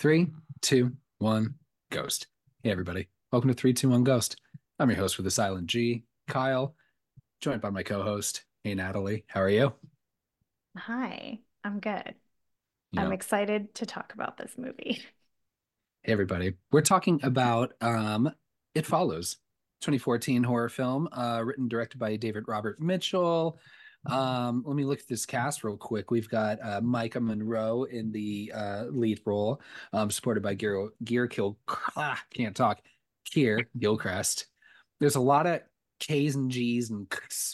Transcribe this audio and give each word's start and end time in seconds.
Three, 0.00 0.28
two, 0.62 0.92
one, 1.18 1.56
ghost. 1.90 2.26
Hey, 2.62 2.70
everybody. 2.70 3.08
Welcome 3.32 3.48
to 3.50 3.54
321 3.54 4.02
Ghost. 4.02 4.40
I'm 4.78 4.88
your 4.88 4.98
host 4.98 5.14
for 5.14 5.20
the 5.20 5.30
Silent 5.30 5.66
G, 5.66 6.04
Kyle, 6.26 6.74
joined 7.42 7.60
by 7.60 7.68
my 7.68 7.82
co 7.82 8.02
host. 8.02 8.44
Hey, 8.64 8.74
Natalie. 8.74 9.26
How 9.26 9.42
are 9.42 9.50
you? 9.50 9.74
Hi, 10.74 11.40
I'm 11.62 11.80
good. 11.80 12.14
I'm 12.96 13.12
excited 13.12 13.74
to 13.74 13.84
talk 13.84 14.14
about 14.14 14.38
this 14.38 14.54
movie. 14.56 15.02
Hey, 16.02 16.12
everybody. 16.12 16.54
We're 16.72 16.80
talking 16.80 17.20
about 17.22 17.74
um, 17.82 18.32
It 18.74 18.86
Follows, 18.86 19.36
2014 19.82 20.42
horror 20.44 20.70
film, 20.70 21.10
uh, 21.12 21.42
written 21.44 21.68
directed 21.68 21.98
by 21.98 22.16
David 22.16 22.44
Robert 22.48 22.80
Mitchell. 22.80 23.58
Um, 24.06 24.64
let 24.66 24.76
me 24.76 24.84
look 24.84 25.00
at 25.00 25.08
this 25.08 25.26
cast 25.26 25.62
real 25.62 25.76
quick. 25.76 26.10
We've 26.10 26.28
got 26.28 26.58
uh, 26.62 26.80
Maika 26.80 27.20
Monroe 27.20 27.84
in 27.84 28.12
the 28.12 28.52
uh, 28.54 28.84
lead 28.90 29.20
role, 29.26 29.60
um, 29.92 30.10
supported 30.10 30.42
by 30.42 30.54
Gear 30.54 30.90
Gear 31.04 31.26
Kill. 31.26 31.58
Ah, 31.96 32.20
can't 32.32 32.56
talk. 32.56 32.80
Keir 33.30 33.68
Gilchrist. 33.78 34.46
There's 35.00 35.16
a 35.16 35.20
lot 35.20 35.46
of 35.46 35.60
K's 35.98 36.34
and 36.34 36.50
G's 36.50 36.90
and 36.90 37.06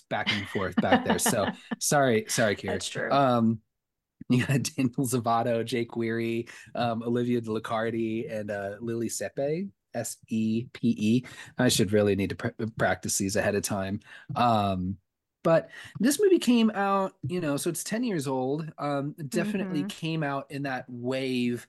back 0.09 0.33
and 0.33 0.49
forth 0.49 0.77
back 0.77 1.05
there. 1.05 1.19
So 1.19 1.49
sorry, 1.81 2.27
sorry, 2.29 2.55
Keir. 2.55 2.73
That's 2.73 2.89
true. 2.89 3.11
Um, 3.11 3.61
you 4.29 4.45
got 4.45 4.63
Daniel 4.63 5.07
Zovatto, 5.07 5.65
Jake 5.65 5.97
Weary, 5.97 6.49
um, 6.75 7.03
Olivia 7.03 7.41
DeLacardi, 7.41 8.33
and 8.33 8.51
uh, 8.51 8.77
Lili 8.81 9.09
Sepe. 9.09 9.69
S 9.95 10.19
E 10.29 10.67
P 10.75 10.95
E. 10.99 11.25
I 11.57 11.69
should 11.69 11.93
really 11.93 12.17
need 12.17 12.29
to 12.29 12.37
pr- 12.37 12.67
practice 12.77 13.17
these 13.17 13.35
ahead 13.35 13.55
of 13.55 13.63
time. 13.63 14.01
Um, 14.35 14.99
but 15.47 15.71
this 16.01 16.21
movie 16.21 16.41
came 16.41 16.71
out, 16.75 17.15
you 17.23 17.41
know, 17.41 17.57
so 17.57 17.71
it's 17.71 17.85
10 17.85 18.05
years 18.05 18.27
old. 18.27 18.69
Um, 18.79 19.15
definitely 19.29 19.85
Mhm. 19.85 19.89
came 19.89 20.25
out 20.25 20.51
in 20.51 20.65
that 20.65 20.85
wave 20.89 21.69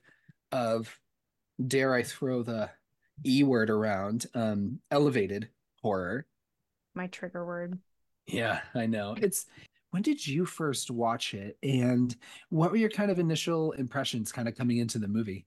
of, 0.52 1.00
dare 1.66 1.94
I 1.94 2.02
throw 2.02 2.42
the 2.42 2.70
E 3.26 3.44
word 3.44 3.70
around, 3.70 4.26
um, 4.34 4.80
elevated 4.90 5.48
horror. 5.82 6.26
My 6.94 7.06
trigger 7.06 7.46
word. 7.46 7.78
Yeah, 8.26 8.60
I 8.74 8.86
know. 8.86 9.16
It's 9.20 9.46
when 9.90 10.02
did 10.02 10.26
you 10.26 10.44
first 10.44 10.90
watch 10.90 11.32
it 11.34 11.56
and 11.62 12.14
what 12.50 12.70
were 12.70 12.76
your 12.76 12.90
kind 12.90 13.10
of 13.10 13.18
initial 13.18 13.72
impressions 13.72 14.32
kind 14.32 14.48
of 14.48 14.54
coming 14.56 14.78
into 14.78 14.98
the 14.98 15.08
movie? 15.08 15.46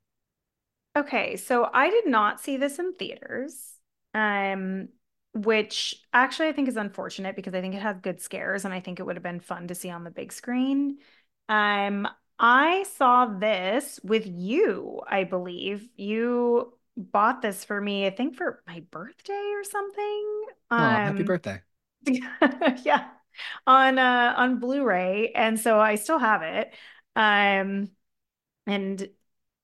Okay, 0.96 1.38
so 1.38 1.70
I 1.74 1.90
did 1.90 2.08
not 2.08 2.42
see 2.42 2.58
this 2.58 2.78
in 2.80 2.94
theaters, 2.94 3.74
um, 4.14 4.90
which 5.34 5.96
actually 6.14 6.50
I 6.50 6.52
think 6.54 6.68
is 6.68 6.78
unfortunate 6.78 7.36
because 7.36 7.54
I 7.54 7.62
think 7.62 7.76
it 7.76 7.82
has 7.82 7.98
good 8.02 8.20
scares 8.22 8.66
and 8.66 8.74
I 8.74 8.80
think 8.80 9.00
it 9.00 9.06
would 9.06 9.16
have 9.16 9.24
been 9.24 9.40
fun 9.40 9.68
to 9.70 9.76
see 9.76 9.90
on 9.90 10.04
the 10.04 10.12
big 10.12 10.32
screen. 10.34 10.98
Um, 11.50 12.08
I 12.40 12.84
saw 12.98 13.26
this 13.28 14.00
with 14.04 14.26
you, 14.28 15.02
I 15.08 15.24
believe. 15.24 15.88
You 15.96 16.74
bought 16.98 17.42
this 17.42 17.64
for 17.64 17.80
me, 17.80 18.06
I 18.08 18.10
think 18.10 18.36
for 18.36 18.62
my 18.68 18.82
birthday 18.92 19.52
or 19.56 19.64
something. 19.64 20.44
Oh, 20.78 20.98
happy 20.98 21.24
Um, 21.24 21.24
birthday. 21.24 21.62
yeah, 22.84 23.10
on 23.68 24.00
uh 24.00 24.34
on 24.38 24.60
Blu-ray, 24.60 25.32
and 25.36 25.60
so 25.60 25.80
I 25.80 25.96
still 25.96 26.20
have 26.20 26.42
it. 26.44 26.74
Um, 27.16 27.90
and 28.68 29.10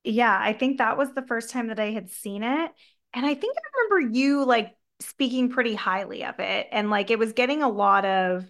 yeah, 0.04 0.38
I 0.40 0.54
think 0.54 0.78
that 0.80 0.98
was 0.98 1.14
the 1.14 1.24
first 1.28 1.52
time 1.52 1.68
that 1.68 1.80
I 1.80 1.92
had 1.92 2.10
seen 2.12 2.44
it. 2.44 2.72
And 3.14 3.26
I 3.26 3.34
think 3.36 3.58
I 3.58 3.62
remember 3.90 4.18
you 4.18 4.46
like 4.46 4.76
speaking 5.00 5.50
pretty 5.50 5.76
highly 5.76 6.24
of 6.26 6.40
it. 6.40 6.68
And 6.72 6.90
like 6.90 7.12
it 7.12 7.20
was 7.20 7.34
getting 7.34 7.64
a 7.64 7.70
lot 7.70 8.06
of 8.06 8.50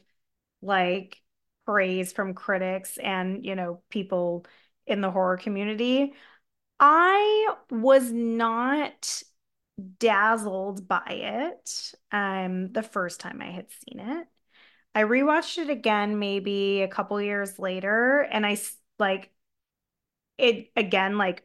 like 0.61 1.21
praise 1.65 2.13
from 2.13 2.33
critics 2.33 2.97
and, 2.97 3.45
you 3.45 3.55
know, 3.55 3.81
people 3.89 4.45
in 4.85 5.01
the 5.01 5.11
horror 5.11 5.37
community. 5.37 6.13
I 6.79 7.55
was 7.71 8.11
not 8.11 9.23
dazzled 9.99 10.87
by 10.87 11.05
it 11.07 11.93
um 12.11 12.71
the 12.73 12.81
first 12.83 13.19
time 13.19 13.41
I 13.41 13.51
had 13.51 13.67
seen 13.71 13.99
it. 13.99 14.27
I 14.95 15.03
rewatched 15.03 15.59
it 15.59 15.69
again 15.69 16.19
maybe 16.19 16.81
a 16.81 16.87
couple 16.87 17.21
years 17.21 17.59
later 17.59 18.21
and 18.31 18.45
I 18.45 18.57
like 18.99 19.31
it 20.37 20.69
again 20.75 21.17
like 21.17 21.43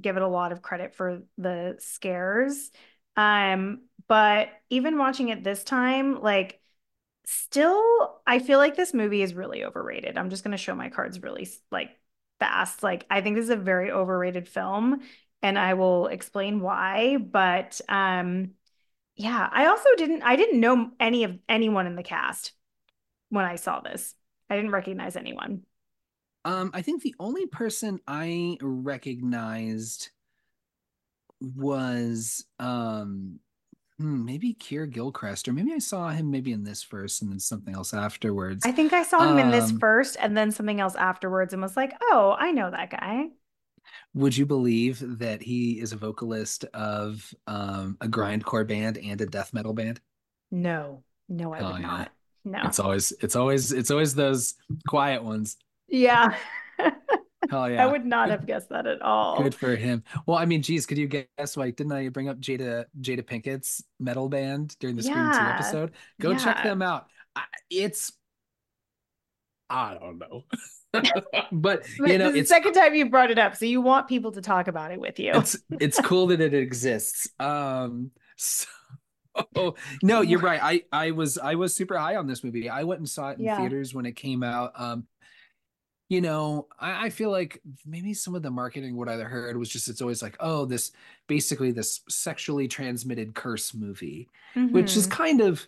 give 0.00 0.16
it 0.16 0.22
a 0.22 0.28
lot 0.28 0.52
of 0.52 0.62
credit 0.62 0.94
for 0.94 1.22
the 1.38 1.76
scares 1.78 2.70
um 3.16 3.82
but 4.08 4.48
even 4.70 4.98
watching 4.98 5.28
it 5.28 5.44
this 5.44 5.64
time 5.64 6.20
like 6.20 6.60
still 7.24 8.20
I 8.26 8.38
feel 8.38 8.58
like 8.58 8.76
this 8.76 8.94
movie 8.94 9.22
is 9.22 9.34
really 9.34 9.64
overrated. 9.64 10.18
I'm 10.18 10.30
just 10.30 10.44
going 10.44 10.52
to 10.52 10.56
show 10.58 10.74
my 10.74 10.88
cards 10.88 11.22
really 11.22 11.48
like 11.70 11.90
fast. 12.40 12.82
Like 12.82 13.06
I 13.10 13.20
think 13.20 13.36
this 13.36 13.44
is 13.44 13.50
a 13.50 13.56
very 13.56 13.90
overrated 13.90 14.48
film 14.48 15.00
and 15.42 15.58
I 15.58 15.74
will 15.74 16.06
explain 16.08 16.60
why 16.60 17.16
but 17.18 17.80
um 17.88 18.52
yeah 19.16 19.48
I 19.52 19.66
also 19.66 19.88
didn't 19.96 20.22
I 20.22 20.36
didn't 20.36 20.60
know 20.60 20.90
any 20.98 21.24
of 21.24 21.38
anyone 21.48 21.86
in 21.86 21.96
the 21.96 22.02
cast 22.02 22.52
when 23.28 23.44
I 23.44 23.56
saw 23.56 23.80
this. 23.80 24.14
I 24.50 24.56
didn't 24.56 24.72
recognize 24.72 25.16
anyone. 25.16 25.62
Um, 26.44 26.70
I 26.74 26.82
think 26.82 27.02
the 27.02 27.14
only 27.20 27.46
person 27.46 28.00
I 28.06 28.58
recognized 28.60 30.10
was 31.56 32.44
um 32.58 33.40
hmm, 33.98 34.24
maybe 34.26 34.54
Keir 34.54 34.86
Gilchrist, 34.86 35.48
or 35.48 35.52
maybe 35.54 35.72
I 35.74 35.78
saw 35.78 36.10
him 36.10 36.30
maybe 36.30 36.52
in 36.52 36.64
this 36.64 36.82
first 36.82 37.22
and 37.22 37.32
then 37.32 37.40
something 37.40 37.74
else 37.74 37.94
afterwards. 37.94 38.64
I 38.64 38.72
think 38.72 38.92
I 38.92 39.02
saw 39.02 39.24
him 39.24 39.38
in 39.38 39.50
this 39.50 39.70
Um, 39.70 39.80
first 39.80 40.16
and 40.20 40.36
then 40.36 40.50
something 40.52 40.80
else 40.80 40.94
afterwards 40.96 41.52
and 41.52 41.60
was 41.62 41.76
like, 41.76 41.94
oh, 42.00 42.36
I 42.38 42.52
know 42.52 42.70
that 42.70 42.90
guy. 42.90 43.30
would 44.14 44.36
you 44.36 44.46
believe 44.46 45.02
that 45.18 45.42
he 45.42 45.80
is 45.80 45.92
a 45.92 45.96
vocalist 45.96 46.64
of 46.74 47.32
um 47.46 47.96
a 48.00 48.06
grindcore 48.08 48.66
band 48.66 48.98
and 48.98 49.20
a 49.20 49.26
death 49.26 49.52
metal 49.52 49.72
band? 49.72 50.00
No, 50.52 51.02
no, 51.28 51.52
I 51.52 51.62
Oh 51.62 51.64
would 51.64 51.78
yeah. 51.78 51.80
not. 51.80 52.12
No. 52.44 52.62
It's 52.62 52.78
always 52.78 53.12
it's 53.20 53.36
always 53.36 53.72
it's 53.72 53.90
always 53.90 54.14
those 54.14 54.54
quiet 54.88 55.22
ones. 55.24 55.56
Yeah. 55.88 56.36
Hell 57.52 57.64
I 57.64 57.84
would 57.84 58.06
not 58.06 58.30
have 58.30 58.46
guessed 58.46 58.70
that 58.70 58.86
at 58.86 59.02
all. 59.02 59.42
Good 59.42 59.54
for 59.54 59.76
him. 59.76 60.02
Well, 60.26 60.38
I 60.38 60.46
mean, 60.46 60.62
geez, 60.62 60.86
could 60.86 60.96
you 60.96 61.06
guess 61.06 61.56
like 61.56 61.76
didn't 61.76 61.92
I 61.92 62.08
bring 62.08 62.30
up 62.30 62.40
Jada 62.40 62.86
Jada 63.00 63.22
Pinkett's 63.22 63.84
metal 64.00 64.30
band 64.30 64.74
during 64.80 64.96
the 64.96 65.02
Scream 65.02 65.30
2 65.32 65.38
episode? 65.38 65.92
Go 66.18 66.34
check 66.34 66.62
them 66.62 66.80
out. 66.80 67.08
I, 67.36 67.42
it's 67.70 68.12
I 69.68 69.98
don't 70.00 70.18
know. 70.18 70.44
but 71.52 71.86
you 71.98 72.16
know, 72.18 72.28
it's 72.28 72.34
the 72.34 72.44
second 72.46 72.72
time 72.72 72.94
you 72.94 73.10
brought 73.10 73.30
it 73.30 73.38
up, 73.38 73.56
so 73.56 73.66
you 73.66 73.82
want 73.82 74.08
people 74.08 74.32
to 74.32 74.40
talk 74.40 74.66
about 74.68 74.90
it 74.90 74.98
with 75.00 75.18
you. 75.18 75.32
it's 75.34 75.58
it's 75.78 76.00
cool 76.04 76.28
that 76.28 76.40
it 76.40 76.54
exists. 76.54 77.28
Um 77.38 78.12
so 78.36 78.66
no, 80.02 80.22
you're 80.22 80.40
right. 80.40 80.60
I 80.62 80.84
I 80.90 81.10
was 81.10 81.36
I 81.36 81.54
was 81.56 81.74
super 81.74 81.98
high 81.98 82.16
on 82.16 82.26
this 82.26 82.42
movie. 82.42 82.70
I 82.70 82.84
went 82.84 83.00
and 83.00 83.08
saw 83.08 83.30
it 83.30 83.38
in 83.38 83.44
Yeah. 83.44 83.58
theaters 83.58 83.94
when 83.94 84.06
it 84.06 84.16
came 84.16 84.42
out. 84.42 84.72
Um 84.76 85.06
you 86.12 86.20
know, 86.20 86.68
I, 86.78 87.06
I 87.06 87.10
feel 87.10 87.30
like 87.30 87.60
maybe 87.86 88.12
some 88.14 88.34
of 88.34 88.42
the 88.42 88.50
marketing, 88.50 88.96
what 88.96 89.08
I 89.08 89.16
heard 89.16 89.56
was 89.56 89.70
just 89.70 89.88
it's 89.88 90.02
always 90.02 90.22
like, 90.22 90.36
oh, 90.40 90.66
this 90.66 90.92
basically 91.26 91.72
this 91.72 92.00
sexually 92.08 92.68
transmitted 92.68 93.34
curse 93.34 93.74
movie, 93.74 94.28
which 94.72 94.96
is 94.96 95.06
Mhm. 95.06 95.08
kind 95.08 95.40
of, 95.40 95.66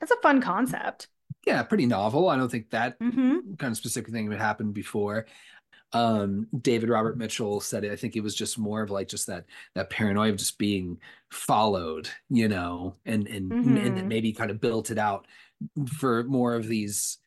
That's 0.00 0.12
a 0.12 0.16
fun 0.22 0.40
concept. 0.40 1.08
yeah, 1.46 1.62
pretty 1.62 1.86
novel. 1.86 2.28
I 2.28 2.36
don't 2.36 2.50
think 2.50 2.70
that 2.70 2.98
hmm 3.00 3.58
kind 3.58 3.70
of 3.72 3.76
specific 3.76 4.12
thing 4.12 4.28
would 4.28 4.38
happen 4.38 4.72
before. 4.72 5.26
Um, 5.92 6.48
David 6.62 6.90
Robert 6.90 7.18
Mitchell 7.18 7.60
said 7.60 7.84
it. 7.84 7.92
I 7.92 7.96
think 7.96 8.16
it 8.16 8.22
was 8.22 8.34
just 8.36 8.58
more 8.58 8.82
of 8.82 8.90
like 8.90 9.08
just 9.08 9.26
that 9.28 9.46
that 9.74 9.90
paranoia 9.90 10.30
of 10.30 10.38
just 10.38 10.58
being 10.58 10.98
followed, 11.30 12.08
you 12.30 12.48
know, 12.48 12.96
and 13.06 13.28
and 13.28 13.56
and 13.62 13.96
that 13.98 14.06
Mhm. 14.06 14.08
maybe 14.08 14.32
kind 14.32 14.50
of 14.50 14.60
built 14.60 14.90
it 14.90 14.98
out 14.98 15.26
for 15.98 16.24
more 16.24 16.54
of 16.54 16.68
these 16.68 17.18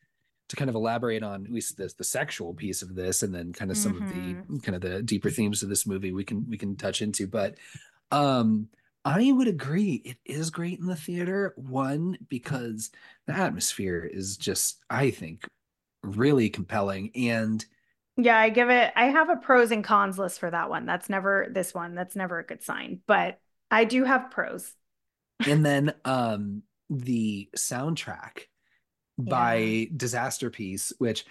to 0.52 0.56
kind 0.56 0.70
of 0.70 0.76
elaborate 0.76 1.24
on 1.24 1.44
at 1.46 1.52
least 1.52 1.76
the, 1.76 1.92
the 1.98 2.04
sexual 2.04 2.54
piece 2.54 2.82
of 2.82 2.94
this 2.94 3.24
and 3.24 3.34
then 3.34 3.52
kind 3.52 3.72
of 3.72 3.78
some 3.78 3.96
of 3.96 4.06
the 4.08 4.38
kind 4.62 4.76
of 4.76 4.82
the 4.82 5.02
deeper 5.02 5.30
themes 5.30 5.62
of 5.62 5.68
this 5.70 5.86
movie 5.86 6.12
we 6.12 6.24
can 6.24 6.48
we 6.48 6.58
can 6.58 6.76
touch 6.76 7.02
into 7.02 7.26
but 7.26 7.56
um 8.12 8.68
i 9.04 9.32
would 9.32 9.48
agree 9.48 10.02
it 10.04 10.18
is 10.24 10.50
great 10.50 10.78
in 10.78 10.86
the 10.86 10.96
theater 10.96 11.54
one 11.56 12.16
because 12.28 12.90
the 13.26 13.34
atmosphere 13.34 14.04
is 14.04 14.36
just 14.36 14.84
i 14.90 15.10
think 15.10 15.48
really 16.04 16.50
compelling 16.50 17.10
and 17.14 17.66
Yeah, 18.16 18.38
I 18.38 18.50
give 18.50 18.68
it, 18.70 18.92
I 18.94 19.06
have 19.06 19.30
a 19.30 19.36
pros 19.36 19.70
and 19.70 19.82
cons 19.82 20.18
list 20.18 20.38
for 20.38 20.50
that 20.50 20.68
one. 20.68 20.84
That's 20.86 21.08
never 21.08 21.48
this 21.50 21.72
one. 21.72 21.94
That's 21.94 22.14
never 22.16 22.38
a 22.38 22.46
good 22.46 22.62
sign, 22.62 23.00
but 23.06 23.38
I 23.70 23.84
do 23.84 24.04
have 24.04 24.30
pros. 24.30 24.72
and 25.46 25.64
then 25.64 25.94
um 26.04 26.62
the 26.90 27.48
soundtrack 27.56 28.46
by 29.18 29.88
Disasterpeace 29.96 30.92
which 30.98 31.24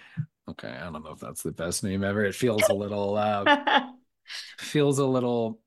okay 0.48 0.68
i 0.70 0.84
don't 0.90 1.04
know 1.04 1.12
if 1.12 1.20
that's 1.20 1.42
the 1.42 1.52
best 1.52 1.84
name 1.84 2.02
ever 2.04 2.24
it 2.24 2.34
feels 2.34 2.68
a 2.68 2.74
little 2.74 3.16
uh 3.16 3.44
feels 4.58 4.98
a 4.98 5.06
little 5.06 5.60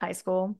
High 0.00 0.12
school. 0.12 0.56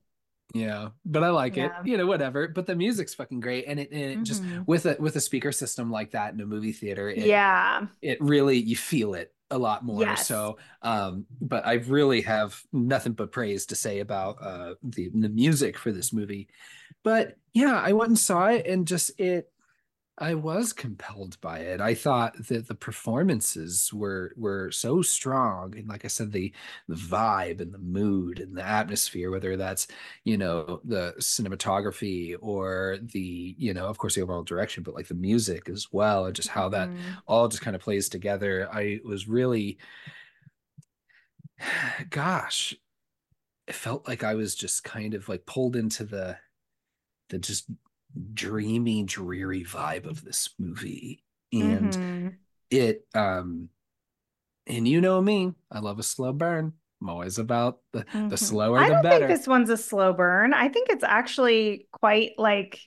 Yeah, 0.53 0.89
but 1.05 1.23
I 1.23 1.29
like 1.29 1.55
Yeah. 1.55 1.79
it. 1.81 1.87
You 1.87 1.97
know, 1.97 2.05
whatever. 2.05 2.47
But 2.49 2.67
the 2.67 2.75
music's 2.75 3.13
fucking 3.15 3.39
great, 3.39 3.65
and 3.67 3.79
it, 3.79 3.89
and 3.91 4.11
it 4.11 4.23
just 4.23 4.43
Mhm. 4.43 4.67
with 4.67 4.85
a 4.85 4.95
with 4.99 5.15
a 5.15 5.21
speaker 5.21 5.51
system 5.51 5.89
like 5.89 6.11
that 6.11 6.33
in 6.33 6.41
a 6.41 6.45
movie 6.45 6.73
theater, 6.73 7.09
it, 7.09 7.25
Yeah. 7.25 7.87
it 8.01 8.21
really 8.21 8.57
you 8.57 8.75
feel 8.75 9.15
it 9.15 9.33
a 9.49 9.57
lot 9.57 9.83
more. 9.83 10.01
Yes. 10.01 10.27
So, 10.27 10.57
um, 10.81 11.25
but 11.41 11.65
I 11.65 11.75
really 11.75 12.21
have 12.21 12.61
nothing 12.71 13.13
but 13.13 13.31
praise 13.31 13.65
to 13.67 13.75
say 13.75 13.99
about 13.99 14.41
uh, 14.43 14.75
the 14.83 15.09
the 15.09 15.29
music 15.29 15.77
for 15.77 15.91
this 15.91 16.11
movie. 16.13 16.49
But 17.01 17.37
yeah, 17.53 17.79
I 17.79 17.93
went 17.93 18.09
and 18.09 18.19
saw 18.19 18.47
it, 18.47 18.67
and 18.67 18.85
just 18.85 19.19
it 19.19 19.49
I 20.21 20.35
was 20.35 20.71
compelled 20.71 21.41
by 21.41 21.59
it. 21.61 21.81
I 21.81 21.95
thought 21.95 22.35
that 22.47 22.67
the 22.67 22.75
performances 22.75 23.91
were 23.91 24.33
were 24.37 24.69
so 24.71 25.01
strong, 25.01 25.75
and 25.75 25.87
like 25.87 26.05
I 26.05 26.09
said, 26.09 26.31
the 26.31 26.53
the 26.87 26.93
vibe 26.95 27.59
and 27.59 27.73
the 27.73 27.79
mood 27.79 28.39
and 28.39 28.55
the 28.55 28.63
atmosphere, 28.63 29.31
whether 29.31 29.57
that's 29.57 29.87
you 30.23 30.37
know 30.37 30.79
the 30.83 31.15
cinematography 31.17 32.35
or 32.39 32.99
the 33.01 33.55
you 33.57 33.73
know 33.73 33.87
of 33.87 33.97
course 33.97 34.13
the 34.13 34.21
overall 34.21 34.43
direction, 34.43 34.83
but 34.83 34.93
like 34.93 35.07
the 35.07 35.15
music 35.15 35.67
as 35.69 35.91
well, 35.91 36.27
and 36.27 36.35
just 36.35 36.49
how 36.49 36.69
that 36.69 36.93
Mhm. 36.93 37.21
all 37.25 37.47
just 37.47 37.63
kind 37.63 37.75
of 37.75 37.81
plays 37.81 38.07
together. 38.07 38.69
I 38.71 38.99
was 39.03 39.27
really, 39.27 39.79
gosh, 42.09 42.75
it 43.67 43.75
felt 43.75 44.07
like 44.07 44.23
I 44.23 44.35
was 44.35 44.55
just 44.55 44.83
kind 44.83 45.13
of 45.13 45.29
like 45.29 45.45
pulled 45.45 45.75
into 45.75 46.05
the 46.05 46.39
the 47.29 47.39
just 47.39 47.69
dreamy, 48.33 49.03
dreary 49.03 49.63
vibe 49.63 50.05
of 50.05 50.23
this 50.23 50.49
movie. 50.59 51.23
And 51.53 51.97
Mhm. 51.97 52.41
it 52.71 53.05
um 53.15 53.69
and 54.67 54.87
you 54.87 55.01
know 55.01 55.21
me, 55.21 55.53
I 55.71 55.79
love 55.79 55.99
a 55.99 56.03
slow 56.03 56.33
burn. 56.33 56.73
I'm 57.01 57.09
always 57.09 57.37
about 57.39 57.79
the 57.93 58.05
the 58.29 58.37
Mhm. 58.37 58.37
slower 58.37 58.83
I 58.83 58.85
the 58.85 58.95
don't 58.95 58.95
better. 58.95 59.27
think 59.27 59.27
this 59.27 59.47
one's 59.47 59.69
a 59.69 59.77
slow 59.77 60.13
burn. 60.13 60.53
I 60.53 60.69
think 60.69 60.89
it's 60.89 61.03
actually 61.03 61.87
quite 61.91 62.31
like 62.37 62.81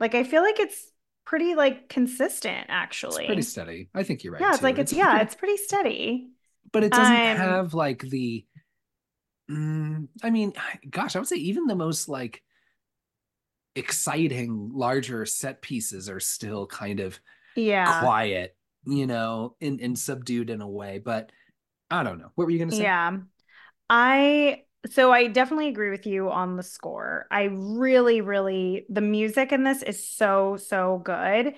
like 0.00 0.14
I 0.14 0.24
feel 0.24 0.42
like 0.42 0.60
it's 0.60 0.92
pretty 1.26 1.54
like 1.56 1.88
consistent 1.88 2.66
actually. 2.70 3.26
It's 3.26 3.26
pretty 3.26 3.42
steady. 3.42 3.90
I 3.94 4.02
think 4.02 4.24
you're 4.24 4.32
right 4.32 4.50
Yeah, 4.50 4.54
it's 4.54 4.62
too. 4.62 4.64
like 4.64 4.78
it's 4.78 4.92
yeah, 4.92 5.20
it's 5.22 5.34
pretty 5.34 5.56
steady. 5.58 6.32
but 6.72 6.84
it 6.84 6.92
doesn't 6.92 7.22
Um 7.22 7.24
have 7.24 7.74
like 7.74 8.00
the 8.02 8.44
mm, 9.50 10.08
I 10.22 10.30
mean, 10.30 10.52
gosh, 10.90 11.16
I 11.16 11.18
would 11.18 11.28
say 11.28 11.36
even 11.36 11.66
the 11.66 11.74
most 11.76 12.08
like 12.08 12.42
exciting 13.74 14.70
larger 14.72 15.24
set 15.26 15.62
pieces 15.62 16.08
are 16.08 16.20
still 16.20 16.66
kind 16.66 17.00
of 17.00 17.18
yeah. 17.56 18.00
quiet, 18.00 18.56
you 18.86 19.06
know, 19.06 19.56
and, 19.60 19.80
and 19.80 19.98
subdued 19.98 20.50
in 20.50 20.60
a 20.60 20.68
way. 20.68 20.98
But 20.98 21.32
I 21.90 22.02
don't 22.02 22.18
know. 22.18 22.30
What 22.34 22.44
were 22.44 22.50
you 22.50 22.58
gonna 22.58 22.72
say? 22.72 22.82
Yeah. 22.82 23.18
I 23.90 24.62
so 24.86 25.12
I 25.12 25.26
definitely 25.26 25.68
agree 25.68 25.90
with 25.90 26.06
you 26.06 26.30
on 26.30 26.56
the 26.56 26.62
score. 26.62 27.26
I 27.30 27.44
really, 27.44 28.20
really 28.20 28.86
the 28.88 29.00
music 29.00 29.52
in 29.52 29.64
this 29.64 29.82
is 29.82 30.06
so, 30.08 30.56
so 30.56 31.00
good. 31.04 31.54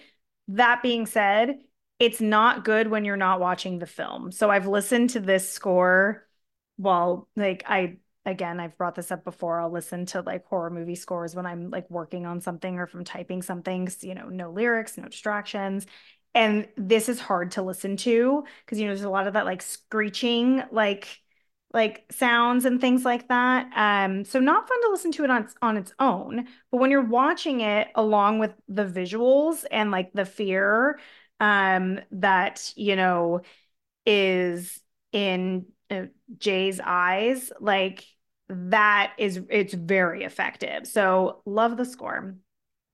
That 0.49 0.83
being 0.83 1.07
said, 1.07 1.59
it's 1.99 2.21
not 2.21 2.65
good 2.65 2.89
when 2.89 3.05
you're 3.05 3.17
not 3.17 3.41
watching 3.41 3.79
the 3.79 3.87
film. 3.87 4.33
So 4.33 4.51
I've 4.51 4.67
listened 4.67 5.11
to 5.11 5.21
this 5.21 5.51
score 5.51 6.27
while 6.77 7.29
like 7.37 7.65
I 7.67 7.99
again, 8.27 8.61
I've 8.61 8.77
brought 8.77 8.95
this 8.95 9.11
up 9.11 9.25
before. 9.25 9.61
I'll 9.61 9.71
listen 9.71 10.07
to 10.07 10.21
like 10.21 10.47
horror 10.47 10.71
movie 10.71 10.95
scores 10.95 11.35
when 11.35 11.47
I'm 11.47 11.71
like 11.71 11.89
working 11.91 12.27
on 12.27 12.41
something 12.41 12.79
or 12.79 12.87
from 12.87 13.05
typing 13.05 13.43
something, 13.43 13.89
you 14.01 14.15
know, 14.15 14.29
no 14.29 14.51
lyrics, 14.51 14.99
no 14.99 15.09
distractions. 15.09 15.87
And 16.35 16.69
this 16.77 17.09
is 17.09 17.19
hard 17.19 17.53
to 17.53 17.63
listen 17.63 17.97
to 17.99 18.45
because 18.65 18.79
you 18.79 18.87
know 18.87 18.93
there's 18.93 19.03
a 19.03 19.11
lot 19.11 19.27
of 19.27 19.33
that 19.35 19.47
like 19.47 19.63
screeching 19.63 20.63
like 20.71 21.09
like 21.73 22.05
sounds 22.11 22.65
and 22.65 22.81
things 22.81 23.05
like 23.05 23.29
that. 23.29 23.71
Um, 23.77 24.25
so 24.25 24.41
not 24.41 24.69
fun 24.69 24.83
to 24.83 24.91
listen 24.91 25.13
to 25.13 25.25
it 25.25 25.31
on 25.31 25.49
on 25.63 25.77
its 25.77 25.93
own, 25.99 26.47
but 26.71 26.79
when 26.79 26.91
you're 26.91 27.03
watching 27.05 27.61
it 27.61 27.89
along 27.95 28.39
with 28.39 28.53
the 28.69 28.85
visuals 28.85 29.65
and 29.71 29.91
like 29.91 30.13
the 30.13 30.25
fear 30.25 30.99
um 31.41 32.01
that, 32.13 32.73
you 32.77 32.97
know, 32.97 33.41
is 34.07 34.81
in 35.13 35.67
Jay's 36.39 36.81
eyes, 36.83 37.53
like 37.61 38.05
that 38.49 39.13
is 39.19 39.41
it's 39.49 39.75
very 39.75 40.25
effective. 40.25 40.87
So 40.87 41.43
love 41.45 41.77
the 41.77 41.85
score. 41.85 42.37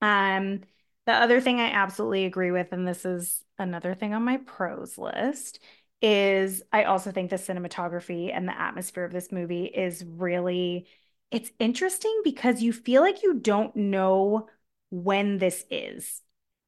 Um, 0.03 0.61
the 1.07 1.13
other 1.13 1.41
thing 1.41 1.61
I 1.61 1.71
absolutely 1.71 2.25
agree 2.25 2.51
with, 2.51 2.73
and 2.73 2.87
this 2.87 3.05
is 3.05 3.43
another 3.59 3.95
thing 3.95 4.13
on 4.13 4.25
my 4.25 4.39
pros 4.39 4.99
list, 4.99 5.61
is 6.03 6.63
I 6.73 6.85
also 6.85 7.11
think 7.11 7.31
the 7.31 7.37
cinematography 7.37 8.31
and 8.35 8.47
the 8.47 8.61
atmosphere 8.61 9.05
of 9.05 9.13
this 9.13 9.33
movie 9.33 9.65
is 9.65 10.05
really 10.05 10.87
it's 11.31 11.51
interesting 11.59 12.21
because 12.23 12.63
you 12.63 12.73
feel 12.73 13.03
like 13.03 13.23
you 13.23 13.35
don't 13.35 13.75
know 13.75 14.49
when 14.91 15.39
this 15.39 15.65
is. 15.71 16.23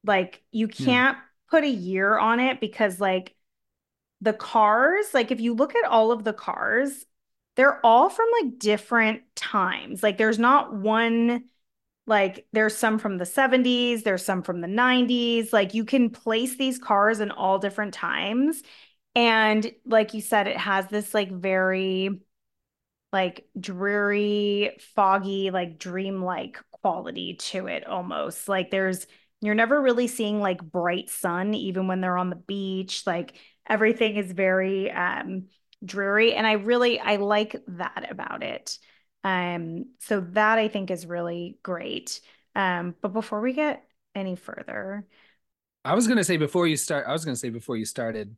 Like 0.05 0.43
you 0.51 0.69
can't 0.69 1.17
put 1.51 1.65
a 1.65 1.69
year 1.69 2.19
on 2.19 2.41
it 2.41 2.61
because 2.61 3.01
like 3.01 3.35
the 4.21 4.33
cars, 4.33 5.07
like 5.15 5.31
if 5.31 5.41
you 5.41 5.55
look 5.55 5.75
at 5.75 5.85
all 5.85 6.11
of 6.13 6.25
the 6.25 6.33
cars, 6.33 7.07
they're 7.57 7.85
all 7.85 8.09
from 8.09 8.27
like 8.43 8.59
different 8.59 9.23
times. 9.35 10.03
Like 10.03 10.19
there's 10.19 10.39
not 10.39 10.75
one 10.75 11.45
like 12.07 12.47
there's 12.53 12.75
some 12.77 12.99
from 12.99 13.19
the 13.19 13.27
70s, 13.27 14.03
there's 14.03 14.25
some 14.25 14.43
from 14.43 14.61
the 14.61 14.69
90s. 14.69 15.53
Like 15.53 15.75
you 15.75 15.85
can 15.85 16.11
place 16.11 16.57
these 16.57 16.79
cars 16.79 17.21
in 17.21 17.31
all 17.31 17.59
different 17.59 17.95
times. 17.95 18.63
And 19.15 19.71
like 19.85 20.15
you 20.15 20.23
said, 20.23 20.47
it 20.49 20.57
has 20.57 20.87
this 20.89 21.13
like 21.13 21.31
very 21.31 22.21
like 23.13 23.47
dreary, 23.59 24.79
foggy, 24.95 25.51
like 25.51 25.79
dreamlike 25.79 26.59
quality 26.83 27.35
to 27.35 27.67
it 27.67 27.87
almost. 27.87 28.49
Like 28.49 28.71
there's 28.71 29.07
you're 29.41 29.55
never 29.55 29.81
really 29.81 30.09
seeing 30.09 30.41
like 30.41 30.63
bright 30.63 31.11
sun 31.11 31.55
even 31.55 31.87
when 31.87 32.01
they're 32.01 32.19
on 32.19 32.31
the 32.31 32.37
beach. 32.37 33.07
Like 33.07 33.35
everything 33.69 34.17
is 34.17 34.33
very 34.33 34.91
um 34.91 35.47
dreary 35.85 36.35
and 36.35 36.47
I 36.47 36.53
really 36.53 36.99
I 37.01 37.17
like 37.17 37.57
that 37.69 38.09
about 38.11 38.43
it. 38.43 38.79
Um 39.25 39.87
so 40.01 40.21
that 40.21 40.59
I 40.59 40.69
think 40.69 40.91
is 40.91 41.07
really 41.07 41.59
great. 41.63 42.21
Um 42.55 42.95
but 43.01 43.13
before 43.13 43.41
we 43.41 43.53
get 43.53 43.85
any 44.15 44.37
further, 44.37 45.07
I 45.85 45.95
was 45.95 46.07
gonna 46.07 46.25
say 46.25 46.37
before 46.37 46.67
you 46.67 46.77
start, 46.77 47.07
I 47.07 47.13
was 47.13 47.25
gonna 47.25 47.37
say 47.37 47.51
before 47.51 47.77
you 47.77 47.85
started 47.85 48.37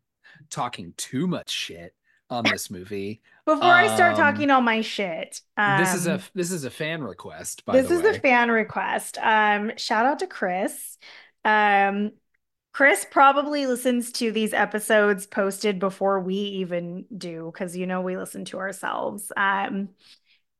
talking 0.51 0.95
too 0.97 1.27
much 1.27 1.51
shit 1.51 1.95
on 2.29 2.45
this 2.45 2.71
movie. 2.71 3.23
before 3.47 3.75
I 3.75 3.87
start 3.89 4.13
Um, 4.13 4.17
talking 4.17 4.51
all 4.51 4.61
my 4.61 4.81
shit, 4.83 5.41
this 5.67 5.95
is 5.95 6.07
a 6.07 6.13
um 6.15 6.23
this 6.35 6.51
is 6.51 6.65
a 6.65 6.71
fan 6.71 7.03
request, 7.03 7.65
by 7.65 7.81
This 7.83 7.91
is 7.91 8.05
a 8.05 8.15
fan 8.15 8.51
request. 8.51 9.19
Um, 9.19 9.73
shout 9.77 10.07
out 10.07 10.19
to 10.21 10.27
Chris. 10.27 10.99
Um, 11.45 12.13
Chris 12.73 13.05
probably 13.11 13.67
listens 13.67 14.13
to 14.13 14.31
these 14.31 14.53
episodes 14.53 15.27
posted 15.27 15.79
before 15.79 16.21
we 16.21 16.35
even 16.35 17.05
do, 17.17 17.51
because 17.53 17.77
you 17.77 17.87
know 17.87 18.01
we 18.01 18.17
listen 18.17 18.45
to 18.47 18.59
ourselves. 18.59 19.33
Um, 19.37 19.91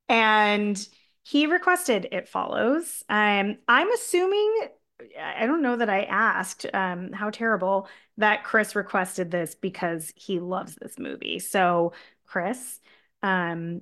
and 0.09 0.87
he 1.23 1.45
requested 1.45 2.07
It 2.11 2.27
Follows. 2.27 3.03
Um, 3.07 3.57
I'm 3.67 3.91
assuming, 3.93 4.67
I 5.19 5.45
don't 5.45 5.61
know 5.61 5.77
that 5.77 5.89
I 5.89 6.03
asked, 6.03 6.65
um, 6.73 7.11
how 7.13 7.29
terrible 7.29 7.87
that 8.17 8.43
Chris 8.43 8.75
requested 8.75 9.31
this 9.31 9.55
because 9.55 10.11
he 10.15 10.39
loves 10.39 10.75
this 10.75 10.99
movie. 10.99 11.39
So, 11.39 11.93
Chris, 12.25 12.79
um, 13.23 13.81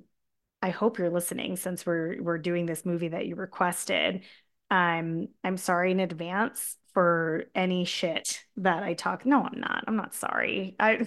I 0.62 0.70
hope 0.70 0.98
you're 0.98 1.10
listening 1.10 1.56
since 1.56 1.86
we're 1.86 2.22
we're 2.22 2.38
doing 2.38 2.66
this 2.66 2.84
movie 2.84 3.08
that 3.08 3.26
you 3.26 3.34
requested. 3.34 4.22
I'm 4.70 5.28
I'm 5.44 5.56
sorry 5.56 5.92
in 5.92 6.00
advance 6.00 6.76
for 6.94 7.44
any 7.54 7.84
shit 7.84 8.44
that 8.58 8.82
I 8.82 8.94
talk. 8.94 9.24
No, 9.26 9.42
I'm 9.42 9.60
not. 9.60 9.84
I'm 9.86 9.96
not 9.96 10.14
sorry. 10.14 10.76
I 10.78 11.06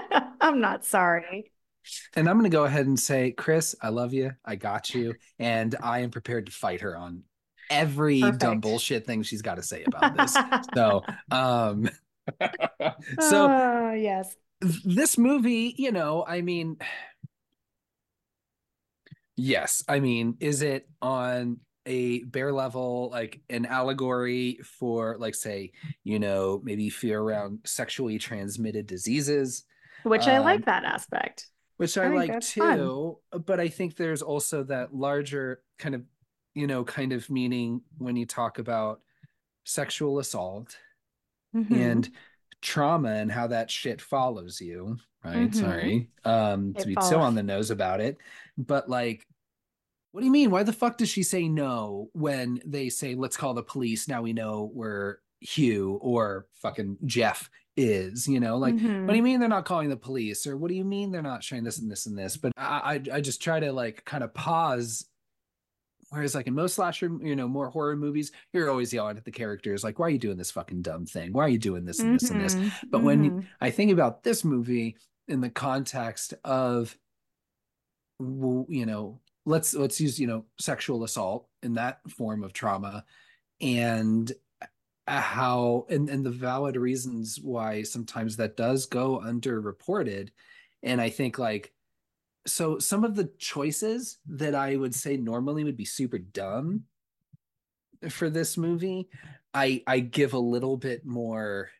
I'm 0.40 0.60
not 0.60 0.84
sorry. 0.84 1.52
And 2.16 2.28
I'm 2.28 2.36
gonna 2.38 2.48
go 2.48 2.64
ahead 2.64 2.86
and 2.86 2.98
say, 2.98 3.32
Chris, 3.32 3.74
I 3.82 3.88
love 3.90 4.12
you. 4.14 4.32
I 4.44 4.56
got 4.56 4.94
you, 4.94 5.14
and 5.38 5.74
I 5.82 6.00
am 6.00 6.10
prepared 6.10 6.46
to 6.46 6.52
fight 6.52 6.80
her 6.80 6.96
on 6.96 7.22
every 7.70 8.30
dumb 8.30 8.60
bullshit 8.60 9.06
thing 9.06 9.22
she's 9.22 9.42
got 9.42 9.56
to 9.56 9.62
say 9.62 9.84
about 9.84 10.14
this. 10.14 10.40
So, 10.74 11.04
um, 11.30 11.88
so 13.20 13.54
Oh, 13.56 13.92
yes. 13.92 14.36
this 14.84 15.18
movie, 15.18 15.74
you 15.76 15.92
know, 15.92 16.24
I 16.26 16.40
mean, 16.40 16.78
yes, 19.36 19.84
I 19.88 20.00
mean, 20.00 20.36
is 20.40 20.62
it 20.62 20.88
on 21.02 21.60
a 21.86 22.24
bare 22.24 22.52
level, 22.52 23.10
like 23.10 23.40
an 23.50 23.66
allegory 23.66 24.58
for, 24.64 25.16
like, 25.18 25.34
say, 25.34 25.72
you 26.04 26.18
know, 26.18 26.60
maybe 26.64 26.90
fear 26.90 27.20
around 27.20 27.60
sexually 27.64 28.18
transmitted 28.18 28.86
diseases? 28.86 29.64
Which 30.02 30.28
I 30.28 30.38
Um, 30.38 30.44
like 30.44 30.64
that 30.66 30.84
aspect. 30.84 31.48
which 31.76 31.98
I 31.98 32.08
I 32.08 32.08
like 32.08 32.30
that's 32.30 32.52
fun. 32.52 32.78
too. 32.78 33.18
But 33.32 33.60
I 33.60 33.68
think 33.68 33.96
there's 33.96 34.22
also 34.22 34.62
that 34.64 34.94
larger 34.94 35.62
kind 35.78 35.94
of, 35.94 36.02
you 36.54 36.66
know, 36.66 36.84
kind 36.84 37.12
of 37.12 37.28
meaning 37.30 37.82
when 37.98 38.16
you 38.16 38.26
talk 38.26 38.58
about 38.58 39.00
sexual 39.64 40.18
assault 40.18 40.76
Mhm. 41.54 41.72
and 41.72 42.10
trauma 42.62 43.10
and 43.10 43.30
how 43.32 43.48
that 43.48 43.70
shit 43.70 44.00
follows 44.00 44.60
you, 44.60 44.98
right? 45.24 45.50
Mhm. 45.50 45.54
Sorry, 45.54 46.10
um, 46.24 46.74
to 46.76 46.82
It 46.82 46.86
be 46.88 46.96
so 47.00 47.20
on 47.20 47.34
the 47.34 47.42
nose 47.42 47.70
about 47.70 48.00
it, 48.00 48.18
but 48.58 48.88
like. 48.88 49.26
What 50.14 50.20
do 50.20 50.26
you 50.26 50.32
mean? 50.32 50.52
Why 50.52 50.62
the 50.62 50.72
fuck 50.72 50.96
does 50.96 51.08
she 51.08 51.24
say 51.24 51.48
no 51.48 52.08
when 52.12 52.60
they 52.64 52.88
say, 52.88 53.16
let's 53.16 53.36
call 53.36 53.52
the 53.52 53.64
police? 53.64 54.06
Now 54.06 54.22
we 54.22 54.32
know 54.32 54.70
we're 54.72 55.16
Hugh 55.40 55.98
or 56.00 56.46
fucking 56.52 56.98
Jeff 57.04 57.50
is 57.76 58.28
you 58.28 58.38
know 58.38 58.56
like 58.56 58.76
Mhm. 58.76 59.02
what 59.04 59.10
do 59.10 59.16
you 59.16 59.22
mean 59.24 59.40
they're 59.40 59.48
not 59.48 59.64
calling 59.64 59.88
the 59.88 59.96
police 59.96 60.46
or 60.46 60.56
what 60.56 60.68
do 60.68 60.76
you 60.76 60.84
mean 60.84 61.10
they're 61.10 61.20
not 61.20 61.42
showing 61.42 61.64
this 61.64 61.80
and 61.80 61.90
this 61.90 62.06
and 62.06 62.16
this 62.16 62.36
but 62.36 62.52
i 62.56 62.94
i, 63.10 63.16
I 63.16 63.20
just 63.20 63.42
try 63.42 63.58
to 63.58 63.72
like 63.72 64.04
kind 64.04 64.22
of 64.22 64.32
pause 64.32 65.04
whereas 66.10 66.36
like 66.36 66.46
in 66.46 66.54
most 66.54 66.76
slasher 66.76 67.10
you 67.20 67.34
know 67.34 67.48
more 67.48 67.68
horror 67.70 67.96
movies 67.96 68.30
you're 68.52 68.70
always 68.70 68.92
yelling 68.92 69.16
at 69.16 69.24
the 69.24 69.32
characters 69.32 69.82
like 69.82 69.98
why 69.98 70.06
are 70.06 70.10
you 70.10 70.18
doing 70.20 70.36
this 70.38 70.52
fucking 70.52 70.82
dumb 70.82 71.04
thing 71.04 71.32
why 71.32 71.42
are 71.44 71.48
you 71.48 71.58
doing 71.58 71.84
this 71.84 71.98
and 71.98 72.14
this 72.14 72.30
and 72.30 72.40
this 72.40 72.54
Mhm. 72.54 72.72
but 72.90 73.02
when 73.02 73.30
Mhm. 73.42 73.46
i 73.60 73.70
think 73.72 73.90
about 73.90 74.22
this 74.22 74.44
movie 74.44 74.96
in 75.26 75.40
the 75.40 75.50
context 75.50 76.32
of 76.44 76.96
you 78.20 78.86
know 78.86 79.18
let's 79.46 79.74
let's 79.74 80.00
use 80.00 80.18
you 80.18 80.26
know 80.26 80.44
sexual 80.58 81.04
assault 81.04 81.48
in 81.62 81.74
that 81.74 82.00
form 82.08 82.42
of 82.42 82.52
trauma 82.52 83.04
and 83.60 84.32
uh, 84.62 85.20
how 85.20 85.86
and 85.88 86.08
and 86.08 86.24
the 86.24 86.30
valid 86.30 86.76
reasons 86.76 87.38
why 87.40 87.82
sometimes 87.82 88.36
that 88.36 88.56
does 88.56 88.86
go 88.86 89.20
underreported. 89.24 90.30
And 90.82 91.00
i 91.00 91.08
think 91.08 91.38
like 91.38 91.72
so 92.46 92.78
some 92.78 93.04
of 93.04 93.14
the 93.14 93.30
choices 93.38 94.18
that 94.26 94.54
i 94.54 94.76
would 94.76 94.94
say 94.94 95.16
normally 95.16 95.64
would 95.64 95.76
be 95.76 95.86
super 95.86 96.18
dumb 96.18 96.84
for 98.10 98.28
this 98.28 98.58
movie 98.58 99.08
i 99.54 99.82
i 99.86 99.98
give 99.98 100.34
a 100.34 100.38
little 100.38 100.76
bit 100.76 101.06
more 101.06 101.70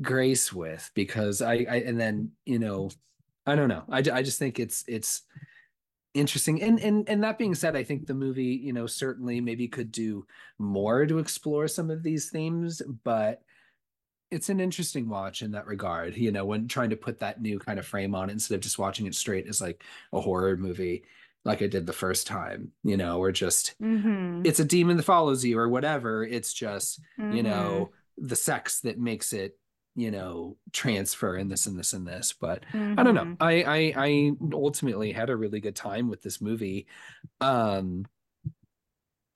grace 0.00 0.54
with 0.54 0.90
because 0.94 1.42
i 1.42 1.66
i 1.68 1.82
and 1.84 2.00
then 2.00 2.30
you 2.46 2.58
know 2.58 2.88
i 3.46 3.54
don't 3.54 3.68
know. 3.68 3.84
I, 3.90 3.98
I 3.98 4.22
just 4.22 4.38
think 4.38 4.58
it's 4.58 4.84
it's 4.88 5.22
interesting 6.14 6.62
and 6.62 6.78
and 6.80 7.08
and 7.08 7.22
that 7.24 7.38
being 7.38 7.54
said 7.54 7.74
i 7.76 7.82
think 7.82 8.06
the 8.06 8.14
movie 8.14 8.44
you 8.62 8.72
know 8.72 8.86
certainly 8.86 9.40
maybe 9.40 9.66
could 9.66 9.90
do 9.90 10.24
more 10.58 11.04
to 11.06 11.18
explore 11.18 11.66
some 11.66 11.90
of 11.90 12.02
these 12.04 12.30
themes 12.30 12.80
but 13.02 13.42
it's 14.30 14.48
an 14.48 14.60
interesting 14.60 15.08
watch 15.08 15.42
in 15.42 15.50
that 15.50 15.66
regard 15.66 16.16
you 16.16 16.30
know 16.32 16.44
when 16.44 16.68
trying 16.68 16.90
to 16.90 16.96
put 16.96 17.18
that 17.18 17.42
new 17.42 17.58
kind 17.58 17.78
of 17.78 17.86
frame 17.86 18.14
on 18.14 18.30
it 18.30 18.32
instead 18.32 18.54
of 18.54 18.60
just 18.60 18.78
watching 18.78 19.06
it 19.06 19.14
straight 19.14 19.48
as 19.48 19.60
like 19.60 19.82
a 20.12 20.20
horror 20.20 20.56
movie 20.56 21.02
like 21.44 21.62
i 21.62 21.66
did 21.66 21.84
the 21.84 21.92
first 21.92 22.26
time 22.26 22.70
you 22.84 22.96
know 22.96 23.18
or 23.18 23.32
just 23.32 23.74
Mhm. 23.82 24.46
it's 24.46 24.60
a 24.60 24.64
demon 24.64 24.96
that 24.96 25.02
follows 25.02 25.44
you 25.44 25.58
or 25.58 25.68
whatever 25.68 26.24
it's 26.24 26.52
just 26.52 27.00
you 27.28 27.42
Mhm. 27.42 27.44
know 27.44 27.92
the 28.18 28.36
sex 28.36 28.80
that 28.82 28.98
makes 29.00 29.32
it 29.32 29.58
you 29.96 30.10
know 30.10 30.56
transfer 30.72 31.36
and 31.36 31.50
this 31.50 31.66
and 31.66 31.78
this 31.78 31.92
and 31.92 32.06
this 32.06 32.32
but 32.32 32.64
I 32.74 33.02
don't 33.02 33.14
know. 33.14 33.24
Mhm. 33.24 33.36
I, 33.40 33.62
I 33.62 33.94
I 33.96 34.32
ultimately 34.52 35.12
had 35.12 35.30
a 35.30 35.36
really 35.36 35.60
good 35.60 35.76
time 35.76 36.08
with 36.08 36.22
this 36.22 36.40
movie. 36.40 36.86
Um 37.40 38.06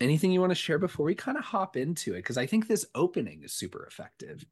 anything 0.00 0.30
you 0.30 0.40
want 0.40 0.50
to 0.50 0.54
share 0.56 0.78
before 0.78 1.06
we 1.06 1.14
kind 1.14 1.36
of 1.38 1.44
hop 1.44 1.76
into 1.76 2.14
it? 2.14 2.18
Because 2.18 2.38
I 2.38 2.46
think 2.46 2.66
this 2.68 2.86
opening 2.94 3.42
is 3.42 3.52
super 3.52 3.84
effective. 3.86 4.44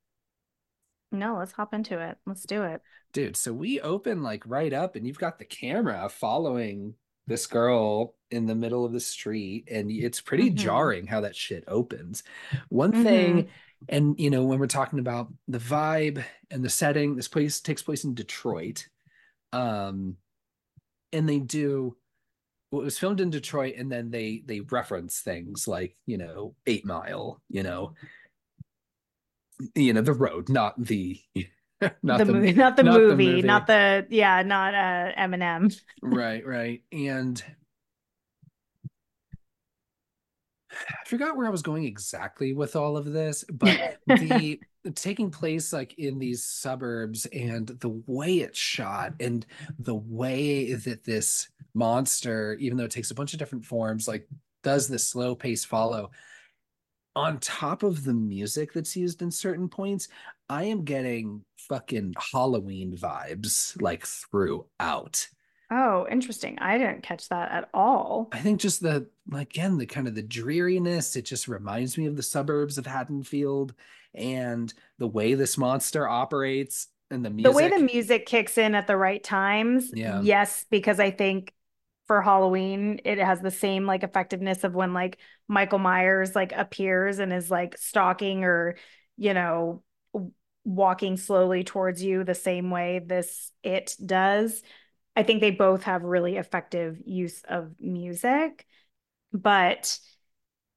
No, 1.13 1.37
let's 1.39 1.53
hop 1.53 1.73
into 1.73 2.01
it. 2.01 2.19
Let's 2.27 2.43
do 2.45 2.63
it. 2.65 2.83
Dude, 3.13 3.37
so 3.37 3.53
we 3.53 3.81
open 3.81 4.23
like 4.23 4.43
right 4.47 4.73
up 4.73 4.97
and 4.97 5.07
you've 5.07 5.19
got 5.19 5.39
the 5.39 5.45
camera 5.45 6.09
following 6.09 6.95
this 7.29 7.47
girl 7.47 8.15
in 8.31 8.47
the 8.47 8.55
middle 8.55 8.85
of 8.85 8.93
the 8.93 9.01
street 9.01 9.69
and 9.71 9.91
it's 9.91 10.21
pretty 10.21 10.51
Mhm. 10.51 10.55
jarring 10.57 11.07
how 11.07 11.21
that 11.21 11.37
shit 11.37 11.65
opens. 11.69 12.23
One 12.69 12.93
Mhm. 12.93 13.03
thing 13.03 13.49
and 13.89 14.19
you 14.19 14.31
know 14.31 14.45
when 14.45 14.59
we're 14.59 14.67
talking 14.67 14.99
about 14.99 15.33
the 15.49 15.59
vibe 15.59 16.25
and 16.51 16.65
the 16.65 16.71
setting 16.71 17.17
this 17.17 17.29
place 17.29 17.61
takes 17.61 17.83
place 17.83 18.05
in 18.05 18.15
Detroit. 18.15 18.89
Um 19.53 20.17
and 21.13 21.29
they 21.29 21.39
do 21.39 21.97
well, 22.71 22.83
it 22.83 22.85
was 22.85 22.99
filmed 22.99 23.21
in 23.21 23.31
Detroit 23.31 23.75
and 23.77 23.91
then 23.91 24.11
they 24.11 24.43
they 24.45 24.61
reference 24.61 25.21
things 25.21 25.69
like, 25.69 25.97
you 26.07 26.19
know, 26.19 26.55
8 26.67 26.85
Mile, 26.85 27.41
you 27.49 27.63
know, 27.63 27.95
you 29.75 29.93
know, 29.93 30.03
the 30.03 30.13
road, 30.13 30.49
not 30.49 30.75
the 30.83 31.19
not 32.03 32.19
the, 32.19 32.25
the 32.25 32.33
movie, 32.33 32.53
not 32.53 32.77
the 32.77 32.83
not 32.83 32.95
the 32.95 33.01
movie, 33.01 33.27
movie. 33.27 33.43
not 33.43 33.67
the 33.67 34.07
yeah, 34.11 34.43
not 34.43 34.75
uh 34.75 35.13
Eminem. 35.19 35.79
right 36.03 36.45
right 36.47 36.83
and 36.93 37.43
i 40.89 41.09
forgot 41.09 41.37
where 41.37 41.47
i 41.47 41.51
was 41.51 41.63
going 41.63 41.85
exactly 41.85 42.53
with 42.53 42.77
all 42.77 42.97
of 42.97 43.13
this 43.13 43.45
but 43.53 43.99
the 44.07 44.61
taking 44.95 45.31
place 45.31 45.73
like 45.73 45.99
in 45.99 46.19
these 46.19 46.45
suburbs 46.45 47.27
and 47.27 47.69
the 47.81 48.01
way 48.07 48.39
it's 48.39 48.59
shot 48.59 49.13
and 49.21 49.47
the 49.79 49.95
way 49.95 50.75
that 50.75 51.05
this 51.05 51.49
monster 51.75 52.55
even 52.61 52.77
though 52.77 52.85
it 52.85 52.91
takes 52.91 53.11
a 53.11 53.15
bunch 53.15 53.33
of 53.33 53.39
different 53.39 53.65
forms 53.65 54.07
like 54.07 54.29
does 54.63 54.89
the 54.89 54.99
slow 54.99 55.35
pace 55.35 55.65
follow 55.65 56.11
on 57.15 57.39
top 57.39 57.83
of 57.83 58.05
the 58.05 58.15
music 58.15 58.73
that's 58.73 58.97
used 58.97 59.23
in 59.23 59.31
certain 59.31 59.69
points 59.69 60.09
i 60.49 60.63
am 60.63 60.85
getting 60.85 61.43
fucking 61.57 62.15
halloween 62.33 62.97
vibes 62.97 63.81
like 63.81 64.07
throughout 64.07 65.27
Oh, 65.71 66.07
interesting. 66.11 66.59
I 66.61 66.79
didn't 66.79 67.03
catch 67.03 67.29
that 67.29 67.51
at 67.51 67.69
all. 67.75 68.29
I 68.33 68.39
think 68.39 68.61
just 68.61 68.83
the 68.83 69.07
again 69.35 69.79
the 69.79 69.87
kind 69.87 70.07
of 70.07 70.15
the 70.15 70.23
dreariness. 70.23 71.17
It 71.17 71.23
just 71.23 71.49
reminds 71.49 71.99
me 71.99 72.07
of 72.07 72.17
the 72.17 72.23
suburbs 72.23 72.79
of 72.79 72.87
Haddonfield 72.87 73.75
and 74.15 74.73
the 74.99 75.09
way 75.09 75.35
this 75.35 75.59
monster 75.59 76.09
operates 76.09 76.89
and 77.11 77.25
the 77.25 77.31
music. 77.31 77.53
The 77.53 77.57
way 77.57 77.69
the 77.69 77.83
music 77.83 78.27
kicks 78.27 78.59
in 78.59 78.75
at 78.75 78.87
the 78.87 78.97
right 78.97 79.23
times. 79.23 79.91
Yeah. 79.93 80.21
Yes, 80.23 80.65
because 80.71 81.01
I 81.01 81.11
think 81.11 81.53
for 82.07 82.23
Halloween 82.23 83.01
it 83.05 83.19
has 83.19 83.41
the 83.41 83.51
same 83.51 83.85
like 83.87 84.05
effectiveness 84.05 84.63
of 84.63 84.75
when 84.75 84.95
like 84.95 85.19
Michael 85.49 85.81
Myers 85.81 86.37
like 86.37 86.53
appears 86.53 87.19
and 87.19 87.33
is 87.33 87.51
like 87.51 87.77
stalking 87.79 88.45
or 88.45 88.77
you 89.17 89.35
know 89.35 89.83
walking 90.65 91.17
slowly 91.17 91.65
towards 91.65 92.03
you 92.03 92.25
the 92.25 92.35
same 92.35 92.71
way 92.71 93.01
this 93.05 93.51
it 93.63 93.97
does. 94.05 94.63
I 95.17 95.23
think 95.23 95.41
they 95.41 95.51
both 95.51 95.85
have 95.85 96.05
really 96.05 96.37
effective 96.37 96.99
use 97.05 97.43
of 97.49 97.75
music, 97.81 98.67
but 99.33 99.99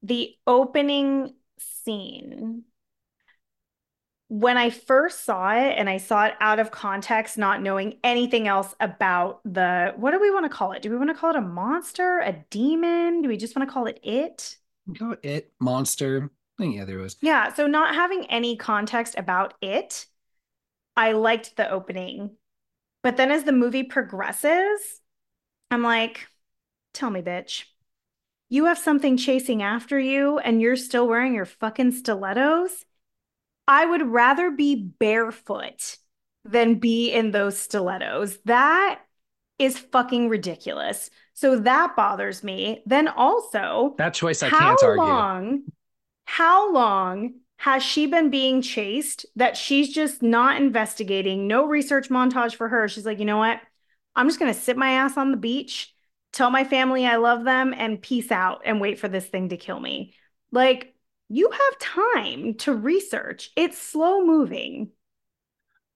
the 0.02 0.34
opening 0.46 1.34
scene, 1.58 2.64
when 4.28 4.56
I 4.56 4.70
first 4.70 5.24
saw 5.24 5.52
it 5.52 5.74
and 5.76 5.90
I 5.90 5.98
saw 5.98 6.24
it 6.26 6.34
out 6.40 6.58
of 6.58 6.70
context, 6.70 7.36
not 7.36 7.60
knowing 7.60 7.98
anything 8.02 8.48
else 8.48 8.74
about 8.80 9.40
the, 9.44 9.92
what 9.96 10.12
do 10.12 10.20
we 10.20 10.30
want 10.30 10.46
to 10.46 10.56
call 10.56 10.72
it? 10.72 10.82
Do 10.82 10.90
we 10.90 10.96
want 10.96 11.10
to 11.10 11.14
call 11.14 11.30
it 11.30 11.36
a 11.36 11.42
monster, 11.42 12.20
a 12.20 12.32
demon? 12.48 13.22
Do 13.22 13.28
we 13.28 13.36
just 13.36 13.54
want 13.54 13.68
to 13.68 13.72
call 13.72 13.86
it 13.86 14.00
it? 14.02 14.56
Go 14.98 15.16
it 15.22 15.52
monster. 15.60 16.30
Yeah, 16.58 16.84
there 16.84 16.98
was. 16.98 17.16
Yeah, 17.20 17.52
so 17.52 17.66
not 17.66 17.94
having 17.94 18.24
any 18.26 18.56
context 18.56 19.16
about 19.18 19.54
it, 19.60 20.06
I 20.96 21.12
liked 21.12 21.56
the 21.56 21.70
opening. 21.70 22.36
But 23.02 23.16
then 23.16 23.30
as 23.30 23.44
the 23.44 23.52
movie 23.52 23.82
progresses, 23.84 25.00
I'm 25.70 25.82
like, 25.82 26.26
tell 26.92 27.10
me, 27.10 27.22
bitch, 27.22 27.64
you 28.48 28.66
have 28.66 28.78
something 28.78 29.16
chasing 29.16 29.62
after 29.62 29.98
you 29.98 30.38
and 30.38 30.60
you're 30.60 30.76
still 30.76 31.06
wearing 31.08 31.34
your 31.34 31.46
fucking 31.46 31.92
stilettos? 31.92 32.84
I 33.68 33.86
would 33.86 34.06
rather 34.06 34.50
be 34.50 34.74
barefoot 34.98 35.96
than 36.44 36.76
be 36.76 37.10
in 37.12 37.30
those 37.30 37.58
stilettos. 37.58 38.38
That 38.44 39.00
is 39.58 39.78
fucking 39.78 40.28
ridiculous. 40.28 41.10
So 41.34 41.60
that 41.60 41.94
bothers 41.96 42.42
me. 42.42 42.82
Then 42.86 43.08
also, 43.08 43.94
That 43.98 44.14
choice 44.14 44.42
I 44.42 44.48
how 44.48 44.76
can't 44.76 44.82
argue. 44.82 45.04
long 45.04 45.62
how 46.24 46.72
long 46.72 47.34
has 47.60 47.82
she 47.82 48.06
been 48.06 48.30
being 48.30 48.62
chased 48.62 49.26
that 49.36 49.56
she's 49.56 49.92
just 49.92 50.22
not 50.22 50.60
investigating 50.60 51.46
no 51.46 51.66
research 51.66 52.08
montage 52.08 52.54
for 52.54 52.68
her. 52.68 52.88
She's 52.88 53.06
like 53.06 53.18
you 53.18 53.24
know 53.24 53.38
what? 53.38 53.60
I'm 54.16 54.28
just 54.28 54.40
going 54.40 54.52
to 54.52 54.58
sit 54.58 54.76
my 54.76 54.92
ass 54.92 55.16
on 55.16 55.30
the 55.30 55.36
beach 55.36 55.94
tell 56.32 56.50
my 56.50 56.62
family 56.62 57.06
i 57.06 57.16
love 57.16 57.44
them 57.44 57.74
and 57.76 58.00
peace 58.00 58.30
out 58.30 58.62
and 58.64 58.80
wait 58.80 59.00
for 59.00 59.08
this 59.08 59.26
thing 59.26 59.48
to 59.48 59.56
kill 59.56 59.80
me. 59.80 60.14
Like 60.52 60.94
you 61.28 61.50
have 61.50 61.78
time 61.78 62.54
to 62.54 62.74
research. 62.74 63.50
It's 63.56 63.78
slow 63.78 64.24
moving. 64.24 64.90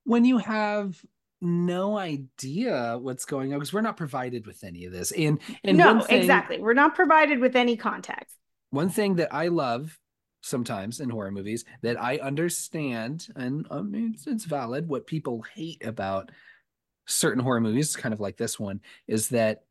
When 0.04 0.25
you 0.25 0.38
have 0.38 1.00
no 1.40 1.99
idea 1.99 2.99
what's 3.00 3.25
going 3.25 3.52
on, 3.52 3.59
because 3.59 3.73
we're 3.73 3.80
not 3.80 3.97
provided 3.97 4.47
with 4.47 4.62
any 4.62 4.85
of 4.85 4.92
this. 4.92 5.11
And 5.11 5.40
and 5.64 5.76
no 5.76 5.94
one 5.94 6.04
thing, 6.04 6.21
exactly. 6.21 6.61
We're 6.61 6.73
not 6.73 6.94
provided 6.94 7.40
with 7.40 7.56
any 7.56 7.76
context. 7.76 8.37
One 8.71 8.88
thing 8.88 9.16
that 9.16 9.35
I 9.35 9.49
love 9.49 9.99
sometimes 10.44 11.00
in 11.00 11.08
horror 11.08 11.30
movies 11.30 11.64
that 11.80 12.00
I 12.00 12.18
understand, 12.18 13.28
and 13.34 13.66
I 13.70 13.80
mean, 13.80 14.12
it's, 14.14 14.26
it's 14.26 14.44
valid, 14.44 14.86
what 14.86 15.06
people 15.06 15.42
hate 15.54 15.84
about 15.84 16.30
certain 17.06 17.42
horror 17.42 17.62
movies, 17.62 17.96
kind 17.96 18.12
of 18.12 18.20
like 18.20 18.36
this 18.36 18.60
one, 18.60 18.80
is 19.08 19.30
that 19.30 19.64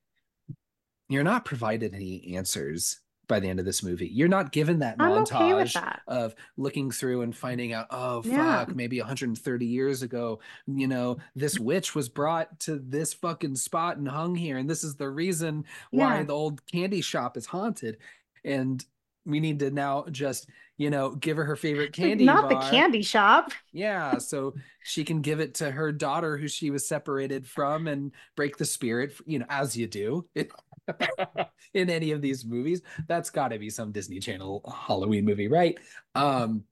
you're 1.10 1.24
not 1.24 1.46
provided 1.46 1.94
any 1.94 2.36
answers 2.36 3.02
by 3.28 3.40
the 3.40 3.48
end 3.48 3.60
of 3.60 3.66
this 3.66 3.84
movie. 3.84 4.08
You're 4.08 4.28
not 4.28 4.52
given 4.52 4.80
that 4.80 4.96
i'm 5.00 5.12
okay 5.12 5.36
montage 5.36 5.74
that 5.74 6.02
of 6.08 6.36
looking 6.58 6.90
through 6.90 7.22
and 7.22 7.36
finding 7.36 7.72
out, 7.72 7.88
oh 7.92 8.24
Yeah. 8.26 8.66
fuck, 8.66 8.76
maybe 8.76 9.00
130 9.00 9.66
years 9.66 10.02
ago, 10.02 10.40
you 10.66 10.88
know, 10.88 11.18
this 11.36 11.60
witch 11.60 11.94
was 11.94 12.10
brought 12.10 12.60
to 12.62 12.80
this 12.80 13.14
fucking 13.14 13.56
spot 13.56 13.98
and 13.98 14.08
hung 14.08 14.34
here, 14.36 14.58
and 14.58 14.68
this 14.68 14.84
is 14.84 14.96
the 14.96 15.10
reason 15.10 15.66
why 15.92 16.24
the 16.24 16.34
old 16.34 16.66
candy 16.66 17.02
shop 17.02 17.38
is 17.38 17.46
haunted. 17.46 18.00
And 18.44 18.84
we 19.26 19.40
need 19.40 19.60
to 19.60 19.72
now 19.72 20.06
just 20.12 20.50
you 20.78 20.90
know 20.90 21.12
give 21.16 21.38
her 21.38 21.46
her 21.46 21.56
favorite 21.56 21.94
candy 21.94 22.26
Not 22.26 22.36
bar. 22.36 22.50
the 22.50 22.56
candy 22.56 23.02
shop. 23.04 23.52
Yeah, 23.72 24.20
so 24.20 24.56
she 24.84 25.04
can 25.04 25.22
give 25.22 25.40
it 25.40 25.56
to 25.56 25.72
her 25.72 25.92
daughter 25.92 26.38
who 26.38 26.48
she 26.48 26.72
was 26.72 26.88
separated 26.88 27.48
from 27.48 27.88
and 27.88 28.12
break 28.36 28.58
the 28.58 28.66
spirit, 28.66 29.14
you 29.26 29.40
know, 29.40 29.48
as 29.50 29.76
you 29.78 29.88
do 29.88 30.28
in 30.36 30.48
any 31.90 32.12
of 32.12 32.22
these 32.22 32.46
movies. 32.46 32.82
That's 33.08 33.30
got 33.30 33.50
to 33.50 33.60
be 33.60 33.70
some 33.70 33.92
Disney 33.92 34.20
Channel 34.20 34.64
Halloween 34.88 35.26
movie, 35.26 35.48
right? 35.48 35.78
Um 36.16 36.64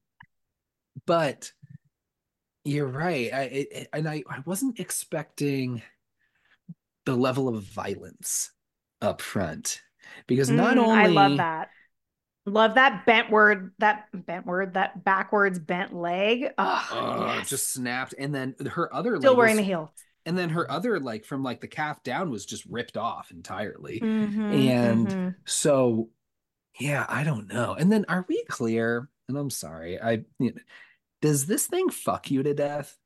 but 1.05 1.51
you're 2.63 2.87
right. 2.87 3.33
I 3.33 3.41
it, 3.43 3.89
and 3.93 4.07
I 4.07 4.23
I 4.29 4.39
wasn't 4.45 4.79
expecting 4.79 5.81
the 7.05 7.15
level 7.15 7.47
of 7.47 7.63
violence 7.63 8.51
up 9.01 9.21
front 9.21 9.81
because 10.27 10.51
not 10.51 10.77
Mm, 10.77 10.77
only 10.77 10.91
I 10.91 11.07
love 11.07 11.37
that. 11.37 11.69
Love 12.47 12.75
that 12.75 13.05
bent 13.05 13.29
word, 13.29 13.71
that 13.79 14.05
bent 14.13 14.45
word, 14.47 14.73
that 14.73 15.03
backwards 15.03 15.59
bent 15.59 15.93
leg. 15.93 16.47
Oh, 16.57 16.87
uh, 16.91 17.33
yes. 17.37 17.49
just 17.49 17.71
snapped 17.73 18.15
and 18.17 18.33
then 18.33 18.55
her 18.71 18.93
other 18.93 19.17
still 19.17 19.35
wearing 19.35 19.55
was- 19.57 19.59
the 19.59 19.65
heel. 19.65 19.93
and 20.25 20.37
then 20.37 20.49
her 20.49 20.69
other 20.69 20.99
like 20.99 21.25
from 21.25 21.43
like 21.43 21.61
the 21.61 21.67
calf 21.67 22.01
down 22.03 22.29
was 22.31 22.45
just 22.45 22.65
ripped 22.65 22.97
off 22.97 23.31
entirely 23.31 23.99
Mhm, 23.99 24.53
and 24.69 25.07
mhm. 25.07 25.35
so 25.45 26.09
yeah 26.79 27.05
i 27.09 27.23
don't 27.23 27.47
know 27.51 27.73
and 27.73 27.91
then 27.91 28.05
are 28.07 28.25
we 28.29 28.43
clear 28.45 29.09
and 29.27 29.37
i'm 29.37 29.49
sorry 29.49 29.99
i 29.99 30.23
you 30.39 30.51
know, 30.53 30.61
does 31.21 31.45
this 31.47 31.65
thing 31.67 31.89
fuck 31.89 32.29
you 32.31 32.43
to 32.43 32.53
death 32.53 32.97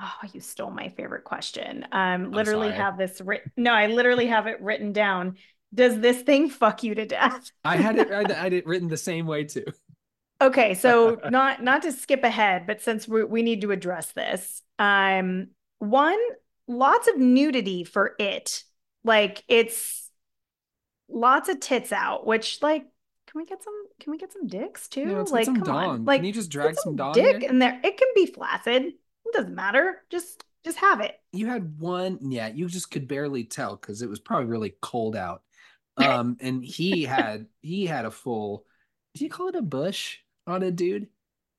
Oh, 0.00 0.12
you 0.32 0.40
stole 0.40 0.72
my 0.72 0.88
favorite 0.96 1.22
question. 1.22 1.86
Um, 1.92 2.32
literally 2.32 2.72
have 2.72 2.98
this 2.98 3.20
written. 3.20 3.52
No, 3.56 3.72
I 3.72 3.86
literally 3.86 4.26
have 4.26 4.48
it 4.48 4.60
written 4.60 4.92
down. 4.92 5.36
Does 5.74 5.98
this 6.00 6.22
thing 6.22 6.48
fuck 6.48 6.82
you 6.82 6.94
to 6.94 7.04
death? 7.04 7.50
i 7.64 7.76
had 7.76 7.98
it 7.98 8.10
I, 8.10 8.32
had 8.32 8.52
it 8.52 8.66
written 8.66 8.88
the 8.88 8.96
same 8.96 9.26
way 9.26 9.44
too 9.44 9.64
Okay, 10.40 10.74
so 10.74 11.20
not 11.30 11.62
not 11.62 11.82
to 11.82 11.92
skip 11.92 12.24
ahead, 12.24 12.66
but 12.66 12.80
since 12.80 13.08
we, 13.08 13.24
we 13.24 13.42
need 13.42 13.60
to 13.62 13.70
address 13.70 14.12
this, 14.12 14.62
um, 14.78 15.48
one, 15.78 16.18
lots 16.66 17.08
of 17.08 17.18
nudity 17.18 17.84
for 17.84 18.14
it. 18.18 18.64
Like 19.04 19.42
it's 19.48 20.10
lots 21.08 21.48
of 21.48 21.60
tits 21.60 21.92
out, 21.92 22.26
which 22.26 22.60
like, 22.62 22.82
can 23.26 23.40
we 23.40 23.46
get 23.46 23.62
some? 23.62 23.74
Can 24.00 24.10
we 24.10 24.18
get 24.18 24.32
some 24.32 24.46
dicks 24.46 24.88
too? 24.88 25.08
Yeah, 25.08 25.24
like, 25.30 25.44
some 25.44 25.62
come 25.62 25.74
on, 25.74 26.04
like 26.04 26.18
Can 26.18 26.26
you 26.26 26.32
just 26.32 26.50
drag 26.50 26.74
some 26.76 26.96
dong 26.96 27.12
dick 27.12 27.42
in 27.42 27.58
there. 27.58 27.80
It 27.82 27.96
can 27.96 28.08
be 28.14 28.26
flaccid. 28.26 28.82
It 28.82 29.32
doesn't 29.32 29.54
matter. 29.54 30.02
Just 30.10 30.42
just 30.64 30.78
have 30.78 31.00
it. 31.00 31.20
you 31.32 31.46
had 31.46 31.78
one 31.78 32.18
yeah 32.22 32.48
you 32.48 32.66
just 32.66 32.90
could 32.90 33.06
barely 33.06 33.44
tell 33.44 33.76
because 33.76 34.00
it 34.00 34.08
was 34.08 34.18
probably 34.18 34.46
really 34.46 34.74
cold 34.80 35.14
out 35.14 35.42
um 35.96 36.36
and 36.40 36.64
he 36.64 37.04
had 37.04 37.46
he 37.62 37.86
had 37.86 38.04
a 38.04 38.10
full 38.10 38.64
do 39.14 39.24
you 39.24 39.30
call 39.30 39.48
it 39.48 39.56
a 39.56 39.62
bush 39.62 40.18
on 40.46 40.62
a 40.62 40.70
dude 40.70 41.08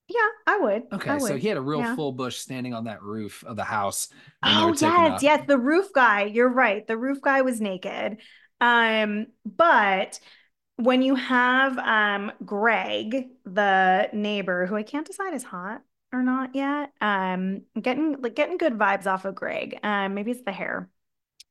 Yeah, 0.08 0.28
I 0.48 0.58
would. 0.60 0.84
Okay, 0.94 1.10
I 1.10 1.18
so 1.20 1.36
he 1.36 1.48
had 1.48 1.58
a 1.58 1.62
real 1.62 1.84
Yeah. 1.84 1.96
full 1.96 2.12
bush 2.12 2.38
standing 2.38 2.74
on 2.74 2.86
that 2.86 3.02
roof 3.02 3.44
of 3.44 3.56
the 3.56 3.64
house. 3.64 4.08
Oh 4.44 4.74
yes, 4.74 5.22
yes, 5.22 5.46
the 5.48 5.58
roof 5.58 5.92
guy. 5.94 6.24
You're 6.24 6.50
right. 6.50 6.86
The 6.86 6.98
roof 6.98 7.22
guy 7.22 7.42
was 7.42 7.60
naked. 7.62 8.18
Um, 8.62 9.28
but 9.46 10.20
when 10.78 11.02
you 11.02 11.16
have 11.16 11.78
um 11.80 12.32
Greg, 12.46 13.30
the 13.46 14.10
neighbor, 14.14 14.66
who 14.68 14.76
I 14.76 14.84
can't 14.84 15.08
decide 15.08 15.34
is 15.34 15.44
hot 15.44 15.84
or 16.14 16.24
not 16.24 16.56
yet, 16.56 16.92
um, 17.02 17.64
getting 17.82 18.22
like 18.22 18.36
getting 18.36 18.58
good 18.58 18.74
vibes 18.78 19.08
off 19.08 19.26
of 19.26 19.36
Greg. 19.36 19.80
Um, 19.84 20.16
maybe 20.16 20.32
it's 20.32 20.44
the 20.44 20.52
hair, 20.54 20.90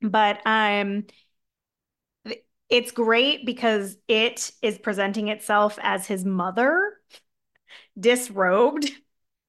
but 0.03 0.41
um, 0.47 1.07
it's 2.69 2.93
great 2.93 3.45
because 3.47 3.97
it 4.09 4.51
is 4.63 4.79
presenting 4.79 5.29
itself 5.29 5.79
as 5.83 6.07
his 6.07 6.25
mother, 6.25 6.95
disrobed, 7.99 8.91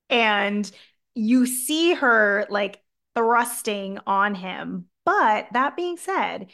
and 0.10 0.70
you 1.16 1.46
see 1.46 1.94
her 1.94 2.46
like 2.50 2.82
thrusting 3.16 4.00
on 4.06 4.36
him. 4.36 4.86
But 5.06 5.48
that 5.54 5.76
being 5.76 5.98
said, 5.98 6.52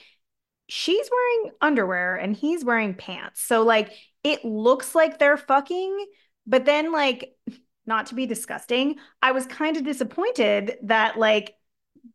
she's 0.68 1.10
wearing 1.12 1.52
underwear 1.62 2.16
and 2.16 2.36
he's 2.36 2.64
wearing 2.64 2.94
pants. 2.94 3.42
So 3.42 3.64
like 3.64 3.92
it 4.24 4.46
looks 4.46 4.94
like 4.94 5.18
they're 5.18 5.38
fucking, 5.38 6.06
but 6.46 6.66
then 6.66 6.92
like 6.92 7.36
not 7.86 8.08
to 8.08 8.16
be 8.16 8.26
disgusting, 8.26 8.98
I 9.22 9.32
was 9.32 9.46
kind 9.48 9.76
of 9.76 9.84
disappointed 9.84 10.78
that 10.84 11.18
like 11.18 11.56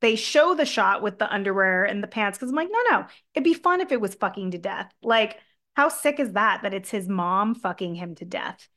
they 0.00 0.16
show 0.16 0.54
the 0.54 0.64
shot 0.64 1.02
with 1.02 1.18
the 1.18 1.32
underwear 1.32 1.84
and 1.84 2.02
the 2.02 2.08
pants 2.08 2.38
because 2.38 2.50
I'm 2.50 2.56
like, 2.56 2.70
no, 2.70 2.78
no, 2.90 3.06
it'd 3.34 3.44
be 3.44 3.54
fun 3.54 3.80
if 3.80 3.92
it 3.92 4.00
was 4.00 4.14
fucking 4.14 4.52
to 4.52 4.58
death. 4.58 4.92
Like, 5.02 5.38
how 5.74 5.88
sick 5.88 6.20
is 6.20 6.32
that? 6.32 6.62
That 6.62 6.74
it's 6.74 6.90
his 6.90 7.08
mom 7.08 7.54
fucking 7.54 7.94
him 7.94 8.14
to 8.16 8.24
death. 8.24 8.68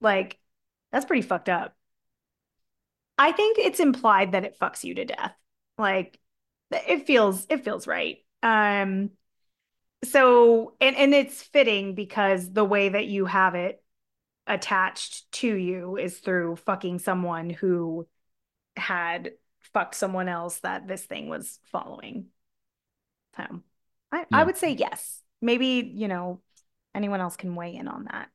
Like, 0.00 0.38
that's 0.92 1.06
pretty 1.06 1.22
fucked 1.22 1.48
up. 1.48 1.74
I 3.16 3.32
think 3.32 3.58
it's 3.58 3.80
implied 3.80 4.32
that 4.32 4.44
it 4.44 4.58
fucks 4.60 4.84
you 4.84 4.94
to 4.94 5.04
death. 5.04 5.34
Like, 5.76 6.18
it 6.70 7.06
feels 7.06 7.46
it 7.48 7.64
feels 7.64 7.86
right. 7.86 8.18
Um, 8.42 9.10
so 10.04 10.74
and 10.80 10.96
and 10.96 11.14
it's 11.14 11.42
fitting 11.42 11.94
because 11.94 12.52
the 12.52 12.64
way 12.64 12.88
that 12.88 13.06
you 13.06 13.26
have 13.26 13.54
it 13.54 13.82
attached 14.46 15.30
to 15.32 15.52
you 15.52 15.96
is 15.96 16.18
through 16.18 16.56
fucking 16.56 17.00
someone 17.00 17.50
who 17.50 18.06
had 18.76 19.32
fucked 19.72 19.94
someone 19.94 20.28
else 20.28 20.60
that 20.60 20.86
this 20.88 21.04
thing 21.04 21.28
was 21.28 21.58
following. 21.70 22.26
So 23.36 23.62
I, 24.12 24.26
I 24.32 24.44
would 24.44 24.56
say 24.56 24.72
yes. 24.72 25.20
Maybe, 25.40 25.90
you 25.94 26.08
know, 26.08 26.40
anyone 26.94 27.20
else 27.20 27.36
can 27.36 27.54
weigh 27.54 27.74
in 27.76 27.86
on 27.88 28.04
that. 28.10 28.28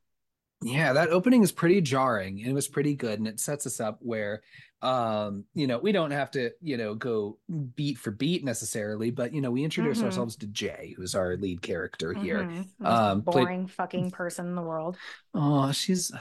Yeah, 0.62 0.94
that 0.94 1.10
opening 1.10 1.42
is 1.42 1.52
pretty 1.52 1.82
jarring 1.82 2.40
and 2.40 2.50
it 2.50 2.54
was 2.54 2.68
pretty 2.68 2.94
good. 2.94 3.18
And 3.18 3.28
it 3.28 3.38
sets 3.38 3.66
us 3.66 3.80
up 3.80 3.98
where 4.00 4.42
um, 4.82 5.44
you 5.54 5.66
know, 5.66 5.78
we 5.78 5.92
don't 5.92 6.10
have 6.10 6.30
to, 6.32 6.50
you 6.60 6.76
know, 6.76 6.94
go 6.94 7.38
beat 7.74 7.96
for 7.96 8.10
beat 8.10 8.44
necessarily, 8.44 9.10
but 9.10 9.32
you 9.32 9.40
know, 9.40 9.50
we 9.50 9.64
introduce 9.64 10.00
Mhm. 10.00 10.04
ourselves 10.04 10.36
to 10.36 10.46
Jay, 10.46 10.92
who's 10.94 11.14
our 11.14 11.38
lead 11.38 11.62
character 11.62 12.12
here. 12.12 12.40
Mhm. 12.40 12.66
Most 12.78 12.92
Um, 13.00 13.22
played- 13.22 13.44
boring 13.44 13.66
fucking 13.66 14.10
person 14.10 14.46
in 14.46 14.54
the 14.54 14.62
world. 14.62 14.98
Oh, 15.32 15.72
she's 15.72 16.12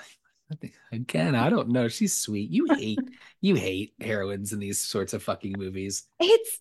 again, 0.91 1.35
I 1.35 1.49
don't 1.49 1.69
know. 1.69 1.87
She's 1.87 2.13
sweet. 2.15 2.49
You 2.49 2.67
hate 2.75 2.99
you 3.41 3.55
hate 3.55 3.93
heroines 3.99 4.53
in 4.53 4.59
these 4.59 4.79
sorts 4.79 5.13
of 5.13 5.23
fucking 5.23 5.55
movies. 5.57 6.03
It's 6.19 6.59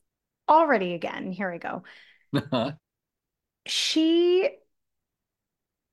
already 0.48 0.94
again. 0.94 1.32
Here 1.32 1.50
we 1.50 1.58
go. 1.58 1.82
She, 3.66 4.48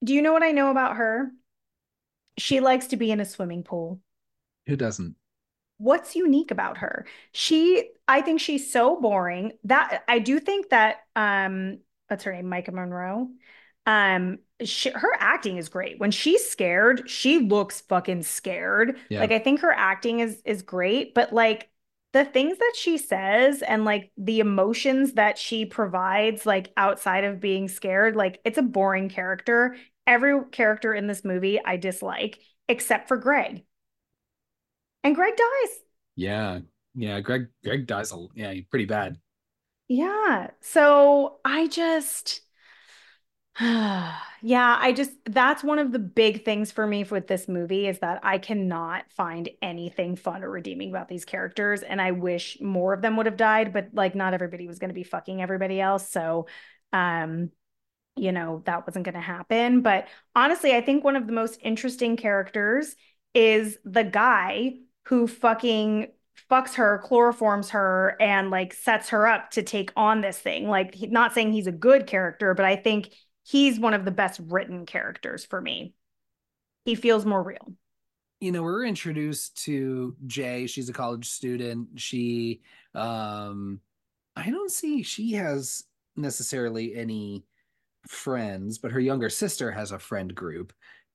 do 0.04 0.14
you 0.14 0.22
know 0.22 0.34
what 0.34 0.44
I 0.44 0.52
know 0.52 0.72
about 0.72 0.98
her? 0.98 1.32
She 2.38 2.60
likes 2.60 2.88
to 2.88 2.98
be 2.98 3.12
in 3.12 3.20
a 3.20 3.26
swimming 3.26 3.64
pool. 3.64 4.00
Who 4.68 4.76
doesn't? 4.76 5.16
What's 5.78 6.16
unique 6.16 6.52
about 6.52 6.78
her? 6.80 7.06
She, 7.32 7.92
I 8.08 8.22
think 8.22 8.40
she's 8.40 8.72
so 8.72 9.00
boring 9.00 9.54
that 9.66 10.04
I 10.08 10.20
do 10.20 10.40
think 10.40 10.70
that, 10.70 10.98
um, 11.16 11.80
what's 12.08 12.24
her 12.24 12.34
name? 12.34 12.46
Maika 12.46 12.74
Monroe. 12.74 13.30
Um, 13.86 14.40
she, 14.64 14.90
her 14.90 15.12
acting 15.20 15.58
is 15.58 15.70
great. 15.70 16.00
When 16.00 16.12
she's 16.12 16.48
scared, 16.50 17.10
she 17.10 17.40
looks 17.40 17.82
fucking 17.82 18.24
scared. 18.24 18.98
Yeah. 19.10 19.22
Like 19.22 19.32
I 19.32 19.40
think 19.40 19.62
her 19.62 19.72
acting 19.72 20.20
is 20.20 20.42
is 20.46 20.62
great, 20.62 21.14
but 21.14 21.34
like 21.34 21.70
the 22.12 22.26
things 22.26 22.58
that 22.58 22.74
she 22.76 22.98
says 22.98 23.62
and 23.62 23.86
like 23.86 24.12
the 24.18 24.40
emotions 24.40 25.14
that 25.14 25.38
she 25.38 25.66
provides 25.66 26.46
like 26.46 26.72
outside 26.76 27.24
of 27.24 27.40
being 27.40 27.68
scared, 27.68 28.16
like 28.16 28.42
it's 28.44 28.58
a 28.58 28.64
boring 28.64 29.10
character. 29.10 29.76
Every 30.08 30.44
character 30.52 30.94
in 30.94 31.08
this 31.08 31.24
movie 31.24 31.64
I 31.64 31.78
dislike 31.78 32.40
except 32.68 33.08
for 33.08 33.18
Greg. 33.18 33.64
And 35.04 35.16
Greg 35.16 35.36
dies. 35.36 35.78
Yeah. 36.16 36.60
Yeah, 36.96 37.20
Greg 37.22 37.48
Greg 37.64 37.88
dies 37.88 38.12
a 38.12 38.28
yeah, 38.36 38.54
pretty 38.70 38.86
bad. 38.86 39.18
Yeah. 39.88 40.52
So 40.62 41.40
I 41.44 41.68
just, 41.68 42.42
yeah, 43.62 44.78
I 44.80 44.94
just, 44.96 45.12
that's 45.26 45.64
one 45.64 45.80
of 45.80 45.92
the 45.92 46.00
big 46.00 46.46
things 46.46 46.72
for 46.72 46.88
me 46.88 47.04
with 47.04 47.28
this 47.28 47.48
movie 47.48 47.88
is 47.88 48.00
that 48.00 48.22
I 48.24 48.38
cannot 48.38 49.04
find 49.12 49.50
anything 49.62 50.16
fun 50.16 50.44
or 50.44 50.50
redeeming 50.50 50.90
about 50.92 51.10
these 51.10 51.26
characters. 51.26 51.82
And 51.82 52.02
I 52.02 52.12
wish 52.12 52.58
more 52.62 52.94
of 52.94 53.02
them 53.02 53.18
would 53.18 53.26
have 53.26 53.36
died, 53.38 53.74
but 53.74 53.90
like 53.94 54.16
not 54.16 54.34
everybody 54.34 54.68
was 54.68 54.80
going 54.80 54.90
to 54.90 54.94
be 54.96 55.04
fucking 55.04 55.42
everybody 55.42 55.82
else. 55.82 56.10
So, 56.10 56.48
um, 56.94 57.52
you 58.18 58.32
know, 58.32 58.64
that 58.66 58.88
wasn't 58.88 59.06
going 59.06 59.16
to 59.16 59.22
happen. 59.22 59.82
But 59.82 60.08
honestly, 60.36 60.76
I 60.76 60.82
think 60.82 61.04
one 61.04 61.16
of 61.18 61.28
the 61.28 61.34
most 61.34 61.60
interesting 61.64 62.18
characters 62.18 62.96
is 63.34 63.78
the 63.86 64.04
guy 64.04 64.76
who 65.06 65.28
fucking 65.28 66.08
fucks 66.52 66.76
her, 66.76 67.04
chloroforms 67.06 67.70
her, 67.70 68.18
and 68.20 68.52
like 68.52 68.74
sets 68.74 69.10
her 69.10 69.28
up 69.28 69.52
to 69.52 69.64
take 69.64 69.92
on 69.96 70.22
this 70.22 70.40
thing. 70.40 70.68
Like, 70.68 70.96
he, 70.96 71.08
not 71.08 71.34
saying 71.34 71.54
he's 71.54 71.68
a 71.68 71.72
good 71.72 72.08
character, 72.08 72.54
but 72.54 72.66
I 72.66 72.76
think 72.76 73.12
he's 73.50 73.80
one 73.80 73.94
of 73.94 74.06
the 74.06 74.12
best 74.12 74.40
written 74.44 74.86
characters 74.86 75.46
for 75.46 75.60
me. 75.60 75.94
He 76.86 76.96
feels 76.96 77.26
more 77.26 77.42
real. 77.44 77.74
you 78.40 78.52
know 78.52 78.64
we're 78.64 78.86
introduced 78.86 79.64
to 79.66 80.16
jay 80.28 80.66
she's 80.66 80.88
a 80.90 80.94
college 80.94 81.28
student 81.30 81.88
she 81.98 82.62
um 82.96 83.80
i 84.36 84.50
don't 84.50 84.72
see 84.72 85.04
she 85.04 85.34
has 85.34 85.84
necessarily 86.16 86.96
any 86.96 87.44
friends 88.08 88.78
but 88.78 88.92
her 88.92 89.00
younger 89.00 89.30
sister 89.30 89.72
has 89.72 89.92
a 89.92 90.00
friend 90.00 90.34
group 90.34 90.72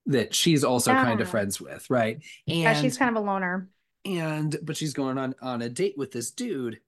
that 0.06 0.34
she's 0.34 0.64
also 0.64 0.92
Yeah. 0.92 1.02
kind 1.02 1.20
of 1.22 1.28
friends 1.30 1.60
with, 1.60 1.88
right? 1.88 2.16
And 2.46 2.56
Yeah, 2.58 2.74
she's 2.74 2.98
kind 2.98 3.16
of 3.16 3.22
a 3.22 3.26
loner. 3.26 3.70
and 4.04 4.54
but 4.62 4.76
she's 4.76 4.92
going 4.92 5.16
on 5.16 5.34
on 5.40 5.62
a 5.62 5.70
date 5.70 5.96
with 5.96 6.12
this 6.12 6.30
dude, 6.30 6.80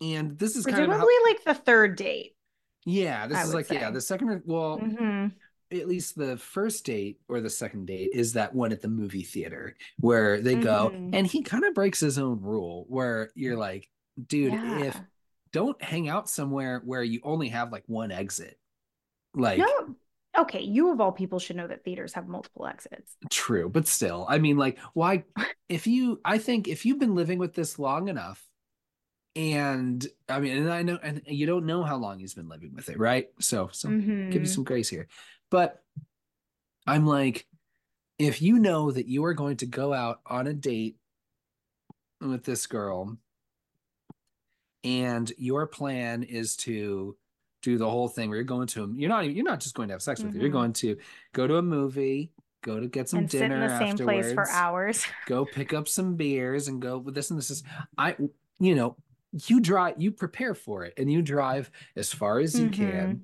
and 0.00 0.36
this 0.38 0.56
is 0.56 0.66
kind 0.66 0.76
Presumably 0.78 1.14
of 1.14 1.22
how, 1.22 1.24
like 1.32 1.44
the 1.44 1.54
third 1.54 1.96
date. 1.96 2.34
Yeah, 2.88 3.26
this 3.26 3.38
I 3.38 3.42
is 3.42 3.54
like 3.54 3.70
yeah, 3.70 3.90
the 3.90 4.00
second 4.00 4.28
or- 4.30 4.42
well, 4.46 4.78
hmm 4.78 5.28
at 5.70 5.86
least 5.86 6.16
the 6.16 6.34
first 6.38 6.86
date 6.86 7.20
or 7.28 7.42
the 7.42 7.50
second 7.50 7.84
date 7.86 8.08
is 8.14 8.32
that 8.32 8.54
one 8.54 8.72
at 8.72 8.80
the 8.80 8.88
movie 8.88 9.22
theater 9.22 9.76
where 10.00 10.40
they 10.40 10.54
go 10.54 10.90
Mhm. 10.94 11.10
and 11.12 11.26
he 11.26 11.42
kind 11.42 11.62
of 11.62 11.74
breaks 11.74 12.00
his 12.00 12.18
own 12.18 12.40
rule 12.40 12.86
where 12.88 13.30
you're 13.34 13.58
like, 13.58 13.86
dude, 14.28 14.54
if 14.54 14.98
don't 15.52 15.82
hang 15.82 16.08
out 16.08 16.30
somewhere 16.30 16.80
where 16.86 17.02
you 17.02 17.20
only 17.22 17.50
have 17.50 17.70
like 17.70 17.84
one 17.86 18.10
exit. 18.10 18.58
Like 19.34 19.58
No. 19.58 19.94
Okay, 20.38 20.62
you 20.62 20.90
of 20.90 21.02
all 21.02 21.12
people 21.12 21.38
should 21.38 21.56
know 21.56 21.66
that 21.66 21.84
theaters 21.84 22.14
have 22.14 22.28
multiple 22.28 22.66
exits. 22.66 23.14
true, 23.28 23.68
but 23.68 23.86
still, 23.86 24.24
I 24.26 24.38
mean, 24.38 24.56
like, 24.56 24.78
why 24.94 25.24
if 25.68 25.86
you 25.86 26.18
I 26.24 26.38
think 26.38 26.66
if 26.66 26.86
you've 26.86 26.98
been 26.98 27.14
living 27.14 27.38
with 27.38 27.52
this 27.52 27.78
long 27.78 28.08
enough, 28.08 28.42
and 29.36 30.06
I 30.28 30.40
mean, 30.40 30.56
and 30.58 30.72
I 30.72 30.82
know 30.82 30.98
and 31.02 31.22
you 31.26 31.46
don't 31.46 31.66
know 31.66 31.82
how 31.82 31.96
long 31.96 32.18
he's 32.18 32.34
been 32.34 32.48
living 32.48 32.74
with 32.74 32.88
it, 32.88 32.98
right? 32.98 33.28
So 33.40 33.68
so 33.72 33.88
give 34.30 34.42
you 34.42 34.48
some 34.48 34.64
grace 34.64 34.88
here. 34.88 35.06
But 35.50 35.82
I'm 36.86 37.06
like, 37.06 37.46
if 38.18 38.42
you 38.42 38.58
know 38.58 38.90
that 38.90 39.06
you 39.06 39.24
are 39.24 39.34
going 39.34 39.58
to 39.58 39.66
go 39.66 39.92
out 39.92 40.20
on 40.26 40.46
a 40.46 40.52
date 40.54 40.96
with 42.20 42.44
this 42.44 42.66
girl 42.66 43.16
and 44.84 45.32
your 45.38 45.66
plan 45.66 46.22
is 46.22 46.56
to 46.56 47.16
do 47.62 47.78
the 47.78 47.88
whole 47.88 48.08
thing 48.08 48.28
where 48.28 48.36
you're 48.36 48.44
going 48.44 48.66
to 48.68 48.92
you're 48.96 49.08
not 49.08 49.28
you're 49.30 49.44
not 49.44 49.60
just 49.60 49.74
going 49.74 49.88
to 49.88 49.94
have 49.94 50.02
sex 50.02 50.22
with 50.22 50.32
her 50.32 50.38
you're 50.40 50.48
Mhm. 50.48 50.52
going 50.52 50.72
to 50.74 50.96
go 51.32 51.46
to 51.46 51.56
a 51.56 51.62
movie 51.62 52.30
go 52.62 52.78
to 52.80 52.86
get 52.86 53.08
some 53.08 53.20
and 53.20 53.30
sit 53.30 53.50
in 53.50 53.60
the 53.60 53.78
same 53.78 53.96
place 53.96 54.32
for 54.32 54.48
hours. 54.50 55.04
go 55.26 55.44
pick 55.44 55.72
up 55.72 55.88
some 55.88 56.14
beers 56.14 56.68
and 56.68 56.80
go 56.80 56.98
with 56.98 57.14
this 57.14 57.30
and 57.30 57.38
this 57.38 57.50
is 57.50 57.62
i 57.96 58.16
you 58.60 58.74
know 58.74 58.96
you 59.46 59.60
drive 59.60 59.94
you 59.98 60.10
prepare 60.10 60.54
for 60.54 60.84
it 60.84 60.94
and 60.96 61.10
you 61.10 61.22
drive 61.22 61.70
as 61.96 62.12
far 62.12 62.38
as 62.38 62.58
you 62.58 62.70
can. 62.70 63.22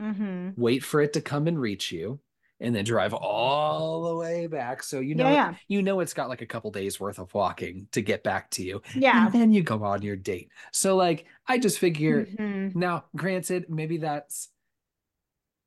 Hmm 0.00 0.50
wait 0.56 0.84
for 0.84 1.00
it 1.00 1.12
to 1.14 1.20
come 1.20 1.48
and 1.48 1.60
reach 1.60 1.90
you 1.90 2.20
and 2.60 2.74
then 2.74 2.84
drive 2.84 3.12
all 3.14 4.04
the 4.04 4.16
way 4.16 4.46
back. 4.46 4.82
So 4.82 5.00
you 5.00 5.14
know 5.16 5.28
Yeah, 5.32 5.54
you 5.66 5.82
know 5.82 5.98
it's 6.00 6.14
got 6.14 6.28
like 6.28 6.40
a 6.42 6.46
couple 6.46 6.70
days 6.70 7.00
worth 7.00 7.18
of 7.18 7.32
walking 7.34 7.88
to 7.92 8.00
get 8.00 8.22
back 8.22 8.50
to 8.52 8.62
you 8.62 8.80
Yeah. 8.94 9.26
and 9.26 9.34
then 9.34 9.52
you 9.52 9.62
go 9.62 9.82
on 9.84 10.02
your 10.02 10.16
date. 10.16 10.50
So 10.72 10.94
like 10.96 11.26
i 11.48 11.58
just 11.58 11.78
figure 11.80 12.26
Mhm. 12.26 12.74
now 12.76 13.04
granted 13.16 13.68
maybe 13.68 13.96
that's 13.98 14.50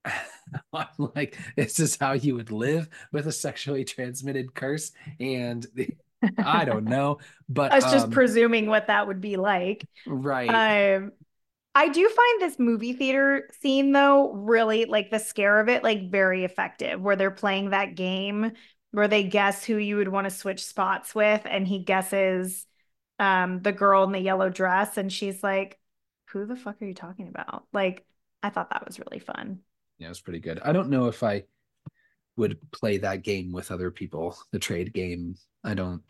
i'm 0.74 0.88
like 1.16 1.38
this 1.56 1.80
is 1.80 1.98
how 1.98 2.14
you 2.14 2.36
would 2.36 2.52
live 2.52 2.90
with 3.12 3.28
a 3.28 3.32
sexually 3.32 3.84
transmitted 3.84 4.54
curse 4.54 4.92
and 5.20 5.68
i 6.44 6.66
don't 6.66 6.86
know 6.86 7.18
but 7.50 7.72
I 7.72 7.76
was 7.76 7.86
just 7.86 8.06
um, 8.06 8.12
presuming 8.12 8.68
what 8.68 8.88
that 8.88 9.08
would 9.08 9.22
be 9.22 9.38
like. 9.38 9.86
right 10.06 10.50
Um, 10.50 11.12
I 11.76 11.90
do 11.90 12.10
find 12.10 12.42
this 12.42 12.60
movie 12.60 12.94
theater 12.94 13.50
scene 13.62 13.92
though 13.94 14.34
really 14.34 14.86
like 14.86 15.12
the 15.12 15.20
scare 15.20 15.60
of 15.60 15.70
it 15.70 15.84
like 15.84 16.12
very 16.12 16.44
effective 16.46 17.02
where 17.02 17.16
they're 17.16 17.32
playing 17.32 17.72
that 17.72 17.96
game 17.96 18.54
where 18.92 19.08
they 19.08 19.24
guess 19.24 19.64
who 19.66 19.78
you 19.78 19.98
would 19.98 20.10
want 20.10 20.26
to 20.26 20.32
switch 20.32 20.66
spots 20.66 21.16
with 21.16 21.42
and 21.46 21.68
he 21.68 21.80
guesses 21.80 22.66
um 23.20 23.62
the 23.62 23.72
girl 23.72 24.04
in 24.04 24.12
the 24.12 24.20
yellow 24.20 24.50
dress 24.50 24.98
and 24.98 25.14
she's 25.14 25.44
like 25.44 25.80
who 26.30 26.46
the 26.46 26.56
fuck 26.56 26.82
are 26.82 26.86
you 26.86 26.94
talking 26.94 27.28
about? 27.28 27.66
Like 27.74 28.06
I 28.44 28.50
thought 28.50 28.70
that 28.72 28.86
was 28.88 29.00
really 29.00 29.20
fun. 29.20 29.62
yeah 29.98 30.10
it's 30.10 30.20
pretty 30.20 30.40
good 30.40 30.60
i 30.64 30.72
don't 30.72 30.90
know 30.90 31.08
if 31.08 31.24
i 31.24 31.44
would 32.38 32.58
play 32.72 32.98
that 32.98 33.24
game 33.24 33.52
with 33.52 33.72
other 33.72 33.92
people 33.92 34.38
the 34.52 34.60
trade 34.60 34.94
game 34.94 35.36
i 35.64 35.74
don't 35.74 36.02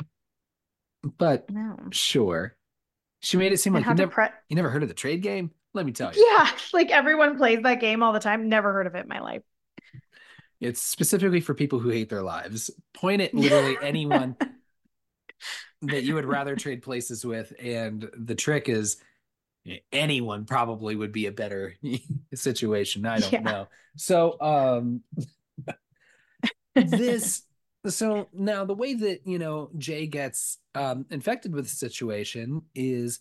but 1.18 1.50
No. 1.50 1.78
sure 1.92 2.56
she 3.22 3.38
made 3.38 3.52
it 3.54 3.58
seem 3.60 3.74
And 3.74 3.84
like 3.84 3.90
you 3.90 3.96
never, 3.96 4.12
depre- 4.12 4.32
you 4.50 4.56
never 4.56 4.70
heard 4.70 4.84
of 4.84 4.90
the 4.90 4.96
trade 4.96 5.22
game 5.22 5.52
let 5.74 5.86
me 5.86 5.92
tell 5.92 6.14
you 6.14 6.26
Yeah, 6.38 6.50
like 6.74 6.90
everyone 6.92 7.38
plays 7.38 7.62
that 7.64 7.80
game 7.80 8.04
all 8.04 8.12
the 8.14 8.20
time. 8.20 8.50
Never 8.50 8.74
heard 8.74 8.88
of 8.88 8.96
it 8.96 9.04
in 9.04 9.08
my 9.08 9.20
life. 9.20 9.42
it's 10.60 10.82
specifically 10.82 11.42
for 11.42 11.54
people 11.54 11.80
who 11.80 11.90
hate 11.90 12.10
their 12.10 12.22
lives 12.22 12.70
point 12.94 13.22
at 13.22 13.34
literally 13.34 13.78
anyone 13.82 14.36
that 15.84 16.04
you 16.04 16.16
would 16.16 16.26
rather 16.26 16.56
trade 16.56 16.82
places 16.84 17.26
with 17.26 17.54
and 17.60 18.10
the 18.16 18.36
trick 18.36 18.70
is 18.70 18.98
anyone 19.92 20.46
probably 20.46 20.96
would 20.96 21.12
be 21.12 21.28
a 21.28 21.32
better 21.32 21.76
situation 22.34 23.06
i 23.06 23.20
don't 23.20 23.32
Yeah. 23.34 23.42
know 23.42 23.68
so 23.98 24.40
um 24.42 25.02
this 26.76 27.44
so 27.88 28.28
now 28.34 28.64
the 28.66 28.76
way 28.76 28.94
that 28.94 29.22
you 29.26 29.40
know 29.40 29.70
jay 29.78 30.06
gets 30.08 30.60
um 30.76 31.06
infected 31.10 31.54
with 31.54 31.66
the 31.66 31.76
situation 31.76 32.62
is 32.76 33.20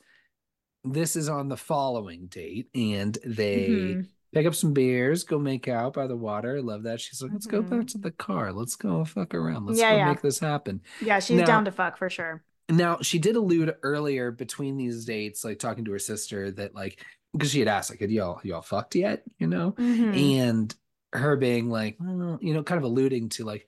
this 0.85 1.17
is 1.17 1.29
on 1.29 1.49
the 1.49 1.57
following 1.57 2.27
date 2.27 2.69
and 2.75 3.19
they 3.25 3.69
Mhm. 3.69 4.07
pick 4.33 4.47
up 4.47 4.55
some 4.55 4.73
beers 4.73 5.25
go 5.25 5.39
make 5.39 5.67
out 5.69 5.95
by 5.95 6.07
the 6.07 6.17
water 6.17 6.57
I 6.59 6.61
love 6.61 6.85
that 6.85 7.01
she's 7.01 7.21
like 7.23 7.33
let's 7.33 7.47
go 7.47 7.63
back 7.63 7.87
to 7.89 7.99
the 7.99 8.11
car 8.13 8.53
let's 8.53 8.77
go 8.77 9.05
fuck 9.05 9.35
around 9.35 9.67
let's 9.67 9.79
Yeah, 9.81 9.91
go 9.93 9.97
yeah. 9.97 10.09
make 10.09 10.21
this 10.23 10.39
happen 10.39 10.81
Yeah, 11.01 11.19
she's 11.21 11.39
Now- 11.41 11.47
down 11.47 11.65
to 11.67 11.73
fuck 11.73 11.97
for 11.99 12.09
sure. 12.11 12.43
now 12.71 12.99
she 13.03 13.19
did 13.19 13.37
allude 13.37 13.75
earlier 13.83 14.31
between 14.31 14.77
these 14.77 15.05
dates 15.05 15.43
like 15.45 15.59
talking 15.59 15.85
to 15.87 15.93
her 15.93 15.99
sister 15.99 16.51
that 16.53 16.75
like 16.75 17.05
because 17.33 17.51
she 17.51 17.59
had 17.61 17.69
asked 17.69 17.91
like 17.91 18.01
had 18.01 18.11
y'all 18.11 18.41
y'all 18.45 18.63
fucked 18.63 18.95
yet 18.95 19.23
you 19.39 19.47
know 19.47 19.73
Mhm. 19.73 20.17
and 20.39 20.75
her 21.13 21.37
being 21.37 21.69
like 21.71 21.97
well, 22.01 22.39
you 22.41 22.55
know 22.55 22.63
kind 22.63 22.79
of 22.79 22.85
alluding 22.85 23.29
to 23.29 23.45
like 23.45 23.67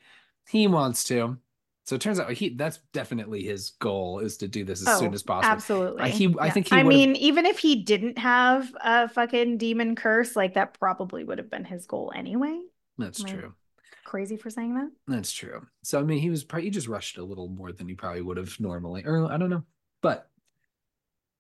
he 0.49 0.67
wants 0.67 1.05
to 1.05 1.37
so 1.85 1.97
it 1.97 2.01
turns 2.01 2.21
out 2.21 2.31
he 2.33 2.51
that's 2.51 2.79
definitely 2.93 3.43
his 3.43 3.71
goal 3.81 4.21
is 4.21 4.37
to 4.37 4.47
do 4.49 4.65
this 4.65 4.87
as 4.87 4.99
soon 4.99 5.11
Oh, 5.11 5.15
as 5.15 5.23
possible 5.25 5.53
Absolutely. 5.53 6.03
I- 6.03 6.09
he- 6.11 6.37
I 6.39 6.51
think 6.51 6.69
he 6.69 6.77
I 6.77 6.85
mean, 6.85 7.17
even 7.17 7.45
if 7.47 7.59
he 7.59 7.83
didn't 7.83 8.19
have 8.19 8.73
a 8.81 9.09
fucking 9.09 9.59
demon 9.59 9.97
curse, 9.97 10.37
like 10.37 10.55
that 10.55 10.79
probably 10.79 11.25
would 11.25 11.39
have 11.39 11.51
been 11.51 11.65
his 11.65 11.87
goal 11.87 12.13
anyway. 12.15 12.61
that's 12.99 13.21
Like- 13.21 13.33
true 13.33 13.55
Crazy 14.05 14.37
for 14.37 14.51
saying 14.51 14.75
that. 14.75 14.91
that's 15.09 15.33
true 15.33 15.67
so 15.83 15.99
i 15.99 16.03
mean 16.03 16.19
he 16.19 16.29
was 16.29 16.45
probably 16.45 16.65
he 16.65 16.71
just 16.71 16.87
rushed 16.89 17.17
a 17.19 17.25
little 17.25 17.49
more 17.49 17.73
than 17.73 17.89
he 17.89 17.95
probably 17.95 18.21
would 18.21 18.37
have 18.37 18.59
normally 18.61 19.05
or 19.07 19.25
i 19.33 19.39
don't 19.39 19.49
know 19.49 19.63
but 20.03 20.29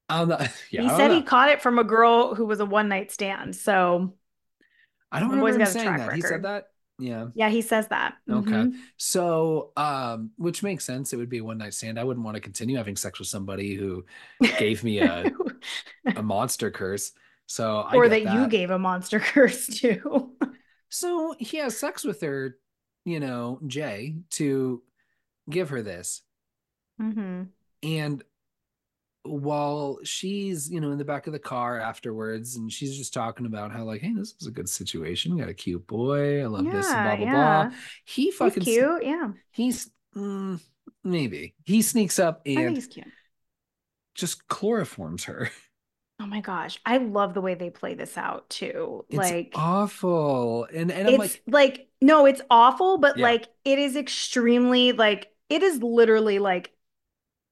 not 0.08 0.30
um, 0.40 0.48
yeah 0.70 0.82
he 0.82 0.88
said 0.88 1.08
know. 1.08 1.14
he 1.14 1.22
caught 1.22 1.48
it 1.50 1.60
from 1.62 1.78
a 1.78 1.84
girl 1.84 2.34
who 2.34 2.46
was 2.46 2.60
a 2.60 2.66
one 2.66 2.88
night 2.88 3.10
stand. 3.10 3.54
So 3.56 4.14
I 5.12 5.20
don't 5.20 5.30
remember 5.30 5.60
him 5.60 5.66
saying 5.66 5.96
that. 5.98 6.12
He 6.14 6.20
said 6.22 6.42
that. 6.42 6.68
Yeah. 6.98 7.28
yeah, 7.34 7.48
he 7.48 7.62
says 7.62 7.88
that. 7.88 8.14
Okay. 8.30 8.50
Mhm. 8.50 8.74
So, 8.96 9.72
um, 9.76 10.30
which 10.36 10.62
makes 10.62 10.84
sense. 10.84 11.12
It 11.12 11.16
would 11.16 11.28
be 11.28 11.38
a 11.38 11.44
one 11.44 11.58
night 11.58 11.74
stand. 11.74 11.98
I 11.98 12.04
wouldn't 12.04 12.24
want 12.24 12.36
to 12.36 12.40
continue 12.40 12.76
having 12.76 12.96
sex 12.96 13.18
with 13.18 13.28
somebody 13.28 13.74
who 13.74 14.04
gave 14.58 14.84
me 14.84 15.00
a, 15.00 15.32
a 16.16 16.22
monster 16.22 16.70
curse. 16.70 17.12
So 17.46 17.80
I 17.80 17.96
or 17.96 18.08
get 18.08 18.24
that, 18.24 18.34
you 18.34 18.46
gave 18.48 18.70
a 18.70 18.78
monster 18.78 19.18
curse 19.32 19.66
to. 19.80 20.32
So 20.90 21.34
he 21.38 21.56
has 21.56 21.76
sex 21.76 22.04
with 22.04 22.20
her, 22.20 22.58
you 23.04 23.18
know, 23.18 23.58
Jay, 23.66 24.16
to 24.32 24.82
give 25.50 25.70
her 25.70 25.82
this. 25.82 26.22
Mm-hmm. 27.00 27.44
And 27.82 28.24
while 29.24 29.98
she's, 30.04 30.70
you 30.70 30.80
know, 30.80 30.90
in 30.92 30.98
the 30.98 31.04
back 31.04 31.26
of 31.26 31.32
the 31.32 31.38
car 31.38 31.78
afterwards, 31.80 32.56
and 32.56 32.72
she's 32.72 32.96
just 32.96 33.14
talking 33.14 33.46
about 33.46 33.72
how, 33.72 33.84
like, 33.84 34.00
hey, 34.00 34.12
this 34.14 34.34
is 34.40 34.46
a 34.46 34.50
good 34.50 34.68
situation. 34.68 35.34
We 35.34 35.40
got 35.40 35.48
a 35.48 35.54
cute 35.54 35.86
boy. 35.86 36.42
I 36.42 36.46
love 36.46 36.70
this, 36.70 36.86
and 36.90 37.04
blah, 37.04 37.16
blah, 37.16 37.24
yeah. 37.26 37.68
blah. 37.68 37.76
He 38.04 38.30
He's 38.36 38.36
fucking 38.36 38.64
cute. 38.64 39.04
Yeah. 39.04 39.30
he's 39.50 39.90
mm, 40.16 40.60
maybe 41.04 41.54
he 41.64 41.82
sneaks 41.82 42.18
up 42.18 42.42
and 42.46 42.76
he's 42.76 42.86
cute. 42.86 43.06
just 44.14 44.46
chloroforms 44.48 45.24
her. 45.24 45.50
Oh 46.20 46.26
my 46.26 46.40
gosh. 46.40 46.78
I 46.86 46.98
love 46.98 47.34
the 47.34 47.40
way 47.40 47.54
they 47.54 47.70
play 47.70 47.94
this 47.94 48.16
out 48.16 48.48
too. 48.48 49.04
It's 49.10 49.16
like 49.18 49.52
awful. 49.54 50.66
And 50.72 50.92
and 50.92 51.08
I'm 51.08 51.14
it's 51.14 51.18
like, 51.18 51.42
like, 51.46 51.88
no, 52.00 52.26
it's 52.26 52.42
awful, 52.50 52.98
but 52.98 53.16
Yeah. 53.16 53.24
like 53.24 53.48
it 53.64 53.78
is 53.78 53.96
extremely 53.96 54.92
like 54.92 55.32
it 55.48 55.62
is 55.62 55.82
literally 55.82 56.38
like 56.38 56.72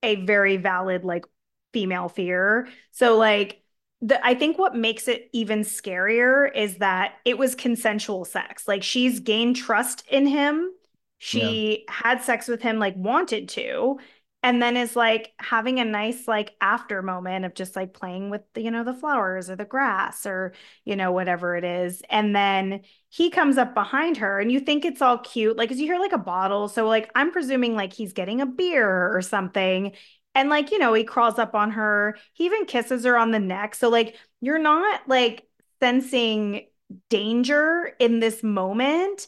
a 0.02 0.16
very 0.24 0.56
valid 0.56 1.04
like 1.04 1.24
female 1.72 2.08
fear. 2.08 2.68
So 2.92 3.16
like 3.16 3.62
the 4.02 4.24
I 4.24 4.34
think 4.34 4.58
what 4.58 4.74
makes 4.74 5.08
it 5.08 5.28
even 5.32 5.60
scarier 5.60 6.54
is 6.54 6.78
that 6.78 7.16
it 7.24 7.38
was 7.38 7.54
consensual 7.54 8.24
sex. 8.24 8.66
Like 8.66 8.82
she's 8.82 9.20
gained 9.20 9.56
trust 9.56 10.04
in 10.08 10.26
him. 10.26 10.72
She 11.18 11.84
had 11.88 12.22
sex 12.22 12.48
with 12.48 12.62
him 12.62 12.78
like 12.78 12.96
wanted 12.96 13.48
to 13.50 13.98
and 14.42 14.62
then 14.62 14.76
is 14.76 14.96
like 14.96 15.32
having 15.38 15.80
a 15.80 15.84
nice 15.84 16.26
like 16.26 16.54
after 16.60 17.02
moment 17.02 17.44
of 17.44 17.54
just 17.54 17.76
like 17.76 17.92
playing 17.92 18.30
with 18.30 18.42
the, 18.54 18.62
you 18.62 18.70
know 18.70 18.84
the 18.84 18.94
flowers 18.94 19.50
or 19.50 19.56
the 19.56 19.64
grass 19.64 20.24
or 20.24 20.52
you 20.84 20.96
know 20.96 21.12
whatever 21.12 21.56
it 21.56 21.64
is 21.64 22.02
and 22.08 22.34
then 22.34 22.80
he 23.10 23.28
comes 23.30 23.58
up 23.58 23.74
behind 23.74 24.16
her 24.16 24.40
and 24.40 24.50
you 24.50 24.60
think 24.60 24.84
it's 24.84 25.02
all 25.02 25.18
cute 25.18 25.56
like 25.56 25.68
cuz 25.68 25.78
you 25.78 25.86
hear 25.86 25.98
like 25.98 26.12
a 26.12 26.18
bottle 26.18 26.68
so 26.68 26.86
like 26.88 27.10
I'm 27.14 27.32
presuming 27.32 27.74
like 27.76 27.92
he's 27.92 28.12
getting 28.12 28.40
a 28.40 28.46
beer 28.46 29.14
or 29.14 29.20
something 29.22 29.92
and 30.34 30.48
like 30.48 30.70
you 30.70 30.78
know 30.78 30.92
he 30.94 31.04
crawls 31.04 31.38
up 31.38 31.54
on 31.54 31.72
her 31.72 32.16
he 32.32 32.46
even 32.46 32.64
kisses 32.66 33.04
her 33.04 33.16
on 33.16 33.30
the 33.30 33.38
neck 33.38 33.74
so 33.74 33.88
like 33.88 34.16
you're 34.40 34.58
not 34.58 35.00
like 35.08 35.46
sensing 35.80 36.66
danger 37.08 37.92
in 37.98 38.20
this 38.20 38.42
moment 38.42 39.26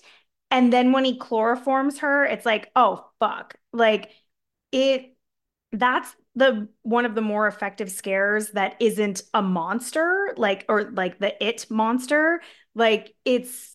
And 0.53 0.73
then 0.73 0.93
when 0.93 1.05
he 1.05 1.19
chloroforms 1.19 2.01
her, 2.01 2.25
it's 2.27 2.47
like, 2.47 2.71
oh 2.77 3.09
fuck. 3.21 3.57
Like 3.73 4.11
it 4.73 5.17
that's 5.73 6.15
the 6.35 6.69
one 6.83 7.07
of 7.07 7.15
the 7.15 7.21
more 7.23 7.47
effective 7.49 7.91
scares 7.91 8.51
that 8.53 8.77
isn't 8.81 9.23
a 9.35 9.43
monster, 9.43 10.35
like 10.37 10.65
or 10.69 10.85
like 10.93 11.19
the 11.19 11.43
it 11.45 11.67
monster. 11.71 12.43
Like 12.75 13.15
it's 13.25 13.72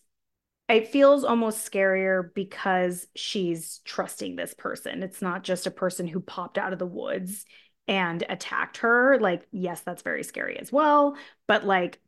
it 0.68 0.88
feels 0.88 1.24
almost 1.24 1.70
scarier 1.70 2.32
because 2.34 3.06
she's 3.14 3.80
trusting 3.84 4.36
this 4.36 4.54
person. 4.54 5.02
It's 5.02 5.22
not 5.22 5.42
just 5.42 5.66
a 5.66 5.70
person 5.70 6.06
who 6.06 6.20
popped 6.20 6.58
out 6.58 6.72
of 6.72 6.78
the 6.78 6.86
woods 6.86 7.46
and 7.86 8.22
attacked 8.28 8.78
her. 8.78 9.18
Like, 9.18 9.46
yes, 9.50 9.80
that's 9.80 10.02
very 10.02 10.22
scary 10.22 10.58
as 10.58 10.70
well, 10.70 11.16
but 11.46 11.64
like 11.64 12.00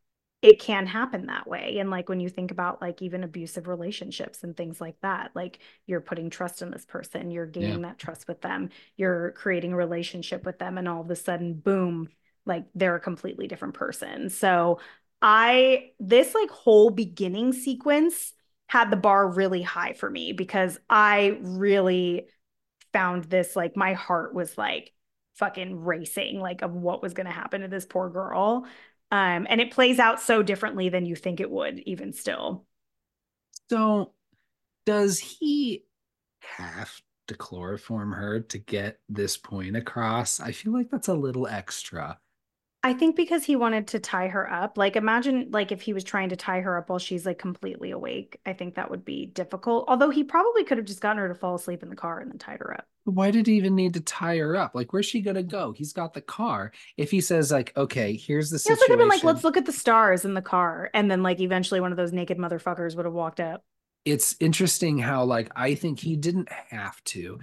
it 0.43 0.59
can 0.59 0.87
happen 0.87 1.27
that 1.27 1.47
way. 1.47 1.79
And 1.79 1.91
like 1.91 2.09
when 2.09 2.21
you 2.21 2.29
think 2.29 2.51
about 2.51 2.81
like 2.81 3.03
even 3.03 3.25
abusive 3.25 3.69
relationships 3.69 4.43
and 4.43 4.57
things 4.57 4.81
like 4.81 4.97
that, 5.03 5.31
like 5.35 5.59
you're 5.87 6.01
putting 6.01 6.31
trust 6.31 6.63
in 6.63 6.71
this 6.71 6.85
person, 6.85 7.31
you're 7.31 7.47
gaining 7.47 7.81
yeah. 7.81 7.89
that 7.89 7.99
trust 7.99 8.27
with 8.27 8.41
them, 8.41 8.71
you're 8.97 9.33
creating 9.33 9.73
a 9.73 9.77
relationship 9.77 10.45
with 10.47 10.59
them, 10.59 10.79
and 10.79 10.89
all 10.89 11.03
of 11.03 11.11
a 11.11 11.17
sudden, 11.17 11.55
boom, 11.55 12.09
like 12.47 12.65
they're 12.75 12.97
a 12.97 13.01
completely 13.01 13.49
different 13.49 13.75
person. 13.75 14.31
So 14.31 14.81
I, 15.21 15.91
this 15.99 16.35
like 16.35 16.51
whole 16.51 16.89
beginning 16.89 17.53
sequence 17.53 18.33
had 18.71 18.89
the 18.89 18.97
bar 18.97 19.29
really 19.29 19.63
high 19.63 19.95
for 19.95 20.09
me 20.09 20.33
because 20.33 20.79
I 20.89 21.39
really 21.41 22.29
found 22.93 23.25
this 23.25 23.57
like 23.57 23.77
my 23.77 23.95
heart 23.95 24.33
was 24.33 24.57
like 24.57 24.93
fucking 25.35 25.81
racing 25.81 26.39
like 26.39 26.63
of 26.63 26.73
what 26.73 27.03
was 27.03 27.13
going 27.13 27.27
to 27.27 27.33
happen 27.33 27.63
to 27.63 27.69
this 27.69 27.85
poor 27.85 28.09
girl. 28.09 28.69
Um 29.11 29.49
and 29.51 29.61
it 29.61 29.73
plays 29.73 29.99
out 29.99 30.21
so 30.21 30.45
differently 30.45 30.89
than 30.89 31.05
you 31.05 31.17
think 31.17 31.41
it 31.41 31.51
would 31.51 31.81
even 31.81 32.13
still. 32.13 32.65
So 33.69 34.13
does 34.87 35.19
he 35.19 35.85
have 36.39 36.93
to 37.27 37.35
chloroform 37.35 38.13
her 38.13 38.39
to 38.39 38.59
get 38.59 39.01
this 39.09 39.37
point 39.37 39.75
across? 39.75 40.39
I 40.39 40.53
feel 40.53 40.73
like 40.73 40.91
that's 40.93 41.09
a 41.09 41.15
little 41.15 41.49
extra. 41.49 42.21
I 42.83 42.95
think 42.95 43.15
because 43.15 43.45
he 43.45 43.57
wanted 43.57 43.89
to 43.89 43.99
tie 43.99 44.29
her 44.29 44.51
up. 44.51 44.79
Like 44.79 44.97
imagine 44.97 45.49
like 45.51 45.71
if 45.71 45.83
he 45.83 45.93
was 45.93 46.03
trying 46.03 46.31
to 46.31 46.37
tie 46.37 46.61
her 46.61 46.79
up 46.79 46.89
while 46.89 46.99
she's 46.99 47.27
like 47.27 47.39
completely 47.39 47.91
awake. 47.91 48.41
I 48.47 48.55
think 48.55 48.75
that 48.75 48.91
would 48.91 49.05
be 49.05 49.27
difficult. 49.27 49.85
Although 49.87 50.09
he 50.09 50.25
probably 50.25 50.65
could 50.65 50.79
have 50.79 50.87
just 50.87 51.03
gotten 51.03 51.19
her 51.19 51.29
to 51.29 51.35
fall 51.35 51.55
asleep 51.55 51.83
in 51.83 51.91
the 51.91 51.97
car 51.97 52.21
and 52.21 52.31
then 52.31 52.39
tied 52.39 52.61
her 52.61 52.73
up. 52.73 52.87
Why 53.05 53.31
did 53.31 53.47
he 53.47 53.55
even 53.55 53.75
need 53.75 53.95
to 53.95 54.01
tie 54.01 54.39
her 54.39 54.57
up? 54.57 54.75
Like 54.75 54.95
where's 54.95 55.07
she 55.07 55.21
gonna 55.21 55.43
go? 55.43 55.73
He's 55.73 55.93
got 55.93 56.15
the 56.15 56.23
car. 56.23 56.73
If 56.97 57.11
he 57.11 57.21
says 57.21 57.53
like, 57.53 57.77
okay, 57.77 58.17
here's 58.17 58.49
the 58.49 58.59
situation. 58.59 58.87
Yeah, 58.89 58.97
been 58.97 59.09
like, 59.09 59.25
let's 59.25 59.45
look 59.45 59.59
at 59.59 59.67
the 59.67 59.73
stars 59.73 60.25
in 60.25 60.33
the 60.33 60.43
car, 60.43 60.91
and 60.95 61.11
then 61.11 61.23
like 61.23 61.41
eventually 61.41 61.81
one 61.81 61.91
of 61.91 61.99
those 61.99 62.13
naked 62.13 62.39
motherfuckers 62.39 62.97
would 62.97 63.05
have 63.05 63.15
walked 63.15 63.41
up. 63.41 63.63
It's 64.07 64.37
interesting 64.41 64.99
how 64.99 65.25
like 65.25 65.51
I 65.55 65.75
think 65.75 66.01
he 66.01 66.17
didn't 66.17 66.51
have 66.71 67.03
to 67.05 67.41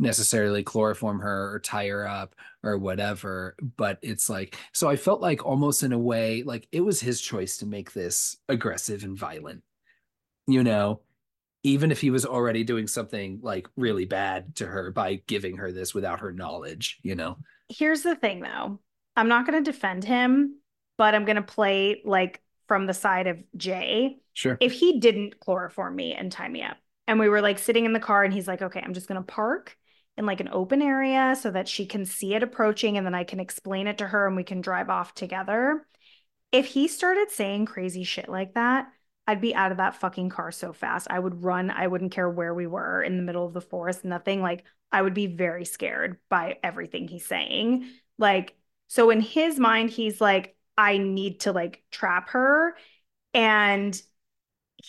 necessarily 0.00 0.62
chloroform 0.62 1.20
her 1.20 1.52
or 1.52 1.60
tie 1.60 1.86
her 1.86 2.08
up 2.08 2.34
or 2.64 2.78
whatever 2.78 3.54
but 3.76 3.98
it's 4.02 4.28
like 4.28 4.56
so 4.72 4.88
i 4.88 4.96
felt 4.96 5.20
like 5.20 5.44
almost 5.44 5.82
in 5.82 5.92
a 5.92 5.98
way 5.98 6.42
like 6.42 6.66
it 6.72 6.80
was 6.80 7.00
his 7.00 7.20
choice 7.20 7.58
to 7.58 7.66
make 7.66 7.92
this 7.92 8.36
aggressive 8.48 9.04
and 9.04 9.16
violent 9.16 9.62
you 10.50 10.64
know? 10.64 11.00
Even 11.62 11.90
if 11.90 12.00
he 12.00 12.10
was 12.10 12.24
already 12.24 12.64
doing 12.64 12.86
something 12.86 13.38
like 13.42 13.68
really 13.76 14.06
bad 14.06 14.56
to 14.56 14.66
her 14.66 14.90
by 14.90 15.20
giving 15.26 15.58
her 15.58 15.70
this 15.70 15.94
without 15.94 16.20
her 16.20 16.32
knowledge 16.32 16.98
you 17.02 17.14
know? 17.14 17.36
Here's 17.68 18.02
the 18.02 18.16
thing 18.16 18.40
though. 18.40 18.80
I'm 19.16 19.28
not 19.28 19.46
going 19.46 19.62
to 19.62 19.70
defend 19.70 20.04
him 20.04 20.56
but 20.96 21.14
i'm 21.14 21.24
going 21.24 21.36
to 21.36 21.42
play 21.42 22.02
like 22.04 22.42
from 22.68 22.86
the 22.86 22.94
side 22.94 23.26
of 23.26 23.42
jay. 23.56 24.18
Sure. 24.34 24.56
If 24.60 24.72
he 24.72 25.00
didn't 25.00 25.40
chloroform 25.40 25.96
me 25.96 26.14
and 26.14 26.30
tie 26.30 26.48
me 26.48 26.62
up 26.62 26.76
and 27.06 27.18
we 27.18 27.28
were 27.28 27.40
like 27.40 27.58
sitting 27.58 27.84
in 27.84 27.92
the 27.92 28.00
car 28.00 28.24
and 28.24 28.32
he's 28.32 28.48
like 28.48 28.62
okay 28.62 28.80
i'm 28.84 28.94
just 28.94 29.08
going 29.08 29.20
to 29.20 29.26
park 29.26 29.76
in 30.20 30.26
like 30.26 30.40
an 30.40 30.50
open 30.52 30.82
area 30.82 31.34
so 31.40 31.50
that 31.50 31.66
she 31.66 31.86
can 31.86 32.04
see 32.04 32.34
it 32.34 32.42
approaching 32.42 32.96
and 32.96 33.04
then 33.04 33.14
I 33.14 33.24
can 33.24 33.40
explain 33.40 33.88
it 33.88 33.98
to 33.98 34.06
her 34.06 34.26
and 34.26 34.36
we 34.36 34.44
can 34.44 34.60
drive 34.60 34.88
off 34.88 35.14
together. 35.14 35.84
If 36.52 36.66
he 36.66 36.86
started 36.86 37.30
saying 37.30 37.66
crazy 37.66 38.04
shit 38.04 38.28
like 38.28 38.54
that, 38.54 38.86
I'd 39.26 39.40
be 39.40 39.54
out 39.54 39.70
of 39.70 39.78
that 39.78 39.96
fucking 39.96 40.28
car 40.28 40.52
so 40.52 40.72
fast. 40.72 41.06
I 41.10 41.18
would 41.18 41.42
run. 41.42 41.70
I 41.70 41.86
wouldn't 41.86 42.12
care 42.12 42.28
where 42.28 42.54
we 42.54 42.66
were 42.66 43.02
in 43.02 43.16
the 43.16 43.22
middle 43.22 43.46
of 43.46 43.52
the 43.52 43.60
forest, 43.60 44.04
nothing. 44.04 44.42
Like, 44.42 44.64
I 44.92 45.02
would 45.02 45.14
be 45.14 45.26
very 45.26 45.64
scared 45.64 46.18
by 46.28 46.58
everything 46.62 47.06
he's 47.06 47.26
saying. 47.26 47.88
Like, 48.18 48.56
so 48.88 49.10
in 49.10 49.20
his 49.20 49.58
mind, 49.58 49.90
he's 49.90 50.20
like, 50.20 50.56
I 50.76 50.98
need 50.98 51.40
to 51.40 51.52
like 51.52 51.82
trap 51.90 52.30
her. 52.30 52.76
And 53.32 54.00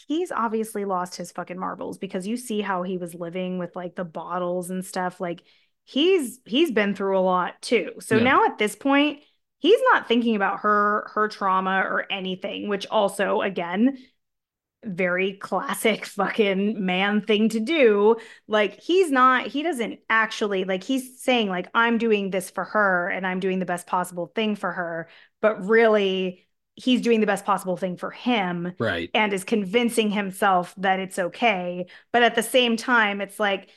he's 0.08 0.32
obviously 0.32 0.86
lost 0.86 1.15
his 1.15 1.32
fucking 1.32 1.58
marbles 1.58 1.97
because 1.97 2.27
you 2.27 2.38
see 2.38 2.62
how 2.62 2.84
he 2.84 2.97
was 2.97 3.15
living 3.15 3.58
with 3.58 3.75
like 3.75 3.95
the 3.95 4.04
bottles 4.04 4.69
and 4.69 4.86
stuff 4.86 5.19
like 5.19 5.43
he's 5.84 6.39
he's 6.45 6.71
been 6.71 6.95
through 6.95 7.17
a 7.17 7.21
lot 7.21 7.62
too. 7.62 7.91
So 7.99 8.17
yeah. 8.17 8.23
now 8.23 8.45
at 8.45 8.58
this 8.58 8.75
point 8.75 9.21
he's 9.60 9.80
not 9.91 10.08
thinking 10.08 10.36
about 10.36 10.62
her 10.62 11.10
her 11.13 11.27
trauma 11.27 11.84
or 11.86 12.12
anything 12.12 12.67
which 12.67 12.88
also 12.88 13.41
again 13.41 13.97
very 14.84 15.34
classic 15.34 16.06
fucking 16.08 16.84
man 16.84 17.21
thing 17.21 17.49
to 17.49 17.60
do. 17.60 18.15
Like 18.47 18.80
he's 18.80 19.12
not 19.12 19.47
he 19.47 19.63
doesn't 19.63 19.99
actually 20.10 20.63
like 20.63 20.84
he's 20.84 21.21
saying 21.21 21.49
like 21.49 21.69
i'm 21.73 21.97
doing 21.97 22.32
this 22.32 22.49
for 22.49 22.63
her 22.63 23.10
and 23.10 23.27
i'm 23.27 23.39
doing 23.39 23.60
the 23.60 23.65
best 23.65 23.88
possible 23.88 24.32
thing 24.34 24.56
for 24.56 24.71
her. 24.71 25.08
But 25.41 25.65
really 25.65 26.47
he's 26.75 27.01
doing 27.01 27.19
the 27.19 27.27
best 27.27 27.45
possible 27.45 27.77
thing 27.77 27.97
for 27.97 28.12
him 28.12 28.73
right. 28.79 29.10
and 29.13 29.34
is 29.34 29.43
convincing 29.43 30.10
himself 30.10 30.73
that 30.77 30.99
it's 30.99 31.19
okay. 31.19 31.86
But 32.12 32.23
at 32.23 32.36
the 32.36 32.43
same 32.43 32.77
time 32.77 33.21
it's 33.21 33.39
like 33.39 33.69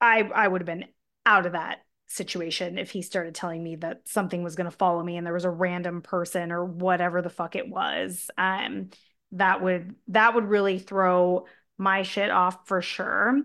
i 0.00 0.22
i 0.34 0.48
would 0.48 0.62
have 0.62 0.66
been 0.66 0.86
out 1.24 1.46
of 1.46 1.52
that 1.52 1.78
situation 2.08 2.76
if 2.76 2.90
he 2.90 3.02
started 3.02 3.36
telling 3.36 3.62
me 3.62 3.76
that 3.76 4.00
something 4.04 4.42
was 4.42 4.56
going 4.56 4.68
to 4.68 4.76
follow 4.76 5.00
me 5.00 5.16
and 5.16 5.24
there 5.24 5.32
was 5.32 5.44
a 5.44 5.50
random 5.50 6.02
person 6.02 6.50
or 6.50 6.64
whatever 6.64 7.22
the 7.22 7.30
fuck 7.30 7.54
it 7.54 7.68
was. 7.68 8.30
Um 8.36 8.90
that 9.32 9.62
would 9.62 9.94
that 10.08 10.34
would 10.34 10.44
really 10.44 10.78
throw 10.78 11.46
my 11.78 12.02
shit 12.02 12.30
off 12.30 12.66
for 12.66 12.82
sure. 12.82 13.40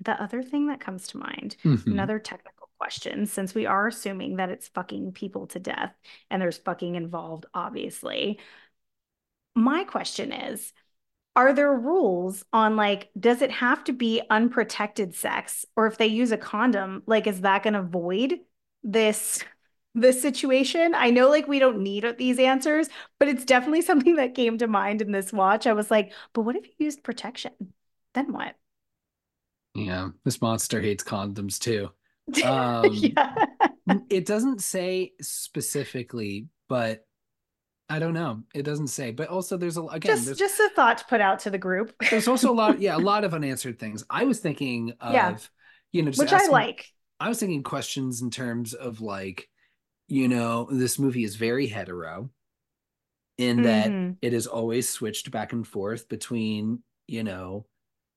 The 0.00 0.20
other 0.20 0.42
thing 0.42 0.66
that 0.66 0.80
comes 0.80 1.06
to 1.08 1.18
mind 1.18 1.56
mm-hmm. 1.64 1.90
another 1.90 2.18
technical 2.18 2.61
question 2.82 3.26
since 3.26 3.54
we 3.54 3.66
are 3.66 3.86
assuming 3.88 4.36
that 4.36 4.50
it's 4.50 4.68
fucking 4.68 5.12
people 5.12 5.46
to 5.48 5.60
death 5.60 5.94
and 6.30 6.40
there's 6.42 6.58
fucking 6.58 6.94
involved, 6.96 7.46
obviously. 7.54 8.38
My 9.54 9.84
question 9.84 10.32
is 10.32 10.72
Are 11.36 11.52
there 11.54 11.72
rules 11.74 12.44
on 12.52 12.76
like, 12.76 13.10
does 13.20 13.42
it 13.42 13.50
have 13.52 13.84
to 13.86 13.92
be 13.94 14.22
unprotected 14.30 15.14
sex? 15.14 15.66
Or 15.76 15.86
if 15.88 15.98
they 15.98 16.08
use 16.08 16.32
a 16.32 16.38
condom, 16.38 17.02
like, 17.06 17.26
is 17.28 17.42
that 17.42 17.64
going 17.64 17.74
to 17.74 17.82
void 17.82 18.40
this? 18.84 19.44
this 19.96 20.22
situation. 20.22 20.94
I 20.94 21.10
know 21.10 21.30
like 21.30 21.48
we 21.48 21.58
don't 21.58 21.82
need 21.82 22.06
these 22.18 22.38
answers, 22.38 22.88
but 23.18 23.28
it's 23.28 23.44
definitely 23.44 23.82
something 23.84 24.16
that 24.16 24.34
came 24.36 24.58
to 24.58 24.68
mind 24.68 25.02
in 25.02 25.12
this 25.12 25.32
watch. 25.32 25.66
I 25.66 25.74
was 25.74 25.90
like, 25.90 26.12
but 26.34 26.42
what 26.42 26.56
if 26.56 26.66
you 26.66 26.72
used 26.86 27.04
protection? 27.04 27.52
Then 28.14 28.32
what? 28.32 28.56
Yeah, 29.74 30.10
this 30.24 30.40
monster 30.40 30.80
hates 30.80 31.04
condoms 31.04 31.58
too. 31.58 31.90
Um, 32.44 32.90
yeah. 32.92 33.34
it 34.10 34.26
doesn't 34.26 34.60
say 34.62 35.12
specifically, 35.20 36.48
but 36.68 37.04
I 37.88 37.98
don't 37.98 38.14
know. 38.14 38.42
It 38.54 38.62
doesn't 38.62 38.88
say, 38.88 39.10
but 39.10 39.28
also 39.28 39.56
there's 39.56 39.76
a 39.76 39.82
again 39.82 40.16
just 40.16 40.38
just 40.38 40.60
a 40.60 40.70
thought 40.74 40.98
to 40.98 41.04
put 41.04 41.20
out 41.20 41.40
to 41.40 41.50
the 41.50 41.58
group. 41.58 41.94
there's 42.10 42.28
also 42.28 42.50
a 42.50 42.54
lot, 42.54 42.80
yeah, 42.80 42.96
a 42.96 42.98
lot 42.98 43.24
of 43.24 43.34
unanswered 43.34 43.78
things. 43.78 44.04
I 44.08 44.24
was 44.24 44.40
thinking 44.40 44.94
of, 45.00 45.12
yeah. 45.12 45.36
you 45.92 46.02
know, 46.02 46.10
which 46.12 46.32
asking, 46.32 46.48
I 46.48 46.52
like. 46.52 46.86
I 47.20 47.28
was 47.28 47.38
thinking 47.38 47.62
questions 47.62 48.22
in 48.22 48.30
terms 48.30 48.72
of 48.72 49.00
like, 49.00 49.48
you 50.08 50.28
know, 50.28 50.68
this 50.70 50.98
movie 50.98 51.24
is 51.24 51.36
very 51.36 51.66
hetero, 51.66 52.30
in 53.36 53.62
that 53.62 53.90
mm-hmm. 53.90 54.12
it 54.22 54.32
is 54.32 54.46
always 54.46 54.88
switched 54.88 55.30
back 55.30 55.52
and 55.52 55.66
forth 55.66 56.08
between, 56.08 56.82
you 57.06 57.24
know, 57.24 57.66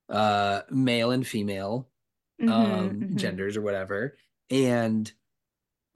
uh, 0.10 0.62
male 0.70 1.12
and 1.12 1.26
female 1.26 1.90
mm-hmm, 2.42 2.50
um 2.50 2.90
mm-hmm. 2.90 3.16
genders 3.16 3.58
or 3.58 3.62
whatever 3.62 4.18
and 4.50 5.12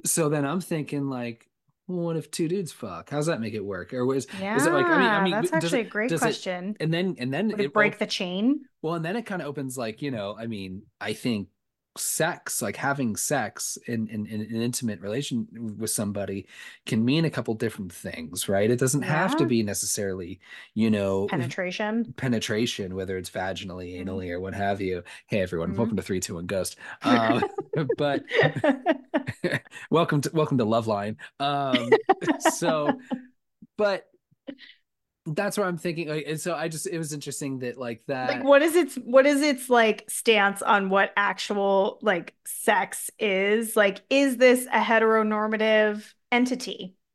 so 0.05 0.29
then 0.29 0.45
i'm 0.45 0.61
thinking 0.61 1.09
like 1.09 1.49
well, 1.89 2.05
what 2.05 2.17
if 2.17 2.29
two 2.29 2.47
dudes 2.47 2.71
fuck? 2.71 3.09
How's 3.09 3.25
that 3.25 3.41
make 3.41 3.55
it 3.55 3.65
work? 3.65 3.95
Or 3.95 4.05
was 4.05 4.27
yeah, 4.39 4.55
is 4.55 4.67
it 4.67 4.71
like 4.71 4.85
I 4.85 4.97
mean, 4.99 5.07
I 5.07 5.23
mean 5.23 5.31
that's 5.31 5.51
actually 5.51 5.79
it, 5.79 5.87
a 5.87 5.89
great 5.89 6.19
question. 6.19 6.75
It, 6.79 6.83
and 6.83 6.93
then 6.93 7.15
and 7.17 7.33
then 7.33 7.47
Would 7.47 7.59
it, 7.59 7.73
break 7.73 7.93
op- 7.93 7.99
the 7.99 8.05
chain. 8.05 8.61
Well, 8.83 8.93
and 8.93 9.03
then 9.03 9.15
it 9.15 9.25
kind 9.25 9.41
of 9.41 9.47
opens 9.47 9.75
like 9.75 10.03
you 10.03 10.11
know, 10.11 10.37
I 10.39 10.45
mean, 10.45 10.83
I 11.01 11.13
think 11.13 11.47
sex 11.99 12.61
like 12.61 12.75
having 12.75 13.15
sex 13.15 13.77
in, 13.87 14.07
in, 14.07 14.25
in, 14.25 14.41
an 14.41 14.61
intimate 14.61 15.01
relation 15.01 15.47
with 15.77 15.89
somebody 15.89 16.47
can 16.85 17.03
mean 17.03 17.25
a 17.25 17.29
couple 17.29 17.53
different 17.53 17.91
things 17.91 18.47
right 18.47 18.71
it 18.71 18.79
doesn't 18.79 19.01
yeah. 19.01 19.07
have 19.07 19.37
to 19.37 19.45
be 19.45 19.63
necessarily 19.63 20.39
you 20.73 20.89
know 20.89 21.27
penetration 21.27 22.13
penetration 22.17 22.95
whether 22.95 23.17
it's 23.17 23.29
vaginally 23.29 23.95
mm-hmm. 23.95 24.09
anally 24.09 24.31
or 24.31 24.39
what 24.39 24.53
have 24.53 24.81
you 24.81 25.03
hey 25.27 25.41
everyone 25.41 25.69
mm-hmm. 25.69 25.79
welcome 25.79 25.97
to 25.97 26.03
321 26.03 26.45
ghost 26.45 26.77
um, 27.03 27.43
but 27.97 28.23
welcome 29.89 30.21
to 30.21 30.29
welcome 30.33 30.57
to 30.57 30.65
loveline 30.65 31.15
um 31.39 31.89
so 32.39 32.91
but 33.77 34.05
that's 35.35 35.57
what 35.57 35.67
I'm 35.67 35.77
thinking. 35.77 36.07
Like, 36.07 36.25
and 36.27 36.39
so 36.39 36.55
I 36.55 36.67
just 36.67 36.87
it 36.87 36.97
was 36.97 37.13
interesting 37.13 37.59
that 37.59 37.77
like 37.77 38.03
that. 38.07 38.29
Like, 38.29 38.43
what 38.43 38.61
is 38.61 38.75
its 38.75 38.95
what 38.95 39.25
is 39.25 39.41
its 39.41 39.69
like 39.69 40.05
stance 40.09 40.61
on 40.61 40.89
what 40.89 41.11
actual 41.15 41.99
like 42.01 42.33
sex 42.45 43.09
is? 43.19 43.75
Like, 43.75 44.01
is 44.09 44.37
this 44.37 44.65
a 44.65 44.79
heteronormative 44.79 46.11
entity? 46.31 46.95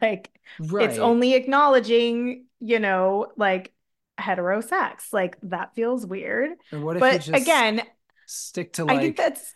Like, 0.00 0.30
right. 0.58 0.88
it's 0.88 0.98
only 0.98 1.34
acknowledging, 1.34 2.46
you 2.58 2.78
know, 2.78 3.26
like 3.36 3.74
heterosex. 4.18 5.12
Like 5.12 5.36
that 5.42 5.74
feels 5.74 6.06
weird. 6.06 6.52
And 6.72 6.82
what 6.82 6.96
if 6.96 7.00
but 7.00 7.12
you 7.26 7.32
just 7.32 7.42
again, 7.42 7.82
stick 8.26 8.72
to 8.74 8.86
like 8.86 8.96
I 8.96 9.00
think 9.02 9.16
that's 9.18 9.54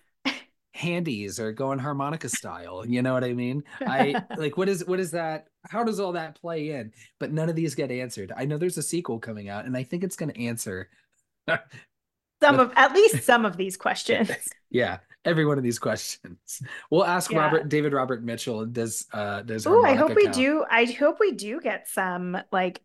handies 0.79 1.41
or 1.41 1.53
going 1.53 1.79
harmonica 1.79 2.29
style? 2.29 2.85
You 2.87 3.03
know 3.03 3.13
what 3.13 3.25
I 3.25 3.33
mean? 3.35 3.65
I 3.81 4.23
like 4.37 4.57
what 4.57 4.69
is 4.69 4.87
what 4.87 5.01
is 5.01 5.11
that? 5.11 5.49
How 5.69 5.83
does 5.85 6.01
all 6.01 6.13
that 6.13 6.41
play 6.41 6.71
in? 6.71 6.93
But 7.19 7.33
none 7.33 7.49
of 7.49 7.57
these 7.57 7.75
get 7.75 7.91
answered. 7.91 8.33
I 8.37 8.45
know 8.45 8.57
there's 8.57 8.79
a 8.79 8.83
sequel 8.83 9.19
coming 9.19 9.49
out, 9.49 9.65
and 9.67 9.77
I 9.77 9.83
think 9.83 10.05
it's 10.05 10.17
going 10.17 10.33
to 10.33 10.41
answer. 10.45 10.89
some 12.43 12.61
of 12.61 12.73
at 12.77 12.93
least 12.93 13.25
some 13.25 13.45
of 13.45 13.57
these 13.57 13.77
questions. 13.87 14.31
yeah, 14.71 14.99
every 15.25 15.45
one 15.45 15.59
of 15.59 15.65
these 15.65 15.79
questions. 15.79 16.63
We'll 16.91 17.05
ask 17.05 17.31
Yeah. 17.31 17.39
Robert 17.39 17.69
David 17.69 17.93
Robert 17.93 18.23
Mitchell. 18.23 18.65
Does 18.67 19.07
uh 19.13 19.43
does 19.43 19.67
Oh, 19.67 19.85
I 19.85 19.95
hope 19.95 20.15
we 20.15 20.29
do. 20.29 20.65
I 20.71 20.85
hope 20.85 21.19
we 21.21 21.33
do 21.33 21.61
get 21.61 21.89
some 21.89 22.37
like 22.53 22.81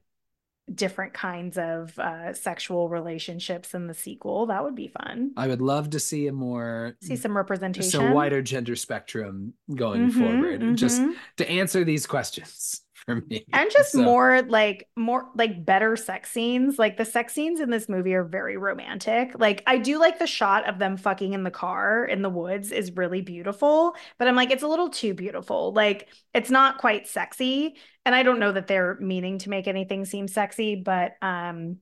different 0.74 1.14
kinds 1.14 1.58
of 1.58 1.98
uh 2.00 2.34
sexual 2.34 2.88
relationships 2.88 3.74
in 3.74 3.88
the 3.88 3.94
sequel. 3.94 4.46
That 4.46 4.64
would 4.64 4.76
be 4.76 4.88
fun. 4.88 5.32
I 5.36 5.48
would 5.48 5.62
love 5.62 5.90
to 5.90 6.00
see 6.00 6.28
a 6.28 6.32
more 6.34 6.96
See 7.02 7.18
some 7.18 7.36
representation. 7.36 7.90
so 7.92 8.12
wider 8.14 8.42
gender 8.42 8.76
spectrum 8.78 9.56
going 9.76 10.10
Mhm, 10.10 10.14
forward, 10.14 10.78
just 10.78 11.02
mhm. 11.02 11.16
to 11.38 11.50
answer 11.50 11.84
these 11.84 12.08
questions 12.08 12.82
for 13.06 13.16
me. 13.30 13.46
and 13.52 13.70
just 13.72 13.92
So- 13.92 14.02
more 14.02 14.42
like 14.44 14.88
more 14.96 15.30
like 15.36 15.66
better 15.66 15.96
sex 15.96 16.32
scenes. 16.32 16.80
Like 16.80 16.98
the 16.98 17.06
sex 17.06 17.34
scenes 17.34 17.60
in 17.60 17.70
this 17.70 17.90
movie 17.90 18.14
are 18.14 18.24
very 18.24 18.58
romantic. 18.58 19.32
Like 19.38 19.64
i 19.68 19.78
do 19.78 20.00
like 20.00 20.20
the 20.20 20.28
shot 20.28 20.68
of 20.68 20.80
them 20.80 20.98
fucking 20.98 21.34
in 21.34 21.44
the 21.44 21.52
car 21.52 22.06
in 22.06 22.22
the 22.22 22.30
woods 22.30 22.72
is 22.72 22.92
really 22.96 23.22
beautiful 23.22 23.96
but 24.18 24.28
i'm 24.28 24.36
like 24.36 24.52
it's 24.52 24.64
a 24.64 24.68
little 24.68 24.90
too 24.90 25.14
beautiful. 25.14 25.74
Like 25.74 26.08
it's 26.34 26.50
not 26.50 26.78
quite 26.78 27.08
sexy 27.08 27.76
and 28.06 28.14
i 28.16 28.24
don't 28.24 28.40
know 28.40 28.52
that 28.52 28.68
they're 28.68 28.98
meaning 29.00 29.38
to 29.40 29.50
make 29.50 29.68
anything 29.68 30.06
seem 30.06 30.28
sexy 30.28 30.76
but 30.76 31.14
um 31.22 31.78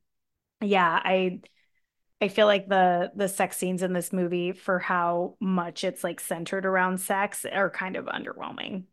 yeah 0.61 0.99
i 1.03 1.39
i 2.21 2.27
feel 2.27 2.45
like 2.45 2.67
the 2.67 3.11
the 3.15 3.27
sex 3.27 3.57
scenes 3.57 3.81
in 3.81 3.93
this 3.93 4.13
movie 4.13 4.51
for 4.51 4.77
how 4.79 5.35
much 5.39 5.83
it's 5.83 6.03
like 6.03 6.19
centered 6.19 6.65
around 6.65 6.99
sex 6.99 7.45
are 7.45 7.69
kind 7.69 7.95
of 7.95 8.05
underwhelming 8.05 8.83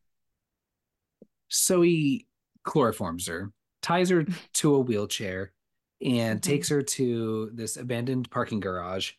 So 1.48 1.82
he 1.82 2.26
chloroforms 2.64 3.28
her, 3.28 3.52
ties 3.82 4.10
her 4.10 4.26
to 4.54 4.74
a 4.74 4.80
wheelchair, 4.80 5.52
and 6.00 6.40
Mhm. 6.40 6.42
takes 6.42 6.68
her 6.68 6.82
to 6.82 7.50
this 7.54 7.76
abandoned 7.76 8.30
parking 8.30 8.60
garage 8.60 9.12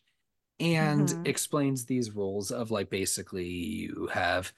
and 0.58 1.08
Mhm. 1.08 1.20
explains 1.24 1.84
these 1.84 2.14
rules 2.14 2.50
of 2.50 2.70
like 2.70 2.90
basically 2.90 3.48
you 3.48 4.08
have 4.12 4.52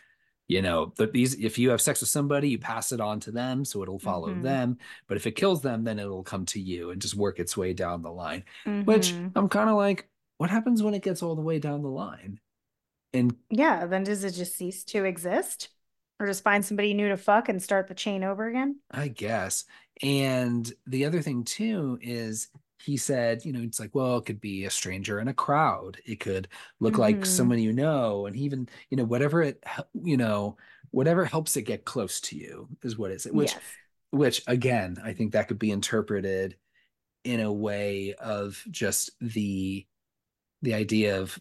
you 0.49 0.61
know 0.63 0.93
the, 0.97 1.07
these 1.07 1.35
if 1.37 1.59
you 1.59 1.71
have 1.71 1.81
sex 1.81 2.01
with 2.01 2.09
somebody 2.11 2.51
you 2.51 2.59
pass 2.59 2.93
it 2.93 3.01
on 3.01 3.21
to 3.21 3.31
them 3.31 3.65
so 3.65 3.83
it'll 3.83 3.99
follow 3.99 4.35
Mhm. 4.35 4.43
them 4.43 4.79
but 5.07 5.17
if 5.17 5.27
it 5.27 5.37
kills 5.37 5.63
them 5.63 5.85
then 5.85 5.99
it'll 5.99 6.23
come 6.25 6.45
to 6.47 6.61
you 6.61 6.91
and 6.91 7.01
just 7.03 7.15
work 7.15 7.39
its 7.39 7.57
way 7.57 7.73
down 7.73 8.03
the 8.03 8.11
line 8.13 8.45
which 8.85 9.21
Mhm. 9.21 9.33
i'm 9.37 9.49
kind 9.49 9.71
of 9.71 9.77
like 9.77 10.09
what 10.39 10.51
happens 10.51 10.83
when 10.83 10.95
it 10.95 11.03
gets 11.03 11.23
all 11.23 11.37
the 11.37 11.43
way 11.43 11.59
down 11.59 11.83
the 11.83 11.89
line 11.89 12.41
and 13.15 13.37
Yeah, 13.51 13.87
then 13.87 14.05
does 14.05 14.25
it 14.25 14.33
just 14.33 14.57
cease 14.57 14.85
to 14.85 15.05
exist? 15.05 15.69
Or 16.23 16.27
just 16.29 16.45
find 16.45 16.65
somebody 16.65 16.95
new 16.95 17.09
to 17.09 17.17
fuck 17.17 17.49
and 17.49 17.61
start 17.61 17.89
the 17.89 17.95
chain 17.95 18.23
over 18.23 18.47
again? 18.47 18.77
I 18.93 19.09
guess. 19.09 19.65
And 20.03 20.73
the 20.87 21.05
other 21.05 21.21
thing 21.21 21.43
too 21.43 21.99
is 22.01 22.47
he 22.79 22.97
said, 22.97 23.45
you 23.45 23.53
know, 23.53 23.61
it's 23.61 23.81
like, 23.81 23.93
well, 23.93 24.19
it 24.19 24.25
could 24.25 24.41
be 24.41 24.65
a 24.65 24.71
stranger 24.71 25.19
in 25.19 25.27
a 25.27 25.35
crowd. 25.35 25.99
It 26.07 26.21
could 26.21 26.47
look 26.79 26.97
like 26.97 27.21
Mhm. 27.21 27.27
someone 27.27 27.59
you 27.59 27.73
know, 27.73 28.27
and 28.27 28.37
even, 28.37 28.69
you 28.89 28.97
know, 28.97 29.05
whatever 29.05 29.43
it, 29.43 29.65
you 29.95 30.17
know, 30.17 30.57
whatever 30.93 31.25
helps 31.25 31.57
it 31.57 31.63
get 31.63 31.85
close 31.85 32.21
to 32.21 32.37
you 32.37 32.69
is 32.85 32.97
what 32.97 33.11
it's, 33.11 33.25
which, 33.27 33.53
yes. 33.55 33.63
which 34.13 34.43
again, 34.47 34.99
I 35.03 35.15
think 35.15 35.33
that 35.33 35.49
could 35.49 35.59
be 35.59 35.73
interpreted 35.73 36.57
in 37.25 37.41
a 37.41 37.53
way 37.53 38.15
of 38.15 38.63
just 38.71 39.11
the, 39.21 39.87
the 40.63 40.75
idea 40.75 41.21
of 41.21 41.37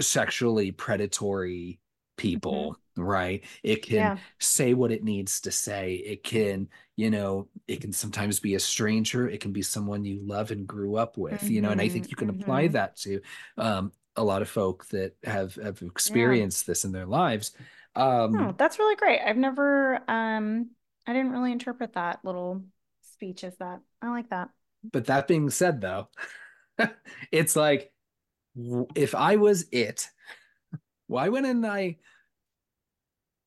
sexually 0.00 0.72
predatory 0.72 1.78
people, 2.16 2.78
right? 2.96 3.44
It 3.62 3.82
can 3.82 4.12
Yeah. 4.12 4.18
say 4.40 4.74
what 4.74 4.92
it 4.92 5.04
needs 5.04 5.40
to 5.42 5.50
say. 5.52 5.94
It 5.96 6.22
can, 6.24 6.68
you 6.96 7.10
know, 7.10 7.48
it 7.68 7.80
can 7.80 7.92
sometimes 7.92 8.40
be 8.40 8.54
a 8.54 8.60
stranger. 8.60 9.28
It 9.28 9.40
can 9.40 9.52
be 9.52 9.62
someone 9.62 10.04
you 10.04 10.20
love 10.22 10.50
and 10.50 10.66
grew 10.66 10.96
up 10.96 11.18
with, 11.18 11.50
you 11.50 11.60
know, 11.60 11.70
and 11.70 11.80
I 11.80 11.88
think 11.88 12.06
Mhm, 12.06 12.10
you 12.10 12.16
can 12.16 12.30
apply 12.30 12.68
mhm. 12.68 12.68
that 12.68 12.96
to 12.98 13.20
um, 13.58 13.92
a 14.16 14.24
lot 14.24 14.42
of 14.42 14.48
folk 14.48 14.86
that 14.88 15.16
have 15.24 15.54
have 15.56 15.82
experienced 15.82 16.66
this 16.66 16.84
in 16.84 16.92
their 16.92 17.06
lives. 17.06 17.52
Um, 17.94 18.50
Oh, 18.50 18.54
that's 18.58 18.78
really 18.78 18.96
great. 18.96 19.20
I've 19.20 19.36
never 19.36 19.96
um 20.10 20.70
I 21.06 21.12
didn't 21.12 21.32
really 21.32 21.52
interpret 21.52 21.94
that 21.94 22.24
little 22.24 22.62
speech 23.02 23.44
as 23.44 23.56
that. 23.58 23.80
I 24.02 24.08
like 24.10 24.30
that. 24.30 24.50
But 24.92 25.06
that 25.06 25.28
being 25.28 25.50
said, 25.50 25.80
though, 25.80 26.08
it's 27.32 27.56
like 27.56 27.92
if 28.94 29.14
I 29.14 29.36
was 29.36 29.66
it, 29.72 30.08
why 31.06 31.28
wouldn't 31.28 31.64
I 31.64 31.98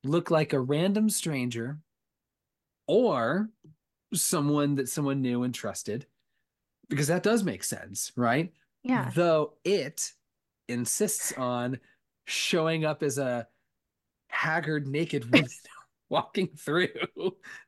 look 0.03 0.31
like 0.31 0.53
a 0.53 0.59
random 0.59 1.09
stranger 1.09 1.77
or 2.87 3.49
someone 4.13 4.75
that 4.75 4.89
someone 4.89 5.21
knew 5.21 5.43
and 5.43 5.53
trusted? 5.53 6.05
Because 6.89 7.07
that 7.07 7.23
does 7.23 7.43
make 7.43 7.63
sense, 7.63 8.11
right? 8.15 8.51
Yeah. 8.83 9.11
Though 9.13 9.53
it 9.63 10.11
insists 10.67 11.31
on 11.33 11.79
showing 12.25 12.85
up 12.85 13.03
as 13.03 13.17
a 13.17 13.47
haggard, 14.29 14.87
naked 14.87 15.25
woman 15.33 15.47
walking 16.09 16.47
through 16.57 16.87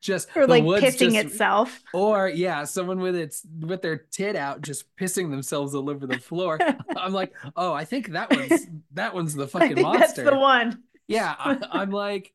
just 0.00 0.28
Or 0.36 0.48
like 0.48 0.64
pissing 0.64 1.12
just- 1.12 1.26
itself. 1.26 1.80
or 1.94 2.28
yeah, 2.28 2.64
someone 2.64 2.98
with 2.98 3.14
its 3.14 3.46
with 3.60 3.82
their 3.82 3.98
tit 4.10 4.34
out 4.34 4.62
just 4.62 4.84
pissing 4.96 5.30
themselves 5.30 5.74
all 5.76 5.88
over 5.88 6.06
the 6.08 6.18
floor. 6.18 6.58
I'm 6.96 7.12
like, 7.12 7.32
oh, 7.56 7.72
I 7.72 7.84
think 7.84 8.08
that 8.08 8.34
one's 8.34 8.66
that 8.94 9.14
one's 9.14 9.34
the 9.34 9.46
fucking 9.46 9.76
think 9.76 9.86
that's 9.92 10.16
monster. 10.16 10.24
the 10.24 10.36
one. 10.36 10.82
Yeah, 11.12 11.34
I, 11.38 11.56
I'm 11.70 11.90
like, 11.90 12.32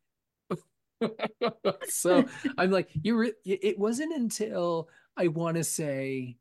so 1.83 2.27
I'm 2.57 2.71
like, 2.71 2.89
you. 3.03 3.17
Re- 3.17 3.33
it 3.45 3.77
wasn't 3.77 4.13
until 4.13 4.89
I 5.15 5.27
want 5.27 5.57
to 5.57 5.63
say, 5.63 6.37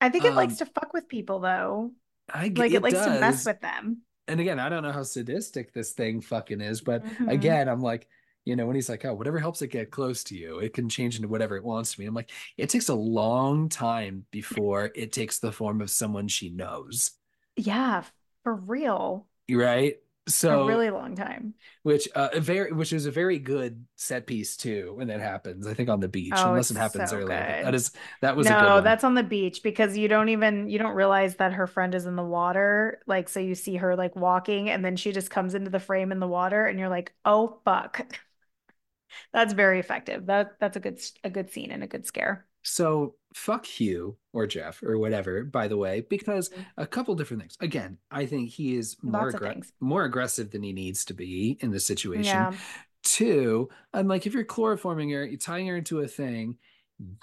I 0.00 0.08
think 0.08 0.24
it 0.24 0.34
Um, 0.34 0.36
likes 0.36 0.58
to 0.58 0.66
fuck 0.66 0.92
with 0.92 1.08
people 1.08 1.40
though. 1.40 1.92
I 2.32 2.46
Like 2.56 2.74
it, 2.74 2.82
likes 2.82 3.02
to 3.02 3.10
mess 3.10 3.44
with 3.44 3.60
them. 3.60 4.02
And 4.26 4.40
again, 4.40 4.58
I 4.58 4.68
don't 4.68 4.82
know 4.82 4.92
how 4.92 5.02
sadistic 5.02 5.72
this 5.72 5.92
thing 5.92 6.20
fucking 6.20 6.60
is, 6.60 6.80
but 6.80 7.04
Mhm. 7.04 7.26
again, 7.26 7.68
I'm 7.68 7.80
like, 7.80 8.08
you 8.44 8.56
know, 8.56 8.66
when 8.66 8.74
he's 8.76 8.88
like, 8.88 9.04
oh, 9.04 9.14
whatever 9.14 9.38
helps 9.38 9.62
it 9.62 9.68
get 9.68 9.90
close 9.90 10.24
to 10.24 10.36
you, 10.36 10.58
it 10.58 10.74
can 10.74 10.88
change 10.88 11.16
into 11.16 11.28
whatever 11.28 11.56
it 11.56 11.64
wants 11.64 11.92
to 11.92 11.98
be. 11.98 12.06
I'm 12.06 12.14
like, 12.14 12.30
it 12.56 12.68
takes 12.70 12.88
a 12.88 12.94
long 12.94 13.68
time 13.68 14.26
before 14.30 14.90
it 14.94 15.12
takes 15.12 15.38
the 15.38 15.52
form 15.52 15.80
of 15.80 15.90
someone 15.90 16.28
she 16.28 16.50
knows, 16.50 17.12
Yeah, 17.56 18.04
for 18.44 18.54
real. 18.54 19.26
right? 19.50 19.96
So, 20.28 20.48
a 20.48 20.58
really 20.58 20.90
long 20.90 21.16
time. 21.16 21.54
which 21.82 22.08
uh, 22.14 22.30
a 22.32 22.40
very, 22.40 22.72
which 22.72 22.92
is 22.92 23.06
a 23.06 23.10
very 23.10 23.38
good 23.38 23.86
set 23.96 24.26
piece 24.26 24.56
too 24.56 24.94
when 24.96 25.08
that 25.08 25.20
happens. 25.20 25.66
I 25.66 25.74
think 25.74 25.88
on 25.90 26.00
the 26.00 26.08
beach, 26.08 26.44
Oh, 26.44 26.46
unless 26.46 26.70
it 26.70 26.76
happens 26.76 27.12
so 27.12 27.20
earlier. 27.20 27.56
good. 27.56 27.56
That 27.60 27.74
is 27.74 27.92
that 28.22 28.36
was 28.36 28.50
a 28.50 28.54
good 28.54 28.72
No, 28.72 28.80
that's 28.80 29.04
on 29.04 29.14
the 29.14 29.22
beach 29.22 29.62
because 29.62 29.96
you 29.96 30.08
don't 30.08 30.28
even 30.28 30.68
you 30.68 30.78
don't 30.78 30.94
realize 30.96 31.36
that 31.36 31.52
her 31.54 31.66
friend 31.66 31.94
is 31.94 32.06
in 32.06 32.16
the 32.16 32.24
water. 32.24 33.00
Like 33.06 33.28
so 33.28 33.40
you 33.40 33.54
see 33.54 33.76
her 33.76 33.96
like 33.96 34.16
walking 34.16 34.68
and 34.70 34.84
then 34.84 34.96
she 34.96 35.12
just 35.12 35.30
comes 35.30 35.54
into 35.54 35.70
the 35.70 35.80
frame 35.80 36.12
in 36.12 36.18
the 36.20 36.26
water 36.28 36.66
and 36.66 36.78
you're 36.78 36.88
like, 36.88 37.14
"Oh 37.24 37.60
fuck." 37.64 38.00
That's 39.32 39.52
very 39.52 39.80
effective. 39.80 40.26
That 40.26 40.58
that's 40.60 40.76
a 40.76 40.80
good 40.80 41.00
a 41.24 41.30
good 41.30 41.50
scene 41.50 41.70
and 41.70 41.82
a 41.82 41.86
good 41.86 42.06
scare. 42.06 42.46
So 42.64 43.14
fuck 43.34 43.66
Hugh 43.66 44.16
or 44.32 44.46
Jeff 44.46 44.82
or 44.82 44.98
whatever, 44.98 45.44
by 45.44 45.68
the 45.68 45.76
way, 45.76 46.00
because 46.08 46.48
Mhm. 46.48 46.64
a 46.78 46.86
couple 46.86 47.14
different 47.14 47.42
things. 47.42 47.56
Again, 47.60 47.98
I 48.10 48.26
think 48.26 48.50
he 48.50 48.76
is 48.76 48.96
more 49.02 49.24
Lots 49.24 49.34
of 49.34 49.40
aggr- 49.42 49.52
things. 49.52 49.72
more 49.80 50.04
aggressive 50.04 50.50
than 50.50 50.62
he 50.62 50.72
needs 50.72 51.04
to 51.06 51.14
be 51.14 51.58
in 51.60 51.70
this 51.70 51.84
situation. 51.86 52.24
Yeah. 52.24 52.52
Two, 53.02 53.68
I'm 53.92 54.08
like, 54.08 54.26
if 54.26 54.32
you're 54.32 54.44
chloroforming 54.44 55.12
her, 55.12 55.24
you're 55.26 55.36
tying 55.36 55.66
her 55.66 55.76
into 55.76 56.00
a 56.00 56.08
thing, 56.08 56.56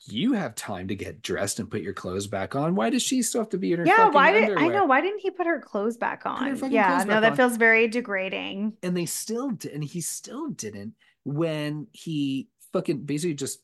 you 0.08 0.34
have 0.34 0.54
time 0.54 0.88
to 0.90 0.96
get 0.96 1.22
dressed 1.24 1.60
and 1.60 1.72
put 1.72 1.82
your 1.82 1.94
clothes 1.94 2.28
back 2.28 2.56
on. 2.56 2.76
Why 2.76 2.90
does 2.92 3.02
she 3.02 3.24
still 3.24 3.42
have 3.42 3.50
to 3.50 3.58
be 3.58 3.72
in 3.72 3.80
her 3.80 3.86
Yeah, 3.86 4.10
why 4.10 4.32
did 4.32 4.52
I 4.58 4.68
know 4.68 4.86
why 4.86 5.02
didn't 5.02 5.22
he 5.22 5.32
put 5.32 5.48
her 5.48 5.60
clothes 5.60 5.98
back 5.98 6.24
on? 6.26 6.48
Yeah, 6.72 6.98
clothes 6.98 7.06
no, 7.08 7.22
that 7.22 7.32
on. 7.32 7.38
feels 7.38 7.58
very 7.58 7.88
degrading. 7.88 8.74
and 8.84 8.96
they 8.96 9.06
still 9.08 9.50
did, 9.52 9.72
and 9.72 9.84
he 9.84 10.02
still 10.02 10.50
didn't 10.50 10.94
when 11.24 11.88
he 11.94 12.50
fucking 12.74 13.06
basically 13.06 13.34
just 13.34 13.62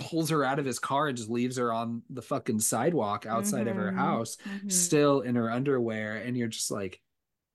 pulls 0.00 0.30
her 0.30 0.42
out 0.42 0.58
of 0.58 0.64
his 0.64 0.80
car 0.80 1.06
and 1.06 1.16
just 1.16 1.30
leaves 1.30 1.56
her 1.56 1.72
on 1.72 2.02
the 2.10 2.22
fucking 2.22 2.58
sidewalk 2.58 3.26
outside 3.26 3.68
of 3.68 3.76
her 3.76 3.92
Mhm, 3.92 3.96
house 3.96 4.36
mhm. 4.44 4.72
still 4.72 5.20
in 5.20 5.36
her 5.36 5.50
underwear 5.50 6.16
and 6.16 6.36
you're 6.36 6.48
just 6.48 6.70
like 6.70 7.00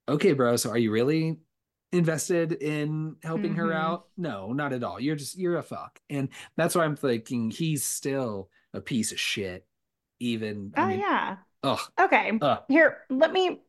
okay 0.08 0.32
bro 0.32 0.56
so 0.56 0.70
are 0.70 0.78
you 0.78 0.92
really 0.92 1.38
invested 1.96 2.52
in 2.54 3.16
helping 3.24 3.52
mm-hmm. 3.52 3.60
her 3.60 3.74
out. 3.74 4.08
No, 4.18 4.54
not 4.54 4.74
at 4.74 4.84
all. 4.84 5.00
You're 5.00 5.16
just 5.16 5.38
you're 5.38 5.58
a 5.58 5.64
fuck. 5.64 6.00
And 6.10 6.30
that's 6.58 6.76
why 6.76 6.84
I'm 6.84 6.96
thinking 6.96 7.52
he's 7.52 7.86
still 7.86 8.50
a 8.74 8.82
piece 8.82 9.12
of 9.12 9.20
shit. 9.20 9.66
Even 10.20 10.74
Oh 10.78 10.82
I 10.84 10.88
mean, 10.90 11.00
yeah. 11.00 11.38
Ugh. 11.64 11.80
Okay. 12.00 12.32
Ugh. 12.42 12.64
Here, 12.68 12.98
let 13.10 13.32
me 13.32 13.62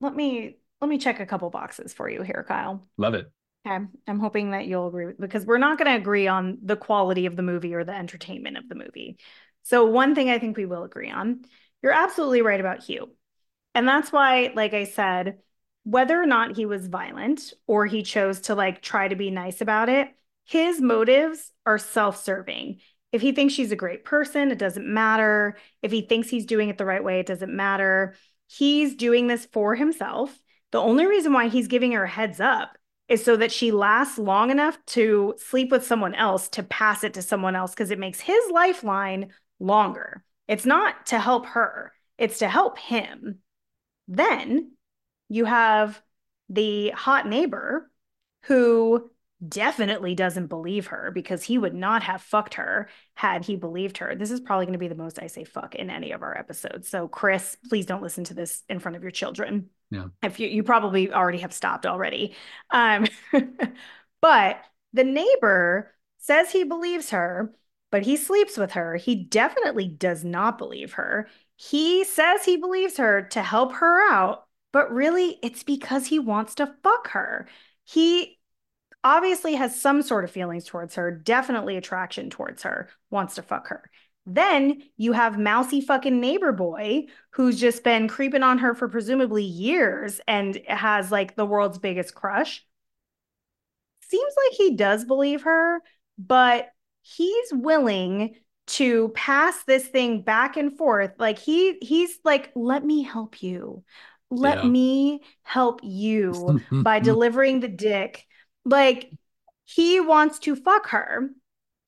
let 0.00 0.14
me 0.14 0.58
let 0.80 0.88
me 0.88 0.98
check 0.98 1.20
a 1.20 1.26
couple 1.26 1.50
boxes 1.50 1.92
for 1.92 2.08
you 2.08 2.22
here, 2.22 2.44
Kyle. 2.46 2.86
Love 2.96 3.14
it. 3.14 3.30
Okay. 3.66 3.84
I'm 4.08 4.18
hoping 4.20 4.52
that 4.52 4.66
you'll 4.66 4.88
agree 4.88 5.12
because 5.18 5.44
we're 5.44 5.58
not 5.58 5.76
going 5.78 5.90
to 5.90 6.00
agree 6.00 6.26
on 6.26 6.58
the 6.62 6.76
quality 6.76 7.26
of 7.26 7.36
the 7.36 7.42
movie 7.42 7.74
or 7.74 7.84
the 7.84 7.94
entertainment 7.94 8.56
of 8.56 8.68
the 8.68 8.74
movie. 8.74 9.18
So, 9.64 9.84
one 9.84 10.14
thing 10.14 10.30
I 10.30 10.38
think 10.38 10.56
we 10.56 10.64
will 10.64 10.84
agree 10.84 11.10
on 11.10 11.44
you're 11.82 11.92
absolutely 11.92 12.42
right 12.42 12.60
about 12.60 12.82
Hugh. 12.84 13.10
And 13.74 13.88
that's 13.88 14.12
why, 14.12 14.52
like 14.54 14.74
I 14.74 14.84
said, 14.84 15.38
whether 15.84 16.20
or 16.20 16.26
not 16.26 16.56
he 16.56 16.66
was 16.66 16.88
violent 16.88 17.54
or 17.66 17.86
he 17.86 18.02
chose 18.02 18.40
to 18.42 18.54
like 18.54 18.82
try 18.82 19.08
to 19.08 19.16
be 19.16 19.30
nice 19.30 19.60
about 19.62 19.88
it, 19.88 20.08
his 20.46 20.80
motives 20.80 21.52
are 21.66 21.78
self 21.78 22.22
serving. 22.22 22.80
If 23.12 23.22
he 23.22 23.32
thinks 23.32 23.54
she's 23.54 23.72
a 23.72 23.76
great 23.76 24.04
person, 24.04 24.50
it 24.50 24.58
doesn't 24.58 24.86
matter. 24.86 25.56
If 25.82 25.90
he 25.92 26.02
thinks 26.02 26.28
he's 26.28 26.46
doing 26.46 26.68
it 26.68 26.78
the 26.78 26.84
right 26.86 27.02
way, 27.04 27.20
it 27.20 27.26
doesn't 27.26 27.54
matter. 27.54 28.14
He's 28.46 28.94
doing 28.94 29.26
this 29.26 29.46
for 29.46 29.74
himself. 29.74 30.36
The 30.72 30.80
only 30.80 31.06
reason 31.06 31.32
why 31.32 31.48
he's 31.48 31.68
giving 31.68 31.92
her 31.92 32.04
a 32.04 32.08
heads 32.08 32.40
up 32.40 32.76
is 33.10 33.24
so 33.24 33.36
that 33.36 33.50
she 33.50 33.72
lasts 33.72 34.18
long 34.18 34.50
enough 34.50 34.78
to 34.86 35.34
sleep 35.36 35.72
with 35.72 35.84
someone 35.84 36.14
else 36.14 36.48
to 36.48 36.62
pass 36.62 37.02
it 37.02 37.12
to 37.14 37.22
someone 37.22 37.56
else 37.56 37.72
because 37.72 37.90
it 37.90 37.98
makes 37.98 38.20
his 38.20 38.42
lifeline 38.52 39.32
longer. 39.58 40.22
It's 40.46 40.64
not 40.64 41.06
to 41.06 41.18
help 41.18 41.46
her, 41.46 41.92
it's 42.18 42.38
to 42.38 42.48
help 42.48 42.78
him. 42.78 43.40
Then 44.06 44.72
you 45.28 45.44
have 45.44 46.00
the 46.48 46.90
hot 46.90 47.28
neighbor 47.28 47.90
who 48.44 49.10
definitely 49.46 50.14
doesn't 50.14 50.48
believe 50.48 50.88
her 50.88 51.10
because 51.14 51.42
he 51.42 51.56
would 51.56 51.74
not 51.74 52.02
have 52.02 52.22
fucked 52.22 52.54
her 52.54 52.88
had 53.14 53.44
he 53.44 53.56
believed 53.56 53.98
her. 53.98 54.14
This 54.14 54.30
is 54.30 54.40
probably 54.40 54.66
going 54.66 54.74
to 54.74 54.78
be 54.78 54.88
the 54.88 54.94
most 54.94 55.18
I 55.20 55.28
say 55.28 55.44
fuck 55.44 55.74
in 55.74 55.88
any 55.90 56.12
of 56.12 56.22
our 56.22 56.36
episodes. 56.36 56.88
So, 56.88 57.08
Chris, 57.08 57.56
please 57.68 57.86
don't 57.86 58.02
listen 58.02 58.24
to 58.24 58.34
this 58.34 58.62
in 58.68 58.78
front 58.78 58.96
of 58.96 59.02
your 59.02 59.12
children. 59.12 59.70
Yeah. 59.90 60.06
If 60.22 60.38
you 60.40 60.48
you 60.48 60.62
probably 60.62 61.12
already 61.12 61.38
have 61.38 61.52
stopped 61.52 61.86
already. 61.86 62.34
Um, 62.70 63.06
but 64.20 64.62
the 64.92 65.04
neighbor 65.04 65.94
says 66.18 66.50
he 66.50 66.64
believes 66.64 67.10
her, 67.10 67.54
but 67.90 68.02
he 68.02 68.16
sleeps 68.16 68.56
with 68.56 68.72
her. 68.72 68.96
He 68.96 69.14
definitely 69.14 69.88
does 69.88 70.24
not 70.24 70.58
believe 70.58 70.94
her. 70.94 71.28
He 71.56 72.04
says 72.04 72.44
he 72.44 72.56
believes 72.56 72.98
her 72.98 73.22
to 73.22 73.42
help 73.42 73.72
her 73.72 74.12
out, 74.12 74.46
but 74.72 74.92
really 74.92 75.38
it's 75.42 75.62
because 75.62 76.06
he 76.06 76.18
wants 76.18 76.54
to 76.56 76.74
fuck 76.82 77.08
her. 77.08 77.48
He 77.84 78.38
obviously 79.02 79.54
has 79.54 79.80
some 79.80 80.02
sort 80.02 80.24
of 80.24 80.30
feelings 80.30 80.64
towards 80.64 80.94
her, 80.94 81.10
definitely 81.10 81.76
attraction 81.76 82.30
towards 82.30 82.62
her, 82.62 82.88
wants 83.10 83.36
to 83.36 83.42
fuck 83.42 83.68
her. 83.68 83.90
Then 84.26 84.82
you 84.96 85.12
have 85.12 85.38
mousy 85.38 85.80
fucking 85.80 86.20
neighbor 86.20 86.52
boy 86.52 87.06
who's 87.30 87.58
just 87.58 87.82
been 87.82 88.06
creeping 88.06 88.42
on 88.42 88.58
her 88.58 88.74
for 88.74 88.88
presumably 88.88 89.44
years 89.44 90.20
and 90.28 90.60
has 90.66 91.10
like 91.10 91.36
the 91.36 91.46
world's 91.46 91.78
biggest 91.78 92.14
crush. 92.14 92.64
Seems 94.08 94.34
like 94.44 94.56
he 94.56 94.76
does 94.76 95.04
believe 95.04 95.42
her, 95.42 95.80
but 96.18 96.68
he's 97.02 97.52
willing 97.52 98.34
to 98.66 99.08
pass 99.10 99.64
this 99.64 99.86
thing 99.86 100.22
back 100.22 100.56
and 100.56 100.76
forth. 100.76 101.12
Like 101.18 101.38
he 101.38 101.78
he's 101.80 102.18
like, 102.22 102.52
let 102.54 102.84
me 102.84 103.02
help 103.02 103.42
you. 103.42 103.82
Let 104.30 104.62
yeah. 104.62 104.70
me 104.70 105.20
help 105.42 105.80
you 105.82 106.60
by 106.70 107.00
delivering 107.00 107.60
the 107.60 107.68
dick 107.68 108.26
like 108.64 109.10
he 109.64 110.00
wants 110.00 110.38
to 110.40 110.56
fuck 110.56 110.88
her. 110.88 111.30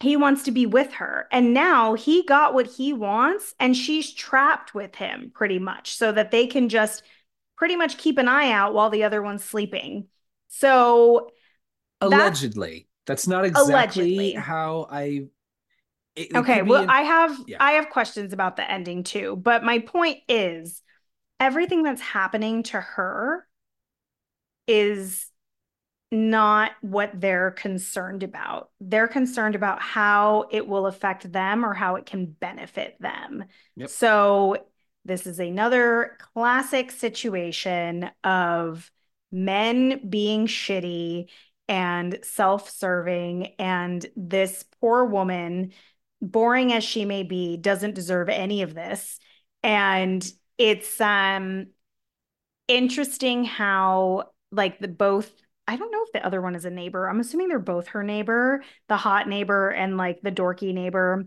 He 0.00 0.16
wants 0.16 0.44
to 0.44 0.50
be 0.50 0.66
with 0.66 0.92
her. 0.94 1.28
And 1.30 1.54
now 1.54 1.94
he 1.94 2.24
got 2.24 2.54
what 2.54 2.66
he 2.66 2.92
wants 2.92 3.54
and 3.60 3.76
she's 3.76 4.12
trapped 4.12 4.74
with 4.74 4.96
him 4.96 5.30
pretty 5.32 5.58
much 5.58 5.94
so 5.96 6.10
that 6.12 6.30
they 6.30 6.46
can 6.46 6.68
just 6.68 7.02
pretty 7.56 7.76
much 7.76 7.98
keep 7.98 8.18
an 8.18 8.28
eye 8.28 8.50
out 8.50 8.74
while 8.74 8.90
the 8.90 9.04
other 9.04 9.22
one's 9.22 9.44
sleeping. 9.44 10.08
So 10.48 11.30
allegedly, 12.00 12.88
that's, 13.06 13.22
that's 13.22 13.28
not 13.28 13.44
exactly 13.44 13.72
allegedly. 13.72 14.32
how 14.32 14.88
I 14.90 15.26
it, 16.14 16.34
okay, 16.34 16.62
well, 16.62 16.82
an, 16.82 16.90
I 16.90 17.02
have 17.02 17.38
yeah. 17.46 17.56
I 17.58 17.72
have 17.72 17.88
questions 17.88 18.32
about 18.32 18.56
the 18.56 18.70
ending 18.70 19.02
too, 19.02 19.36
but 19.36 19.64
my 19.64 19.78
point 19.78 20.18
is 20.28 20.82
everything 21.40 21.82
that's 21.82 22.02
happening 22.02 22.64
to 22.64 22.80
her 22.80 23.46
is 24.66 25.26
not 26.12 26.72
what 26.82 27.10
they're 27.18 27.50
concerned 27.50 28.22
about. 28.22 28.70
They're 28.80 29.08
concerned 29.08 29.54
about 29.54 29.80
how 29.80 30.44
it 30.50 30.68
will 30.68 30.86
affect 30.86 31.32
them 31.32 31.64
or 31.64 31.72
how 31.72 31.96
it 31.96 32.06
can 32.06 32.26
benefit 32.26 32.96
them. 33.00 33.44
Yep. 33.76 33.88
So, 33.88 34.66
this 35.04 35.26
is 35.26 35.40
another 35.40 36.16
classic 36.34 36.92
situation 36.92 38.08
of 38.22 38.88
men 39.32 40.08
being 40.08 40.46
shitty 40.46 41.28
and 41.66 42.18
self 42.22 42.70
serving. 42.70 43.54
And 43.58 44.04
this 44.14 44.64
poor 44.80 45.04
woman, 45.04 45.72
boring 46.20 46.72
as 46.72 46.84
she 46.84 47.04
may 47.04 47.22
be, 47.22 47.56
doesn't 47.56 47.94
deserve 47.94 48.28
any 48.28 48.62
of 48.62 48.74
this. 48.74 49.18
And 49.62 50.24
it's 50.58 51.00
um 51.00 51.68
interesting 52.68 53.44
how 53.44 54.30
like 54.52 54.78
the 54.78 54.88
both 54.88 55.32
I 55.66 55.76
don't 55.76 55.90
know 55.90 56.02
if 56.04 56.12
the 56.12 56.24
other 56.26 56.40
one 56.40 56.54
is 56.54 56.64
a 56.64 56.70
neighbor. 56.70 57.08
I'm 57.08 57.20
assuming 57.20 57.48
they're 57.48 57.58
both 57.58 57.88
her 57.88 58.02
neighbor, 58.02 58.64
the 58.88 58.96
hot 58.96 59.28
neighbor 59.28 59.70
and 59.70 59.96
like 59.96 60.20
the 60.22 60.32
dorky 60.32 60.74
neighbor. 60.74 61.26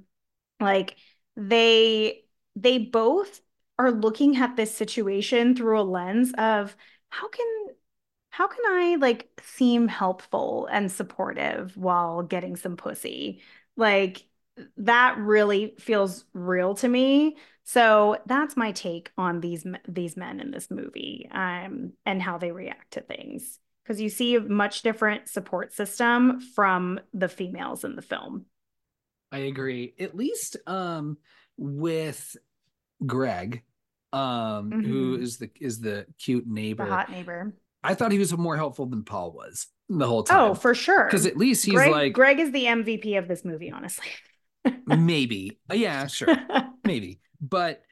Like 0.59 0.97
they 1.35 2.23
they 2.55 2.77
both 2.77 3.41
are 3.77 3.91
looking 3.91 4.37
at 4.37 4.55
this 4.55 4.73
situation 4.75 5.55
through 5.55 5.79
a 5.79 5.83
lens 5.83 6.33
of 6.37 6.75
how 7.09 7.27
can 7.29 7.45
how 8.29 8.47
can 8.47 8.59
I 8.67 8.97
like 8.99 9.29
seem 9.43 9.87
helpful 9.87 10.67
and 10.71 10.91
supportive 10.91 11.77
while 11.77 12.21
getting 12.23 12.57
some 12.57 12.75
pussy? 12.77 13.41
Like 13.77 14.23
that 14.77 15.17
really 15.17 15.75
feels 15.79 16.25
real 16.33 16.75
to 16.75 16.87
me. 16.87 17.37
So 17.63 18.17
that's 18.25 18.57
my 18.57 18.71
take 18.73 19.11
on 19.17 19.39
these 19.39 19.65
these 19.87 20.17
men 20.17 20.39
in 20.39 20.51
this 20.51 20.69
movie 20.69 21.27
um, 21.31 21.93
and 22.05 22.21
how 22.21 22.37
they 22.37 22.51
react 22.51 22.91
to 22.93 23.01
things 23.01 23.59
because 23.85 24.01
you 24.01 24.09
see 24.09 24.35
a 24.35 24.41
much 24.41 24.81
different 24.81 25.29
support 25.29 25.71
system 25.71 26.41
from 26.41 26.99
the 27.13 27.29
females 27.29 27.83
in 27.83 27.95
the 27.95 28.01
film. 28.01 28.45
I 29.31 29.39
agree. 29.39 29.93
At 29.99 30.15
least 30.15 30.57
um, 30.65 31.17
with 31.57 32.35
Greg, 33.05 33.63
um, 34.11 34.71
mm-hmm. 34.71 34.81
who 34.81 35.15
is 35.15 35.37
the 35.37 35.49
is 35.59 35.79
the 35.79 36.07
cute 36.17 36.47
neighbor, 36.47 36.85
the 36.85 36.91
hot 36.91 37.11
neighbor. 37.11 37.53
I 37.83 37.93
thought 37.93 38.11
he 38.11 38.19
was 38.19 38.35
more 38.35 38.57
helpful 38.57 38.87
than 38.87 39.03
Paul 39.03 39.31
was 39.31 39.67
the 39.89 40.07
whole 40.07 40.23
time. 40.23 40.39
Oh, 40.39 40.53
for 40.55 40.73
sure. 40.73 41.05
Because 41.05 41.25
at 41.25 41.37
least 41.37 41.65
he's 41.65 41.75
Greg, 41.75 41.91
like 41.91 42.13
Greg 42.13 42.39
is 42.39 42.51
the 42.51 42.65
MVP 42.65 43.17
of 43.17 43.27
this 43.27 43.45
movie, 43.45 43.71
honestly. 43.71 44.07
maybe, 44.85 45.59
yeah, 45.71 46.07
sure, 46.07 46.35
maybe. 46.83 47.19
But 47.39 47.83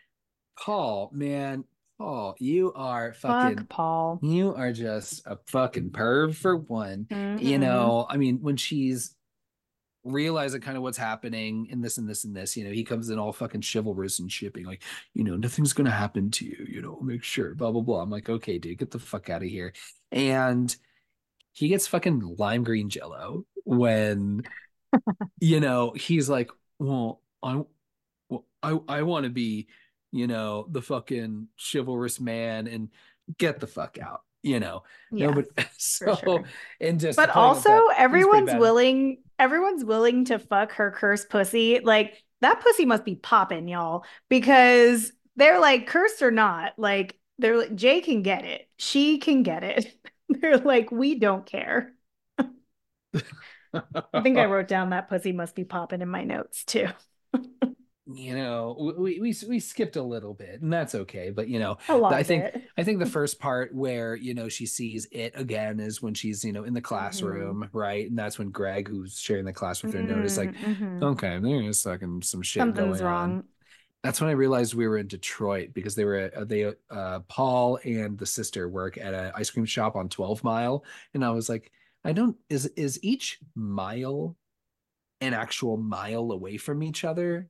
Paul, 0.60 1.12
man, 1.14 1.66
Paul, 1.98 2.36
you 2.40 2.74
are 2.74 3.14
fucking 3.14 3.58
Fuck 3.58 3.70
Paul. 3.70 4.20
You 4.22 4.56
are 4.56 4.72
just 4.72 5.26
a 5.26 5.38
fucking 5.48 5.92
perv 5.92 6.36
for 6.36 6.58
one. 6.58 7.06
Mm-hmm. 7.10 7.46
You 7.46 7.60
know, 7.60 8.06
I 8.10 8.18
mean, 8.18 8.40
when 8.42 8.58
she's 8.58 9.16
realizing 10.04 10.60
kind 10.60 10.76
of 10.76 10.84
what's 10.84 10.98
happening 10.98 11.70
and 11.72 11.84
this 11.84 11.98
and 11.98 12.10
this 12.10 12.26
and 12.26 12.36
this, 12.36 12.58
you 12.58 12.64
know, 12.64 12.72
he 12.72 12.84
comes 12.84 13.10
in 13.10 13.20
all 13.20 13.32
fucking 13.32 13.62
chivalrous 13.62 14.20
and 14.20 14.32
shipping, 14.32 14.66
like, 14.66 14.84
you 15.14 15.24
know, 15.24 15.36
nothing's 15.36 15.74
gonna 15.74 15.92
happen 15.92 16.32
to 16.32 16.46
you, 16.46 16.66
you 16.68 16.82
know, 16.82 17.00
make 17.02 17.24
sure, 17.24 17.56
blah 17.56 17.72
blah 17.72 17.82
blah. 17.82 18.02
I'm 18.02 18.10
like, 18.10 18.30
okay, 18.30 18.58
dude, 18.58 18.80
get 18.80 18.92
the 18.92 19.00
fuck 19.00 19.30
out 19.30 19.44
of 19.44 19.48
here. 19.48 19.74
And 20.12 20.76
he 21.54 21.68
gets 21.68 21.88
fucking 21.88 22.36
lime 22.38 22.64
green 22.64 22.90
jello 22.90 23.46
when 23.64 24.44
you 25.40 25.60
know 25.60 25.94
he's 25.96 26.28
like, 26.30 26.50
Well, 26.80 27.22
I 27.42 27.62
well, 28.30 28.46
I 28.62 28.80
I 28.88 29.02
want 29.04 29.26
to 29.26 29.30
be 29.30 29.68
you 30.14 30.28
know, 30.28 30.68
the 30.70 30.82
fucking 30.82 31.48
chivalrous 31.58 32.20
man 32.20 32.68
and 32.68 32.90
get 33.40 33.60
the 33.60 33.66
fuck 33.68 33.98
out, 34.00 34.22
you 34.44 34.60
know. 34.60 34.84
Yeah, 35.12 35.26
Nobody, 35.32 35.48
so 35.78 36.16
sure. 36.16 36.44
and 36.80 37.00
just 37.00 37.18
But 37.18 37.32
also 37.32 37.70
that, 37.70 37.96
everyone's 37.98 38.54
willing 38.54 39.24
everyone's 39.40 39.84
willing 39.84 40.26
to 40.26 40.38
fuck 40.38 40.74
her 40.74 40.92
cursed 40.92 41.30
pussy. 41.30 41.80
Like 41.80 42.24
that 42.42 42.62
pussy 42.62 42.86
must 42.86 43.04
be 43.04 43.16
popping, 43.16 43.68
y'all, 43.68 44.06
because 44.30 45.12
they're 45.36 45.60
like 45.60 45.88
cursed 45.88 46.22
or 46.22 46.32
not, 46.32 46.74
like 46.78 47.18
they're 47.40 47.58
like 47.58 47.76
Jay 47.76 48.00
can 48.02 48.22
get 48.22 48.46
it. 48.46 48.70
She 48.78 49.18
can 49.18 49.42
get 49.42 49.64
it. 49.64 49.96
they're 50.30 50.60
like 50.60 50.92
we 50.92 51.16
don't 51.16 51.46
care. 51.46 51.92
I 53.74 54.22
think 54.22 54.38
I 54.38 54.46
wrote 54.46 54.68
down 54.68 54.92
that 54.92 55.10
pussy 55.10 55.32
must 55.32 55.56
be 55.56 55.64
popping 55.64 56.02
in 56.02 56.10
my 56.10 56.24
notes 56.24 56.64
too. 56.64 56.88
You 58.06 58.36
know 58.36 58.94
we, 59.00 59.20
we 59.22 59.34
we 59.48 59.60
skipped 59.62 59.96
a 59.96 60.04
little 60.04 60.34
bit 60.34 60.62
and 60.62 60.74
that's 60.74 60.94
okay 60.94 61.30
but 61.30 61.48
you 61.48 61.58
know 61.58 61.78
i 62.18 62.22
think 62.22 62.44
it. 62.44 62.64
i 62.78 62.84
think 62.84 63.00
the 63.00 63.06
first 63.18 63.40
part 63.40 63.74
where 63.74 64.14
you 64.16 64.34
know 64.34 64.50
she 64.50 64.66
sees 64.66 65.08
it 65.12 65.32
again 65.38 65.80
is 65.80 66.02
when 66.02 66.14
she's 66.14 66.44
you 66.44 66.52
know 66.52 66.66
in 66.66 66.74
the 66.74 66.82
classroom 66.82 67.70
right? 67.72 68.10
And 68.10 68.20
that's 68.20 68.38
when 68.38 68.50
greg 68.50 68.90
who's 68.90 69.18
sharing 69.18 69.46
the 69.46 69.54
class 69.54 69.82
with 69.84 69.94
her 69.94 70.02
noticed 70.04 70.38
like 70.38 70.54
Mhm. 70.54 71.02
okay 71.02 71.40
there's 71.40 71.82
fucking 71.84 72.22
some 72.24 72.42
shit 72.42 72.60
Something's 72.60 73.00
going 73.00 73.10
on. 73.14 73.44
that's 74.04 74.20
when 74.20 74.30
i 74.30 74.34
realized 74.34 74.74
we 74.74 74.86
were 74.86 74.98
in 74.98 75.08
detroit 75.08 75.70
because 75.74 75.96
they 75.96 76.04
were 76.04 76.30
uh, 76.36 76.44
they 76.44 76.74
uh 76.92 77.20
paul 77.30 77.80
and 77.86 78.18
the 78.18 78.26
sister 78.26 78.68
work 78.68 78.98
at 78.98 79.14
an 79.14 79.32
ice 79.34 79.50
cream 79.50 79.66
shop 79.66 79.96
on 79.96 80.10
12 80.10 80.44
mile 80.44 80.84
and 81.14 81.24
i 81.24 81.30
was 81.30 81.48
like 81.48 81.72
i 82.04 82.12
don't 82.12 82.36
is 82.50 82.66
is 82.76 83.00
each 83.02 83.40
mile 83.56 84.36
an 85.22 85.34
actual 85.34 85.78
mile 85.78 86.34
away 86.34 86.58
from 86.58 86.84
each 86.84 87.06
other 87.06 87.48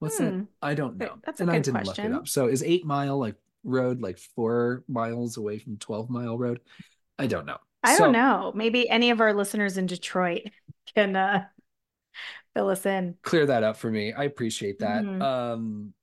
What's 0.00 0.18
Hmm. 0.18 0.24
that? 0.24 0.46
I 0.62 0.74
don't 0.74 0.96
know. 0.96 1.18
that's 1.24 1.40
a 1.40 1.44
and 1.44 1.50
I 1.50 1.58
didn't 1.60 1.84
look 1.84 1.98
it 1.98 2.12
up. 2.12 2.28
So 2.28 2.48
is 2.48 2.62
eight 2.62 2.84
mile 2.84 3.18
like 3.18 3.36
road 3.64 4.00
like 4.00 4.18
four 4.18 4.82
miles 4.88 5.36
away 5.36 5.58
from 5.58 5.76
12 5.76 6.10
mile 6.10 6.36
road? 6.36 6.60
I 7.18 7.26
don't 7.26 7.46
know. 7.46 7.58
I 7.82 7.96
So 7.96 8.04
don't 8.04 8.12
know. 8.12 8.52
Maybe 8.54 8.88
any 8.88 9.10
of 9.10 9.20
our 9.20 9.32
listeners 9.32 9.76
in 9.76 9.86
Detroit 9.86 10.42
can 10.94 11.16
uh 11.16 11.46
fill 12.54 12.68
us 12.70 12.84
in. 12.86 13.16
Clear 13.22 13.46
that 13.46 13.62
up 13.62 13.76
for 13.76 13.90
me. 13.90 14.12
I 14.12 14.24
appreciate 14.24 14.80
that. 14.80 15.04
Mhm. 15.04 15.22
Um 15.22 15.94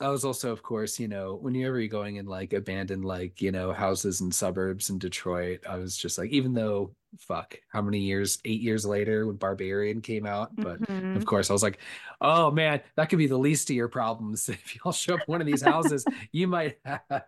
I 0.00 0.08
was 0.10 0.24
also, 0.24 0.52
of 0.52 0.62
course, 0.62 1.00
you 1.00 1.08
know, 1.08 1.34
whenever 1.34 1.80
you're 1.80 1.88
going 1.88 2.16
in 2.16 2.26
like 2.26 2.52
abandoned, 2.52 3.04
like, 3.04 3.42
you 3.42 3.50
know, 3.50 3.72
houses 3.72 4.20
and 4.20 4.32
suburbs 4.32 4.90
in 4.90 4.98
Detroit, 4.98 5.60
I 5.68 5.76
was 5.76 5.96
just 5.96 6.18
like, 6.18 6.30
even 6.30 6.54
though, 6.54 6.94
fuck, 7.18 7.58
how 7.68 7.82
many 7.82 7.98
years, 7.98 8.38
eight 8.44 8.60
years 8.60 8.86
later 8.86 9.26
when 9.26 9.36
Barbarian 9.36 10.00
came 10.00 10.24
out. 10.24 10.52
But 10.60 10.80
Mhm. 10.82 11.16
of 11.16 11.24
course, 11.26 11.50
I 11.50 11.52
was 11.52 11.64
like, 11.64 11.80
oh 12.20 12.50
man, 12.52 12.80
that 12.96 13.08
could 13.08 13.18
be 13.18 13.26
the 13.26 13.36
least 13.38 13.70
of 13.70 13.76
your 13.76 13.88
problems. 13.88 14.48
If 14.48 14.76
y'all 14.76 14.92
show 14.92 15.14
up 15.16 15.26
one 15.26 15.40
of 15.40 15.46
these 15.48 15.62
houses, 15.62 16.06
you 16.30 16.46
might 16.46 16.78
have 16.84 17.24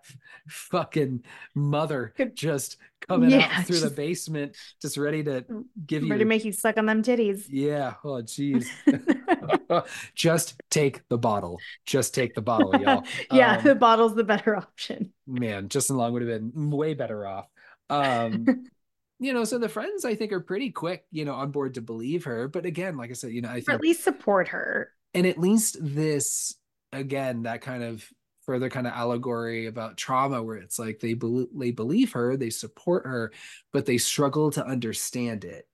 fucking 0.48 1.24
mother 1.54 2.14
just 2.34 2.76
coming 3.10 3.30
Yeah, 3.30 3.48
out 3.52 3.66
through 3.66 3.80
the 3.80 3.90
basement, 3.90 4.56
just 4.80 4.96
ready 4.96 5.22
to 5.24 5.44
give 5.86 6.02
you. 6.02 6.10
Ready 6.10 6.24
to 6.24 6.28
make 6.28 6.44
you 6.44 6.52
suck 6.52 6.78
on 6.78 6.86
them 6.86 7.02
titties. 7.02 7.46
yeah. 7.48 7.94
Oh, 8.04 8.22
geez. 8.22 8.70
just 10.14 10.60
take 10.70 11.06
the 11.08 11.18
bottle. 11.18 11.58
Just 11.86 12.14
take 12.14 12.34
the 12.34 12.42
bottle, 12.42 12.76
y'all. 12.80 13.04
yeah, 13.32 13.56
Um, 13.58 13.64
the 13.64 13.74
bottle's 13.74 14.14
the 14.14 14.24
better 14.24 14.56
option. 14.56 15.12
man, 15.26 15.68
Justin 15.68 15.96
Long 15.96 16.12
would 16.12 16.22
have 16.22 16.28
been 16.54 16.70
way 16.70 16.94
better 16.94 17.26
off. 17.26 17.46
Um, 17.88 18.44
you 19.18 19.32
know, 19.32 19.44
so 19.44 19.58
the 19.58 19.68
friends 19.68 20.04
I 20.04 20.14
think 20.14 20.32
are 20.32 20.40
pretty 20.40 20.70
quick, 20.70 21.04
you 21.10 21.24
know, 21.24 21.34
on 21.34 21.50
board 21.50 21.74
to 21.74 21.82
believe 21.82 22.24
her. 22.24 22.48
But 22.48 22.66
again, 22.66 22.96
like 22.96 23.10
I 23.10 23.14
said, 23.14 23.32
you 23.32 23.42
know, 23.42 23.50
I 23.50 23.62
Or 23.68 23.74
at 23.74 23.80
least 23.80 24.04
support 24.04 24.48
her. 24.48 24.92
and 25.14 25.26
at 25.26 25.38
least 25.38 25.76
this, 25.80 26.54
again, 26.92 27.42
that 27.42 27.60
kind 27.62 27.82
of 27.82 28.08
further 28.42 28.70
kind 28.70 28.86
of 28.86 28.92
allegory 28.94 29.66
about 29.66 29.96
trauma, 29.96 30.42
where 30.42 30.56
it's 30.56 30.78
like 30.78 31.00
they 31.00 31.14
believe 31.14 31.48
they 31.54 31.70
believe 31.72 32.12
her, 32.12 32.36
they 32.36 32.50
support 32.50 33.06
her, 33.06 33.32
but 33.72 33.86
they 33.86 33.98
struggle 33.98 34.50
to 34.52 34.66
understand 34.66 35.44
it 35.44 35.68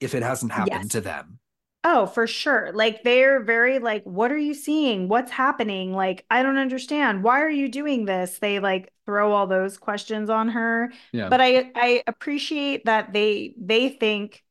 if 0.00 0.14
it 0.14 0.22
hasn't 0.24 0.52
happened 0.52 0.90
Yes. 0.90 0.92
to 0.92 1.00
them. 1.02 1.40
Oh, 1.84 2.06
for 2.06 2.26
sure. 2.26 2.72
Like 2.74 3.04
they're 3.04 3.40
very 3.42 3.78
like, 3.78 4.04
what 4.04 4.32
are 4.32 4.38
you 4.38 4.54
seeing? 4.54 5.08
What's 5.08 5.30
happening? 5.30 5.92
Like, 5.92 6.26
I 6.30 6.42
don't 6.42 6.58
understand. 6.58 7.22
Why 7.24 7.42
are 7.42 7.50
you 7.50 7.68
doing 7.68 8.06
this? 8.06 8.38
They 8.38 8.60
like 8.60 8.92
throw 9.06 9.32
all 9.32 9.46
those 9.46 9.78
questions 9.78 10.30
on 10.30 10.50
her. 10.50 10.92
Yeah. 11.12 11.30
But 11.30 11.40
I 11.40 11.72
I 11.76 12.02
appreciate 12.08 12.86
that 12.86 13.12
they 13.12 13.54
they 13.58 13.90
think 13.90 14.44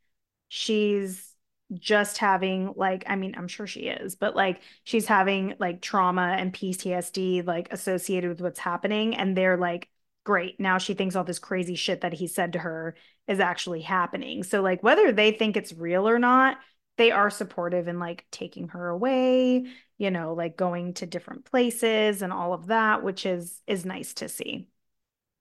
she's 0.49 1.34
just 1.73 2.17
having 2.19 2.73
like 2.75 3.03
I 3.07 3.15
mean, 3.15 3.35
I'm 3.37 3.47
sure 3.47 3.67
she 3.67 3.81
is, 3.81 4.15
but 4.15 4.35
like 4.35 4.61
she's 4.83 5.07
having 5.07 5.55
like 5.59 5.81
trauma 5.81 6.35
and 6.37 6.53
PTSD 6.53 7.45
like 7.45 7.71
associated 7.71 8.29
with 8.29 8.41
what's 8.41 8.59
happening 8.59 9.15
and 9.15 9.35
they're 9.35 9.57
like 9.57 9.89
great. 10.23 10.59
Now 10.59 10.77
she 10.77 10.93
thinks 10.93 11.15
all 11.15 11.23
this 11.23 11.39
crazy 11.39 11.75
shit 11.75 12.01
that 12.01 12.13
he 12.13 12.27
said 12.27 12.53
to 12.53 12.59
her 12.59 12.95
is 13.27 13.39
actually 13.39 13.81
happening. 13.81 14.43
So 14.43 14.61
like 14.61 14.83
whether 14.83 15.11
they 15.11 15.31
think 15.31 15.57
it's 15.57 15.73
real 15.73 16.07
or 16.07 16.19
not, 16.19 16.57
they 16.97 17.11
are 17.11 17.29
supportive 17.29 17.87
in 17.87 17.99
like 17.99 18.25
taking 18.31 18.69
her 18.69 18.89
away, 18.89 19.65
you 19.97 20.11
know, 20.11 20.33
like 20.33 20.57
going 20.57 20.93
to 20.95 21.05
different 21.05 21.45
places 21.45 22.21
and 22.21 22.31
all 22.31 22.53
of 22.53 22.67
that, 22.67 23.03
which 23.03 23.25
is 23.25 23.61
is 23.67 23.85
nice 23.85 24.13
to 24.15 24.29
see. 24.29 24.67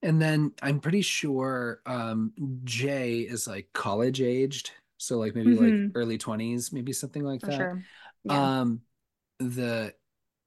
And 0.02 0.20
then 0.20 0.52
I'm 0.62 0.80
pretty 0.80 1.02
sure 1.02 1.80
um 1.86 2.32
Jay 2.64 3.20
is 3.20 3.46
like 3.46 3.68
college 3.72 4.20
aged. 4.20 4.70
So 5.04 5.18
like 5.18 5.34
maybe 5.34 5.54
like 5.56 5.76
Mhm. 5.76 5.94
early 5.94 6.18
20s, 6.18 6.72
maybe 6.72 6.92
something 6.92 7.22
like 7.24 7.44
For 7.44 7.46
that. 7.46 7.68
sure. 7.68 7.84
Yeah. 8.24 8.50
Um 8.52 8.82
the 9.40 9.94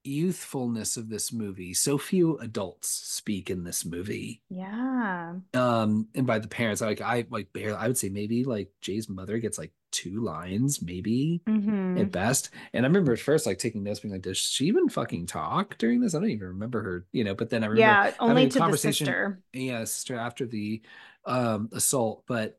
youthfulness 0.04 0.96
of 0.98 1.08
this 1.10 1.32
movie. 1.32 1.74
So 1.74 1.98
few 1.98 2.38
adults 2.38 2.88
speak 2.90 3.50
in 3.50 3.64
this 3.64 3.84
movie. 3.86 4.42
yeah. 4.50 5.34
Um 5.54 6.08
and 6.14 6.26
by 6.26 6.38
the 6.38 6.48
parents, 6.48 6.80
like 6.82 7.00
I 7.00 7.24
like 7.30 7.52
barely 7.52 7.76
I 7.76 7.86
would 7.86 7.96
say 7.98 8.08
maybe 8.10 8.44
like 8.44 8.70
Jay's 8.80 9.08
mother 9.08 9.38
gets 9.38 9.56
like 9.58 9.72
two 9.90 10.20
lines, 10.22 10.82
maybe 10.82 11.42
Mhm. 11.46 11.78
at 11.96 12.12
best. 12.12 12.50
And 12.74 12.84
I 12.84 12.88
remember 12.88 13.12
at 13.14 13.18
first 13.20 13.46
like 13.46 13.58
taking 13.58 13.82
notes 13.82 14.00
being 14.00 14.12
like, 14.12 14.22
does 14.22 14.36
she 14.38 14.66
even 14.66 14.88
fucking 14.90 15.26
talk 15.26 15.78
during 15.78 16.00
this? 16.00 16.14
I 16.14 16.20
don't 16.20 16.28
even 16.30 16.48
remember 16.48 16.82
her, 16.82 17.06
you 17.12 17.24
know, 17.24 17.34
but 17.34 17.48
then 17.50 17.64
I 17.64 17.68
remember 17.68 17.98
Yeah, 18.00 18.12
only 18.18 18.48
to 18.48 18.60
the 18.60 18.72
conversation 18.72 19.14
sister. 19.14 19.42
yeah 19.54 19.84
sister 19.84 20.14
after 20.16 20.46
the 20.46 20.82
um 21.24 21.70
assault 21.72 22.22
but 22.26 22.57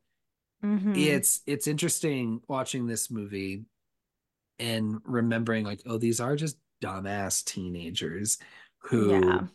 Mhm. 0.63 0.97
it's 0.97 1.41
it's 1.45 1.67
interesting 1.67 2.41
watching 2.47 2.85
this 2.87 3.09
movie 3.09 3.63
and 4.59 4.99
remembering 5.05 5.63
like 5.65 5.81
oh 5.85 5.97
these 5.97 6.19
are 6.19 6.35
just 6.35 6.57
dumbass 6.83 7.43
teenagers 7.45 8.37
who 8.79 9.11
Yeah. 9.11 9.47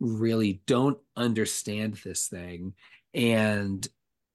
really 0.00 0.60
don't 0.66 0.98
understand 1.16 1.94
this 2.04 2.28
thing 2.28 2.74
and 3.14 3.86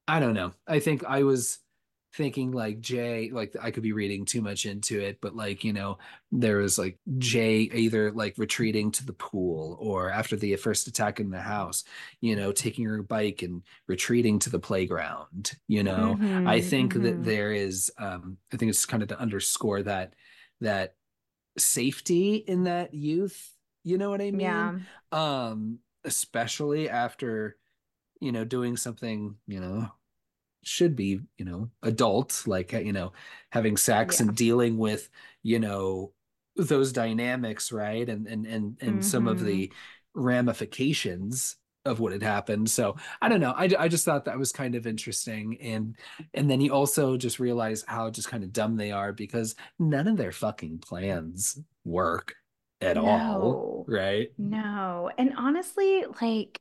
i 0.08 0.20
don't 0.20 0.34
know 0.34 0.52
i 0.68 0.80
think 0.80 1.04
i 1.06 1.24
was 1.24 1.60
thinking 2.16 2.52
like 2.52 2.80
jay 2.80 3.30
like 3.32 3.56
i 3.62 3.72
could 3.72 3.84
be 3.84 3.92
reading 3.94 4.24
too 4.26 4.42
much 4.42 4.66
into 4.66 5.00
it 5.00 5.18
but 5.22 5.36
like 5.36 5.64
you 5.64 5.74
know 5.74 5.98
there 6.32 6.58
was 6.58 6.78
like 6.78 6.98
jay 7.18 7.62
either 7.74 8.12
like 8.12 8.36
retreating 8.38 8.92
to 8.92 9.06
the 9.06 9.14
pool 9.14 9.78
or 9.80 10.12
after 10.12 10.36
the 10.36 10.56
first 10.56 10.88
attack 10.88 11.20
in 11.20 11.32
the 11.32 11.42
house 11.42 11.84
you 12.22 12.36
know 12.36 12.52
taking 12.52 12.86
her 12.86 13.02
bike 13.02 13.42
and 13.42 13.64
retreating 13.88 14.38
to 14.40 14.50
the 14.50 14.60
playground 14.60 15.54
you 15.68 15.84
know 15.84 16.20
I 16.46 16.60
Mhm, 16.60 16.62
think 16.62 16.94
that 16.94 17.24
mhm. 17.24 17.24
there 17.24 17.52
is 17.52 17.92
um 17.98 18.38
I 18.54 18.58
think 18.58 18.70
it's 18.70 18.86
kind 18.86 19.02
of 19.04 19.10
to 19.10 19.20
underscore 19.20 19.82
that 19.84 20.14
that 20.62 20.96
safety 21.58 22.36
in 22.38 22.64
that 22.66 22.94
youth, 22.94 23.52
you 23.84 23.98
know 23.98 24.10
what 24.10 24.22
I 24.22 24.32
mean? 24.32 24.72
Yeah. 24.72 24.80
Um 25.12 25.80
especially 26.06 26.90
after 26.90 27.58
you 28.22 28.32
know 28.32 28.46
doing 28.46 28.78
something, 28.78 29.38
you 29.48 29.60
know, 29.62 29.92
should 30.64 30.96
be, 30.96 31.20
you 31.38 31.46
know, 31.46 31.70
adult 31.84 32.44
like 32.48 32.74
you 32.74 32.94
know, 32.94 33.14
having 33.52 33.78
sex 33.78 34.20
Yeah. 34.20 34.28
and 34.28 34.36
dealing 34.36 34.78
with, 34.78 35.10
you 35.44 35.60
know, 35.60 36.14
those 36.56 36.92
dynamics, 36.94 37.72
right? 37.72 38.08
And 38.08 38.28
and 38.28 38.46
and 38.46 38.78
and 38.82 39.06
some 39.06 39.28
of 39.28 39.40
Mhm. 39.40 39.46
the 39.46 39.74
ramifications 40.16 41.56
of 41.86 42.00
what 42.00 42.14
had 42.14 42.24
happened. 42.24 42.70
So 42.70 42.96
I 43.22 43.28
don't 43.28 43.42
know. 43.42 43.52
I, 43.52 43.70
I 43.78 43.88
just 43.90 44.06
thought 44.06 44.26
that 44.26 44.38
was 44.40 44.52
kind 44.54 44.76
of 44.76 44.88
interesting. 44.88 45.58
And 45.62 45.98
and 46.34 46.50
then 46.50 46.62
you 46.62 46.74
also 46.74 47.18
just 47.18 47.40
realize 47.40 47.84
how 47.88 48.10
just 48.10 48.30
kind 48.30 48.44
of 48.44 48.54
dumb 48.54 48.78
they 48.78 48.92
are 48.92 49.12
because 49.12 49.56
none 49.80 50.08
of 50.08 50.16
their 50.18 50.32
fucking 50.32 50.80
plans 50.80 51.60
work 51.84 52.36
at 52.82 52.98
all. 52.98 53.86
No. 53.86 53.86
Right. 53.88 54.30
No. 54.38 55.12
And 55.18 55.34
honestly, 55.38 56.06
like 56.22 56.60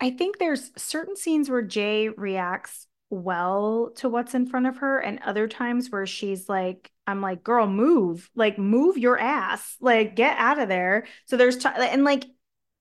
I 0.00 0.10
think 0.10 0.38
there's 0.38 0.70
certain 0.76 1.16
scenes 1.16 1.48
where 1.50 1.62
Jay 1.62 2.08
reacts 2.10 2.86
well 3.10 3.92
to 3.96 4.08
what's 4.08 4.34
in 4.34 4.46
front 4.46 4.66
of 4.66 4.78
her 4.78 4.98
and 4.98 5.20
other 5.24 5.46
times 5.46 5.90
where 5.90 6.06
she's 6.06 6.48
like 6.48 6.90
I'm 7.06 7.20
like, 7.20 7.44
"Girl, 7.44 7.68
move. 7.68 8.28
Like 8.34 8.58
move 8.58 8.98
your 8.98 9.18
ass. 9.18 9.76
Like 9.80 10.16
get 10.16 10.36
out 10.38 10.58
of 10.58 10.68
there." 10.68 11.06
So 11.26 11.36
there's 11.36 11.56
t- 11.58 11.68
and 11.76 12.04
like 12.04 12.26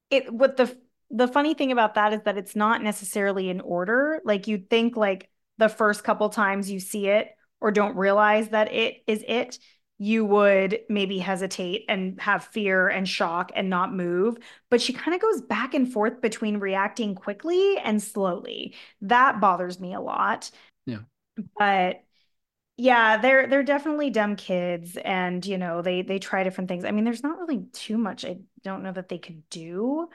it 0.09 0.33
what 0.33 0.57
the 0.57 0.75
the 1.11 1.27
funny 1.27 1.53
thing 1.53 1.71
about 1.71 1.95
that 1.95 2.13
is 2.13 2.21
that 2.23 2.37
it's 2.37 2.55
not 2.55 2.81
necessarily 2.81 3.49
in 3.49 3.61
order. 3.61 4.21
Like 4.25 4.47
you'd 4.47 4.69
think 4.69 4.97
like 4.97 5.29
the 5.57 5.69
first 5.69 6.03
couple 6.03 6.29
times 6.29 6.69
you 6.69 6.79
see 6.79 7.07
it 7.07 7.29
or 7.61 7.71
don't 7.71 7.95
realize 7.95 8.49
that 8.49 8.73
it 8.73 9.03
is 9.07 9.23
it, 9.27 9.59
you 9.97 10.25
would 10.25 10.81
maybe 10.89 11.19
hesitate 11.19 11.85
and 11.87 12.19
have 12.19 12.43
fear 12.45 12.87
and 12.89 13.07
shock 13.07 13.51
and 13.55 13.69
not 13.69 13.93
move. 13.93 14.37
But 14.69 14.81
she 14.81 14.93
kind 14.93 15.15
of 15.15 15.21
goes 15.21 15.41
back 15.41 15.73
and 15.73 15.91
forth 15.91 16.21
between 16.21 16.57
reacting 16.57 17.15
quickly 17.15 17.77
and 17.77 18.01
slowly. 18.01 18.75
That 19.01 19.39
bothers 19.39 19.79
me 19.79 19.93
a 19.93 20.01
lot. 20.01 20.51
Yeah. 20.85 20.99
But 21.57 22.03
yeah, 22.77 23.17
they're 23.17 23.47
they're 23.47 23.63
definitely 23.63 24.09
dumb 24.09 24.35
kids 24.35 24.97
and 24.97 25.45
you 25.45 25.57
know, 25.57 25.81
they 25.81 26.01
they 26.01 26.19
try 26.19 26.43
different 26.43 26.67
things. 26.69 26.85
I 26.85 26.91
mean, 26.91 27.05
there's 27.05 27.23
not 27.23 27.39
really 27.39 27.65
too 27.73 27.97
much 27.97 28.25
I 28.25 28.37
don't 28.63 28.83
know 28.83 28.91
that 28.91 29.09
they 29.09 29.17
could 29.17 29.49
do. 29.49 30.09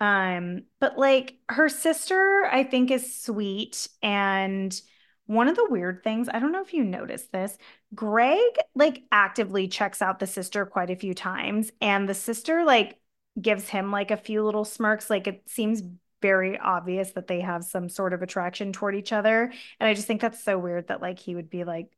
Um, 0.00 0.64
but 0.80 0.98
like 0.98 1.38
her 1.48 1.68
sister, 1.68 2.46
I 2.50 2.64
think 2.64 2.90
is 2.90 3.22
sweet 3.22 3.88
and 4.02 4.78
one 5.26 5.48
of 5.48 5.56
the 5.56 5.66
weird 5.68 6.02
things, 6.02 6.28
I 6.32 6.38
don't 6.38 6.52
know 6.52 6.62
if 6.62 6.72
you 6.72 6.84
noticed 6.84 7.32
this, 7.32 7.58
Greg 7.94 8.40
like 8.74 9.02
actively 9.12 9.68
checks 9.68 10.00
out 10.00 10.18
the 10.18 10.26
sister 10.26 10.64
quite 10.66 10.90
a 10.90 10.96
few 10.96 11.14
times, 11.14 11.72
and 11.80 12.08
the 12.08 12.14
sister 12.14 12.64
like 12.64 12.98
gives 13.40 13.68
him 13.68 13.90
like 13.90 14.10
a 14.10 14.16
few 14.16 14.44
little 14.44 14.64
smirks. 14.64 15.10
Like 15.10 15.26
it 15.26 15.42
seems 15.46 15.82
very 16.22 16.58
obvious 16.58 17.12
that 17.12 17.26
they 17.26 17.40
have 17.40 17.64
some 17.64 17.88
sort 17.88 18.12
of 18.12 18.22
attraction 18.22 18.72
toward 18.72 18.94
each 18.94 19.12
other. 19.12 19.52
And 19.78 19.88
I 19.88 19.94
just 19.94 20.06
think 20.06 20.20
that's 20.20 20.42
so 20.42 20.58
weird 20.58 20.88
that 20.88 21.02
like 21.02 21.18
he 21.18 21.34
would 21.34 21.50
be 21.50 21.64
like 21.64 21.90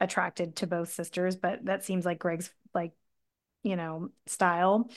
attracted 0.00 0.56
to 0.56 0.66
both 0.66 0.92
sisters, 0.92 1.36
but 1.36 1.64
that 1.66 1.84
seems 1.84 2.04
like 2.04 2.18
Greg's 2.18 2.50
like, 2.74 2.92
you 3.62 3.76
know, 3.76 4.10
style. 4.26 4.90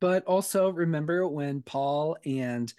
But 0.00 0.24
also 0.24 0.70
remember 0.70 1.26
when 1.26 1.62
Paul 1.62 2.16
and 2.24 2.72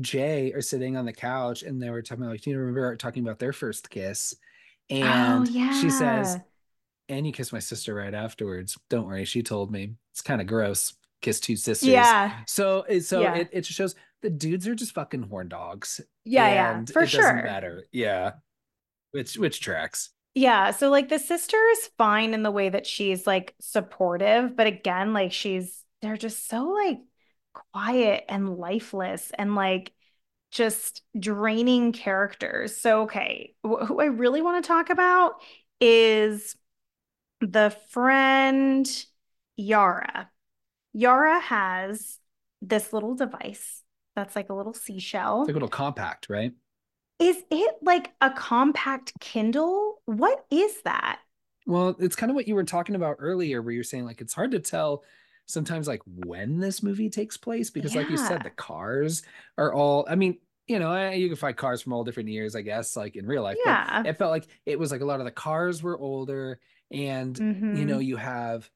Jay 0.00 0.52
are 0.52 0.62
sitting 0.62 0.96
on 0.96 1.06
the 1.06 1.12
couch 1.12 1.62
and 1.62 1.82
they 1.82 1.90
were 1.90 2.02
talking 2.02 2.22
about 2.22 2.32
like, 2.32 2.42
do 2.42 2.50
you 2.50 2.58
remember 2.58 2.96
talking 2.96 3.22
about 3.22 3.38
their 3.38 3.52
first 3.52 3.90
kiss? 3.90 4.34
Oh, 4.90 4.96
and 4.96 5.48
oh, 5.48 5.50
yeah. 5.50 5.80
she 5.80 5.90
says, 5.90 6.38
and 7.08 7.26
you 7.26 7.32
kissed 7.32 7.52
my 7.52 7.58
sister 7.58 7.94
right 7.94 8.14
afterwards. 8.14 8.78
Don't 8.90 9.06
worry, 9.06 9.24
she 9.24 9.42
told 9.42 9.70
me. 9.70 9.94
It's 10.12 10.22
kind 10.22 10.40
of 10.40 10.46
gross. 10.46 10.94
Kiss 11.20 11.40
two 11.40 11.56
sisters. 11.56 11.88
Yeah. 11.88 12.32
So 12.46 12.84
so 13.00 13.20
yeah. 13.20 13.34
it, 13.34 13.48
it 13.52 13.60
just 13.62 13.76
shows 13.76 13.96
the 14.22 14.30
dudes 14.30 14.68
are 14.68 14.74
just 14.76 14.92
fucking 14.94 15.22
horn 15.22 15.48
dogs. 15.48 16.00
Yeah, 16.24 16.48
yeah. 16.48 16.84
For 16.92 17.02
it 17.02 17.08
sure. 17.08 17.22
Doesn't 17.22 17.44
matter. 17.44 17.84
Yeah. 17.90 18.32
Which 19.10 19.36
which 19.36 19.60
tracks. 19.60 20.10
Yeah. 20.34 20.70
So 20.70 20.90
like 20.90 21.08
the 21.08 21.18
sister 21.18 21.56
is 21.72 21.90
fine 21.98 22.34
in 22.34 22.44
the 22.44 22.52
way 22.52 22.68
that 22.68 22.86
she's 22.86 23.26
like 23.26 23.54
supportive, 23.60 24.54
but 24.54 24.68
again, 24.68 25.12
like 25.12 25.32
she's 25.32 25.82
they're 26.02 26.16
just 26.16 26.48
so 26.48 26.68
like 26.68 26.98
quiet 27.72 28.24
and 28.28 28.56
lifeless 28.56 29.30
and 29.38 29.54
like 29.54 29.92
just 30.50 31.02
draining 31.18 31.92
characters. 31.92 32.76
So, 32.76 33.02
okay, 33.02 33.54
who 33.62 34.00
I 34.00 34.06
really 34.06 34.42
want 34.42 34.64
to 34.64 34.68
talk 34.68 34.90
about 34.90 35.34
is 35.80 36.56
the 37.40 37.76
friend 37.90 38.88
Yara. 39.56 40.30
Yara 40.92 41.40
has 41.40 42.18
this 42.62 42.92
little 42.92 43.14
device 43.14 43.82
that's 44.16 44.34
like 44.34 44.48
a 44.48 44.54
little 44.54 44.74
seashell. 44.74 45.42
It's 45.42 45.48
like 45.48 45.54
a 45.54 45.58
little 45.58 45.68
compact, 45.68 46.28
right? 46.28 46.52
Is 47.18 47.36
it 47.50 47.76
like 47.82 48.12
a 48.20 48.30
compact 48.30 49.12
Kindle? 49.20 50.00
What 50.06 50.44
is 50.50 50.82
that? 50.82 51.20
Well, 51.66 51.96
it's 51.98 52.16
kind 52.16 52.30
of 52.30 52.36
what 52.36 52.48
you 52.48 52.54
were 52.54 52.64
talking 52.64 52.94
about 52.94 53.16
earlier, 53.18 53.60
where 53.60 53.74
you're 53.74 53.84
saying 53.84 54.06
like 54.06 54.20
it's 54.20 54.34
hard 54.34 54.52
to 54.52 54.60
tell 54.60 55.04
sometimes 55.48 55.88
like 55.88 56.02
when 56.06 56.60
this 56.60 56.82
movie 56.82 57.10
takes 57.10 57.36
place 57.36 57.70
because 57.70 57.94
yeah. 57.94 58.02
like 58.02 58.10
you 58.10 58.16
said 58.16 58.42
the 58.44 58.50
cars 58.50 59.22
are 59.56 59.72
all 59.72 60.06
i 60.08 60.14
mean 60.14 60.38
you 60.66 60.78
know 60.78 61.10
you 61.10 61.28
can 61.28 61.36
find 61.36 61.56
cars 61.56 61.82
from 61.82 61.92
all 61.92 62.04
different 62.04 62.28
years 62.28 62.54
i 62.54 62.60
guess 62.60 62.96
like 62.96 63.16
in 63.16 63.26
real 63.26 63.42
life 63.42 63.56
yeah. 63.64 64.02
it 64.04 64.18
felt 64.18 64.30
like 64.30 64.46
it 64.66 64.78
was 64.78 64.92
like 64.92 65.00
a 65.00 65.04
lot 65.04 65.20
of 65.20 65.24
the 65.24 65.32
cars 65.32 65.82
were 65.82 65.98
older 65.98 66.60
and 66.92 67.36
mm-hmm. 67.36 67.76
you 67.76 67.84
know 67.84 67.94
mm-hmm. 67.94 68.02
you 68.02 68.16
have 68.16 68.70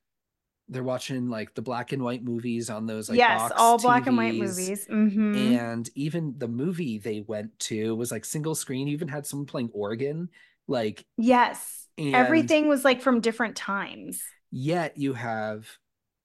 they're 0.68 0.83
watching 0.83 1.29
like 1.29 1.55
the 1.55 1.61
black 1.61 1.93
and 1.93 2.03
white 2.03 2.25
movies 2.25 2.70
on 2.70 2.87
those 2.87 3.11
like 3.11 3.18
yes 3.18 3.53
all 3.57 3.79
black 3.79 4.07
and 4.07 4.16
white 4.16 4.35
movies 4.35 4.87
mm-hmm. 4.89 5.35
and 5.35 5.91
even 5.95 6.35
the 6.39 6.49
movie 6.49 6.99
they 6.99 7.20
went 7.20 7.57
to 7.59 7.95
was 7.95 8.11
like 8.11 8.25
single 8.25 8.55
screen 8.55 8.87
you 8.87 8.95
even 8.95 9.09
had 9.09 9.27
someone 9.27 9.47
playing 9.47 9.70
organ 9.75 10.31
like 10.66 11.05
yes 11.18 11.89
everything 11.99 12.68
was 12.68 12.85
like 12.85 13.03
from 13.03 13.20
different 13.20 13.55
times 13.55 14.23
yet 14.51 14.97
you 14.97 15.12
have 15.12 15.68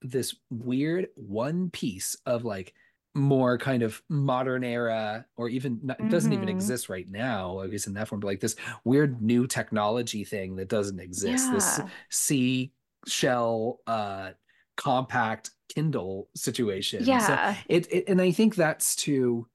this 0.02 0.36
weird 0.50 1.08
one 1.16 1.70
piece 1.70 2.16
of 2.26 2.46
like 2.46 2.74
more 3.18 3.58
kind 3.58 3.82
of 3.82 4.02
modern 4.10 4.64
era 4.64 5.26
or 5.38 5.50
even 5.50 5.80
not, 5.82 6.00
it 6.00 6.10
doesn't 6.10 6.32
mm-hmm. 6.32 6.44
even 6.44 6.56
exist 6.56 6.88
right 6.88 7.10
now 7.10 7.60
i 7.60 7.68
guess 7.68 7.88
in 7.88 7.94
that 7.94 8.08
form 8.08 8.22
but 8.22 8.28
like 8.28 8.40
this 8.40 8.56
weird 8.84 9.22
new 9.22 9.48
technology 9.48 10.24
thing 10.24 10.56
that 10.56 10.70
doesn't 10.70 11.00
exist 11.00 11.48
yeah. 11.48 11.54
this 11.54 11.82
sea 12.10 12.72
shell 13.08 13.80
uh 13.88 14.30
compact 14.76 15.50
kindle 15.70 16.30
situation 16.36 17.04
yeah 17.04 17.20
so 17.56 17.60
it, 17.68 17.92
it 17.92 18.08
and 18.08 18.22
i 18.22 18.32
think 18.32 18.56
that's 18.56 18.96
to 18.96 19.48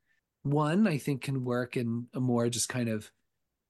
one 0.43 0.89
i 0.89 0.99
think 0.99 1.23
can 1.23 1.45
work 1.45 1.77
in 1.77 2.07
a 2.15 2.21
more 2.21 2.49
just 2.49 2.69
kind 2.69 2.89
of 2.89 3.11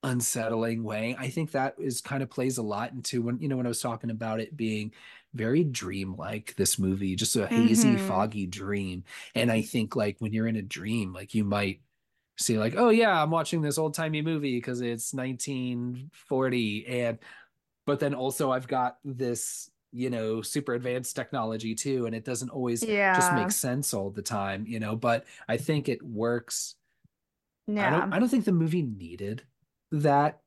unsettling 0.02 0.82
way 0.82 1.16
i 1.18 1.28
think 1.28 1.52
that 1.52 1.74
is 1.78 2.00
kind 2.00 2.22
of 2.22 2.30
plays 2.30 2.58
a 2.58 2.62
lot 2.62 2.92
into 2.92 3.22
when 3.22 3.38
you 3.40 3.48
know 3.48 3.56
when 3.56 3.66
i 3.66 3.68
was 3.68 3.80
talking 3.80 4.10
about 4.10 4.40
it 4.40 4.56
being 4.56 4.92
very 5.34 5.64
dreamlike 5.64 6.54
this 6.56 6.78
movie 6.78 7.14
just 7.14 7.36
a 7.36 7.46
hazy 7.46 7.94
mm-hmm. 7.94 8.08
foggy 8.08 8.46
dream 8.46 9.04
and 9.34 9.50
i 9.50 9.62
think 9.62 9.96
like 9.96 10.16
when 10.18 10.32
you're 10.32 10.48
in 10.48 10.56
a 10.56 10.62
dream 10.62 11.12
like 11.12 11.34
you 11.34 11.44
might 11.44 11.80
see 12.38 12.58
like 12.58 12.74
oh 12.76 12.88
yeah 12.88 13.22
i'm 13.22 13.30
watching 13.30 13.62
this 13.62 13.78
old 13.78 13.94
timey 13.94 14.22
movie 14.22 14.56
because 14.56 14.80
it's 14.80 15.14
1940 15.14 16.86
and 16.86 17.18
but 17.86 18.00
then 18.00 18.14
also 18.14 18.50
i've 18.50 18.68
got 18.68 18.96
this 19.04 19.70
you 19.92 20.10
know 20.10 20.42
super 20.42 20.74
advanced 20.74 21.14
technology 21.14 21.74
too 21.74 22.06
and 22.06 22.14
it 22.14 22.24
doesn't 22.24 22.50
always 22.50 22.82
yeah. 22.82 23.14
just 23.14 23.32
make 23.34 23.50
sense 23.50 23.92
all 23.92 24.10
the 24.10 24.22
time 24.22 24.64
you 24.66 24.80
know 24.80 24.96
but 24.96 25.26
i 25.48 25.56
think 25.56 25.88
it 25.88 26.02
works 26.02 26.74
yeah. 27.66 27.86
i 27.86 27.90
don't 27.90 28.12
i 28.14 28.18
don't 28.18 28.28
think 28.28 28.44
the 28.44 28.52
movie 28.52 28.82
needed 28.82 29.42
that 29.92 30.40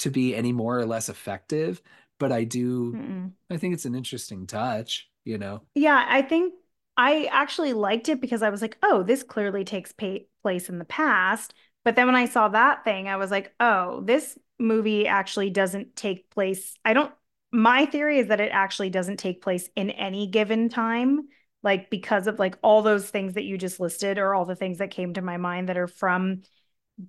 to 0.00 0.10
be 0.10 0.34
any 0.34 0.52
more 0.52 0.78
or 0.78 0.86
less 0.86 1.08
effective 1.08 1.82
but 2.18 2.32
I 2.32 2.44
do 2.44 2.94
Mm-mm. 2.96 3.32
I 3.50 3.56
think 3.56 3.72
it's 3.74 3.86
an 3.86 3.94
interesting 3.94 4.46
touch, 4.46 5.08
you 5.24 5.38
know. 5.38 5.62
Yeah, 5.74 6.04
I 6.06 6.20
think 6.22 6.52
I 6.96 7.24
actually 7.32 7.72
liked 7.72 8.08
it 8.08 8.20
because 8.20 8.42
I 8.42 8.50
was 8.50 8.60
like, 8.60 8.76
"Oh, 8.82 9.02
this 9.02 9.22
clearly 9.22 9.64
takes 9.64 9.92
place 9.92 10.68
in 10.68 10.78
the 10.78 10.84
past." 10.84 11.54
But 11.84 11.96
then 11.96 12.06
when 12.06 12.16
I 12.16 12.26
saw 12.26 12.48
that 12.48 12.84
thing, 12.84 13.08
I 13.08 13.16
was 13.16 13.30
like, 13.30 13.54
"Oh, 13.58 14.02
this 14.02 14.36
movie 14.58 15.06
actually 15.06 15.50
doesn't 15.50 15.96
take 15.96 16.28
place. 16.30 16.74
I 16.84 16.92
don't 16.92 17.12
my 17.50 17.86
theory 17.86 18.18
is 18.18 18.28
that 18.28 18.40
it 18.40 18.50
actually 18.52 18.90
doesn't 18.90 19.16
take 19.16 19.40
place 19.40 19.70
in 19.74 19.90
any 19.90 20.26
given 20.26 20.68
time 20.68 21.28
like 21.62 21.88
because 21.88 22.26
of 22.26 22.38
like 22.38 22.58
all 22.62 22.82
those 22.82 23.08
things 23.08 23.34
that 23.34 23.44
you 23.44 23.56
just 23.56 23.80
listed 23.80 24.18
or 24.18 24.34
all 24.34 24.44
the 24.44 24.54
things 24.54 24.78
that 24.78 24.90
came 24.90 25.14
to 25.14 25.22
my 25.22 25.38
mind 25.38 25.68
that 25.68 25.78
are 25.78 25.86
from 25.86 26.42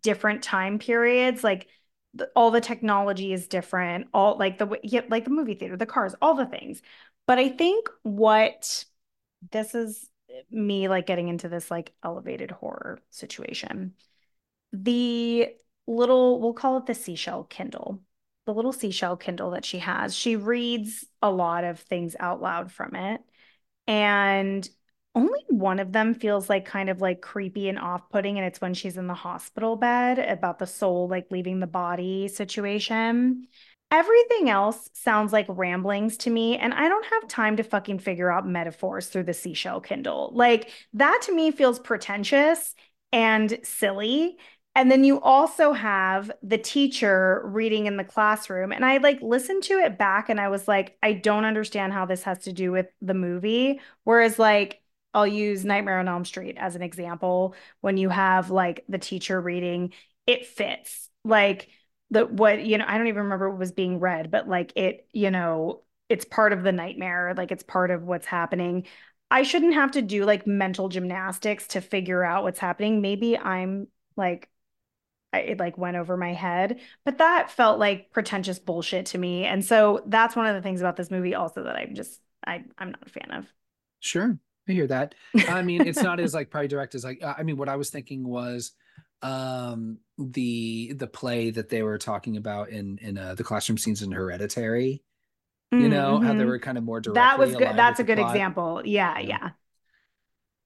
different 0.01 0.43
time 0.43 0.79
periods 0.79 1.43
like 1.43 1.67
all 2.35 2.51
the 2.51 2.61
technology 2.61 3.33
is 3.33 3.47
different 3.47 4.07
all 4.13 4.37
like 4.37 4.57
the 4.57 4.79
yeah, 4.83 5.01
like 5.09 5.23
the 5.23 5.29
movie 5.29 5.55
theater 5.55 5.77
the 5.77 5.85
cars 5.85 6.15
all 6.21 6.35
the 6.35 6.45
things. 6.45 6.81
But 7.27 7.37
i 7.37 7.49
think 7.49 7.87
what 8.03 8.85
this 9.51 9.75
is 9.75 10.09
me 10.51 10.87
like 10.87 11.05
getting 11.05 11.27
into 11.27 11.49
this 11.49 11.71
like 11.71 11.93
elevated 12.03 12.51
horror 12.51 12.99
situation. 13.09 13.93
The 14.73 15.49
little 15.87 16.39
we'll 16.39 16.53
call 16.53 16.77
it 16.77 16.85
the 16.85 16.93
seashell 16.93 17.45
kindle 17.45 17.99
the 18.45 18.53
little 18.53 18.71
seashell 18.73 19.17
kindle 19.17 19.51
that 19.51 19.65
she 19.65 19.79
has 19.79 20.15
she 20.15 20.35
reads 20.35 21.05
a 21.21 21.31
lot 21.31 21.63
of 21.63 21.79
things 21.79 22.15
out 22.19 22.41
loud 22.41 22.71
from 22.71 22.95
it. 22.95 23.21
And 23.87 24.67
only 25.15 25.39
one 25.47 25.79
of 25.79 25.91
them 25.91 26.13
feels 26.13 26.49
like 26.49 26.65
kind 26.65 26.89
of 26.89 27.01
like 27.01 27.21
creepy 27.21 27.67
and 27.67 27.79
off-putting 27.79 28.37
and 28.37 28.45
it's 28.45 28.61
when 28.61 28.73
she's 28.73 28.97
in 28.97 29.07
the 29.07 29.13
hospital 29.13 29.75
bed 29.75 30.19
about 30.19 30.59
the 30.59 30.67
soul 30.67 31.07
like 31.07 31.27
leaving 31.31 31.59
the 31.59 31.67
body 31.67 32.27
situation 32.27 33.47
everything 33.91 34.49
else 34.49 34.89
sounds 34.93 35.33
like 35.33 35.47
ramblings 35.49 36.17
to 36.17 36.29
me 36.29 36.57
and 36.57 36.73
i 36.73 36.87
don't 36.87 37.05
have 37.05 37.27
time 37.27 37.57
to 37.57 37.63
fucking 37.63 37.97
figure 37.99 38.31
out 38.31 38.47
metaphors 38.47 39.07
through 39.07 39.23
the 39.23 39.33
seashell 39.33 39.81
kindle 39.81 40.31
like 40.33 40.69
that 40.93 41.21
to 41.23 41.33
me 41.33 41.51
feels 41.51 41.79
pretentious 41.79 42.75
and 43.11 43.59
silly 43.63 44.37
and 44.75 44.89
then 44.89 45.03
you 45.03 45.19
also 45.19 45.73
have 45.73 46.31
the 46.43 46.57
teacher 46.57 47.41
reading 47.43 47.87
in 47.87 47.97
the 47.97 48.03
classroom. 48.03 48.71
And 48.71 48.85
I 48.85 48.97
like 48.97 49.19
listened 49.21 49.63
to 49.63 49.73
it 49.73 49.97
back 49.97 50.29
and 50.29 50.39
I 50.39 50.47
was 50.47 50.67
like, 50.67 50.95
I 51.01 51.13
don't 51.13 51.43
understand 51.43 51.91
how 51.91 52.05
this 52.05 52.23
has 52.23 52.43
to 52.43 52.53
do 52.53 52.71
with 52.71 52.85
the 53.01 53.15
movie. 53.15 53.81
Whereas, 54.03 54.39
like, 54.39 54.81
I'll 55.13 55.27
use 55.27 55.65
Nightmare 55.65 55.99
on 55.99 56.07
Elm 56.07 56.25
Street 56.25 56.57
as 56.59 56.75
an 56.75 56.81
example. 56.81 57.55
When 57.81 57.97
you 57.97 58.09
have 58.09 58.51
like 58.51 58.85
the 58.87 58.97
teacher 58.97 59.39
reading, 59.39 59.93
it 60.27 60.45
fits. 60.45 61.09
Like 61.23 61.69
the 62.11 62.25
what, 62.25 62.63
you 62.63 62.77
know, 62.77 62.85
I 62.87 62.97
don't 62.97 63.07
even 63.07 63.23
remember 63.23 63.49
what 63.49 63.59
was 63.59 63.71
being 63.71 63.99
read, 63.99 64.31
but 64.31 64.47
like 64.47 64.73
it, 64.75 65.07
you 65.11 65.31
know, 65.31 65.83
it's 66.09 66.25
part 66.25 66.53
of 66.53 66.63
the 66.63 66.71
nightmare, 66.71 67.33
like 67.35 67.51
it's 67.51 67.63
part 67.63 67.91
of 67.91 68.03
what's 68.03 68.25
happening. 68.25 68.85
I 69.31 69.43
shouldn't 69.43 69.75
have 69.75 69.91
to 69.91 70.01
do 70.01 70.25
like 70.25 70.47
mental 70.47 70.89
gymnastics 70.89 71.67
to 71.69 71.81
figure 71.81 72.23
out 72.23 72.43
what's 72.43 72.59
happening. 72.59 73.01
Maybe 73.01 73.37
I'm 73.37 73.87
like 74.15 74.49
I, 75.31 75.39
it 75.39 75.59
like 75.59 75.77
went 75.77 75.97
over 75.97 76.17
my 76.17 76.33
head, 76.33 76.79
but 77.05 77.19
that 77.19 77.51
felt 77.51 77.79
like 77.79 78.11
pretentious 78.11 78.57
bullshit 78.59 79.07
to 79.07 79.17
me. 79.17 79.45
And 79.45 79.63
so 79.63 80.03
that's 80.07 80.35
one 80.35 80.47
of 80.47 80.55
the 80.55 80.61
things 80.61 80.81
about 80.81 80.95
this 80.95 81.11
movie 81.11 81.35
also 81.35 81.63
that 81.63 81.75
I'm 81.75 81.93
just 81.93 82.19
I 82.45 82.63
I'm 82.77 82.91
not 82.91 83.05
a 83.05 83.09
fan 83.09 83.31
of. 83.31 83.45
Sure. 83.99 84.39
I 84.69 84.73
hear 84.73 84.87
that. 84.87 85.15
I 85.47 85.61
mean, 85.61 85.87
it's 85.87 86.01
not 86.01 86.19
as 86.19 86.33
like 86.33 86.49
probably 86.49 86.67
direct 86.67 86.95
as 86.95 87.03
like 87.03 87.21
I 87.23 87.43
mean, 87.43 87.57
what 87.57 87.69
I 87.69 87.75
was 87.75 87.89
thinking 87.89 88.27
was 88.27 88.71
um 89.21 89.97
the 90.17 90.93
the 90.93 91.07
play 91.07 91.51
that 91.51 91.69
they 91.69 91.83
were 91.83 91.97
talking 91.97 92.37
about 92.37 92.69
in 92.69 92.97
in 93.01 93.17
uh, 93.17 93.35
the 93.35 93.43
classroom 93.43 93.77
scenes 93.77 94.01
in 94.01 94.11
Hereditary. 94.11 95.03
You 95.71 95.87
know 95.87 96.15
mm-hmm. 96.15 96.25
how 96.25 96.33
they 96.33 96.39
mm-hmm. 96.39 96.47
were 96.47 96.59
kind 96.59 96.79
of 96.79 96.83
more 96.83 96.99
direct. 96.99 97.15
That 97.15 97.37
was 97.37 97.55
good. 97.55 97.75
That's 97.75 97.99
a 97.99 98.03
good 98.03 98.17
plot. 98.17 98.35
example. 98.35 98.81
Yeah, 98.83 99.19
yeah. 99.19 99.49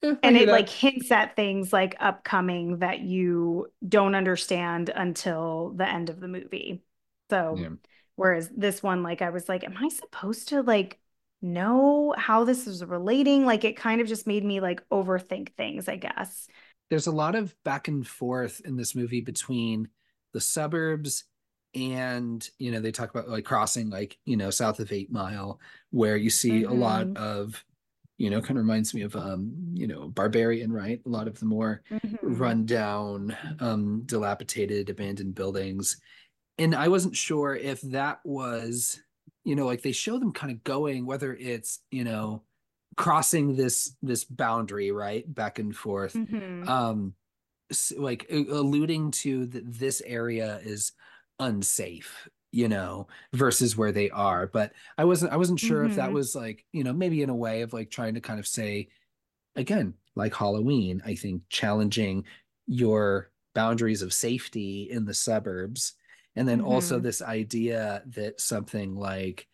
Yeah, 0.01 0.15
and 0.21 0.37
it 0.37 0.47
that. 0.47 0.51
like 0.51 0.69
hints 0.69 1.11
at 1.11 1.35
things 1.35 1.71
like 1.71 1.95
upcoming 1.99 2.79
that 2.79 2.99
you 2.99 3.67
don't 3.87 4.15
understand 4.15 4.89
until 4.93 5.73
the 5.75 5.87
end 5.87 6.09
of 6.09 6.19
the 6.19 6.27
movie. 6.27 6.83
So 7.29 7.55
Yeah. 7.57 7.69
whereas 8.15 8.49
this 8.49 8.83
one, 8.83 9.01
like 9.01 9.21
I 9.21 9.29
was 9.29 9.47
like, 9.47 9.63
am 9.63 9.77
I 9.77 9.87
supposed 9.89 10.49
to 10.49 10.61
like 10.61 10.99
know 11.43 12.15
how 12.17 12.43
this 12.45 12.65
is 12.67 12.83
relating? 12.83 13.45
Like 13.45 13.63
it 13.63 13.77
kind 13.77 14.01
of 14.01 14.07
just 14.07 14.25
made 14.25 14.43
me 14.43 14.59
like 14.59 14.81
overthink 14.89 15.53
things, 15.55 15.87
I 15.87 15.97
guess. 15.97 16.47
There's 16.89 17.07
a 17.07 17.11
lot 17.11 17.35
of 17.35 17.55
back 17.63 17.87
and 17.87 18.05
forth 18.07 18.61
in 18.65 18.75
this 18.77 18.95
movie 18.95 19.21
between 19.21 19.89
the 20.33 20.41
suburbs 20.41 21.25
and 21.75 22.47
you 22.59 22.71
know 22.71 22.79
they 22.79 22.91
talk 22.91 23.09
about 23.09 23.27
like 23.29 23.45
crossing 23.45 23.89
like 23.89 24.17
you 24.25 24.37
know 24.37 24.51
south 24.51 24.79
of 24.79 24.91
eight 24.91 25.11
mile 25.11 25.59
where 25.89 26.15
you 26.15 26.29
see 26.29 26.63
a 26.63 26.71
lot 26.71 27.07
Mhm. 27.07 27.17
of 27.17 27.65
you 28.19 28.29
know 28.29 28.39
kind 28.41 28.59
of 28.59 28.63
reminds 28.63 28.93
me 28.93 29.01
of 29.01 29.15
um 29.15 29.51
you 29.73 29.87
know 29.87 30.07
barbarian 30.09 30.71
right 30.71 31.01
a 31.05 31.09
lot 31.09 31.27
of 31.27 31.39
the 31.39 31.45
more 31.47 31.81
Mhm. 31.91 32.17
run 32.21 32.65
down 32.67 33.35
um 33.59 34.03
dilapidated 34.05 34.89
abandoned 34.91 35.33
buildings 35.33 35.97
and 36.59 36.75
i 36.75 36.87
wasn't 36.87 37.15
sure 37.15 37.55
if 37.55 37.81
that 37.81 38.19
was 38.23 39.01
you 39.43 39.55
know 39.55 39.65
like 39.65 39.81
they 39.81 39.91
show 39.91 40.19
them 40.19 40.31
kind 40.33 40.51
of 40.51 40.63
going 40.63 41.05
whether 41.05 41.35
it's 41.35 41.81
you 41.91 42.03
know 42.03 42.43
crossing 42.97 43.55
this 43.55 43.95
this 44.01 44.23
boundary 44.23 44.91
right 44.91 45.31
back 45.33 45.59
and 45.59 45.75
forth 45.75 46.19
Mhm. 46.19 46.63
um 46.67 47.15
like 47.97 48.27
alluding 48.29 49.11
to 49.11 49.45
that 49.47 49.63
this 49.65 50.01
area 50.05 50.57
is 50.63 50.91
unsafe 51.39 52.29
you 52.51 52.67
know 52.67 53.07
versus 53.33 53.75
where 53.75 53.91
they 53.91 54.09
are 54.11 54.45
but 54.47 54.73
i 54.97 55.03
wasn't 55.03 55.31
i 55.31 55.37
wasn't 55.37 55.59
sure 55.59 55.83
if 55.85 55.95
that 55.95 56.11
Mhm. 56.11 56.13
was 56.13 56.35
like 56.35 56.65
you 56.71 56.83
know 56.83 56.93
maybe 56.93 57.23
in 57.23 57.29
a 57.29 57.35
way 57.35 57.61
of 57.63 57.73
like 57.73 57.89
trying 57.89 58.13
to 58.13 58.21
kind 58.21 58.39
of 58.39 58.45
say 58.47 58.87
again 59.55 59.93
like 60.15 60.33
halloween 60.33 61.01
i 61.05 61.15
think 61.15 61.43
challenging 61.49 62.25
your 62.67 63.31
boundaries 63.55 64.01
of 64.01 64.13
safety 64.13 64.89
in 64.89 65.05
the 65.05 65.13
suburbs 65.13 65.93
and 66.35 66.47
then 66.47 66.61
also 66.61 66.99
Mhm. 66.99 67.03
this 67.03 67.21
idea 67.21 68.03
that 68.07 68.41
something 68.41 68.95
like 68.95 69.47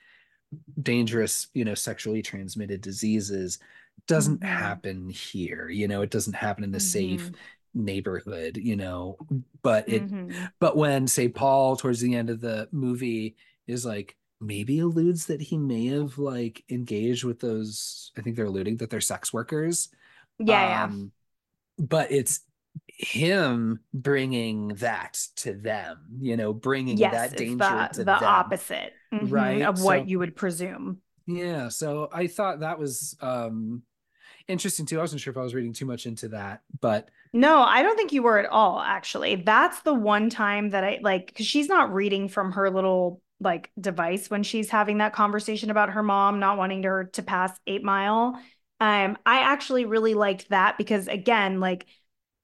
dangerous 0.81 1.47
you 1.53 1.63
know 1.65 1.75
sexually 1.75 2.21
transmitted 2.21 2.81
diseases 2.81 3.59
doesn't 4.07 4.41
Mhm. 4.41 4.47
happen 4.47 5.09
here 5.09 5.69
you 5.69 5.87
know 5.87 6.01
it 6.01 6.09
doesn't 6.11 6.33
happen 6.35 6.63
in 6.63 6.73
a 6.75 6.79
safe 6.79 7.31
Mhm. 7.31 7.35
neighborhood 7.75 8.57
you 8.57 8.75
know 8.75 9.17
but 9.61 9.87
it 9.87 10.09
Mhm. 10.09 10.51
but 10.59 10.75
when 10.75 11.07
say 11.07 11.27
paul 11.29 11.75
towards 11.75 11.99
the 12.01 12.15
end 12.15 12.29
of 12.29 12.41
the 12.41 12.67
movie 12.71 13.35
is 13.67 13.85
like 13.85 14.15
maybe 14.41 14.79
alludes 14.79 15.25
that 15.27 15.41
he 15.41 15.57
may 15.57 15.87
have 15.87 16.17
like 16.17 16.63
engaged 16.69 17.23
with 17.25 17.39
those 17.39 18.11
i 18.17 18.21
think 18.21 18.35
they're 18.35 18.45
alluding 18.45 18.77
that 18.77 18.89
they're 18.89 19.01
sex 19.01 19.31
workers 19.33 19.89
Yeah, 20.39 20.69
yeah. 20.69 20.83
um 20.85 21.11
but 21.77 22.11
it's 22.11 22.41
him 22.99 23.79
bringing 23.93 24.69
that 24.69 25.17
to 25.37 25.53
them 25.53 25.97
you 26.19 26.37
know 26.37 26.53
bringing 26.53 27.09
Yes, 27.09 27.11
that 27.11 27.37
danger 27.37 27.85
the 27.85 27.89
to 27.93 28.03
the 28.03 28.11
them 28.13 28.25
opposite 28.25 28.93
mhm, 29.13 29.61
right 29.61 29.61
of 29.61 29.77
what 29.79 30.07
so 30.07 30.07
you 30.07 30.19
would 30.19 30.35
presume. 30.35 31.01
yeah 31.25 31.69
so 31.69 32.09
i 32.11 32.27
thought 32.27 32.59
that 32.61 32.79
was 32.79 33.15
um 33.21 33.83
interesting 34.47 34.85
too 34.85 34.97
i 34.99 35.01
wasn't 35.01 35.21
sure 35.21 35.31
if 35.31 35.37
i 35.37 35.41
was 35.43 35.55
reading 35.55 35.73
too 35.73 35.85
much 35.85 36.05
into 36.05 36.29
that 36.29 36.61
but 36.81 37.09
No, 37.31 37.61
I 37.61 37.83
don't 37.83 37.95
think 37.95 38.11
you 38.11 38.23
were 38.23 38.39
at 38.39 38.47
all, 38.49 38.79
actually. 38.79 39.35
That's 39.35 39.81
the 39.81 39.93
one 39.93 40.29
time 40.29 40.71
that 40.71 40.83
I 40.83 40.99
like, 41.03 41.27
because 41.27 41.45
she's 41.45 41.67
not 41.67 41.93
reading 41.93 42.27
from 42.27 42.53
her 42.53 42.69
little 42.71 43.21
like 43.39 43.71
device 43.79 44.29
when 44.29 44.43
she's 44.43 44.69
having 44.69 44.97
that 44.97 45.13
conversation 45.13 45.69
about 45.69 45.91
her 45.91 46.03
mom 46.03 46.39
not 46.39 46.57
wanting 46.57 46.83
her 46.83 47.05
to 47.13 47.23
pass 47.23 47.57
Eight 47.67 47.83
Mile. 47.83 48.33
Um, 48.81 49.17
I 49.25 49.41
actually 49.41 49.85
really 49.85 50.13
liked 50.15 50.49
that 50.49 50.77
because 50.77 51.07
again, 51.07 51.59
like 51.59 51.85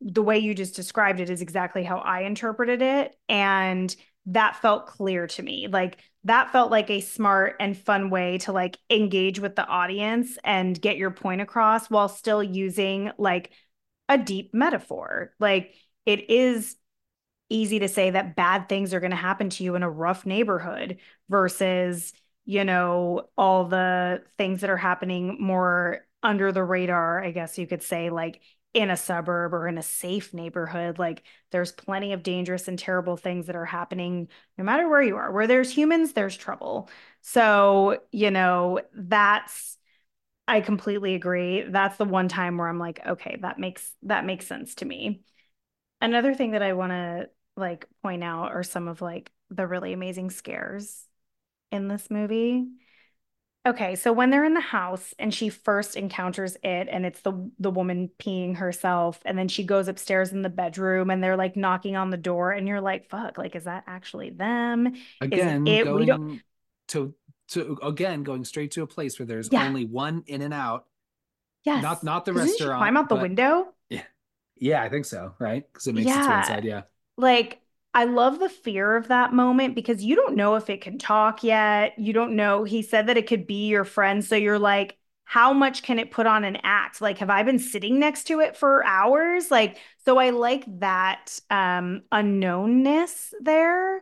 the 0.02 0.24
way 0.24 0.38
you 0.40 0.54
just 0.54 0.76
described 0.76 1.20
it 1.20 1.30
is 1.30 1.42
exactly 1.42 1.84
how 1.84 1.98
I 1.98 2.22
interpreted 2.22 2.82
it. 2.82 3.16
And 3.30 3.96
that 4.28 4.58
felt 4.58 4.88
clear 4.88 5.28
to 5.28 5.44
me. 5.44 5.68
Like 5.68 5.98
that 6.24 6.52
felt 6.52 6.72
like 6.72 6.90
a 6.90 7.02
smart 7.02 7.56
and 7.60 7.78
fun 7.78 8.10
way 8.10 8.40
to 8.40 8.52
like 8.52 8.78
engage 8.90 9.40
with 9.40 9.56
the 9.56 9.66
audience 9.66 10.38
and 10.44 10.80
get 10.80 10.98
your 10.98 11.12
point 11.12 11.42
across 11.42 11.90
while 11.90 12.10
still 12.10 12.44
using 12.44 13.12
like 13.18 13.52
a 14.10 14.18
deep 14.18 14.54
metaphor. 14.54 15.34
Like 15.40 15.76
it 16.06 16.30
is 16.30 16.76
easy 17.50 17.80
to 17.80 17.88
say 17.88 18.10
that 18.10 18.36
bad 18.36 18.68
things 18.68 18.94
are 18.94 19.00
going 19.00 19.12
to 19.12 19.16
happen 19.16 19.50
to 19.52 19.64
you 19.64 19.76
in 19.76 19.84
a 19.84 19.90
rough 19.90 20.26
neighborhood 20.26 20.98
versus, 21.30 22.12
you 22.46 22.64
know, 22.64 23.30
all 23.38 23.66
the 23.66 24.24
things 24.38 24.62
that 24.62 24.70
are 24.70 24.78
happening 24.78 25.38
more 25.40 26.06
under 26.24 26.52
the 26.52 26.64
radar, 26.64 27.24
I 27.24 27.30
guess 27.30 27.58
you 27.60 27.68
could 27.68 27.84
say, 27.84 28.10
like 28.10 28.42
in 28.76 28.90
a 28.90 28.98
suburb 28.98 29.54
or 29.54 29.70
in 29.70 29.78
a 29.78 29.82
safe 29.84 30.34
neighborhood. 30.34 31.00
Like 31.00 31.24
there's 31.52 31.72
plenty 31.72 32.12
of 32.12 32.24
dangerous 32.24 32.68
and 32.68 32.78
terrible 32.78 33.16
things 33.16 33.48
that 33.48 33.56
are 33.56 33.66
happening 33.66 34.28
no 34.58 34.66
matter 34.66 34.90
where 34.90 35.02
you 35.02 35.16
are. 35.16 35.32
Where 35.32 35.48
there's 35.48 35.72
humans, 35.72 36.12
there's 36.12 36.36
trouble. 36.36 36.90
So, 37.22 38.02
you 38.12 38.32
know, 38.32 38.82
that's 38.94 39.78
I 40.48 40.62
completely 40.62 41.16
agree. 41.16 41.64
That's 41.64 41.98
the 41.98 42.06
one 42.06 42.28
time 42.28 42.58
where 42.58 42.68
I'm 42.68 42.78
like, 42.78 43.00
okay, 43.08 43.38
that 43.42 43.58
makes 43.60 43.90
that 44.04 44.26
makes 44.26 44.46
sense 44.46 44.76
to 44.76 44.86
me. 44.86 45.24
Another 46.02 46.34
thing 46.34 46.52
that 46.52 46.62
I 46.62 46.74
want 46.74 46.92
to 46.92 47.30
like 47.56 47.88
point 48.04 48.24
out 48.24 48.52
are 48.52 48.64
some 48.64 48.90
of 48.90 49.02
like 49.02 49.32
the 49.50 49.66
really 49.66 49.94
amazing 49.94 50.32
scares 50.32 51.08
in 51.72 51.88
this 51.88 52.12
movie. 52.12 52.68
Okay, 53.66 53.96
so 53.96 54.14
when 54.14 54.30
they're 54.30 54.44
in 54.46 54.54
the 54.54 54.60
house 54.62 55.16
and 55.18 55.34
she 55.34 55.50
first 55.50 55.96
encounters 55.96 56.56
it 56.64 56.88
and 56.88 57.04
it's 57.04 57.22
the 57.22 57.50
the 57.58 57.72
woman 57.72 58.12
peeing 58.20 58.56
herself 58.58 59.20
and 59.26 59.40
then 59.40 59.48
she 59.48 59.64
goes 59.64 59.88
upstairs 59.88 60.32
in 60.32 60.44
the 60.44 60.50
bedroom 60.50 61.10
and 61.10 61.24
they're 61.24 61.36
like 61.36 61.56
knocking 61.56 61.96
on 61.96 62.12
the 62.12 62.18
door 62.18 62.52
and 62.52 62.68
you're 62.68 62.80
like, 62.82 63.10
fuck, 63.10 63.40
like 63.40 63.56
is 63.56 63.64
that 63.64 63.84
actually 63.88 64.30
them? 64.30 64.94
Is 65.32 65.46
it 65.46 65.64
again? 65.64 65.94
We 65.94 66.06
don't 66.06 66.22
going 66.22 66.42
to 66.90 67.14
to 67.50 67.78
again 67.84 68.24
going 68.24 68.44
straight 68.46 68.72
to 68.72 68.84
a 68.84 68.88
place 68.88 69.20
where 69.20 69.26
there's 69.26 69.50
Yeah. 69.50 69.56
only 69.56 69.86
one 69.86 70.24
in 70.28 70.42
and 70.42 70.54
out 70.54 70.86
Yes. 71.66 71.76
not 71.76 72.04
not 72.04 72.26
the 72.26 72.34
'Cause 72.34 72.44
didn't 72.44 72.60
she 72.62 72.70
restaurant 72.70 72.72
climb 72.72 72.98
out 72.98 73.10
the 73.10 73.16
but 73.16 73.18
window? 73.18 73.74
yeah 73.90 74.04
yeah 74.58 74.84
i 74.84 74.90
think 74.90 75.06
so 75.06 75.36
right 75.40 75.66
because 75.74 75.88
it 75.88 75.96
makes 75.96 76.16
its 76.16 76.28
way 76.30 76.36
Yeah. 76.36 76.38
inside 76.38 76.66
yeah 76.66 76.84
Like, 77.18 77.62
I 77.96 78.04
love 78.04 78.40
the 78.40 78.50
fear 78.50 78.98
of 78.98 79.08
that 79.08 79.34
moment 79.34 79.74
because 79.74 80.04
you 80.04 80.18
don't 80.18 80.36
know 80.36 80.56
if 80.56 80.70
it 80.70 80.82
can 80.82 80.98
talk 80.98 81.44
yet. 81.44 81.98
You 81.98 82.12
don't 82.12 82.36
know. 82.36 82.66
He 82.66 82.82
said 82.82 83.08
that 83.08 83.18
it 83.18 83.26
could 83.28 83.48
be 83.48 83.68
your 83.68 83.86
friend. 83.86 84.24
So 84.24 84.36
you're 84.36 84.60
like, 84.60 84.98
how 85.24 85.54
much 85.54 85.82
can 85.82 85.98
it 85.98 86.12
put 86.12 86.28
on 86.28 86.44
an 86.44 86.58
act? 86.64 87.02
Like, 87.02 87.20
have 87.20 87.30
I 87.30 87.44
been 87.44 87.58
sitting 87.58 87.98
next 87.98 88.26
to 88.26 88.42
it 88.42 88.58
for 88.58 88.86
hours? 88.86 89.50
Like, 89.50 89.78
so 90.06 90.18
I 90.20 90.32
like 90.32 90.66
that 90.80 91.40
um 91.50 92.04
unknownness 92.12 93.32
there. 93.42 94.02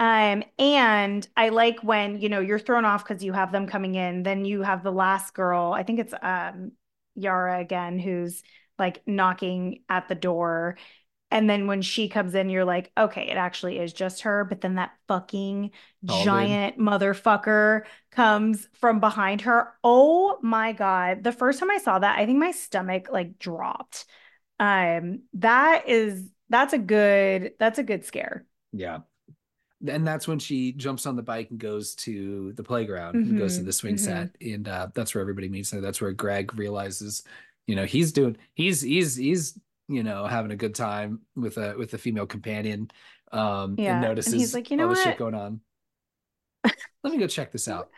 Um, 0.00 0.42
and 0.58 1.26
I 1.36 1.50
like 1.50 1.80
when, 1.82 2.20
you 2.20 2.28
know, 2.28 2.40
you're 2.40 2.58
thrown 2.58 2.84
off 2.84 3.04
because 3.06 3.24
you 3.24 3.32
have 3.32 3.52
them 3.52 3.66
coming 3.66 3.94
in, 3.94 4.24
then 4.24 4.44
you 4.44 4.62
have 4.62 4.82
the 4.82 4.92
last 4.92 5.34
girl, 5.34 5.72
I 5.72 5.82
think 5.84 6.00
it's 6.00 6.14
um 6.22 6.72
Yara 7.14 7.60
again, 7.60 7.98
who's 7.98 8.42
like 8.78 9.02
knocking 9.06 9.82
at 9.88 10.08
the 10.08 10.14
door. 10.16 10.76
And 11.34 11.50
then 11.50 11.66
when 11.66 11.82
she 11.82 12.08
comes 12.08 12.34
in, 12.34 12.50
you're 12.50 12.64
like, 12.64 12.92
okay, 12.96 13.28
it 13.28 13.36
actually 13.36 13.78
is 13.80 13.92
just 13.92 14.22
her. 14.22 14.44
But 14.46 14.62
then 14.62 14.76
that 14.76 14.92
fucking 15.08 15.72
all 16.08 16.28
giant 16.28 16.78
motherfucker 16.78 17.84
comes 18.12 18.68
from 18.74 19.00
behind 19.00 19.42
her. 19.42 19.74
Oh 19.84 20.38
my 20.42 20.72
God. 20.72 21.24
The 21.24 21.32
first 21.32 21.60
time 21.60 21.70
I 21.72 21.78
saw 21.78 21.98
that, 21.98 22.18
I 22.18 22.26
think 22.26 22.38
my 22.38 22.52
stomach 22.52 23.08
like 23.12 23.38
dropped. 23.38 24.06
Um, 24.60 25.22
that 25.34 25.88
is 25.88 26.28
that's 26.50 26.74
a 26.74 26.78
good 26.78 27.54
that's 27.58 27.78
a 27.80 27.84
good 27.84 28.04
scare. 28.06 28.46
yeah 28.72 28.98
and 29.88 30.06
that's 30.06 30.28
when 30.28 30.38
she 30.38 30.72
jumps 30.72 31.06
on 31.06 31.16
the 31.16 31.22
bike 31.22 31.50
and 31.50 31.58
goes 31.60 31.94
to 31.94 32.52
the 32.54 32.64
playground 32.64 33.20
and 33.24 33.36
goes 33.36 33.56
to 33.56 33.62
hmm 33.62 33.64
the 33.64 33.72
swing 33.72 33.96
hmm 33.96 33.96
set 33.98 34.36
and 34.40 34.68
uh, 34.68 34.88
that's 34.94 35.14
where 35.14 35.22
everybody 35.22 35.48
meets 35.48 35.72
and 35.72 35.84
that's 35.84 36.00
where 36.00 36.12
greg 36.12 36.54
realizes 36.56 37.24
you 37.66 37.76
know 37.76 37.84
he's 37.86 38.12
doing 38.12 38.36
he's 38.54 38.82
he's 38.82 39.16
he's 39.16 39.58
you 39.88 40.02
know 40.02 40.26
having 40.26 40.50
a 40.50 40.56
good 40.56 40.74
time 40.74 41.20
with 41.36 41.56
a 41.58 41.74
with 41.76 41.92
a 41.94 41.98
female 41.98 42.26
companion 42.26 42.90
um 43.32 43.78
and 43.78 43.78
Yeah. 43.78 43.94
And 43.96 44.04
he's 44.04 44.08
notices 44.08 44.54
like, 44.54 44.70
you 44.70 44.80
all 44.80 44.88
know 44.88 44.94
the 44.94 45.00
shit 45.00 45.18
going 45.18 45.34
on 45.34 45.60
let 46.64 47.12
me 47.12 47.18
go 47.18 47.26
check 47.26 47.52
this 47.52 47.68
out 47.68 47.88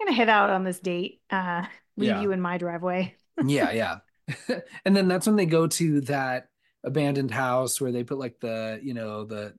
I'm 0.00 0.06
gonna 0.06 0.16
head 0.16 0.28
out 0.28 0.50
on 0.50 0.64
this 0.64 0.80
date. 0.80 1.20
Uh, 1.30 1.66
leave 1.96 2.08
yeah 2.08 2.20
you 2.22 2.32
in 2.32 2.40
my 2.40 2.58
driveway. 2.58 3.14
yeah 3.46 3.70
yeah 3.72 3.98
and 4.84 4.96
then 4.96 5.06
that's 5.08 5.26
when 5.26 5.36
they 5.36 5.46
go 5.46 5.66
to 5.66 6.00
that 6.02 6.48
abandoned 6.82 7.30
house 7.30 7.80
where 7.80 7.92
they 7.92 8.04
put 8.04 8.18
like 8.18 8.40
the 8.40 8.80
you 8.82 8.94
know 8.94 9.24
the 9.24 9.54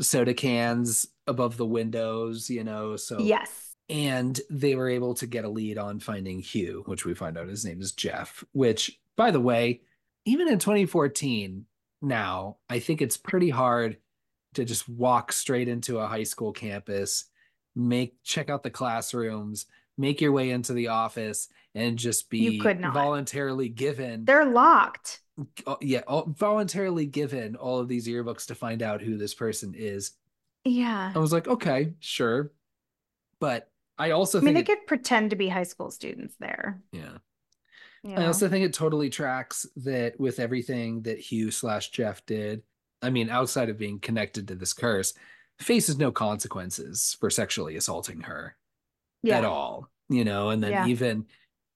soda 0.00 0.34
cans 0.34 1.06
above 1.26 1.56
the 1.56 1.66
windows 1.66 2.48
you 2.48 2.64
know 2.64 2.96
so 2.96 3.18
Yes. 3.20 3.74
and 3.88 4.40
they 4.50 4.74
were 4.74 4.88
able 4.88 5.14
to 5.14 5.26
get 5.26 5.44
a 5.44 5.48
lead 5.48 5.78
on 5.78 6.00
finding 6.00 6.40
Hugh, 6.40 6.82
which 6.86 7.04
we 7.04 7.14
find 7.14 7.36
out 7.36 7.48
his 7.48 7.64
name 7.64 7.80
is 7.82 7.92
Jeff, 7.92 8.42
which, 8.52 8.98
by 9.16 9.30
the 9.30 9.40
way, 9.40 9.82
even 10.24 10.48
in 10.48 10.58
2014, 10.58 11.66
now, 12.00 12.56
I 12.68 12.78
think 12.80 13.00
it's 13.02 13.16
pretty 13.16 13.50
hard 13.50 13.98
to 14.54 14.64
just 14.64 14.88
walk 14.88 15.32
straight 15.32 15.68
into 15.68 15.98
a 15.98 16.06
high 16.06 16.24
school 16.24 16.52
campus, 16.52 17.26
make 17.76 18.16
check 18.22 18.50
out 18.50 18.62
the 18.62 18.70
classrooms, 18.70 19.66
make 19.96 20.20
your 20.20 20.32
way 20.32 20.50
into 20.50 20.72
the 20.72 20.88
office, 20.88 21.48
and 21.74 21.98
just 21.98 22.28
be 22.28 22.38
You 22.38 22.60
could 22.60 22.80
not. 22.80 22.92
voluntarily 22.92 23.68
given 23.68 24.24
They're 24.24 24.44
locked. 24.44 25.20
uh, 25.66 25.76
yeah 25.80 26.00
all, 26.06 26.26
voluntarily 26.36 27.06
given 27.06 27.56
all 27.56 27.78
of 27.78 27.88
these 27.88 28.06
yearbooks 28.06 28.46
to 28.46 28.54
find 28.54 28.82
out 28.82 29.00
who 29.00 29.16
this 29.16 29.32
person 29.32 29.74
is 29.74 30.12
Yeah. 30.64 31.10
i 31.14 31.18
was 31.18 31.32
like 31.32 31.48
okay 31.48 31.94
sure 32.00 32.52
but 33.40 33.70
i 33.96 34.10
also 34.10 34.38
I 34.38 34.42
mean, 34.42 34.52
they 34.54 34.60
it- 34.60 34.66
could 34.66 34.86
pretend 34.86 35.30
to 35.30 35.36
be 35.36 35.48
high 35.48 35.62
school 35.62 35.90
students 35.90 36.34
there. 36.38 36.82
yeah 36.92 37.16
I 38.04 38.26
also 38.26 38.48
think 38.48 38.64
it 38.64 38.72
totally 38.74 39.10
tracks 39.10 39.64
that 39.76 40.18
with 40.18 40.40
everything 40.40 41.02
that 41.02 41.20
Hugh 41.20 41.50
slash 41.50 41.90
Jeff 41.90 42.24
did. 42.26 42.62
I 43.00 43.10
mean, 43.10 43.30
outside 43.30 43.68
of 43.68 43.78
being 43.78 44.00
connected 44.00 44.48
to 44.48 44.54
this 44.54 44.72
curse, 44.72 45.14
faces 45.60 45.98
no 45.98 46.10
consequences 46.10 47.16
for 47.20 47.30
sexually 47.30 47.76
assaulting 47.76 48.22
her 48.22 48.56
yeah. 49.22 49.38
at 49.38 49.44
all. 49.44 49.88
You 50.08 50.24
know, 50.24 50.50
and 50.50 50.62
then 50.62 50.72
Yeah. 50.72 50.86
even 50.88 51.26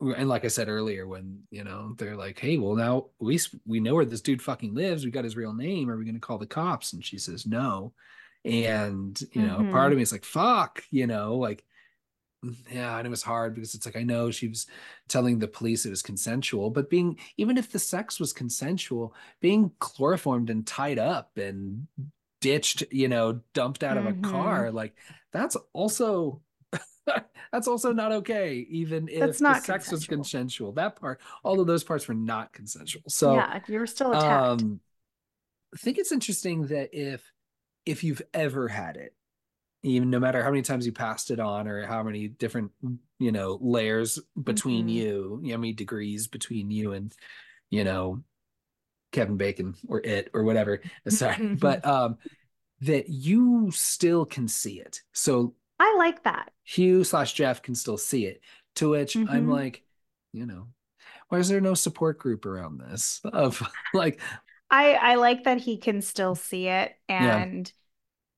and 0.00 0.28
like 0.28 0.44
I 0.44 0.48
said 0.48 0.68
earlier, 0.68 1.06
when 1.06 1.44
you 1.50 1.64
know 1.64 1.94
they're 1.96 2.16
like, 2.16 2.38
"Hey, 2.38 2.58
well 2.58 2.74
now 2.74 3.06
we 3.18 3.38
we 3.64 3.80
know 3.80 3.94
where 3.94 4.04
this 4.04 4.20
dude 4.20 4.42
fucking 4.42 4.74
lives. 4.74 5.04
We 5.04 5.10
got 5.10 5.24
his 5.24 5.36
real 5.36 5.54
name. 5.54 5.88
Are 5.88 5.96
we 5.96 6.04
going 6.04 6.14
to 6.16 6.20
call 6.20 6.38
the 6.38 6.46
cops?" 6.46 6.92
And 6.92 7.02
she 7.04 7.18
says 7.18 7.46
no. 7.46 7.94
And 8.44 9.18
you 9.32 9.42
know, 9.42 9.58
Mhm. 9.58 9.70
part 9.72 9.92
of 9.92 9.96
me 9.96 10.02
is 10.02 10.12
like, 10.12 10.24
"Fuck," 10.24 10.82
you 10.90 11.06
know, 11.06 11.36
like 11.36 11.64
yeah, 12.70 12.98
and 12.98 13.06
it 13.06 13.10
was 13.10 13.22
hard 13.22 13.54
because 13.54 13.74
it's 13.74 13.86
like 13.86 13.96
I 13.96 14.02
know 14.02 14.30
she 14.30 14.48
was 14.48 14.66
telling 15.08 15.38
the 15.38 15.48
police 15.48 15.84
it 15.86 15.90
was 15.90 16.02
consensual, 16.02 16.70
but 16.70 16.90
being 16.90 17.18
even 17.36 17.56
if 17.58 17.72
the 17.72 17.78
sex 17.78 18.20
was 18.20 18.32
consensual, 18.32 19.14
being 19.40 19.72
chloroformed 19.80 20.50
and 20.50 20.66
tied 20.66 20.98
up 20.98 21.36
and 21.38 21.86
ditched, 22.40 22.84
you 22.92 23.08
know, 23.08 23.40
dumped 23.54 23.82
out 23.82 23.96
of 23.96 24.06
a 24.06 24.12
Mhm. 24.12 24.14
car, 24.14 24.70
like 24.70 24.96
that's 25.32 25.56
also 25.72 26.40
that's 27.52 27.68
also 27.68 27.92
not 27.92 28.12
okay, 28.12 28.66
even 28.70 29.08
if 29.08 29.28
That's 29.28 29.40
the 29.46 29.54
not 29.54 29.56
sex 29.56 29.90
was 29.90 30.04
consensual. 30.04 30.06
consensual. 30.06 30.72
That 30.72 30.96
part, 30.96 31.20
all 31.44 31.60
of 31.60 31.66
those 31.66 31.84
parts 31.84 32.08
were 32.08 32.14
not 32.14 32.52
consensual. 32.52 33.02
So 33.08 33.46
yeah, 33.46 33.60
you 33.66 33.78
were 33.78 33.86
still 33.86 34.12
attacked. 34.12 34.64
um 34.64 34.80
I 35.74 35.78
think 35.78 35.98
it's 35.98 36.12
interesting 36.12 36.66
that 36.68 36.90
if 36.92 37.32
if 37.86 38.04
you've 38.04 38.22
ever 38.34 38.68
had 38.68 38.96
it, 38.96 39.14
even 39.92 40.10
no 40.10 40.20
matter 40.20 40.42
how 40.42 40.50
many 40.50 40.62
times 40.62 40.86
you 40.86 40.92
passed 40.92 41.30
it 41.30 41.40
on 41.40 41.68
or 41.68 41.86
how 41.86 42.02
many 42.02 42.28
different 42.28 42.72
you 43.18 43.32
know 43.32 43.58
layers 43.60 44.18
between 44.42 44.88
Mhm. 44.88 44.88
you, 44.88 45.40
you 45.42 45.50
know, 45.50 45.54
how 45.56 45.60
many 45.60 45.72
degrees 45.72 46.26
between 46.26 46.70
you 46.70 46.92
and 46.92 47.12
you 47.70 47.84
know 47.84 48.22
Kevin 49.12 49.36
Bacon 49.36 49.74
or 49.88 50.00
it 50.00 50.30
or 50.34 50.44
whatever. 50.44 50.82
Sorry, 51.08 51.38
Mhm. 51.38 51.58
but 51.60 51.84
um 51.86 52.18
that 52.82 53.08
you 53.08 53.70
still 53.72 54.26
can 54.26 54.48
see 54.48 54.80
it. 54.80 55.02
So 55.12 55.54
I 55.78 55.94
like 55.96 56.22
that. 56.24 56.52
Hugh 56.64 57.04
slash 57.04 57.32
Jeff 57.34 57.62
can 57.62 57.74
still 57.74 57.98
see 57.98 58.26
it. 58.26 58.40
To 58.76 58.90
which 58.90 59.20
I'm 59.26 59.48
Mhm. 59.48 59.48
like, 59.48 59.84
you 60.32 60.44
know, 60.46 60.68
why 61.28 61.38
is 61.38 61.48
there 61.48 61.60
no 61.62 61.74
support 61.74 62.18
group 62.18 62.46
around 62.46 62.80
this? 62.80 63.20
Of 63.32 63.62
like, 63.94 64.20
I 64.70 64.94
I 64.94 65.14
like 65.16 65.44
that 65.44 65.58
he 65.60 65.78
can 65.78 66.02
still 66.02 66.34
see 66.34 66.68
it 66.68 66.96
Yeah. 67.18 67.46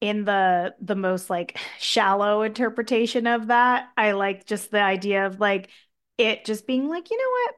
In 0.00 0.24
the 0.24 0.74
the 0.80 0.94
most 0.96 1.28
like 1.30 1.58
shallow 1.78 2.42
interpretation 2.42 3.26
of 3.26 3.48
that, 3.48 3.88
I 3.96 4.12
like 4.12 4.46
just 4.46 4.70
the 4.70 4.80
idea 4.82 5.26
of 5.26 5.40
like 5.40 5.70
it 6.18 6.44
just 6.44 6.66
being 6.66 6.88
like, 6.88 7.10
you 7.10 7.18
know 7.18 7.30
what? 7.30 7.54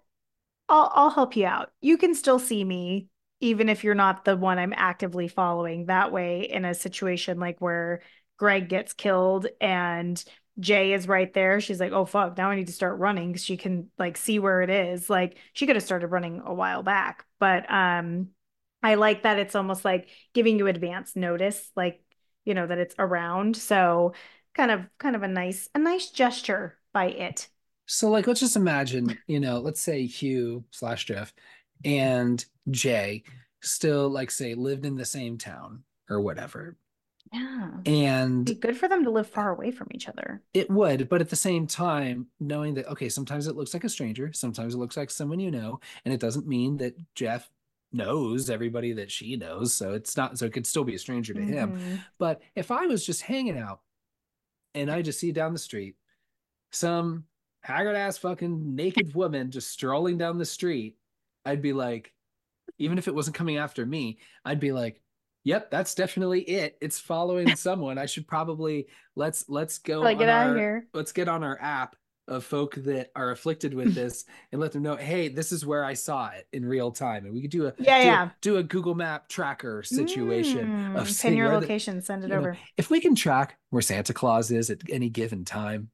I'll 0.68 0.92
I'll 0.94 1.10
help 1.10 1.36
you 1.36 1.46
out. 1.46 1.72
You 1.80 1.96
can 1.98 2.14
still 2.14 2.38
see 2.38 2.64
me 2.64 3.08
even 3.40 3.68
if 3.68 3.84
you're 3.84 3.94
not 3.94 4.24
the 4.24 4.36
one 4.36 4.58
I'm 4.58 4.74
actively 4.76 5.28
following. 5.28 5.86
That 5.86 6.12
way 6.12 6.42
in 6.42 6.64
a 6.64 6.74
situation 6.74 7.38
like 7.40 7.60
where 7.60 8.02
Greg 8.38 8.68
gets 8.68 8.92
killed 8.92 9.46
and 9.60 10.22
Jay 10.58 10.92
is 10.92 11.08
right 11.08 11.32
there. 11.32 11.60
She's 11.60 11.80
like, 11.80 11.92
"Oh 11.92 12.04
fuck, 12.04 12.36
now 12.36 12.50
I 12.50 12.56
need 12.56 12.66
to 12.66 12.72
start 12.72 12.98
running 12.98 13.34
she 13.36 13.56
can 13.56 13.90
like 13.98 14.16
see 14.16 14.38
where 14.38 14.62
it 14.62 14.70
is." 14.70 15.08
Like 15.10 15.38
she 15.52 15.66
could 15.66 15.76
have 15.76 15.84
started 15.84 16.08
running 16.08 16.42
a 16.44 16.54
while 16.54 16.82
back, 16.82 17.24
but 17.38 17.70
um 17.72 18.28
I 18.82 18.94
like 18.94 19.22
that 19.22 19.38
it's 19.38 19.54
almost 19.54 19.84
like 19.84 20.08
giving 20.34 20.58
you 20.58 20.66
advance 20.66 21.14
notice, 21.16 21.70
like, 21.76 22.02
you 22.44 22.54
know, 22.54 22.66
that 22.66 22.78
it's 22.78 22.94
around. 22.98 23.56
So 23.56 24.14
kind 24.54 24.70
of 24.70 24.86
kind 24.98 25.16
of 25.16 25.22
a 25.22 25.28
nice 25.28 25.68
a 25.74 25.78
nice 25.78 26.10
gesture 26.10 26.78
by 26.92 27.06
it. 27.06 27.48
so 27.86 28.10
like, 28.10 28.26
let's 28.26 28.40
just 28.40 28.56
imagine, 28.56 29.18
you 29.26 29.40
know, 29.40 29.58
let's 29.58 29.80
say 29.80 30.06
Hugh 30.06 30.64
slash 30.70 31.06
Jeff 31.06 31.32
and 31.84 32.44
Jay 32.70 33.24
still 33.62 34.08
like 34.10 34.30
say 34.30 34.54
lived 34.54 34.86
in 34.86 34.96
the 34.96 35.04
same 35.04 35.38
town 35.38 35.84
or 36.08 36.20
whatever. 36.20 36.76
Yeah. 37.32 37.70
And 37.86 38.44
Be 38.44 38.54
good 38.54 38.76
for 38.76 38.88
them 38.88 39.04
to 39.04 39.10
live 39.10 39.28
far 39.28 39.50
away 39.50 39.70
from 39.70 39.88
each 39.92 40.08
other. 40.08 40.42
It 40.52 40.68
would, 40.70 41.08
but 41.08 41.20
at 41.20 41.30
the 41.30 41.36
same 41.36 41.66
time, 41.66 42.26
knowing 42.40 42.74
that, 42.74 42.88
okay, 42.88 43.08
sometimes 43.08 43.46
it 43.46 43.54
looks 43.56 43.72
like 43.72 43.84
a 43.84 43.88
stranger, 43.88 44.32
sometimes 44.32 44.74
it 44.74 44.78
looks 44.78 44.96
like 44.96 45.10
someone 45.10 45.38
you 45.40 45.50
know, 45.50 45.80
and 46.04 46.12
it 46.12 46.20
doesn't 46.20 46.46
mean 46.48 46.76
that 46.78 46.96
Jeff 47.14 47.48
knows 47.92 48.50
everybody 48.50 48.92
that 48.94 49.10
she 49.10 49.36
knows. 49.36 49.72
So 49.72 49.92
it's 49.94 50.16
not, 50.16 50.38
so 50.38 50.46
it 50.46 50.52
could 50.52 50.66
still 50.66 50.84
be 50.84 50.94
a 50.94 50.98
stranger 50.98 51.34
to 51.34 51.40
him. 51.42 51.78
Mhm. 51.78 52.04
But 52.18 52.40
if 52.54 52.70
I 52.70 52.86
was 52.86 53.04
just 53.04 53.22
hanging 53.22 53.58
out 53.58 53.80
and 54.74 54.90
I 54.90 55.02
just 55.02 55.18
see 55.18 55.32
down 55.32 55.52
the 55.52 55.58
street 55.58 55.96
some 56.70 57.24
haggard 57.62 57.96
ass 57.96 58.16
fucking 58.18 58.74
naked 58.74 59.14
woman 59.14 59.50
just 59.50 59.70
strolling 59.70 60.18
down 60.18 60.38
the 60.38 60.44
street, 60.44 60.96
I'd 61.44 61.62
be 61.62 61.72
like, 61.72 62.12
even 62.78 62.96
if 62.98 63.08
it 63.08 63.14
wasn't 63.14 63.36
coming 63.36 63.56
after 63.56 63.84
me, 63.84 64.18
I'd 64.44 64.60
be 64.60 64.72
like, 64.72 65.02
yep, 65.42 65.70
that's 65.70 65.94
definitely 65.94 66.42
it. 66.42 66.78
It's 66.80 66.98
following 67.00 67.54
someone. 67.56 67.98
I 67.98 68.06
should 68.06 68.28
probably 68.28 68.86
let's 69.16 69.48
let's 69.48 69.78
go 69.78 70.00
Like, 70.00 70.18
get 70.18 70.28
out 70.28 70.50
of 70.50 70.56
here. 70.56 70.86
let's 70.94 71.12
get 71.12 71.28
on 71.28 71.42
our 71.42 71.58
app 71.60 71.96
of 72.30 72.44
folk 72.44 72.74
that 72.76 73.10
are 73.14 73.30
afflicted 73.32 73.74
with 73.74 73.94
this 73.94 74.24
and 74.52 74.60
let 74.60 74.72
them 74.72 74.82
know, 74.82 74.96
hey, 74.96 75.28
this 75.28 75.52
is 75.52 75.66
where 75.66 75.84
I 75.84 75.94
saw 75.94 76.28
it 76.28 76.46
in 76.52 76.64
real 76.64 76.90
time. 76.92 77.24
And 77.26 77.34
we 77.34 77.42
could 77.42 77.50
do 77.50 77.66
a 77.66 77.74
Yeah, 77.78 78.00
do, 78.00 78.06
yeah. 78.06 78.26
A, 78.26 78.30
do 78.40 78.56
a 78.58 78.62
Google 78.62 78.94
Map 78.94 79.28
tracker 79.28 79.82
situation 79.82 80.68
Mm, 80.68 80.96
of 81.00 81.20
pin 81.20 81.36
your 81.36 81.48
where 81.48 81.56
the- 81.56 81.60
location, 81.62 82.00
send 82.00 82.22
it 82.24 82.28
you 82.28 82.32
know, 82.34 82.38
over. 82.40 82.58
if 82.76 82.88
we 82.88 83.00
can 83.00 83.14
track 83.14 83.58
where 83.70 83.82
Santa 83.82 84.14
Claus 84.14 84.50
is 84.50 84.70
at 84.70 84.78
any 84.88 85.10
given 85.10 85.44
time. 85.44 85.90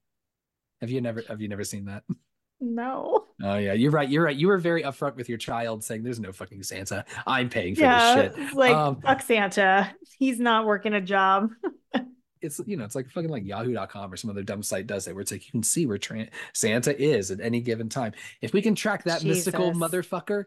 Have 0.83 0.91
you 0.91 1.01
never 1.01 1.23
have 1.29 1.41
you 1.41 1.49
never 1.49 1.65
seen 1.65 1.87
that? 1.87 2.05
No. 2.59 3.27
Oh 3.43 3.57
yeah, 3.59 3.75
you're 3.75 3.91
right. 3.91 4.09
You're 4.09 4.25
right. 4.25 4.35
You 4.35 4.47
were 4.49 4.57
very 4.57 4.83
upfront 4.83 5.17
with 5.17 5.29
your 5.29 5.37
child 5.37 5.85
saying 5.85 6.03
there's 6.03 6.19
no 6.19 6.33
fucking 6.33 6.63
Santa. 6.63 7.05
I'm 7.27 7.51
paying 7.51 7.75
for 7.75 7.83
Yeah, 7.83 8.15
this 8.29 8.35
shit. 8.35 8.55
like 8.55 8.75
Um, 8.75 8.99
fuck 9.03 9.21
Santa. 9.21 9.95
He's 10.19 10.41
not 10.41 10.65
working 10.65 10.95
a 10.95 11.03
job. 11.03 11.51
it's 12.41 12.61
you 12.67 12.77
know, 12.77 12.85
it's 12.85 12.95
like 12.95 13.11
fucking 13.11 13.31
like 13.31 13.45
yahoo.com 13.45 14.13
or 14.13 14.17
some 14.17 14.31
other 14.31 14.43
dumb 14.43 14.63
site 14.63 14.87
does 14.87 15.07
it 15.07 15.15
where 15.15 15.23
it's 15.23 15.33
like 15.33 15.45
you 15.47 15.53
can 15.53 15.63
see 15.63 15.87
where 15.87 15.99
Tran 15.99 16.29
Santa 16.53 16.99
is 17.01 17.31
at 17.31 17.41
any 17.41 17.61
given 17.61 17.89
time. 17.89 18.13
If 18.41 18.53
we 18.53 18.63
can 18.63 18.75
track 18.75 19.05
that 19.05 19.25
mystical 19.25 19.73
motherfucker, 19.73 20.45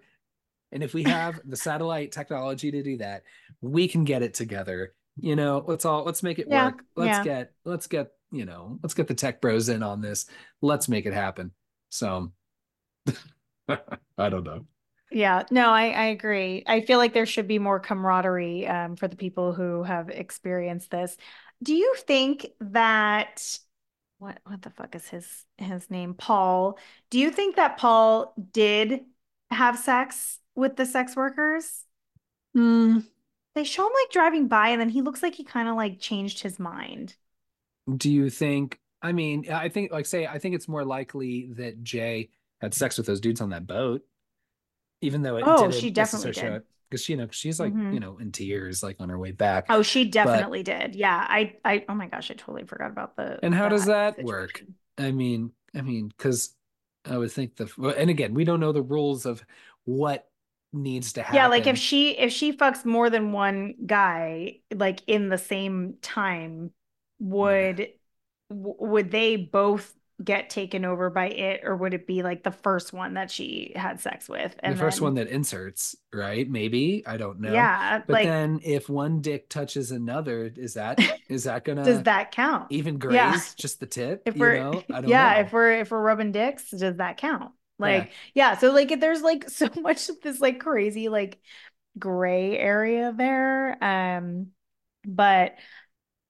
and 0.72 0.84
if 0.84 0.94
we 0.94 1.04
have 1.04 1.40
the 1.46 1.58
satellite 1.58 2.12
technology 2.12 2.72
to 2.72 2.84
do 2.84 2.98
that, 2.98 3.24
we 3.62 3.88
can 3.88 4.04
get 4.04 4.22
it 4.22 4.34
together. 4.34 4.94
You 5.18 5.36
know, 5.36 5.64
let's 5.68 5.86
all 5.86 6.04
let's 6.04 6.24
make 6.24 6.40
it 6.40 6.48
Yeah, 6.50 6.68
work. 6.68 6.84
Let's 6.96 7.18
yeah. 7.18 7.24
get 7.24 7.52
let's 7.66 7.88
get, 7.88 8.12
you 8.32 8.46
know, 8.46 8.80
let's 8.84 8.94
get 8.94 9.08
the 9.08 9.16
tech 9.16 9.42
bros 9.42 9.70
in 9.70 9.84
on 9.84 10.02
this. 10.02 10.28
Let's 10.62 10.88
make 10.88 11.06
it 11.06 11.14
happen. 11.14 11.52
So 11.90 12.32
I 13.68 14.30
don't 14.30 14.44
know. 14.44 14.66
Yeah, 15.12 15.44
no, 15.50 15.70
I, 15.70 15.90
I 15.90 16.06
agree. 16.06 16.64
I 16.68 16.82
feel 16.82 17.00
like 17.00 17.14
there 17.14 17.26
should 17.26 17.48
be 17.48 17.58
more 17.58 17.80
camaraderie 17.80 18.68
um, 18.68 18.96
for 18.96 19.08
the 19.08 19.16
people 19.16 19.54
who 19.54 19.82
have 19.82 20.10
experienced 20.10 20.92
this. 20.92 21.18
Do 21.62 21.74
you 21.76 21.93
think 21.97 22.47
that 22.62 23.60
what 24.20 24.39
what 24.45 24.62
the 24.62 24.70
fuck 24.70 24.95
is 24.95 25.07
his 25.10 25.45
his 25.57 25.89
name? 25.91 26.14
Paul. 26.14 26.80
Do 27.10 27.20
you 27.20 27.32
think 27.32 27.55
that 27.57 27.78
Paul 27.78 28.34
did 28.53 29.05
have 29.51 29.80
sex 29.80 30.39
with 30.55 30.76
the 30.78 30.86
sex 30.86 31.16
workers? 31.16 31.86
Hmm. 32.53 32.99
They 33.53 33.64
show 33.64 33.86
him 33.86 33.93
like 33.93 34.12
driving 34.12 34.47
by 34.47 34.70
and 34.70 34.82
then 34.82 34.89
he 34.89 35.01
looks 35.03 35.22
like 35.22 35.36
he 35.36 35.43
kind 35.43 35.68
of 35.70 35.76
like 35.76 35.99
changed 35.99 36.41
his 36.41 36.57
mind. 36.60 37.16
Do 37.97 38.12
you 38.12 38.30
think? 38.30 38.80
I 39.01 39.12
mean, 39.14 39.49
I 39.51 39.70
think, 39.70 39.91
like, 39.91 40.05
say, 40.05 40.28
I 40.28 40.39
think 40.39 40.55
it's 40.55 40.68
more 40.68 40.84
likely 40.86 41.47
that 41.53 41.84
Jay 41.84 42.30
had 42.62 42.74
sex 42.74 42.97
with 42.97 43.07
those 43.07 43.22
dudes 43.22 43.41
on 43.41 43.49
that 43.51 43.66
boat, 43.66 44.01
even 45.01 45.22
though 45.22 45.38
it 45.38 45.45
Oh, 45.45 45.55
didn't 45.55 45.74
she 45.74 45.91
definitely 45.91 46.32
necessarily 46.32 46.34
show 46.34 46.53
did. 46.53 46.55
it. 46.55 46.66
Because 46.90 47.08
you 47.10 47.18
know, 47.18 47.28
she's 47.32 47.60
like, 47.60 47.74
Mhm. 47.74 47.92
you 47.92 48.00
know, 48.00 48.18
in 48.18 48.32
tears, 48.32 48.84
like 48.84 48.98
on 49.00 49.10
her 49.10 49.18
way 49.20 49.32
back. 49.32 49.68
Oh, 49.70 49.84
she 49.84 50.06
definitely 50.10 50.64
did. 50.64 50.96
Yeah, 50.96 51.26
I 51.30 51.56
I 51.64 51.86
oh 51.88 51.94
my 51.94 52.08
gosh, 52.08 52.32
I 52.32 52.34
totally 52.34 52.66
forgot 52.66 52.90
about 52.92 53.16
the 53.16 53.40
And 53.42 53.54
how 53.54 53.70
does 53.70 53.86
that 53.86 54.22
work? 54.22 54.66
I 54.98 55.12
mean, 55.12 55.52
I 55.76 55.82
mean, 55.82 56.10
because 56.10 56.56
I 57.06 57.18
would 57.18 57.32
think 57.32 57.56
the, 57.56 57.68
and 57.98 58.10
again, 58.10 58.34
we 58.34 58.44
don't 58.44 58.60
know 58.60 58.72
the 58.74 58.82
rules 58.82 59.26
of 59.26 59.44
what 59.86 60.30
needs 60.74 61.14
to 61.14 61.24
happen. 61.24 61.46
Yeah, 61.46 61.48
like 61.48 61.68
if 61.68 61.78
she 61.78 62.18
if 62.18 62.32
she 62.34 62.54
fucks 62.54 62.86
more 62.86 63.10
than 63.10 63.32
one 63.32 63.76
guy 63.86 64.60
like 64.74 65.02
in 65.08 65.30
the 65.30 65.38
same 65.38 65.98
time, 66.02 66.72
would 67.20 67.78
w- 68.50 68.76
would 68.80 69.12
they 69.12 69.36
both 69.36 69.96
get 70.22 70.49
taken 70.49 70.84
over 70.84 71.09
by 71.09 71.28
it 71.28 71.61
or 71.63 71.76
would 71.76 71.93
it 71.93 72.05
be 72.05 72.24
like 72.24 72.43
the 72.43 72.51
first 72.51 72.91
one 72.91 73.13
that 73.13 73.32
she 73.32 73.72
had 73.76 74.01
sex 74.01 74.28
with 74.28 74.53
and 74.59 74.76
the 74.76 74.80
first 74.80 74.99
one 74.99 75.13
that 75.13 75.28
inserts 75.28 75.95
right 76.13 76.49
maybe 76.49 77.03
i 77.05 77.15
don't 77.15 77.39
know 77.39 77.53
yeah 77.53 77.99
but 78.05 78.13
like, 78.13 78.26
then 78.26 78.59
if 78.61 78.89
one 78.89 79.22
dick 79.22 79.47
touches 79.47 79.91
another 79.91 80.51
is 80.57 80.74
that 80.74 80.99
is 81.30 81.45
that 81.45 81.63
gonna 81.63 81.86
does 81.86 82.03
that 82.03 82.32
count 82.32 82.67
even 82.70 82.97
graze 82.97 83.15
yeah. 83.15 83.39
just 83.55 83.80
the 83.80 83.86
tip 83.86 84.22
if 84.26 84.36
we're 84.36 84.59
know? 84.59 84.84
yeah 85.05 85.36
know. 85.36 85.39
if 85.39 85.53
we're 85.53 85.72
if 85.72 85.91
we're 85.91 86.01
rubbing 86.01 86.34
dicks 86.34 86.70
does 86.72 86.97
that 86.97 87.15
count 87.15 87.51
like 87.78 88.11
yeah. 88.34 88.51
yeah 88.51 88.57
so 88.57 88.74
like 88.74 88.99
there's 88.99 89.22
like 89.22 89.49
so 89.49 89.70
much 89.78 90.09
of 90.09 90.20
this 90.22 90.41
like 90.41 90.59
crazy 90.59 91.07
like 91.07 91.39
gray 91.97 92.57
area 92.57 93.13
there 93.15 93.82
um 93.82 94.47
but 95.05 95.55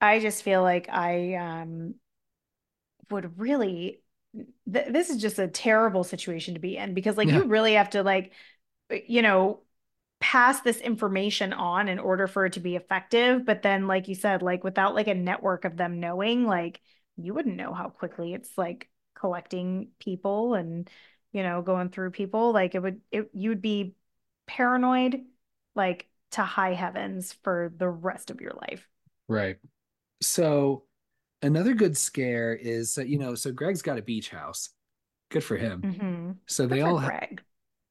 i 0.00 0.20
just 0.20 0.44
feel 0.44 0.62
like 0.62 0.88
i 0.88 1.34
um 1.34 1.94
would 3.10 3.38
really 3.38 4.02
th- 4.34 4.88
this 4.88 5.10
is 5.10 5.20
just 5.20 5.38
a 5.38 5.48
terrible 5.48 6.04
situation 6.04 6.54
to 6.54 6.60
be 6.60 6.76
in 6.76 6.94
because 6.94 7.16
like 7.16 7.28
yeah. 7.28 7.38
you 7.38 7.44
really 7.44 7.74
have 7.74 7.90
to 7.90 8.02
like 8.02 8.32
you 8.90 9.22
know 9.22 9.60
pass 10.20 10.60
this 10.60 10.78
information 10.80 11.52
on 11.52 11.88
in 11.88 11.98
order 11.98 12.26
for 12.26 12.44
it 12.44 12.52
to 12.52 12.60
be 12.60 12.76
effective. 12.76 13.44
But 13.44 13.62
then 13.62 13.86
like 13.86 14.06
you 14.06 14.14
said 14.14 14.42
like 14.42 14.62
without 14.62 14.94
like 14.94 15.08
a 15.08 15.14
network 15.14 15.64
of 15.64 15.76
them 15.76 15.98
knowing 15.98 16.46
like 16.46 16.80
you 17.16 17.34
wouldn't 17.34 17.56
know 17.56 17.72
how 17.72 17.88
quickly 17.88 18.34
it's 18.34 18.56
like 18.56 18.88
collecting 19.14 19.88
people 19.98 20.54
and 20.54 20.88
you 21.32 21.42
know 21.42 21.62
going 21.62 21.88
through 21.88 22.10
people. 22.10 22.52
Like 22.52 22.74
it 22.74 22.80
would 22.80 23.00
it 23.10 23.30
you 23.32 23.48
would 23.50 23.62
be 23.62 23.94
paranoid 24.46 25.24
like 25.74 26.06
to 26.32 26.42
high 26.42 26.74
heavens 26.74 27.32
for 27.42 27.72
the 27.76 27.88
rest 27.88 28.30
of 28.30 28.40
your 28.40 28.52
life. 28.52 28.86
Right. 29.26 29.56
So 30.20 30.84
another 31.42 31.74
good 31.74 31.96
scare 31.96 32.54
is 32.54 32.98
you 32.98 33.18
know 33.18 33.34
so 33.34 33.52
greg's 33.52 33.82
got 33.82 33.98
a 33.98 34.02
beach 34.02 34.30
house. 34.30 34.70
Good 35.30 35.44
for 35.44 35.56
him. 35.56 35.82
Mm-hmm. 35.82 36.30
so 36.46 36.64
good 36.64 36.76
they 36.76 36.80
all 36.82 36.98
greg. 36.98 37.42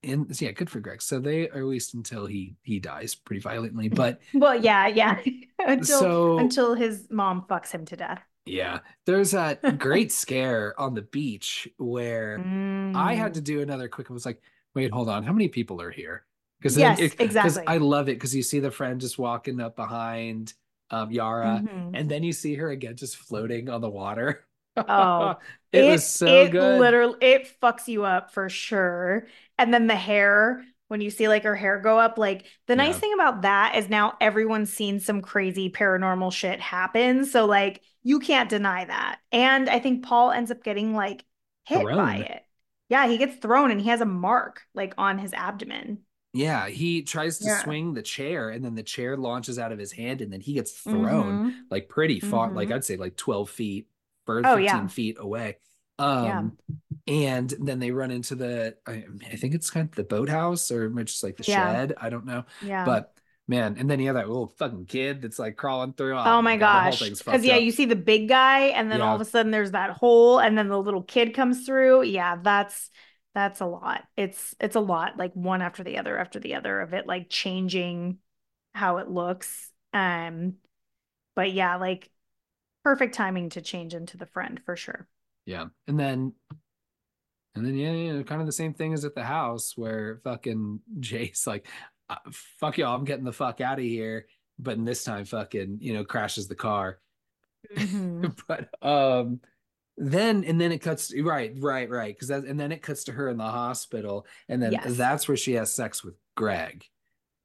In 0.04 0.28
yeah 0.40 0.52
good 0.52 0.70
for 0.70 0.80
greg. 0.80 1.02
So 1.02 1.20
they 1.20 1.50
at 1.50 1.64
least 1.64 1.94
until 1.94 2.26
he 2.26 2.56
he 2.64 2.80
dies 2.80 3.16
pretty 3.16 3.42
violently 3.42 3.90
but 3.90 4.20
well 4.34 4.56
yeah 4.56 4.88
yeah. 4.88 5.20
Until 5.62 6.00
so, 6.00 6.40
until 6.40 6.74
his 6.74 7.08
mom 7.10 7.46
fucks 7.50 7.72
him 7.72 7.84
to 7.88 7.98
death. 7.98 8.24
Yeah. 8.46 8.80
There's 9.06 9.32
that 9.32 9.78
great 9.78 10.10
scare 10.10 10.74
on 10.80 10.94
the 10.94 11.02
beach 11.02 11.68
where 11.78 12.40
mm. 12.40 12.96
i 12.96 13.14
had 13.14 13.34
to 13.34 13.42
do 13.42 13.62
another 13.62 13.90
quick 13.90 14.10
it 14.10 14.14
was 14.14 14.26
like 14.26 14.42
wait 14.76 14.92
hold 14.92 15.10
on. 15.10 15.24
How 15.24 15.34
many 15.34 15.50
people 15.50 15.82
are 15.82 15.92
here? 15.92 16.26
Because 16.60 16.78
yes, 16.78 17.00
it, 17.00 17.20
exactly. 17.20 17.64
I 17.68 17.78
love 17.78 18.10
it 18.10 18.14
because 18.14 18.36
you 18.36 18.44
see 18.44 18.60
the 18.60 18.72
friend 18.72 19.00
just 19.00 19.18
walking 19.18 19.62
up 19.62 19.76
behind 19.76 20.54
um, 20.92 21.12
Yara, 21.12 21.62
mm-hmm. 21.64 21.96
and 21.96 22.10
then 22.10 22.24
you 22.24 22.34
see 22.34 22.56
her 22.56 22.70
again 22.70 22.96
just 22.96 23.18
floating 23.18 23.70
on 23.70 23.82
the 23.82 23.90
water. 23.90 24.46
Oh, 24.78 25.36
it, 25.72 25.84
it, 25.86 25.92
was 25.92 26.06
so 26.06 26.44
it 26.44 26.52
good. 26.52 26.80
Literally, 26.80 27.18
it 27.22 27.52
fucks 27.62 27.88
you 27.88 28.06
up 28.06 28.32
for 28.32 28.50
sure. 28.50 29.28
And 29.58 29.74
then 29.74 29.88
the 29.88 29.96
hair, 29.96 30.64
when 30.88 31.02
you 31.02 31.10
see 31.10 31.28
like 31.28 31.44
her 31.44 31.56
hair 31.56 31.80
go 31.80 32.00
up, 32.00 32.18
like 32.18 32.46
the 32.68 32.76
nice 32.76 32.96
yeah. 32.96 33.00
thing 33.00 33.14
about 33.14 33.42
that 33.44 33.76
is 33.76 33.90
now 33.90 34.16
everyone's 34.22 34.72
seen 34.72 35.00
some 35.00 35.22
crazy 35.22 35.70
paranormal 35.70 36.32
shit 36.32 36.60
happen. 36.60 37.26
So 37.26 37.46
like 37.46 37.82
you 38.04 38.20
can't 38.20 38.50
deny 38.50 38.86
that. 38.86 39.20
And 39.32 39.70
I 39.70 39.80
think 39.80 40.04
Paul 40.04 40.32
ends 40.32 40.52
up 40.52 40.64
getting 40.64 40.96
like 40.96 41.26
hit 41.66 41.82
thrown. 41.82 41.98
by 41.98 42.16
it. 42.18 42.44
Yeah, 42.88 43.08
he 43.08 43.18
gets 43.18 43.36
thrown 43.36 43.70
and 43.70 43.80
he 43.80 43.90
has 43.90 44.02
a 44.02 44.06
mark 44.06 44.64
like 44.74 44.94
on 44.98 45.20
his 45.20 45.34
abdomen. 45.34 46.00
Yeah, 46.34 46.68
he 46.68 47.02
tries 47.02 47.40
to 47.40 47.46
yeah. 47.46 47.64
swing 47.64 47.94
the 47.94 48.04
chair 48.04 48.50
and 48.50 48.64
then 48.64 48.76
the 48.76 48.84
chair 48.84 49.18
launches 49.18 49.58
out 49.58 49.72
of 49.72 49.80
his 49.80 49.92
hand 49.92 50.22
and 50.22 50.32
then 50.32 50.42
he 50.42 50.54
gets 50.54 50.72
thrown 50.72 51.50
mm-hmm. 51.50 51.60
like 51.72 51.90
pretty 51.90 52.20
far, 52.20 52.48
mm-hmm. 52.48 52.58
like 52.58 52.72
I'd 52.72 52.86
say 52.86 52.98
like 52.98 53.16
12 53.16 53.50
feet 53.50 53.88
or 54.28 54.42
oh, 54.46 54.56
15 54.58 54.64
yeah. 54.64 54.88
feet 54.88 55.18
away. 55.20 55.58
Um 55.98 56.58
yeah. 57.08 57.14
and 57.14 57.54
then 57.60 57.80
they 57.80 57.92
run 57.92 58.12
into 58.12 58.36
the 58.36 58.76
I, 58.88 59.06
I, 59.30 59.36
think 59.36 59.54
it's 59.54 59.70
kind 59.70 59.90
of 59.90 59.96
the 59.96 60.04
boathouse 60.04 60.72
or 60.72 60.88
just 61.04 61.24
like 61.24 61.36
the 61.36 61.44
shed. 61.44 61.96
I 62.00 62.10
don't 62.10 62.26
know. 62.26 62.46
Yeah. 62.62 62.86
But 62.86 63.12
man, 63.50 63.76
and 63.80 63.90
then 63.90 64.00
you 64.00 64.06
have 64.06 64.16
that 64.16 64.28
little 64.30 64.54
fucking 64.60 64.86
kid 64.86 65.24
that's 65.24 65.40
like 65.40 65.58
crawling 65.58 65.94
through. 65.94 66.16
Oh, 66.16 66.24
oh 66.26 66.42
my 66.42 66.56
gosh. 66.56 67.02
Because 67.02 67.44
yeah, 67.44 67.56
up. 67.56 67.64
you 67.64 67.72
see 67.72 67.86
the 67.86 67.96
big 67.96 68.30
guy, 68.30 68.68
and 68.68 68.92
then 68.92 69.02
all 69.02 69.16
of 69.16 69.22
a 69.22 69.26
sudden 69.26 69.52
there's 69.52 69.72
that 69.72 69.90
hole, 69.90 70.40
and 70.40 70.58
then 70.58 70.70
the 70.70 70.80
little 70.80 71.02
kid 71.02 71.34
comes 71.34 71.66
through. 71.66 72.04
Yeah, 72.04 72.38
that's 72.42 72.92
that's 73.36 73.62
a 73.62 73.66
lot. 73.66 74.04
It's 74.18 74.56
it's 74.60 74.76
a 74.76 74.82
lot, 74.82 75.18
like 75.18 75.34
one 75.34 75.62
after 75.62 75.84
the 75.84 75.98
other 75.98 76.18
after 76.18 76.40
the 76.40 76.56
other 76.56 76.82
of 76.82 76.94
it, 76.94 77.08
like 77.08 77.30
changing 77.30 78.18
how 78.74 78.98
it 78.98 79.10
looks. 79.10 79.72
Um, 79.94 80.56
but 81.36 81.52
yeah, 81.52 81.76
like 81.78 82.10
perfect 82.84 83.16
timing 83.16 83.50
to 83.50 83.62
change 83.62 83.94
into 83.94 84.18
the 84.18 84.26
friend 84.26 84.60
for 84.66 84.76
sure. 84.76 85.08
Yeah, 85.46 85.66
and 85.88 86.00
then 86.00 86.34
and 87.56 87.66
then 87.66 87.76
yeah, 87.76 87.92
yeah, 87.92 88.24
kind 88.24 88.42
of 88.42 88.48
the 88.48 88.54
same 88.54 88.74
thing 88.74 88.94
as 88.94 89.06
at 89.06 89.16
the 89.16 89.24
house 89.24 89.74
where 89.76 90.20
fucking 90.24 90.80
Jay's 91.00 91.46
like, 91.46 91.68
uh, 92.10 92.16
"Fuck 92.32 92.78
y'all, 92.78 92.96
I'm 92.96 93.06
getting 93.06 93.26
the 93.26 93.34
fuck 93.34 93.62
out 93.62 93.80
of 93.80 93.86
here." 93.86 94.28
But 94.58 94.78
in 94.78 94.86
this 94.86 95.04
time, 95.04 95.26
fucking 95.26 95.78
you 95.82 95.94
know, 95.94 96.04
crashes 96.04 96.48
the 96.48 96.56
car. 96.56 97.00
Mm-hmm. 97.76 98.28
but 98.48 98.70
um, 98.82 99.42
then 100.00 100.46
and 100.46 100.60
then 100.60 100.72
it 100.72 100.80
cuts 100.80 101.14
right 101.22 101.54
right 101.58 101.90
right 101.90 102.16
because 102.16 102.30
that 102.30 102.46
and 102.46 102.58
then 102.58 102.72
it 102.72 102.82
cuts 102.82 103.04
to 103.04 103.12
her 103.12 103.28
in 103.28 103.38
the 103.38 103.44
hospital 103.44 104.26
and 104.48 104.64
then 104.64 104.72
yes. 104.72 104.96
that's 104.96 105.28
where 105.28 105.38
she 105.38 105.54
has 105.54 105.76
sex 105.76 106.04
with 106.04 106.16
greg. 106.36 106.86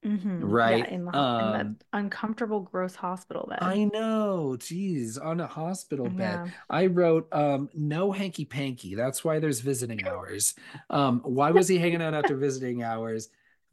Mm-hmm. 0.05 0.45
right? 0.45 0.85
yeah, 0.87 0.93
in, 0.93 1.05
the, 1.05 1.17
um, 1.17 1.45
in 1.45 1.51
that 1.51 1.85
uncomfortable 1.91 2.59
gross 2.59 2.93
hospital 2.93 3.47
bed. 3.49 3.57
I 3.63 3.85
know. 3.85 4.55
Geez 4.55 5.17
on 5.17 5.39
a 5.39 5.47
hospital 5.47 6.07
bed. 6.07 6.53
i 6.69 6.85
wrote 6.85 7.27
um 7.31 7.69
no 7.73 8.11
hanky 8.11 8.45
panky. 8.45 8.93
That's 8.93 9.23
why 9.23 9.39
there's 9.39 9.61
visiting 9.61 10.07
hours. 10.07 10.53
Um 10.91 11.21
why 11.25 11.51
was 11.51 11.67
he 11.67 11.79
hanging 11.79 12.03
out 12.03 12.13
after 12.13 12.37
visiting 12.37 12.83
hours? 12.83 13.29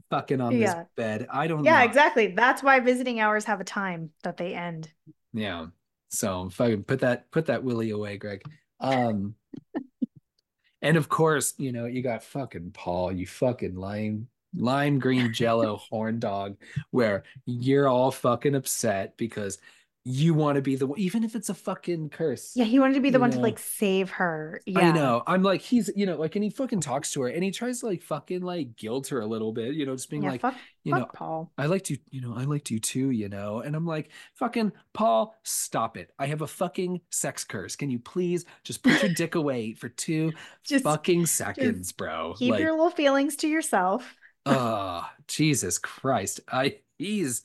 Fucking 0.09 0.41
on 0.41 0.59
yeah. 0.59 0.75
this 0.75 0.85
bed. 0.97 1.27
I 1.31 1.47
don't 1.49 1.65
yeah 1.65 1.81
know. 1.81 1.85
exactly. 1.85 2.29
That's 2.29 2.63
why 2.63 2.81
visiting 2.81 3.21
hours 3.21 3.45
have 3.45 3.61
a 3.61 3.65
time 3.65 4.11
that 4.23 4.39
they 4.39 4.55
end. 4.55 4.91
Yeah. 5.35 5.67
So 6.09 6.49
fucking 6.49 6.85
put 6.85 7.01
that 7.01 7.31
put 7.31 7.47
that 7.47 7.63
willie 7.63 7.91
away 7.91 8.17
greg 8.17 8.43
um, 8.83 9.35
and 10.83 10.97
of 10.97 11.09
course, 11.09 11.55
you 11.57 11.73
know, 11.73 11.87
you 11.87 12.03
got 12.03 12.23
fucking 12.25 12.73
Paul, 12.73 13.13
you 13.13 13.27
fucking 13.27 13.77
lime 13.77 14.29
lime 14.55 14.99
green 14.99 15.33
jello 15.33 15.77
horn 15.77 16.19
dog, 16.19 16.57
where 16.91 17.23
you're 17.47 17.89
all 17.89 18.11
fucking 18.11 18.55
upset 18.55 19.17
because 19.17 19.59
you 20.05 20.35
want 20.35 20.57
to 20.57 20.63
be 20.63 20.75
the 20.75 20.93
even 20.97 21.23
if 21.23 21.37
it's 21.37 21.49
a 21.49 21.55
fucking 21.55 22.11
curse. 22.11 22.53
Yeah, 22.57 22.65
he 22.65 22.81
wanted 22.81 22.95
to 22.95 23.01
be 23.01 23.11
the 23.11 23.21
one 23.21 23.31
know? 23.31 23.37
to 23.37 23.43
like 23.43 23.59
save 23.59 24.11
her. 24.11 24.61
Yeah. 24.67 24.81
I 24.81 24.93
know. 24.93 25.23
I'm 25.29 25.45
like, 25.45 25.61
he's 25.61 25.91
you 25.95 26.07
know, 26.07 26.17
like 26.17 26.35
and 26.35 26.43
he 26.43 26.51
fucking 26.51 26.81
talks 26.81 27.13
to 27.13 27.23
her 27.23 27.29
and 27.29 27.45
he 27.45 27.53
tries 27.53 27.81
to 27.81 27.87
like 27.87 28.03
fucking 28.03 28.43
like 28.43 28.77
guilt 28.77 29.09
her 29.09 29.21
a 29.21 29.27
little 29.27 29.53
bit, 29.53 29.75
you 29.75 29.87
know, 29.87 29.95
just 29.95 30.11
being 30.11 30.25
yeah, 30.25 30.31
like, 30.31 30.41
fuck, 30.41 30.57
you 30.83 30.93
fuck 30.93 31.01
know, 31.01 31.11
Paul. 31.15 31.53
I 31.57 31.67
liked 31.67 31.89
you, 31.89 31.99
you 32.11 32.21
know, 32.21 32.35
I 32.37 32.45
liked 32.45 32.71
you 32.71 32.81
too, 32.81 33.11
you 33.11 33.29
know. 33.29 33.61
And 33.61 33.77
I'm 33.77 33.87
like, 33.87 34.11
fucking 34.35 34.73
Paul, 34.93 35.37
stop 35.45 35.97
it. 35.97 36.11
I 36.19 36.27
have 36.27 36.43
a 36.43 36.49
fucking 36.49 37.01
sex 37.11 37.45
curse. 37.45 37.77
Can 37.77 37.89
you 37.89 38.01
please 38.01 38.45
just 38.65 38.83
put 38.83 39.03
your 39.03 39.13
dick 39.13 39.37
away 39.37 39.75
for 39.75 39.89
two 39.89 40.33
just, 40.65 40.83
fucking 40.83 41.27
seconds, 41.27 41.93
bro? 41.93 42.35
Keep 42.39 42.53
like, 42.53 42.61
your 42.61 42.73
little 42.73 42.91
feelings 42.91 43.37
to 43.37 43.49
yourself. 43.49 44.17
oh, 44.47 45.09
Jesus 45.29 45.79
Christ. 45.79 46.41
I 46.51 46.79
he's 46.99 47.43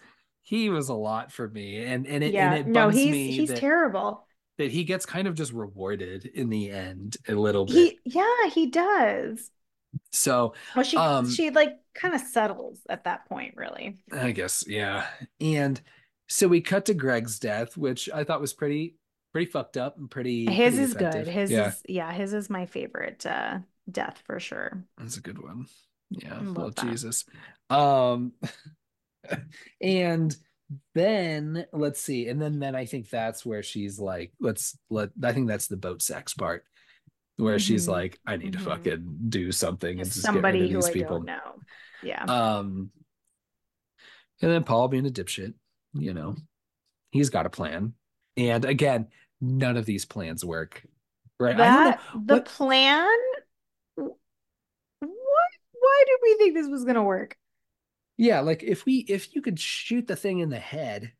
he 0.47 0.69
was 0.69 0.87
a 0.87 0.93
lot 0.93 1.29
for 1.29 1.49
me, 1.49 1.83
and 1.83 2.07
and 2.07 2.23
it 2.23 2.33
yeah 2.33 2.53
and 2.53 2.67
it 2.67 2.71
no 2.71 2.87
he's 2.87 3.35
he's 3.35 3.49
that, 3.49 3.57
terrible 3.57 4.25
that 4.57 4.71
he 4.71 4.85
gets 4.85 5.05
kind 5.05 5.27
of 5.27 5.35
just 5.35 5.51
rewarded 5.51 6.25
in 6.25 6.49
the 6.49 6.71
end 6.71 7.17
a 7.27 7.33
little 7.33 7.65
bit. 7.65 7.75
He, 7.75 7.99
yeah, 8.05 8.49
he 8.49 8.67
does. 8.67 9.51
So 10.13 10.53
well, 10.73 10.85
she 10.85 10.95
um, 10.95 11.29
she 11.29 11.49
like 11.49 11.77
kind 11.93 12.13
of 12.13 12.21
settles 12.21 12.79
at 12.87 13.03
that 13.03 13.27
point, 13.27 13.55
really. 13.57 13.97
I 14.09 14.31
guess, 14.31 14.63
yeah. 14.65 15.05
And 15.41 15.81
so 16.29 16.47
we 16.47 16.61
cut 16.61 16.85
to 16.85 16.93
Greg's 16.93 17.39
death, 17.39 17.75
which 17.75 18.09
I 18.13 18.23
thought 18.23 18.39
was 18.39 18.53
pretty 18.53 18.95
pretty 19.33 19.51
fucked 19.51 19.75
up 19.75 19.97
and 19.97 20.09
pretty. 20.09 20.45
His 20.45 20.75
pretty 20.75 20.83
is 20.83 20.95
effective. 20.95 21.25
good. 21.25 21.33
His 21.33 21.51
yeah. 21.51 21.67
is 21.67 21.83
yeah. 21.89 22.13
His 22.13 22.33
is 22.33 22.49
my 22.49 22.67
favorite 22.67 23.25
uh, 23.25 23.59
death 23.91 24.23
for 24.25 24.39
sure. 24.39 24.81
That's 24.97 25.17
a 25.17 25.21
good 25.21 25.43
one. 25.43 25.65
Yeah. 26.09 26.39
Well. 26.41 26.69
Jesus. 26.69 27.25
Um. 27.69 28.31
and 29.81 30.35
then 30.93 31.65
let's 31.71 32.01
see 32.01 32.27
and 32.27 32.41
then 32.41 32.59
then 32.59 32.75
i 32.75 32.85
think 32.85 33.09
that's 33.09 33.45
where 33.45 33.63
she's 33.63 33.99
like 33.99 34.33
let's 34.41 34.77
let 34.89 35.09
i 35.23 35.31
think 35.31 35.47
that's 35.47 35.67
the 35.67 35.77
boat 35.77 36.01
sex 36.01 36.33
part 36.33 36.65
where 37.37 37.55
mm-hmm. 37.55 37.59
she's 37.59 37.87
like 37.87 38.19
i 38.25 38.35
need 38.35 38.53
mm-hmm. 38.53 38.63
to 38.63 38.69
fucking 38.69 39.17
do 39.29 39.51
something 39.51 39.99
and 39.99 40.11
somebody 40.11 40.67
who 40.67 40.75
these 40.75 40.89
I 40.89 40.91
people. 40.91 41.21
know. 41.21 41.39
Yeah. 42.03 42.23
Um 42.23 42.91
and 44.41 44.51
then 44.51 44.63
paul 44.63 44.87
being 44.87 45.05
a 45.05 45.09
dipshit 45.09 45.53
you 45.93 46.13
know 46.13 46.35
he's 47.11 47.29
got 47.29 47.45
a 47.45 47.49
plan. 47.49 47.93
And 48.35 48.65
again 48.65 49.07
none 49.39 49.77
of 49.77 49.85
these 49.85 50.05
plans 50.05 50.43
work 50.43 50.83
right? 51.39 51.57
That 51.57 52.01
the 52.13 52.35
what... 52.35 52.45
plan? 52.45 53.17
What 53.95 54.17
why 54.99 56.03
did 56.05 56.19
we 56.23 56.37
think 56.37 56.55
this 56.55 56.67
was 56.67 56.85
gonna 56.85 57.03
work 57.03 57.37
yeah, 58.17 58.39
like 58.41 58.63
if 58.63 58.85
we 58.85 58.97
if 59.07 59.35
you 59.35 59.41
could 59.41 59.59
shoot 59.59 60.07
the 60.07 60.15
thing 60.15 60.39
in 60.39 60.49
the 60.49 60.59
head, 60.59 61.13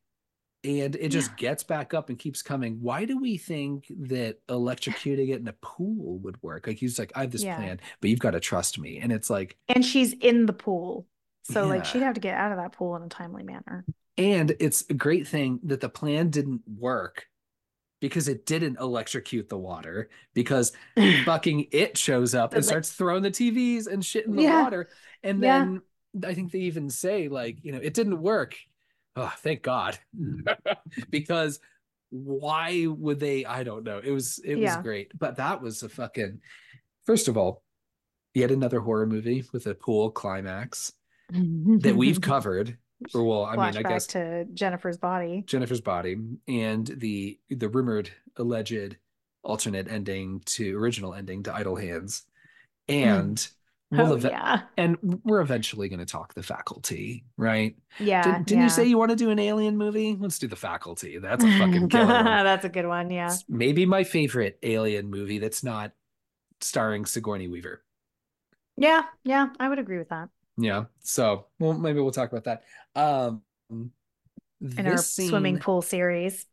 and 0.64 0.96
it 0.96 1.10
just 1.10 1.32
yeah. 1.32 1.50
gets 1.50 1.64
back 1.64 1.94
up 1.94 2.10
and 2.10 2.18
keeps 2.18 2.42
coming. 2.42 2.80
Why 2.82 3.06
do 3.06 3.20
we 3.20 3.38
think 3.38 3.92
that 4.02 4.46
electrocuting 4.48 5.30
it 5.30 5.40
in 5.40 5.48
a 5.48 5.56
pool 5.62 6.18
would 6.20 6.42
work? 6.42 6.68
Like 6.68 6.78
he's 6.78 6.98
like, 6.98 7.12
I 7.16 7.22
have 7.22 7.32
this 7.32 7.44
yeah. 7.44 7.56
plan, 7.56 7.80
but 8.02 8.10
you've 8.10 8.20
got 8.20 8.32
to 8.32 8.40
trust 8.40 8.80
me. 8.80 9.00
And 9.00 9.12
it's 9.12 9.30
like, 9.30 9.58
and 9.70 9.86
she's 9.86 10.14
in 10.14 10.46
the 10.46 10.54
pool. 10.54 11.06
So 11.44 11.64
yeah. 11.64 11.70
like 11.70 11.86
she'd 11.86 12.02
have 12.02 12.16
to 12.16 12.20
get 12.22 12.36
out 12.36 12.52
of 12.52 12.58
that 12.58 12.74
pool 12.74 12.96
in 12.96 13.04
a 13.04 13.08
timely 13.08 13.44
manner. 13.44 13.86
And 14.18 14.56
it's 14.60 14.84
a 14.90 14.94
great 14.94 15.28
thing 15.28 15.60
that 15.64 15.80
the 15.80 15.90
plan 15.90 16.30
didn't 16.30 16.62
work 16.68 17.28
because 18.02 18.28
it 18.28 18.46
didn't 18.46 18.80
electrocute 18.80 19.50
the 19.50 19.58
water 19.58 20.10
because 20.34 20.72
fucking 21.26 21.68
it 21.72 21.98
shows 21.98 22.36
up 22.36 22.54
and 22.54 22.66
starts 22.66 22.92
throwing 22.92 23.24
the 23.24 23.32
TVs 23.32 23.88
and 23.88 24.04
shit 24.04 24.26
in 24.26 24.36
the 24.36 24.48
water. 24.48 24.90
And 25.24 25.42
then 25.42 25.82
I 26.26 26.34
think 26.34 26.52
they 26.52 26.60
even 26.60 26.90
say 26.90 27.28
like, 27.28 27.58
you 27.64 27.72
know, 27.72 27.80
it 27.82 27.94
didn't 27.94 28.22
work 28.22 28.56
oh, 29.18 29.34
thank 29.40 29.64
God. 29.64 29.98
Hmm. 30.16 30.42
because 31.10 31.60
why 32.10 32.86
would 32.88 33.20
they? 33.20 33.44
I 33.44 33.64
don't 33.64 33.84
know. 33.84 34.00
It 34.02 34.12
was 34.12 34.40
it 34.40 34.58
yeah. 34.58 34.76
was 34.76 34.84
great. 34.84 35.12
But 35.18 35.38
that 35.38 35.62
was 35.62 35.84
a 35.84 35.90
fucking 35.90 36.40
first 37.06 37.28
of 37.28 37.36
all, 37.36 37.64
yet 38.34 38.52
another 38.52 38.80
horror 38.80 39.08
movie 39.08 39.44
with 39.52 39.66
a 39.68 39.76
pool 39.76 40.12
climax 40.12 40.94
that 41.30 41.96
we've 41.96 42.22
covered. 42.22 42.78
Or 43.14 43.24
well, 43.24 43.46
I 43.46 43.56
Flashback 43.56 43.76
mean, 43.76 43.86
I 43.86 43.90
guess 43.90 44.08
to 44.08 44.46
Jennifer's 44.54 44.98
body. 44.98 45.44
Jennifer's 45.46 45.82
body 45.82 46.18
and 46.48 46.88
the 46.88 47.38
the 47.50 47.70
rumored 47.70 48.10
alleged 48.38 48.98
alternate 49.44 49.88
ending 49.90 50.42
to 50.46 50.78
original 50.78 51.14
ending 51.14 51.44
to 51.44 51.54
Idle 51.54 51.76
Hands. 51.76 52.26
Hmm. 52.88 52.96
And 52.96 53.48
We'll 53.90 54.14
oh, 54.14 54.16
ev- 54.16 54.24
yeah. 54.26 54.62
And 54.76 54.98
we're 55.24 55.40
eventually 55.40 55.88
going 55.88 56.00
to 56.00 56.06
talk 56.06 56.34
the 56.34 56.44
faculty, 56.44 57.24
right? 57.38 57.78
Yeah. 58.00 58.24
Did, 58.24 58.32
not 58.32 58.52
yeah. 58.52 58.64
you 58.64 58.70
say 58.70 58.86
you 58.86 58.98
want 58.98 59.12
to 59.12 59.16
do 59.16 59.30
an 59.30 59.40
alien 59.40 59.78
movie? 59.78 60.18
Let's 60.20 60.40
do 60.40 60.48
the 60.48 60.58
faculty. 60.58 61.20
That's 61.20 61.44
a 61.44 61.58
fucking 61.58 61.88
killer. 61.90 62.06
that's 62.08 62.66
a 62.66 62.70
good 62.70 62.86
one. 62.86 63.10
Yeah. 63.10 63.28
It's 63.28 63.46
maybe 63.48 63.86
my 63.86 64.04
favorite 64.04 64.60
alien 64.62 65.10
movie 65.10 65.40
that's 65.40 65.64
not 65.64 65.94
starring 66.60 67.06
Sigourney 67.06 67.48
Weaver. 67.48 67.82
Yeah. 68.76 69.04
Yeah. 69.24 69.48
I 69.60 69.70
would 69.70 69.80
agree 69.80 70.00
with 70.00 70.10
that. 70.10 70.30
Yeah. 70.58 70.86
So, 71.00 71.46
well, 71.60 71.74
maybe 71.74 72.02
we'll 72.02 72.12
talk 72.12 72.32
about 72.32 72.44
that. 72.44 72.64
Um, 72.94 73.42
in 73.70 74.88
our 74.88 74.98
scene, 74.98 75.30
swimming 75.30 75.60
pool 75.60 75.82
series. 75.82 76.46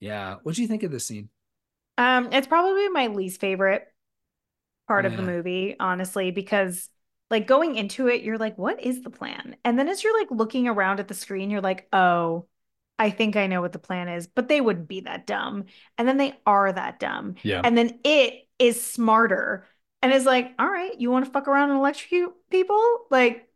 Yeah. 0.00 0.36
What 0.42 0.54
do 0.54 0.62
you 0.62 0.68
think 0.68 0.82
of 0.82 0.90
this 0.90 1.06
scene? 1.06 1.30
Um, 1.96 2.28
it's 2.30 2.46
probably 2.46 2.88
my 2.88 3.06
least 3.06 3.40
favorite 3.40 3.87
part 4.88 5.04
yeah. 5.04 5.12
of 5.12 5.16
the 5.16 5.22
movie, 5.22 5.76
honestly, 5.78 6.32
because 6.32 6.88
like 7.30 7.46
going 7.46 7.76
into 7.76 8.08
it, 8.08 8.22
you're 8.22 8.38
like, 8.38 8.58
what 8.58 8.82
is 8.82 9.02
the 9.02 9.10
plan? 9.10 9.56
And 9.64 9.78
then 9.78 9.88
as 9.88 10.02
you're 10.02 10.18
like 10.18 10.30
looking 10.30 10.66
around 10.66 10.98
at 10.98 11.08
the 11.08 11.14
screen, 11.14 11.50
you're 11.50 11.60
like, 11.60 11.86
oh, 11.92 12.46
I 12.98 13.10
think 13.10 13.36
I 13.36 13.46
know 13.46 13.60
what 13.60 13.72
the 13.72 13.78
plan 13.78 14.08
is, 14.08 14.26
but 14.26 14.48
they 14.48 14.60
wouldn't 14.60 14.88
be 14.88 15.00
that 15.00 15.26
dumb. 15.26 15.66
And 15.96 16.08
then 16.08 16.16
they 16.16 16.34
are 16.46 16.72
that 16.72 16.98
dumb. 16.98 17.36
Yeah. 17.42 17.60
And 17.62 17.78
then 17.78 18.00
it 18.02 18.48
is 18.58 18.82
smarter 18.82 19.66
and 20.02 20.12
is 20.12 20.24
like, 20.24 20.52
all 20.58 20.66
right, 20.66 20.98
you 20.98 21.10
want 21.10 21.26
to 21.26 21.30
fuck 21.30 21.46
around 21.46 21.70
and 21.70 21.78
electrocute 21.78 22.32
people? 22.50 22.82
Like, 23.10 23.48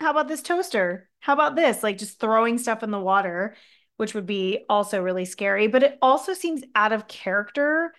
how 0.00 0.10
about 0.10 0.28
this 0.28 0.42
toaster? 0.42 1.10
How 1.20 1.32
about 1.32 1.56
this? 1.56 1.82
Like 1.82 1.98
just 1.98 2.20
throwing 2.20 2.56
stuff 2.56 2.82
in 2.82 2.90
the 2.90 3.00
water, 3.00 3.56
which 3.96 4.14
would 4.14 4.26
be 4.26 4.64
also 4.68 5.02
really 5.02 5.24
scary. 5.24 5.66
But 5.66 5.82
it 5.82 5.98
also 6.00 6.32
seems 6.32 6.62
out 6.74 6.92
of 6.92 7.08
character 7.08 7.92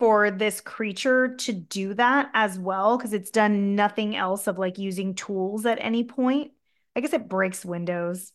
for 0.00 0.32
this 0.32 0.60
creature 0.62 1.36
to 1.36 1.54
do 1.54 1.94
that 1.94 2.30
as 2.34 2.58
well 2.58 2.98
because 2.98 3.14
it's 3.14 3.30
done 3.30 3.76
nothing 3.76 4.16
else 4.16 4.48
of 4.48 4.58
like 4.58 4.78
using 4.78 5.14
tools 5.14 5.66
at 5.66 5.78
any 5.80 6.04
point. 6.04 6.52
I 6.96 7.00
guess 7.02 7.14
it 7.14 7.28
breaks 7.28 7.64
windows, 7.64 8.32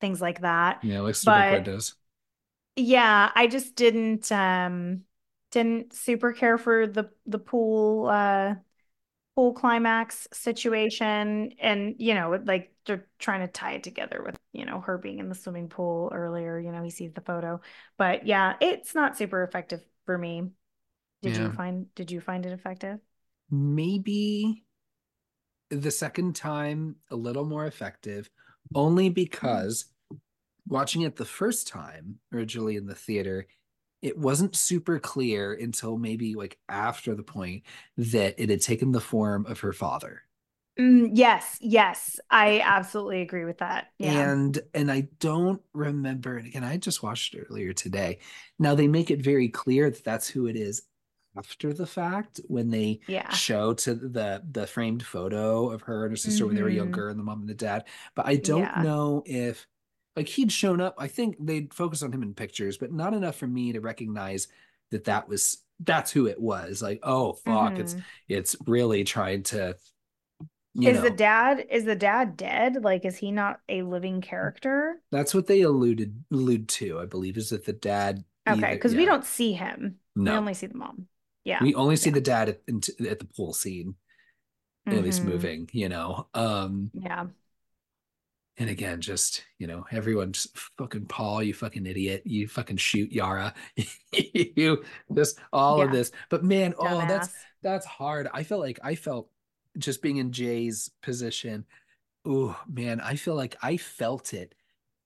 things 0.00 0.20
like 0.20 0.42
that. 0.42 0.82
Yeah, 0.82 1.00
like 1.00 1.14
super 1.16 1.42
windows. 1.50 1.94
Yeah, 2.76 3.32
I 3.34 3.46
just 3.48 3.74
didn't 3.74 4.30
um 4.32 5.04
didn't 5.50 5.92
super 5.94 6.32
care 6.32 6.58
for 6.58 6.86
the 6.86 7.10
the 7.26 7.38
pool 7.38 8.06
uh 8.08 8.54
pool 9.36 9.54
climax 9.54 10.28
situation 10.32 11.52
and 11.60 11.96
you 11.98 12.14
know 12.14 12.40
like 12.44 12.74
they're 12.86 13.06
trying 13.18 13.40
to 13.40 13.48
tie 13.48 13.74
it 13.74 13.84
together 13.84 14.22
with 14.24 14.36
you 14.52 14.64
know 14.66 14.80
her 14.80 14.98
being 14.98 15.18
in 15.20 15.28
the 15.28 15.34
swimming 15.34 15.68
pool 15.68 16.10
earlier 16.14 16.58
you 16.58 16.72
know 16.72 16.82
he 16.82 16.90
sees 16.90 17.12
the 17.14 17.20
photo 17.22 17.60
but 17.98 18.26
yeah 18.26 18.56
it's 18.60 18.94
not 18.94 19.16
super 19.16 19.42
effective 19.44 19.80
for 20.06 20.18
me 20.18 20.50
did 21.22 21.36
yeah. 21.36 21.44
you 21.44 21.52
find 21.52 21.94
did 21.94 22.10
you 22.10 22.20
find 22.20 22.46
it 22.46 22.52
effective? 22.52 22.98
Maybe 23.50 24.64
the 25.70 25.90
second 25.90 26.34
time 26.36 26.96
a 27.10 27.16
little 27.16 27.44
more 27.44 27.66
effective, 27.66 28.30
only 28.74 29.08
because 29.08 29.86
watching 30.66 31.02
it 31.02 31.16
the 31.16 31.24
first 31.24 31.68
time 31.68 32.18
originally 32.32 32.76
in 32.76 32.86
the 32.86 32.94
theater, 32.94 33.46
it 34.02 34.16
wasn't 34.16 34.54
super 34.54 34.98
clear 34.98 35.52
until 35.54 35.98
maybe 35.98 36.34
like 36.34 36.58
after 36.68 37.14
the 37.14 37.22
point 37.22 37.64
that 37.96 38.34
it 38.38 38.50
had 38.50 38.60
taken 38.60 38.92
the 38.92 39.00
form 39.00 39.46
of 39.46 39.60
her 39.60 39.72
father. 39.72 40.22
Mm, 40.78 41.10
yes, 41.12 41.58
yes, 41.60 42.20
I 42.30 42.60
absolutely 42.60 43.20
agree 43.20 43.44
with 43.44 43.58
that. 43.58 43.88
Yeah. 43.98 44.30
And 44.30 44.60
and 44.74 44.92
I 44.92 45.08
don't 45.18 45.60
remember. 45.74 46.36
And 46.36 46.46
again, 46.46 46.62
I 46.62 46.76
just 46.76 47.02
watched 47.02 47.34
it 47.34 47.46
earlier 47.50 47.72
today. 47.72 48.20
Now 48.60 48.76
they 48.76 48.86
make 48.86 49.10
it 49.10 49.20
very 49.20 49.48
clear 49.48 49.90
that 49.90 50.04
that's 50.04 50.28
who 50.28 50.46
it 50.46 50.54
is 50.54 50.82
after 51.38 51.72
the 51.72 51.86
fact 51.86 52.40
when 52.48 52.70
they 52.70 53.00
yeah. 53.06 53.30
show 53.30 53.72
to 53.72 53.94
the 53.94 54.42
the 54.50 54.66
framed 54.66 55.02
photo 55.02 55.70
of 55.70 55.82
her 55.82 56.04
and 56.04 56.12
her 56.12 56.16
sister 56.16 56.44
mm-hmm. 56.44 56.46
when 56.48 56.56
they 56.56 56.62
were 56.62 56.68
mm-hmm. 56.68 56.78
younger 56.78 57.08
and 57.08 57.18
the 57.18 57.24
mom 57.24 57.40
and 57.40 57.48
the 57.48 57.54
dad 57.54 57.84
but 58.14 58.26
i 58.26 58.36
don't 58.36 58.60
yeah. 58.60 58.82
know 58.82 59.22
if 59.26 59.66
like 60.16 60.28
he'd 60.28 60.52
shown 60.52 60.80
up 60.80 60.94
i 60.98 61.06
think 61.06 61.36
they'd 61.40 61.72
focus 61.72 62.02
on 62.02 62.12
him 62.12 62.22
in 62.22 62.34
pictures 62.34 62.76
but 62.76 62.92
not 62.92 63.14
enough 63.14 63.36
for 63.36 63.46
me 63.46 63.72
to 63.72 63.80
recognize 63.80 64.48
that 64.90 65.04
that 65.04 65.28
was 65.28 65.58
that's 65.80 66.10
who 66.10 66.26
it 66.26 66.40
was 66.40 66.82
like 66.82 66.98
oh 67.02 67.32
fuck 67.32 67.72
mm-hmm. 67.72 67.80
it's 67.80 67.96
it's 68.28 68.56
really 68.66 69.04
trying 69.04 69.42
to 69.42 69.76
is 70.80 70.96
know. 70.96 71.02
the 71.02 71.10
dad 71.10 71.66
is 71.70 71.84
the 71.84 71.96
dad 71.96 72.36
dead 72.36 72.82
like 72.82 73.04
is 73.04 73.16
he 73.16 73.32
not 73.32 73.60
a 73.68 73.82
living 73.82 74.20
character 74.20 75.00
that's 75.10 75.34
what 75.34 75.46
they 75.46 75.62
alluded 75.62 76.22
allude 76.32 76.68
to 76.68 76.98
i 77.00 77.04
believe 77.04 77.36
is 77.36 77.50
that 77.50 77.64
the 77.64 77.72
dad 77.72 78.24
okay 78.48 78.74
because 78.74 78.92
yeah. 78.92 78.98
we 78.98 79.04
don't 79.04 79.24
see 79.24 79.52
him 79.52 79.96
no. 80.14 80.32
we 80.32 80.38
only 80.38 80.54
see 80.54 80.66
the 80.66 80.76
mom 80.76 81.06
yeah. 81.44 81.62
We 81.62 81.74
only 81.74 81.96
see 81.96 82.10
yeah. 82.10 82.14
the 82.14 82.20
dad 82.20 82.48
at, 82.48 82.60
at, 83.06 83.18
the 83.18 83.28
pool 83.36 83.52
scene, 83.52 83.94
mm-hmm. 84.86 84.98
at 84.98 85.04
least 85.04 85.20
mm-hmm. 85.20 85.30
moving, 85.30 85.70
you 85.72 85.88
know. 85.88 86.26
Um 86.34 86.90
Yeah. 86.94 87.26
And 88.60 88.68
again, 88.68 89.00
just 89.00 89.44
you 89.58 89.66
know, 89.66 89.86
everyone 89.92 90.32
just 90.32 90.56
fucking 90.78 91.06
Paul, 91.06 91.42
you 91.42 91.54
fucking 91.54 91.86
idiot, 91.86 92.22
you 92.24 92.48
fucking 92.48 92.78
shoot 92.78 93.12
Yara, 93.12 93.54
you 94.12 94.84
just 95.14 95.38
all 95.52 95.78
yeah. 95.78 95.84
of 95.84 95.92
this. 95.92 96.10
But 96.28 96.44
man, 96.44 96.72
Dumbass. 96.72 97.04
oh, 97.04 97.06
that's 97.06 97.30
that's 97.62 97.86
hard. 97.86 98.28
I 98.32 98.42
felt 98.42 98.60
like 98.60 98.80
I 98.82 98.94
felt 98.94 99.28
just 99.78 100.02
being 100.02 100.16
in 100.16 100.32
Jay's 100.32 100.90
position. 101.02 101.64
Oh 102.24 102.58
man, 102.68 103.00
I 103.00 103.14
feel 103.14 103.34
like 103.34 103.56
I 103.62 103.76
felt 103.76 104.34
it 104.34 104.54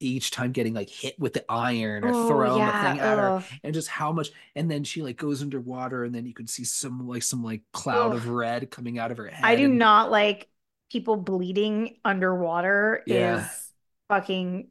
each 0.02 0.30
time 0.30 0.52
getting 0.52 0.74
like 0.74 0.90
hit 0.90 1.18
with 1.18 1.32
the 1.32 1.44
iron 1.48 2.04
or 2.04 2.12
oh, 2.12 2.28
throwing 2.28 2.58
yeah, 2.58 2.66
the 2.66 2.88
thing 2.88 3.00
at 3.00 3.18
her 3.18 3.44
and 3.62 3.74
just 3.74 3.88
how 3.88 4.12
much 4.12 4.30
and 4.54 4.70
then 4.70 4.84
she 4.84 5.02
like 5.02 5.16
goes 5.16 5.42
underwater 5.42 6.04
and 6.04 6.14
then 6.14 6.26
you 6.26 6.34
can 6.34 6.46
see 6.46 6.64
some 6.64 7.06
like 7.08 7.22
some 7.22 7.42
like 7.42 7.62
cloud 7.72 8.14
of 8.14 8.28
red 8.28 8.70
coming 8.70 8.98
out 8.98 9.10
of 9.10 9.16
her 9.18 9.28
head. 9.28 9.44
I 9.44 9.56
do 9.56 9.66
and... 9.66 9.78
not 9.78 10.10
like 10.10 10.48
people 10.90 11.16
bleeding 11.16 11.96
underwater 12.04 13.02
yeah. 13.06 13.40
is 13.40 13.70
fucking 14.08 14.68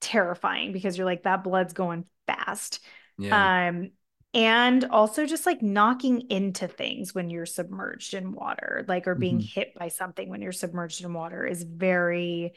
terrifying 0.00 0.72
because 0.72 0.96
you're 0.96 1.06
like 1.06 1.24
that 1.24 1.44
blood's 1.44 1.72
going 1.72 2.04
fast. 2.26 2.80
Yeah. 3.18 3.68
Um 3.68 3.90
and 4.34 4.84
also 4.84 5.26
just 5.26 5.44
like 5.44 5.62
knocking 5.62 6.30
into 6.30 6.66
things 6.66 7.14
when 7.14 7.28
you're 7.28 7.46
submerged 7.46 8.14
in 8.14 8.32
water 8.32 8.84
like 8.88 9.06
or 9.06 9.14
being 9.14 9.38
mm-hmm. 9.38 9.60
hit 9.60 9.74
by 9.74 9.88
something 9.88 10.28
when 10.28 10.40
you're 10.40 10.52
submerged 10.52 11.04
in 11.04 11.12
water 11.12 11.44
is 11.46 11.62
very 11.62 12.54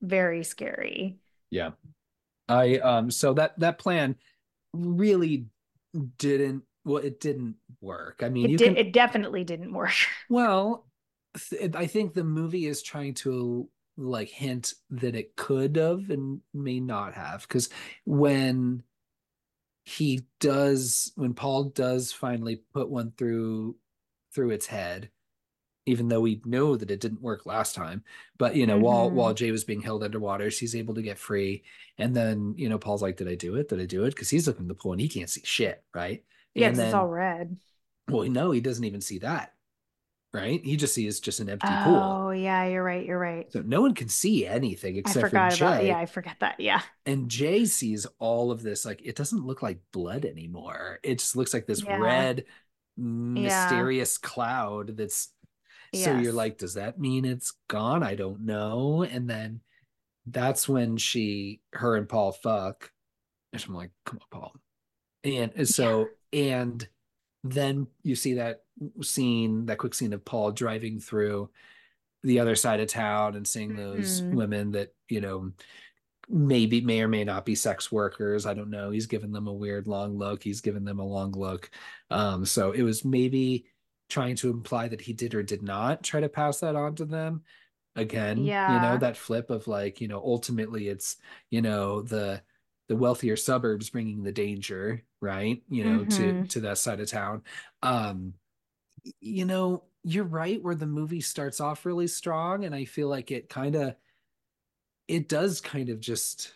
very 0.00 0.42
scary 0.42 1.18
yeah. 1.52 1.72
I 2.48 2.78
um 2.78 3.10
so 3.10 3.34
that 3.34 3.58
that 3.60 3.78
plan 3.78 4.16
really 4.72 5.46
didn't 6.18 6.64
well 6.84 6.96
it 6.96 7.20
didn't 7.20 7.56
work. 7.80 8.22
I 8.24 8.30
mean, 8.30 8.46
it 8.46 8.50
you 8.52 8.58
did, 8.58 8.68
can, 8.68 8.76
it 8.76 8.92
definitely 8.92 9.44
didn't 9.44 9.72
work. 9.72 9.92
Well, 10.28 10.86
th- 11.50 11.76
I 11.76 11.86
think 11.86 12.14
the 12.14 12.24
movie 12.24 12.66
is 12.66 12.82
trying 12.82 13.14
to 13.14 13.68
like 13.98 14.30
hint 14.30 14.72
that 14.90 15.14
it 15.14 15.36
could 15.36 15.76
have 15.76 16.08
and 16.08 16.40
may 16.54 16.80
not 16.80 17.12
have 17.12 17.46
cuz 17.46 17.68
when 18.06 18.82
he 19.84 20.22
does 20.40 21.12
when 21.16 21.34
Paul 21.34 21.64
does 21.64 22.12
finally 22.12 22.62
put 22.72 22.88
one 22.88 23.12
through 23.18 23.76
through 24.34 24.50
its 24.50 24.66
head 24.66 25.10
even 25.86 26.08
though 26.08 26.20
we 26.20 26.40
know 26.44 26.76
that 26.76 26.90
it 26.90 27.00
didn't 27.00 27.22
work 27.22 27.44
last 27.44 27.74
time. 27.74 28.04
But 28.38 28.54
you 28.56 28.66
know, 28.66 28.74
mm-hmm. 28.74 28.84
while 28.84 29.10
while 29.10 29.34
Jay 29.34 29.50
was 29.50 29.64
being 29.64 29.80
held 29.82 30.04
underwater, 30.04 30.50
she's 30.50 30.76
able 30.76 30.94
to 30.94 31.02
get 31.02 31.18
free. 31.18 31.64
And 31.98 32.14
then 32.14 32.54
you 32.56 32.68
know, 32.68 32.78
Paul's 32.78 33.02
like, 33.02 33.16
"Did 33.16 33.28
I 33.28 33.34
do 33.34 33.56
it? 33.56 33.68
Did 33.68 33.80
I 33.80 33.86
do 33.86 34.04
it?" 34.04 34.10
Because 34.10 34.30
he's 34.30 34.46
looking 34.46 34.64
at 34.64 34.68
the 34.68 34.74
pool 34.74 34.92
and 34.92 35.00
he 35.00 35.08
can't 35.08 35.30
see 35.30 35.42
shit, 35.44 35.82
right? 35.94 36.24
Yeah, 36.54 36.68
it's 36.70 36.94
all 36.94 37.08
red. 37.08 37.56
Well, 38.08 38.28
no, 38.28 38.50
he 38.50 38.60
doesn't 38.60 38.84
even 38.84 39.00
see 39.00 39.18
that. 39.20 39.54
right? 40.32 40.64
He 40.64 40.76
just 40.76 40.94
sees 40.94 41.20
just 41.20 41.40
an 41.40 41.48
empty 41.48 41.68
oh, 41.70 41.84
pool. 41.84 41.96
Oh 41.96 42.30
yeah, 42.30 42.66
you're 42.66 42.82
right. 42.82 43.04
You're 43.04 43.18
right. 43.18 43.50
So 43.52 43.62
no 43.62 43.80
one 43.80 43.94
can 43.94 44.08
see 44.08 44.46
anything 44.46 44.96
except 44.96 45.30
for 45.30 45.50
Jay. 45.50 45.56
about 45.56 45.84
yeah, 45.84 45.98
I 45.98 46.06
forget 46.06 46.36
that. 46.40 46.60
Yeah. 46.60 46.82
and 47.06 47.28
Jay 47.28 47.64
sees 47.64 48.06
all 48.18 48.50
of 48.50 48.62
this. 48.62 48.84
Like 48.84 49.02
it 49.04 49.16
doesn't 49.16 49.46
look 49.46 49.62
like 49.62 49.80
blood 49.92 50.24
anymore. 50.24 51.00
It 51.02 51.18
just 51.18 51.36
looks 51.36 51.54
like 51.54 51.66
this 51.66 51.82
Yeah. 51.82 51.98
red, 51.98 52.44
mysterious 52.96 54.18
cloud 54.18 54.96
that's 54.96 55.28
so 55.94 56.16
you're 56.18 56.32
like, 56.32 56.58
does 56.58 56.74
that 56.74 56.98
mean 56.98 57.24
it's 57.24 57.52
gone? 57.68 58.02
I 58.02 58.14
don't 58.14 58.40
know. 58.46 59.02
And 59.02 59.28
then 59.28 59.60
that's 60.26 60.68
when 60.68 60.96
she, 60.96 61.60
her 61.72 61.96
and 61.96 62.08
Paul 62.08 62.32
fuck. 62.32 62.90
And 63.52 63.62
I'm 63.66 63.74
like, 63.74 63.90
come 64.06 64.18
on, 64.20 64.40
Paul. 64.40 64.54
And 65.24 65.68
so, 65.68 66.08
and 66.32 66.86
then 67.44 67.86
you 68.02 68.14
see 68.14 68.34
that 68.34 68.62
scene, 69.02 69.66
that 69.66 69.78
quick 69.78 69.94
scene 69.94 70.12
of 70.12 70.24
Paul 70.24 70.52
driving 70.52 70.98
through 71.00 71.50
the 72.22 72.40
other 72.40 72.54
side 72.54 72.80
of 72.80 72.88
town 72.88 73.34
and 73.36 73.46
seeing 73.46 73.74
those 73.74 74.22
Mhm. 74.22 74.34
women 74.34 74.70
that, 74.72 74.94
you 75.08 75.20
know, 75.20 75.52
maybe 76.28 76.80
may 76.80 77.02
or 77.02 77.08
may 77.08 77.24
not 77.24 77.44
be 77.44 77.54
sex 77.54 77.90
workers. 77.90 78.46
I 78.46 78.54
don't 78.54 78.70
know. 78.70 78.90
He's 78.90 79.06
given 79.06 79.32
them 79.32 79.48
a 79.48 79.52
weird 79.52 79.86
long 79.88 80.16
look. 80.16 80.42
He's 80.42 80.60
given 80.60 80.84
them 80.84 81.00
a 81.00 81.04
long 81.06 81.32
look. 81.32 81.68
Um, 82.10 82.46
so 82.46 82.70
it 82.72 82.82
was 82.82 83.04
maybe 83.04 83.66
trying 84.12 84.36
to 84.36 84.50
imply 84.50 84.88
that 84.88 85.00
he 85.02 85.12
did 85.14 85.34
or 85.34 85.42
did 85.42 85.62
not 85.62 86.04
try 86.04 86.20
to 86.20 86.28
pass 86.28 86.60
that 86.60 86.76
on 86.76 86.94
to 86.96 87.04
them. 87.06 87.42
Again, 87.96 88.56
yeah. 88.56 88.58
you 88.66 88.80
know, 88.80 88.96
that 88.98 89.16
flip 89.18 89.50
of 89.50 89.68
like, 89.68 90.00
you 90.00 90.08
know, 90.08 90.18
ultimately 90.18 90.88
it's, 90.88 91.16
you 91.50 91.62
know, 91.62 92.02
the 92.02 92.42
the 92.88 92.96
wealthier 92.96 93.36
suburbs 93.36 93.90
bringing 93.90 94.22
the 94.22 94.32
danger, 94.32 95.04
right? 95.20 95.62
You 95.70 95.84
know, 95.84 96.04
to 96.06 96.34
Mhm. 96.34 96.50
to 96.50 96.60
that 96.62 96.78
side 96.78 97.00
of 97.00 97.10
town. 97.10 97.42
Um, 97.82 98.34
you 99.20 99.44
know, 99.44 99.84
you're 100.04 100.24
right 100.24 100.62
where 100.62 100.74
the 100.74 100.86
movie 100.86 101.20
starts 101.20 101.60
off 101.60 101.86
really 101.86 102.06
strong 102.08 102.64
and 102.64 102.74
I 102.74 102.84
feel 102.86 103.08
like 103.08 103.30
it 103.30 103.48
kind 103.48 103.74
of 103.76 103.96
it 105.08 105.28
does 105.28 105.60
kind 105.60 105.88
of 105.88 106.00
just 106.00 106.54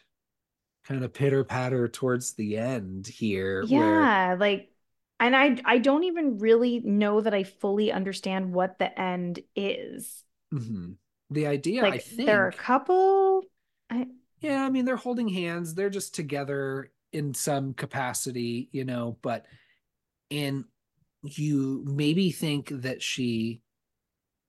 kind 0.87 1.05
of 1.05 1.13
pitter 1.15 1.45
patter 1.45 1.89
towards 1.89 2.35
the 2.35 2.59
end 2.59 3.07
here 3.07 3.67
where 3.67 4.13
Yeah, 4.13 4.37
like 4.39 4.73
and 5.21 5.35
I 5.37 5.59
I 5.65 5.79
don't 5.79 6.05
even 6.05 6.39
really 6.39 6.81
know 6.81 7.21
that 7.21 7.35
I 7.35 7.45
fully 7.45 7.93
understand 7.93 8.53
what 8.53 8.79
the 8.79 8.99
end 8.99 9.41
is. 9.55 10.25
Mhm. 10.53 10.97
the 11.31 11.47
idea 11.47 11.87
I 11.87 11.99
Like 11.99 11.99
think 11.99 12.25
they're 12.25 12.49
a 12.49 12.53
couple. 12.53 13.43
I 13.91 14.07
yeah, 14.41 14.65
I 14.65 14.71
mean 14.71 14.85
they're 14.85 14.97
holding 14.97 15.29
hands, 15.29 15.75
they're 15.75 15.91
just 15.91 16.15
together 16.15 16.93
in 17.13 17.35
some 17.35 17.75
capacity, 17.75 18.69
you 18.73 18.85
know, 18.85 19.19
but 19.23 19.47
and 20.31 20.65
you 21.23 21.85
maybe 21.87 22.31
think 22.33 22.69
that 22.71 23.03
she 23.03 23.63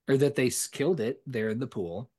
or 0.08 0.18
that 0.18 0.36
they 0.36 0.52
killed 0.72 1.00
it 1.00 1.22
there 1.28 1.50
in 1.50 1.60
the 1.60 1.68
pool 1.68 2.12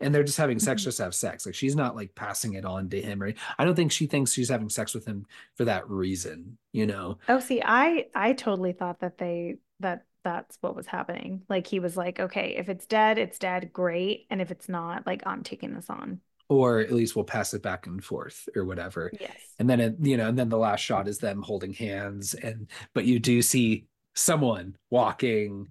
and 0.00 0.14
they're 0.14 0.24
just 0.24 0.38
having 0.38 0.58
sex 0.58 0.82
Mhm. 0.82 0.84
just 0.84 0.96
to 0.98 1.04
have 1.04 1.14
sex 1.14 1.46
like 1.46 1.54
she's 1.54 1.76
not 1.76 1.96
like 1.96 2.14
passing 2.14 2.54
it 2.54 2.64
on 2.64 2.88
to 2.90 3.00
him 3.00 3.22
or 3.22 3.32
i 3.58 3.64
don't 3.64 3.74
think 3.74 3.92
she 3.92 4.06
thinks 4.06 4.32
she's 4.32 4.48
having 4.50 4.68
sex 4.68 4.94
with 4.94 5.06
him 5.06 5.24
for 5.56 5.64
that 5.64 5.88
reason 5.88 6.58
you 6.72 6.86
know 6.86 7.18
Oh, 7.28 7.40
see, 7.40 7.62
I 7.64 8.06
I 8.14 8.32
totally 8.34 8.72
thought 8.72 9.00
that 9.00 9.18
they 9.18 9.56
that 9.80 10.04
that's 10.24 10.58
what 10.60 10.74
was 10.74 10.86
happening. 10.88 11.42
Like 11.48 11.68
he 11.68 11.78
was 11.78 11.96
like, 11.96 12.18
okay, 12.18 12.56
if 12.58 12.68
it's 12.68 12.84
dead, 12.86 13.16
it's 13.16 13.38
dead, 13.38 13.72
great. 13.72 14.26
And 14.28 14.40
if 14.42 14.50
it's 14.50 14.68
not, 14.68 15.06
like 15.06 15.22
I'm 15.24 15.44
taking 15.44 15.72
this 15.72 15.88
on. 15.88 16.20
or 16.48 16.80
at 16.80 16.92
least 16.92 17.14
we'll 17.16 17.24
pass 17.24 17.54
it 17.54 17.62
back 17.62 17.86
and 17.86 18.02
forth 18.04 18.48
or 18.56 18.64
whatever 18.64 19.10
Yes. 19.20 19.36
and 19.58 19.68
then 19.70 19.80
it, 19.80 19.96
you 20.00 20.16
know 20.16 20.28
and 20.28 20.38
then 20.38 20.48
the 20.48 20.58
last 20.58 20.80
shot 20.80 21.08
is 21.08 21.18
them 21.18 21.42
holding 21.42 21.72
hands 21.72 22.34
and 22.34 22.68
but 22.94 23.04
you 23.04 23.18
do 23.18 23.40
see 23.42 23.86
someone 24.14 24.76
walking 24.90 25.68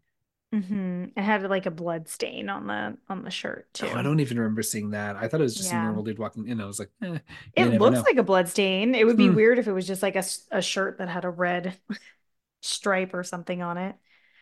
Mm-hmm. 0.53 1.05
It 1.17 1.21
had 1.21 1.43
like 1.49 1.65
a 1.65 1.71
blood 1.71 2.07
stain 2.07 2.47
on 2.49 2.67
the 2.67 2.97
on 3.09 3.23
the 3.23 3.31
shirt 3.31 3.73
too. 3.73 3.87
oh, 3.87 3.95
i 3.95 4.01
don't 4.01 4.19
even 4.21 4.37
remember 4.39 4.61
seeing 4.63 4.91
that 4.91 5.15
i 5.17 5.27
thought 5.27 5.41
it 5.41 5.43
was 5.43 5.55
just 5.55 5.73
a 5.73 5.75
normal 5.75 6.03
dude 6.03 6.17
walking 6.19 6.47
in 6.47 6.61
i 6.61 6.65
was 6.65 6.79
like 6.79 6.89
eh, 7.03 7.17
It 7.55 7.77
looks 7.79 7.97
know. 7.97 8.03
like 8.03 8.17
a 8.17 8.23
blood 8.23 8.47
stain. 8.47 8.95
It 8.95 9.05
would 9.05 9.17
be 9.17 9.25
Hmm. 9.27 9.35
weird 9.35 9.59
if 9.59 9.67
it 9.67 9.73
was 9.73 9.87
just 9.87 10.01
like 10.03 10.15
a, 10.15 10.23
a 10.51 10.61
shirt 10.61 10.99
that 10.99 11.09
had 11.09 11.25
a 11.25 11.29
red 11.29 11.77
stripe 12.61 13.13
or 13.13 13.23
something 13.23 13.61
on 13.61 13.77
it. 13.77 13.95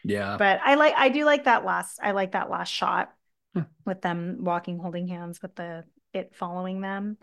yeah 0.03 0.35
But 0.37 0.61
I 0.63 0.75
like 0.75 0.93
I 0.97 1.09
do 1.09 1.25
like 1.25 1.45
that 1.45 1.65
last 1.65 1.99
I 2.03 2.11
like 2.11 2.33
that 2.33 2.49
last 2.49 2.69
shot 2.69 3.13
Huh. 3.55 3.63
with 3.85 4.01
them 4.01 4.39
walking 4.41 4.79
holding 4.79 5.07
hands 5.07 5.41
with 5.41 5.55
the 5.55 5.85
it 6.13 6.35
following 6.35 6.81
them. 6.81 7.17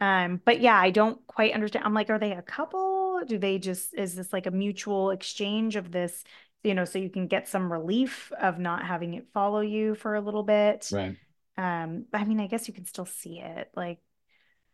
Um, 0.00 0.40
but 0.44 0.60
yeah, 0.60 0.76
I 0.78 0.90
don't 0.90 1.26
quite 1.26 1.54
understand. 1.54 1.84
I'm 1.84 1.94
like, 1.94 2.10
are 2.10 2.18
they 2.18 2.32
a 2.32 2.42
couple? 2.42 3.22
Do 3.26 3.38
they 3.38 3.58
just 3.58 3.94
is 3.94 4.14
this 4.14 4.32
like 4.32 4.46
a 4.46 4.50
mutual 4.50 5.10
exchange 5.10 5.76
of 5.76 5.92
this, 5.92 6.24
you 6.62 6.74
know, 6.74 6.84
so 6.84 6.98
you 6.98 7.10
can 7.10 7.26
get 7.26 7.48
some 7.48 7.72
relief 7.72 8.32
of 8.40 8.58
not 8.58 8.84
having 8.86 9.14
it 9.14 9.28
follow 9.32 9.60
you 9.60 9.94
for 9.94 10.14
a 10.14 10.20
little 10.20 10.42
bit? 10.42 10.90
right 10.92 11.16
Um, 11.56 12.06
I 12.12 12.24
mean, 12.24 12.40
I 12.40 12.46
guess 12.46 12.68
you 12.68 12.74
can 12.74 12.86
still 12.86 13.06
see 13.06 13.40
it. 13.40 13.70
Like, 13.76 13.98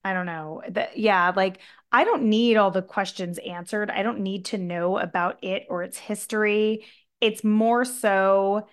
I 0.05 0.13
don't 0.13 0.27
know. 0.27 0.63
That 0.69 0.99
yeah, 0.99 1.33
like 1.35 1.59
I 1.91 2.05
don't 2.05 2.25
need 2.25 2.57
all 2.57 2.71
the 2.71 2.83
questions 2.83 3.39
answered. 3.39 3.91
I 3.91 4.03
don't 4.03 4.21
need 4.21 4.47
to 4.47 4.59
know 4.59 4.99
about 4.99 5.43
it 5.43 5.67
or 5.69 5.83
its 5.83 5.99
history. 5.99 6.85
It's 7.21 7.43
more 7.43 7.85
so 7.85 8.69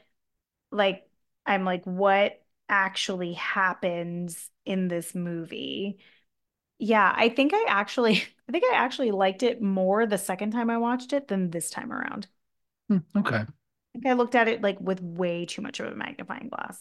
like 0.72 1.08
I'm 1.46 1.66
like, 1.66 1.86
what 1.86 2.42
actually 2.70 3.34
happens 3.34 4.50
in 4.66 4.88
this 4.88 5.16
movie? 5.16 6.00
Yeah, 6.80 7.12
I 7.16 7.30
think 7.30 7.54
I 7.54 7.66
actually 7.68 8.16
I 8.50 8.52
think 8.52 8.66
I 8.72 8.76
actually 8.76 9.12
liked 9.12 9.44
it 9.44 9.62
more 9.62 10.06
the 10.06 10.18
second 10.18 10.52
time 10.52 10.70
I 10.70 10.78
watched 10.78 11.14
it 11.14 11.28
than 11.28 11.52
this 11.52 11.70
time 11.70 11.92
around. 11.94 12.28
Hmm, 13.14 13.18
okay 13.20 13.36
I 13.38 13.46
think 14.00 14.08
I 14.08 14.14
looked 14.14 14.36
at 14.36 14.48
it 14.48 14.62
like 14.62 14.80
with 14.80 15.02
way 15.02 15.46
too 15.46 15.62
much 15.62 15.80
of 15.80 15.92
a 15.92 15.96
magnifying 15.96 16.50
glass. 16.50 16.80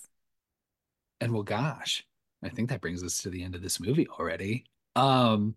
and 1.21 1.33
well 1.33 1.43
gosh 1.43 2.05
i 2.43 2.49
think 2.49 2.69
that 2.71 2.81
brings 2.81 3.03
us 3.05 3.19
to 3.23 3.31
the 3.31 3.43
end 3.45 3.55
of 3.55 3.63
this 3.63 3.79
movie 3.81 4.09
already 4.09 4.65
um 4.97 5.55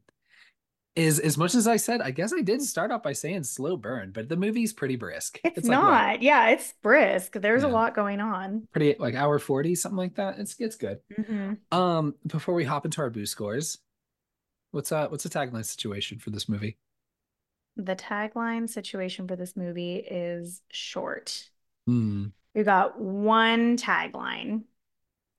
is 0.95 1.19
as 1.19 1.38
much 1.38 1.56
as 1.56 1.68
i 1.68 1.76
said 1.76 1.99
i 2.02 2.11
guess 2.11 2.32
i 2.34 2.41
did 2.41 2.61
start 2.61 2.91
off 2.91 3.03
by 3.03 3.11
saying 3.14 3.44
slow 3.44 3.76
burn 3.76 4.11
but 4.11 4.30
the 4.30 4.38
movie's 4.38 4.72
pretty 4.73 4.95
brisk 4.95 5.40
It's, 5.44 5.68
like, 5.68 5.77
what, 5.77 5.90
not. 5.91 6.22
yeah, 6.22 6.49
it's 6.49 6.73
brisk. 6.82 7.34
There's 7.34 7.64
a 7.64 7.68
lot 7.68 7.95
going 7.95 8.22
on. 8.22 8.68
pretty 8.72 8.95
like 8.99 9.15
hour 9.15 9.40
40 9.40 9.76
something 9.76 9.98
like 9.98 10.15
that 10.15 10.40
it's 10.40 10.56
it's 10.60 10.76
good 10.76 10.99
Mhm. 11.19 11.57
um 11.72 12.15
before 12.27 12.53
we 12.56 12.64
hop 12.64 12.86
into 12.86 13.02
our 13.02 13.10
boo 13.10 13.26
scores 13.26 13.80
what's 14.72 14.91
uh 14.91 15.07
what's 15.10 15.23
the 15.23 15.30
tagline 15.30 15.65
situation 15.65 16.19
for 16.19 16.30
this 16.30 16.48
movie 16.48 16.77
The 17.77 17.95
tagline 17.95 18.69
situation 18.69 19.27
for 19.30 19.35
this 19.38 19.56
movie 19.56 19.95
is 19.97 20.61
short. 20.72 21.49
hmm 21.88 22.34
We 22.56 22.64
got 22.64 22.99
one 22.99 23.77
tagline. 23.77 24.64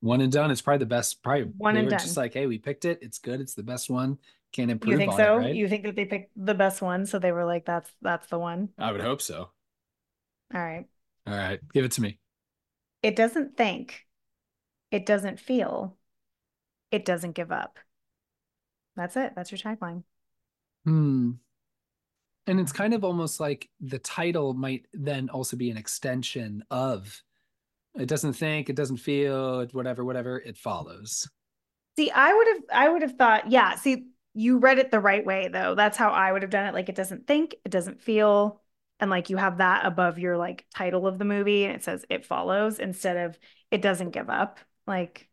one 0.01 0.21
and 0.21 0.33
done 0.33 0.51
it's 0.51 0.61
probably 0.61 0.79
the 0.79 0.87
best 0.87 1.23
probably 1.23 1.53
One 1.57 1.77
they 1.77 1.83
and 1.83 1.89
were 1.89 1.93
done. 1.93 1.97
just 1.97 2.17
like 2.17 2.35
hey 2.35 2.47
we 2.47 2.59
picked 2.59 2.85
it 2.85 2.99
it's 3.03 3.19
good 3.19 3.41
it's 3.41 3.55
the 3.55 3.63
best 3.63 3.91
one 3.91 4.19
can't 4.53 4.71
improve 4.71 4.97
You 4.97 4.97
think 4.97 5.13
on 5.13 5.23
so? 5.23 5.39
it 5.39 5.41
right 5.41 5.61
You 5.61 5.69
think 5.69 5.85
that 5.85 5.97
they 5.97 6.05
picked 6.05 6.33
the 6.37 6.55
best 6.55 6.81
one, 6.83 7.07
so 7.07 7.19
they 7.19 7.33
were 7.33 7.45
like, 7.45 7.65
"That's 7.67 7.91
that's 8.03 8.29
the 8.29 8.39
one." 8.39 8.71
i 8.79 8.91
would 8.93 9.01
hope 9.01 9.21
so 9.23 9.51
All 10.55 10.61
right. 10.61 10.87
all 11.27 11.35
right 11.35 11.61
give 11.73 11.85
it 11.85 11.93
to 11.93 12.01
me 12.03 12.19
It 13.03 13.17
doesn't 13.17 13.57
think. 13.57 14.07
It 14.93 15.07
doesn't 15.07 15.41
feel. 15.41 15.99
It 16.93 17.05
doesn't 17.07 17.33
give 17.35 17.53
up. 17.53 17.79
That's 18.97 19.17
it. 19.17 19.35
That's 19.37 19.51
your 19.53 19.59
tagline. 19.59 20.03
Hmm. 20.85 21.39
And 22.47 22.61
it's 22.61 22.73
kind 22.73 22.95
of 22.95 23.05
almost 23.05 23.41
like 23.41 23.69
the 23.81 23.99
title 23.99 24.55
might 24.55 24.87
then 24.93 25.29
also 25.29 25.57
be 25.57 25.71
an 25.71 25.77
extension 25.77 26.65
of 26.71 27.23
it 27.99 28.09
doesn't 28.09 28.35
think, 28.35 28.69
it 28.69 28.77
doesn't 28.77 28.99
feel, 28.99 29.67
whatever, 29.73 30.05
whatever, 30.05 30.39
it 30.39 30.57
follows. 30.57 31.29
See, 31.97 32.11
I 32.11 32.33
would 32.33 32.47
have 32.49 32.63
I 32.73 32.89
would 32.89 33.03
have 33.03 33.17
thought, 33.17 33.51
yeah, 33.51 33.75
see, 33.77 34.09
you 34.35 34.59
read 34.59 34.79
it 34.79 34.91
the 34.91 35.01
right 35.01 35.25
way 35.25 35.49
though. 35.49 35.75
That's 35.75 35.97
how 35.97 36.11
I 36.11 36.31
would 36.31 36.43
have 36.43 36.51
done 36.51 36.67
it. 36.67 36.75
Like 36.75 36.89
it 36.89 36.95
doesn't 36.95 37.27
think, 37.27 37.55
it 37.65 37.71
doesn't 37.71 38.03
feel, 38.03 38.61
and 39.01 39.11
like 39.11 39.31
you 39.31 39.39
have 39.39 39.59
that 39.59 39.87
above 39.87 40.19
your 40.19 40.37
like 40.37 40.67
title 40.75 41.07
of 41.07 41.19
the 41.19 41.25
movie 41.25 41.65
and 41.65 41.75
it 41.75 41.83
says 41.83 42.05
it 42.11 42.27
follows 42.27 42.79
instead 42.79 43.17
of 43.17 43.39
it 43.71 43.81
doesn't 43.83 44.11
give 44.11 44.29
up. 44.29 44.59
Like 44.87 45.29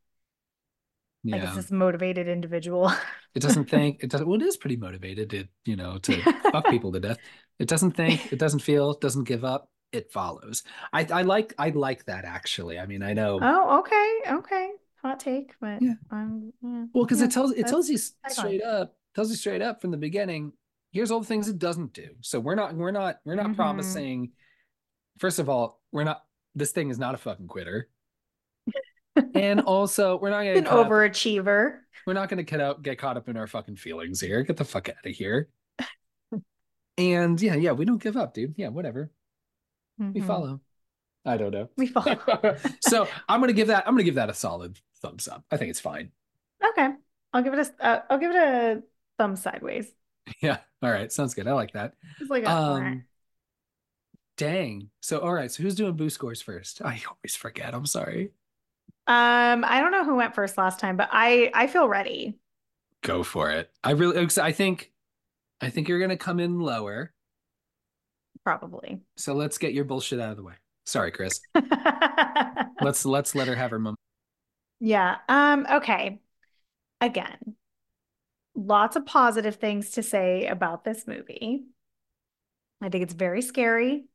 like 1.29 1.43
it's 1.43 1.55
this 1.55 1.71
motivated 1.71 2.27
individual. 2.27 2.91
It 3.35 3.41
doesn't 3.41 3.69
think, 3.69 4.03
it 4.03 4.09
doesn't 4.09 4.27
well, 4.27 4.39
it 4.41 4.45
is 4.45 4.57
pretty 4.57 4.77
motivated 4.77 5.29
to, 5.31 5.47
you 5.65 5.75
know, 5.75 5.97
to 5.99 6.21
fuck 6.51 6.67
people 6.69 6.91
to 6.91 6.99
death. 6.99 7.17
It 7.59 7.67
doesn't 7.67 7.91
think, 7.91 8.33
it 8.33 8.39
doesn't 8.39 8.59
feel, 8.61 8.91
it 8.91 8.99
doesn't 8.99 9.25
give 9.25 9.45
up, 9.45 9.69
it 9.91 10.11
follows. 10.11 10.63
I 10.91 11.05
I 11.05 11.21
like 11.21 11.53
I 11.59 11.69
like 11.69 12.03
that 12.05 12.25
actually. 12.25 12.79
I 12.79 12.87
mean, 12.87 13.03
I 13.03 13.13
know 13.13 13.39
Oh, 13.41 13.79
okay, 13.79 14.09
okay. 14.39 14.71
Hot 15.03 15.19
take, 15.19 15.53
but 15.61 15.79
Yeah. 15.81 15.93
um, 16.09 16.51
yeah, 16.63 16.85
Well, 16.93 17.05
because 17.05 17.19
yeah, 17.19 17.25
it 17.27 17.31
tells 17.31 17.51
it 17.51 17.67
tells 17.67 17.89
you 17.89 17.97
straight 17.97 18.63
up, 18.63 18.95
tells 19.13 19.29
you 19.29 19.35
straight 19.35 19.61
up 19.61 19.81
from 19.81 19.91
the 19.91 19.97
beginning. 19.97 20.53
Here's 20.91 21.11
all 21.11 21.19
the 21.19 21.27
things 21.27 21.47
it 21.47 21.59
doesn't 21.59 21.93
do. 21.93 22.09
So 22.21 22.39
we're 22.39 22.55
not 22.55 22.73
we're 22.75 22.91
not 22.91 23.19
we're 23.23 23.35
not 23.35 23.47
Mhm. 23.51 23.55
promising. 23.55 24.31
First 25.19 25.37
of 25.37 25.47
all, 25.47 25.79
we're 25.91 26.05
not. 26.05 26.23
This 26.55 26.71
thing 26.71 26.89
is 26.89 26.97
not 26.97 27.13
a 27.13 27.17
fucking 27.19 27.47
quitter. 27.47 27.87
and 29.35 29.61
also, 29.61 30.17
we're 30.17 30.31
not 30.31 30.39
gonna 30.43 30.57
an 30.57 30.63
cut 30.65 30.79
up- 30.79 30.87
overachiever. 30.87 31.79
We're 32.05 32.13
not 32.13 32.29
gonna 32.29 32.43
cut 32.43 32.59
out 32.61 32.81
get 32.83 32.97
caught 32.97 33.17
up 33.17 33.29
in 33.29 33.37
our 33.37 33.47
fucking 33.47 33.75
feelings 33.77 34.19
here. 34.21 34.43
Get 34.43 34.57
the 34.57 34.65
fuck 34.65 34.89
out 34.89 35.05
of 35.05 35.11
here. 35.11 35.49
and 36.97 37.41
yeah, 37.41 37.55
yeah, 37.55 37.71
we 37.71 37.85
don't 37.85 38.01
give 38.01 38.17
up, 38.17 38.33
dude. 38.33 38.53
Yeah, 38.57 38.69
whatever. 38.69 39.11
We 39.99 40.21
Mhm. 40.21 40.27
follow. 40.27 40.61
I 41.25 41.37
don't 41.37 41.51
know. 41.51 41.69
We 41.77 41.87
follow. 41.87 42.17
so 42.81 43.07
I'm 43.29 43.39
gonna 43.39 43.53
give 43.53 43.67
that. 43.67 43.87
I'm 43.87 43.93
gonna 43.93 44.03
give 44.03 44.15
that 44.15 44.29
a 44.29 44.33
solid 44.33 44.79
thumbs 45.01 45.27
up. 45.27 45.45
I 45.51 45.57
think 45.57 45.69
it's 45.69 45.79
fine. 45.79 46.11
Okay, 46.63 46.89
I'll 47.31 47.43
give 47.43 47.53
it 47.53 47.59
a. 47.79 47.85
Uh, 47.85 48.01
I'll 48.09 48.17
give 48.17 48.31
it 48.31 48.37
a 48.37 48.83
thumb 49.17 49.35
sideways. 49.35 49.87
Yeah. 50.41 50.59
All 50.81 50.89
right. 50.89 51.11
Sounds 51.11 51.33
good. 51.33 51.47
I 51.49 51.51
like 51.53 51.73
that. 51.73 51.95
It's 52.21 52.29
like 52.29 52.43
a, 52.45 52.49
Um, 52.49 53.03
dang. 54.37 54.89
So 55.01 55.19
all 55.19 55.33
right. 55.33 55.51
So 55.51 55.63
who's 55.63 55.75
doing 55.75 55.95
boo 55.97 56.09
scores 56.09 56.41
first? 56.41 56.81
I 56.81 57.01
always 57.09 57.35
forget. 57.35 57.73
I'm 57.73 57.85
sorry. 57.85 58.31
Um, 59.07 59.65
I 59.65 59.79
don't 59.81 59.91
know 59.91 60.05
who 60.05 60.15
went 60.15 60.35
first 60.35 60.57
last 60.57 60.79
time, 60.79 60.97
but 60.97 61.09
I 61.11 61.51
I 61.53 61.67
feel 61.67 61.87
ready. 61.87 62.37
Go 63.01 63.23
for 63.23 63.51
it. 63.51 63.71
I 63.83 63.91
really. 63.91 64.27
I 64.41 64.51
think. 64.51 64.91
I 65.61 65.69
think 65.69 65.87
you're 65.87 65.99
gonna 65.99 66.17
come 66.17 66.39
in 66.39 66.59
lower. 66.59 67.13
Probably. 68.43 69.01
So 69.17 69.33
let's 69.33 69.57
get 69.57 69.73
your 69.73 69.85
bullshit 69.85 70.19
out 70.19 70.31
of 70.31 70.37
the 70.37 70.43
way. 70.43 70.55
Sorry, 70.85 71.11
Chris. 71.11 71.39
Let's 72.81 73.05
let's 73.05 73.35
let 73.35 73.47
her 73.47 73.55
have 73.55 73.71
her 73.71 73.79
moment. 73.79 73.99
Yeah. 74.79 75.17
Um, 75.29 75.65
okay. 75.71 76.19
Again, 76.99 77.55
lots 78.55 78.95
of 78.95 79.05
positive 79.05 79.55
things 79.55 79.91
to 79.91 80.03
say 80.03 80.47
about 80.47 80.83
this 80.83 81.07
movie. 81.07 81.63
I 82.81 82.89
think 82.89 83.03
it's 83.03 83.13
very 83.13 83.41
scary. 83.41 84.05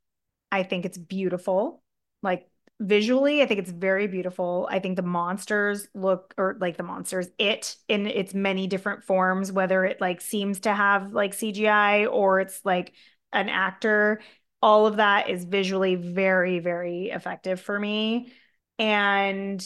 I 0.52 0.62
think 0.62 0.85
it's 0.85 0.98
beautiful. 0.98 1.82
Like 2.23 2.51
visually, 2.80 3.42
I 3.42 3.46
think 3.46 3.60
it's 3.60 3.70
very 3.70 4.06
beautiful. 4.06 4.68
I 4.70 4.78
think 4.78 4.96
the 4.96 5.02
monsters 5.02 5.88
look 5.94 6.34
or 6.38 6.56
like 6.60 6.76
the 6.76 6.82
monsters, 6.82 7.28
it 7.38 7.76
in 7.88 8.06
its 8.06 8.34
many 8.34 8.66
different 8.66 9.05
forms, 9.05 9.50
whether 9.52 9.84
it 9.84 10.00
like 10.00 10.20
seems 10.20 10.60
to 10.60 10.72
have 10.74 11.12
like 11.12 11.34
CGI 11.34 12.06
or 12.06 12.40
it's 12.40 12.64
like 12.64 12.92
an 13.32 13.48
actor, 13.48 14.20
all 14.62 14.86
of 14.86 14.96
that 14.96 15.28
is 15.28 15.44
visually 15.44 15.94
very, 15.96 16.59
very 16.60 17.10
effective 17.10 17.60
for 17.60 17.78
me. 17.78 18.32
And 18.78 19.64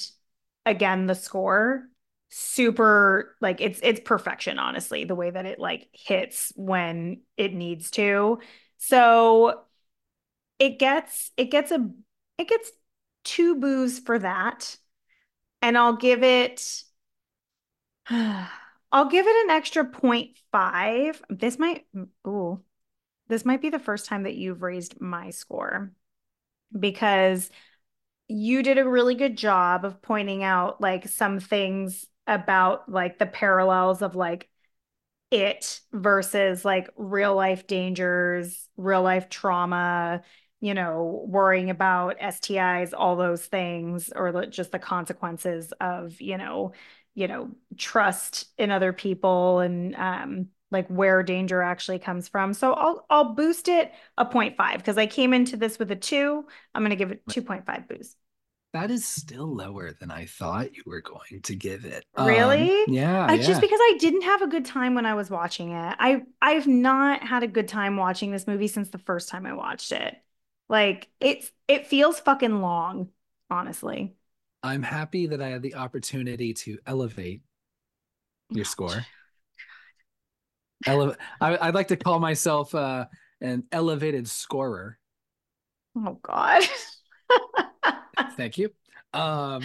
again, 0.66 1.06
the 1.06 1.14
score 1.14 1.88
super 2.34 3.36
like 3.42 3.60
it's 3.60 3.78
it's 3.82 4.00
perfection 4.00 4.58
honestly 4.58 5.04
the 5.04 5.14
way 5.14 5.28
that 5.28 5.44
it 5.44 5.58
like 5.58 5.86
hits 5.92 6.50
when 6.56 7.20
it 7.36 7.52
needs 7.52 7.90
to 7.90 8.38
so 8.78 9.60
it 10.58 10.78
gets 10.78 11.30
it 11.36 11.50
gets 11.50 11.70
a 11.70 11.90
it 12.38 12.48
gets 12.48 12.70
two 13.24 13.56
boos 13.56 13.98
for 13.98 14.18
that 14.18 14.76
and 15.60 15.76
i'll 15.76 15.96
give 15.96 16.22
it 16.22 16.82
i'll 18.10 19.08
give 19.10 19.26
it 19.26 19.44
an 19.44 19.50
extra 19.50 19.84
0.5 19.84 21.22
this 21.30 21.58
might 21.58 21.86
ooh 22.26 22.60
this 23.28 23.44
might 23.44 23.62
be 23.62 23.70
the 23.70 23.78
first 23.78 24.06
time 24.06 24.24
that 24.24 24.34
you've 24.34 24.62
raised 24.62 25.00
my 25.00 25.30
score 25.30 25.92
because 26.78 27.50
you 28.28 28.62
did 28.62 28.78
a 28.78 28.88
really 28.88 29.14
good 29.14 29.36
job 29.36 29.84
of 29.84 30.02
pointing 30.02 30.42
out 30.42 30.80
like 30.80 31.08
some 31.08 31.40
things 31.40 32.06
about 32.26 32.90
like 32.90 33.18
the 33.18 33.26
parallels 33.26 34.02
of 34.02 34.14
like 34.14 34.48
it 35.30 35.80
versus 35.92 36.64
like 36.64 36.90
real 36.96 37.34
life 37.34 37.66
dangers, 37.66 38.68
real 38.76 39.02
life 39.02 39.28
trauma, 39.28 40.22
you 40.62 40.74
know, 40.74 41.24
worrying 41.26 41.70
about 41.70 42.16
STIs, 42.20 42.94
all 42.96 43.16
those 43.16 43.44
things, 43.44 44.12
or 44.14 44.46
just 44.46 44.72
the 44.72 44.78
consequences 44.78 45.72
of, 45.80 46.20
you 46.20 46.38
know, 46.38 46.72
you 47.14 47.28
know, 47.28 47.50
trust 47.76 48.46
in 48.58 48.70
other 48.70 48.92
people 48.92 49.58
and 49.60 49.94
um 49.96 50.48
like 50.70 50.88
where 50.88 51.22
danger 51.22 51.60
actually 51.60 51.98
comes 51.98 52.28
from. 52.28 52.54
So 52.54 52.72
I'll 52.72 53.04
I'll 53.10 53.34
boost 53.34 53.68
it 53.68 53.92
a 54.16 54.24
0.5 54.24 54.78
because 54.78 54.96
I 54.96 55.06
came 55.06 55.34
into 55.34 55.56
this 55.56 55.78
with 55.78 55.90
a 55.90 55.96
2. 55.96 56.46
I'm 56.74 56.82
going 56.82 56.90
to 56.90 56.96
give 56.96 57.10
it 57.10 57.28
2.5 57.28 57.88
boost. 57.88 58.16
That 58.72 58.90
is 58.90 59.04
still 59.04 59.54
lower 59.54 59.92
than 59.92 60.10
I 60.10 60.24
thought 60.24 60.74
you 60.74 60.82
were 60.86 61.02
going 61.02 61.42
to 61.42 61.54
give 61.54 61.84
it. 61.84 62.06
Really? 62.16 62.70
Um, 62.70 62.94
yeah, 62.94 63.30
yeah. 63.30 63.36
Just 63.36 63.60
because 63.60 63.80
I 63.82 63.96
didn't 63.98 64.22
have 64.22 64.40
a 64.40 64.46
good 64.46 64.64
time 64.64 64.94
when 64.94 65.04
I 65.04 65.12
was 65.14 65.28
watching 65.30 65.72
it. 65.72 65.96
I 65.98 66.22
I've 66.40 66.66
not 66.66 67.22
had 67.22 67.42
a 67.42 67.48
good 67.48 67.68
time 67.68 67.98
watching 67.98 68.30
this 68.30 68.46
movie 68.46 68.68
since 68.68 68.88
the 68.88 68.98
first 68.98 69.28
time 69.28 69.44
I 69.44 69.52
watched 69.52 69.92
it. 69.92 70.16
Like 70.68 71.08
it's 71.20 71.50
it 71.68 71.86
feels 71.86 72.20
fucking 72.20 72.60
long, 72.60 73.08
honestly. 73.50 74.14
I'm 74.62 74.82
happy 74.82 75.26
that 75.26 75.42
I 75.42 75.48
had 75.48 75.62
the 75.62 75.74
opportunity 75.74 76.54
to 76.54 76.78
elevate 76.86 77.42
your 78.50 78.64
score. 78.64 79.04
Ele- 80.86 81.16
I, 81.40 81.66
would 81.66 81.74
like 81.74 81.88
to 81.88 81.96
call 81.96 82.20
myself 82.20 82.74
uh, 82.74 83.06
an 83.40 83.64
elevated 83.72 84.28
scorer. 84.28 84.98
Oh 85.96 86.18
God. 86.22 86.62
Thank 88.36 88.58
you. 88.58 88.70
Um, 89.12 89.62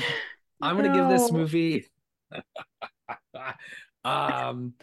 I'm 0.62 0.76
gonna 0.76 0.94
give 0.94 1.10
this 1.10 1.32
movie. 1.32 1.88
um, 4.04 4.74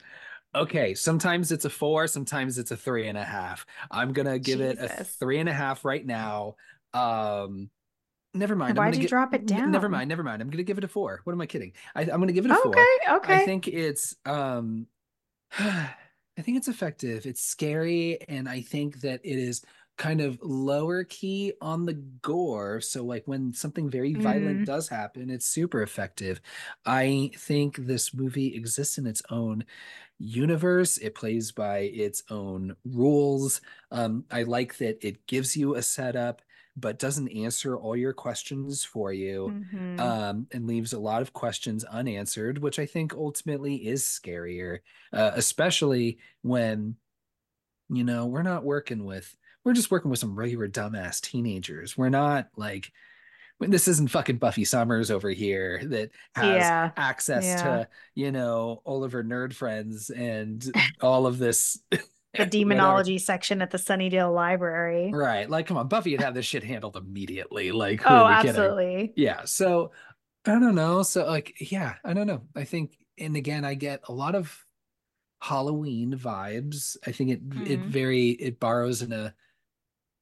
okay. 0.54 0.94
Sometimes 0.94 1.52
it's 1.52 1.64
a 1.64 1.70
four. 1.70 2.06
Sometimes 2.06 2.58
it's 2.58 2.70
a 2.70 2.76
three 2.76 3.08
and 3.08 3.18
a 3.18 3.24
half. 3.24 3.66
I'm 3.90 4.12
gonna 4.12 4.38
give 4.38 4.58
Jesus. 4.58 4.78
it 4.78 5.00
a 5.00 5.04
three 5.04 5.38
and 5.38 5.48
a 5.48 5.52
half 5.52 5.84
right 5.84 6.04
now. 6.04 6.56
Um, 6.92 7.70
never 8.32 8.56
mind. 8.56 8.76
Why 8.76 8.90
did 8.90 8.96
you 8.96 9.02
get, 9.02 9.10
drop 9.10 9.34
it 9.34 9.46
down? 9.46 9.70
Never 9.70 9.88
mind. 9.88 10.08
Never 10.08 10.22
mind. 10.22 10.42
I'm 10.42 10.50
gonna 10.50 10.62
give 10.62 10.78
it 10.78 10.84
a 10.84 10.88
four. 10.88 11.20
What 11.24 11.32
am 11.32 11.40
I 11.40 11.46
kidding? 11.46 11.72
I, 11.94 12.02
am 12.02 12.20
gonna 12.20 12.32
give 12.32 12.44
it 12.44 12.50
a 12.50 12.56
four. 12.56 12.72
Okay. 12.72 13.14
Okay. 13.16 13.34
I 13.34 13.44
think 13.44 13.68
it's 13.68 14.14
um. 14.24 14.86
I 16.36 16.42
think 16.42 16.56
it's 16.56 16.66
effective. 16.68 17.26
It's 17.26 17.42
scary, 17.42 18.18
and 18.28 18.48
I 18.48 18.60
think 18.60 19.02
that 19.02 19.20
it 19.22 19.38
is 19.38 19.62
kind 19.96 20.20
of 20.20 20.38
lower 20.42 21.04
key 21.04 21.52
on 21.60 21.86
the 21.86 21.92
gore. 21.92 22.80
So, 22.80 23.04
like 23.04 23.22
when 23.26 23.52
something 23.52 23.88
very 23.88 24.14
violent 24.14 24.62
Mhm. 24.62 24.66
does 24.66 24.88
happen, 24.88 25.30
it's 25.30 25.46
super 25.46 25.82
effective. 25.82 26.40
I 26.84 27.30
think 27.36 27.76
this 27.76 28.12
movie 28.12 28.56
exists 28.56 28.98
in 28.98 29.06
its 29.06 29.22
own 29.30 29.64
universe. 30.18 30.98
It 30.98 31.14
plays 31.14 31.52
by 31.52 31.78
its 31.80 32.22
own 32.30 32.76
rules. 32.84 33.60
Um, 33.90 34.24
I 34.30 34.42
like 34.44 34.78
that 34.78 35.04
it 35.06 35.26
gives 35.26 35.56
you 35.56 35.74
a 35.74 35.82
setup, 35.82 36.42
but 36.76 36.98
doesn't 36.98 37.28
answer 37.28 37.76
all 37.76 37.96
your 37.96 38.12
questions 38.12 38.84
for 38.84 39.12
you. 39.12 39.54
Mhm. 39.72 39.98
Um, 39.98 40.48
and 40.52 40.66
leaves 40.66 40.92
a 40.92 40.98
lot 40.98 41.22
of 41.22 41.32
questions 41.32 41.84
unanswered, 41.84 42.58
which 42.58 42.78
I 42.78 42.86
think 42.86 43.14
ultimately 43.14 43.86
is 43.86 44.02
scarier, 44.04 44.80
uh, 45.12 45.32
especially 45.34 46.18
when, 46.42 46.96
you 47.88 48.04
know, 48.04 48.26
we're 48.26 48.42
not 48.42 48.64
working 48.64 49.04
with 49.04 49.36
we're 49.64 49.72
just 49.72 49.90
working 49.90 50.10
with 50.10 50.20
some 50.20 50.36
regular 50.38 50.68
dumbass 50.68 51.22
teenagers. 51.22 51.96
We're 51.96 52.10
not 52.10 52.50
like 52.56 52.92
this 53.70 53.88
isn't 53.88 54.10
fucking 54.10 54.36
Buffy 54.38 54.64
Summers 54.64 55.10
over 55.10 55.30
here 55.30 55.80
that 55.84 56.10
has 56.34 56.46
Yeah. 56.56 56.90
access 56.96 57.44
Yeah. 57.44 57.62
to, 57.62 57.88
you 58.14 58.32
know, 58.32 58.82
Oliver 58.86 59.22
Nerd 59.24 59.52
Friends 59.54 60.10
and 60.10 60.64
all 61.00 61.26
of 61.26 61.38
this. 61.38 61.78
The 62.36 62.46
demonology 62.46 63.18
section 63.18 63.62
at 63.62 63.70
the 63.70 63.78
Sunnydale 63.78 64.34
Library. 64.34 65.12
Right. 65.14 65.48
Like, 65.48 65.68
come 65.68 65.76
on, 65.76 65.86
Buffy 65.86 66.10
would 66.10 66.20
have 66.20 66.34
this 66.34 66.44
shit 66.44 66.64
handled 66.64 66.96
immediately. 66.96 67.70
Like, 67.70 68.02
who 68.02 68.12
Oh, 68.12 68.26
we 68.26 68.34
kidding? 68.34 68.48
absolutely. 68.50 69.12
Yeah. 69.14 69.44
So 69.44 69.92
I 70.44 70.58
don't 70.58 70.74
know. 70.74 71.04
So 71.04 71.24
like, 71.26 71.54
yeah, 71.70 71.94
I 72.04 72.12
don't 72.12 72.26
know. 72.26 72.42
I 72.56 72.64
think, 72.64 72.96
and 73.18 73.36
again, 73.36 73.64
I 73.64 73.74
get 73.74 74.00
a 74.08 74.12
lot 74.12 74.34
of 74.34 74.52
Halloween 75.40 76.14
vibes. 76.18 76.96
I 77.06 77.12
think 77.12 77.30
it 77.30 77.40
it 77.70 77.80
Mhm. 77.80 77.86
very 77.88 78.30
it 78.30 78.58
borrows 78.58 79.00
in 79.02 79.12
a 79.12 79.32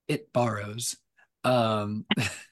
it 0.07 0.33
borrows 0.35 0.97
um 1.45 2.05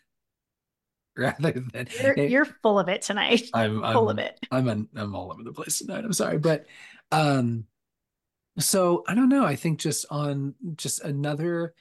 rather 1.21 1.53
than 1.73 1.87
You're, 2.03 2.13
it- 2.15 2.31
you're 2.31 2.45
full 2.45 2.79
of 2.79 2.89
it 2.89 3.03
tonight. 3.03 3.43
I'm, 3.55 3.85
I'm 3.85 3.93
full 3.93 4.11
of 4.11 4.19
it. 4.19 4.39
I'm 4.51 4.69
an, 4.69 4.89
I'm 4.97 5.15
all 5.15 5.31
over 5.33 5.43
the 5.43 5.53
place 5.53 5.79
tonight. 5.79 6.05
I'm 6.05 6.13
sorry, 6.13 6.39
but 6.39 6.67
um, 7.13 7.65
so 8.59 9.05
I 9.07 9.15
don't 9.15 9.29
know. 9.29 9.45
I 9.45 9.57
think 9.57 9.79
just 9.81 10.07
on 10.11 10.55
just 10.77 11.03
another 11.03 11.75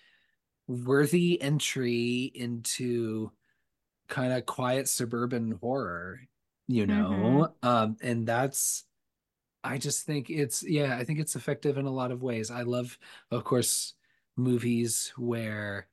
worthy 0.68 1.42
entry 1.42 2.32
into 2.36 3.32
kind 4.08 4.34
of 4.34 4.46
quiet 4.46 4.88
suburban 4.88 5.58
horror, 5.62 6.20
you 6.68 6.86
know, 6.86 7.54
um, 7.64 7.98
and 8.02 8.28
that's. 8.28 8.84
I 9.62 9.78
just 9.78 10.06
think 10.06 10.30
it's 10.30 10.64
yeah. 10.66 10.96
I 10.98 11.04
think 11.04 11.20
it's 11.20 11.36
effective 11.36 11.78
in 11.78 11.86
a 11.86 11.92
lot 11.92 12.12
of 12.12 12.24
ways. 12.24 12.50
I 12.50 12.62
love, 12.62 12.98
of 13.30 13.44
course, 13.44 13.94
movies 14.38 15.12
where 15.18 15.89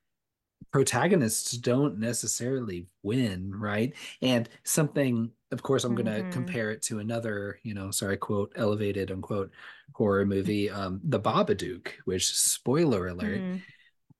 protagonists 0.76 1.52
don't 1.52 1.98
necessarily 1.98 2.86
win, 3.02 3.50
right? 3.58 3.94
And 4.20 4.46
something, 4.62 5.30
of 5.50 5.62
course, 5.62 5.84
I'm 5.84 5.94
going 5.94 6.04
to 6.04 6.22
Mhm. 6.22 6.30
compare 6.30 6.70
it 6.70 6.82
to 6.82 6.98
another, 6.98 7.58
you 7.62 7.72
know, 7.72 7.90
sorry, 7.90 8.18
quote, 8.18 8.52
elevated, 8.56 9.10
unquote, 9.10 9.52
horror 9.94 10.26
movie, 10.26 10.68
um, 10.70 11.00
The 11.02 11.18
Babadook, 11.18 11.88
which, 12.04 12.30
spoiler 12.30 13.08
alert, 13.08 13.46
Mm. 13.46 13.62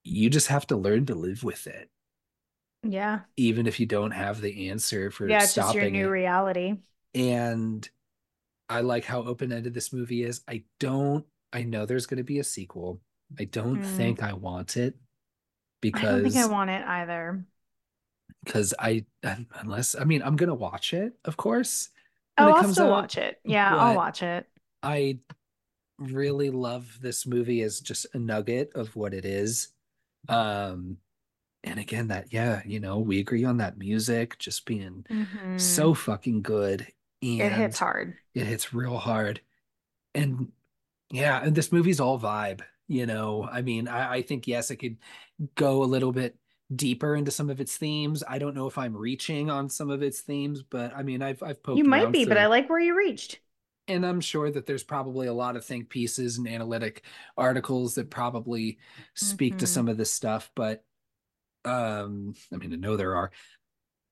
you 0.04 0.30
just 0.30 0.48
have 0.48 0.66
to 0.68 0.76
learn 0.76 1.06
to 1.06 1.14
live 1.14 1.44
with 1.44 1.66
it, 1.66 1.90
Yeah. 2.82 3.24
even 3.36 3.66
if 3.66 3.78
you 3.78 3.86
don't 3.86 4.12
have 4.12 4.40
the 4.40 4.70
answer 4.70 5.10
for 5.10 5.28
Yeah. 5.28 5.42
It's 5.42 5.54
just 5.54 5.68
stopping 5.68 5.74
your 5.74 5.90
new 5.90 6.08
it. 6.08 6.10
reality. 6.10 6.76
And 7.14 7.88
I 8.68 8.80
like 8.82 9.04
how 9.04 9.22
open 9.24 9.52
ended 9.52 9.74
this 9.74 9.92
movie 9.92 10.24
is. 10.24 10.42
I 10.48 10.64
don't, 10.80 11.26
I 11.52 11.64
know 11.64 11.86
there's 11.86 12.06
going 12.06 12.18
to 12.18 12.24
be 12.24 12.40
a 12.40 12.44
sequel. 12.44 13.00
I 13.38 13.44
don't 13.44 13.84
Hmm. 13.84 13.84
think 13.84 14.22
I 14.22 14.34
want 14.34 14.76
it 14.76 14.96
I 15.84 15.90
don't 15.90 16.22
think 16.22 16.36
I 16.36 16.46
want 16.46 16.70
it 16.70 16.84
either. 16.86 17.44
because 18.44 18.72
I 18.78 19.04
unless 19.60 19.94
I 19.94 20.04
mean 20.04 20.22
I'm 20.22 20.36
gonna 20.36 20.54
watch 20.54 20.94
it, 20.94 21.14
of 21.24 21.36
course. 21.36 21.90
oh, 22.38 22.52
I'll 22.52 22.72
still 22.72 22.86
out, 22.86 22.90
watch 22.90 23.18
it. 23.18 23.40
Yeah, 23.44 23.74
I'll 23.74 23.96
watch 23.96 24.22
it. 24.22 24.46
I 24.82 25.18
really 25.98 26.50
love 26.50 26.98
this 27.00 27.26
movie 27.26 27.62
as 27.62 27.80
just 27.80 28.06
a 28.14 28.18
nugget 28.18 28.70
of 28.74 28.94
what 28.94 29.14
it 29.14 29.24
is. 29.24 29.68
Um, 30.28 30.98
and 31.64 31.80
again, 31.80 32.08
that 32.08 32.32
yeah, 32.32 32.62
you 32.64 32.80
know, 32.80 32.98
we 32.98 33.18
agree 33.18 33.44
on 33.44 33.58
that 33.58 33.78
music 33.78 34.38
just 34.38 34.66
being 34.66 35.04
mm-hmm. 35.10 35.58
so 35.58 35.94
fucking 35.94 36.42
good. 36.42 36.86
And 37.22 37.40
it 37.40 37.52
hits 37.52 37.78
hard. 37.78 38.14
It 38.34 38.46
hits 38.46 38.72
real 38.72 38.98
hard. 38.98 39.40
And 40.14 40.52
yeah, 41.10 41.40
and 41.42 41.54
this 41.54 41.72
movie's 41.72 42.00
all 42.00 42.18
vibe, 42.20 42.60
you 42.88 43.06
know. 43.06 43.48
I 43.50 43.62
mean, 43.62 43.88
I, 43.88 44.14
I 44.14 44.22
think 44.22 44.46
yes, 44.46 44.70
it 44.70 44.76
could 44.76 44.96
go 45.54 45.82
a 45.82 45.84
little 45.84 46.12
bit 46.12 46.36
deeper 46.74 47.14
into 47.14 47.30
some 47.30 47.50
of 47.50 47.60
its 47.60 47.76
themes. 47.76 48.24
I 48.26 48.38
don't 48.38 48.54
know 48.54 48.66
if 48.66 48.78
I'm 48.78 48.96
reaching 48.96 49.50
on 49.50 49.68
some 49.68 49.90
of 49.90 50.02
its 50.02 50.20
themes, 50.20 50.62
but 50.62 50.94
I 50.94 51.02
mean, 51.02 51.22
I've 51.22 51.42
I've 51.42 51.62
poked. 51.62 51.78
You 51.78 51.84
might 51.84 52.12
be, 52.12 52.24
through. 52.24 52.30
but 52.30 52.38
I 52.38 52.46
like 52.46 52.68
where 52.68 52.80
you 52.80 52.96
reached. 52.96 53.40
And 53.88 54.04
I'm 54.04 54.20
sure 54.20 54.50
that 54.50 54.66
there's 54.66 54.82
probably 54.82 55.28
a 55.28 55.32
lot 55.32 55.54
of 55.54 55.64
think 55.64 55.88
pieces 55.88 56.38
and 56.38 56.48
analytic 56.48 57.04
articles 57.36 57.94
that 57.94 58.10
probably 58.10 58.78
speak 59.14 59.52
mm-hmm. 59.52 59.58
to 59.60 59.66
some 59.68 59.88
of 59.88 59.96
this 59.96 60.10
stuff. 60.10 60.50
But 60.56 60.82
um, 61.64 62.34
I 62.52 62.56
mean, 62.56 62.72
I 62.72 62.76
know 62.76 62.96
there 62.96 63.14
are. 63.14 63.30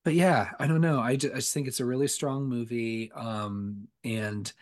But 0.04 0.14
yeah, 0.14 0.50
I 0.60 0.66
don't 0.66 0.82
know. 0.82 1.00
I 1.00 1.16
just, 1.16 1.32
I 1.34 1.38
just 1.38 1.54
think 1.54 1.66
it's 1.66 1.80
a 1.80 1.84
really 1.84 2.08
strong 2.08 2.48
movie. 2.48 3.10
Um, 3.12 3.88
and 4.04 4.52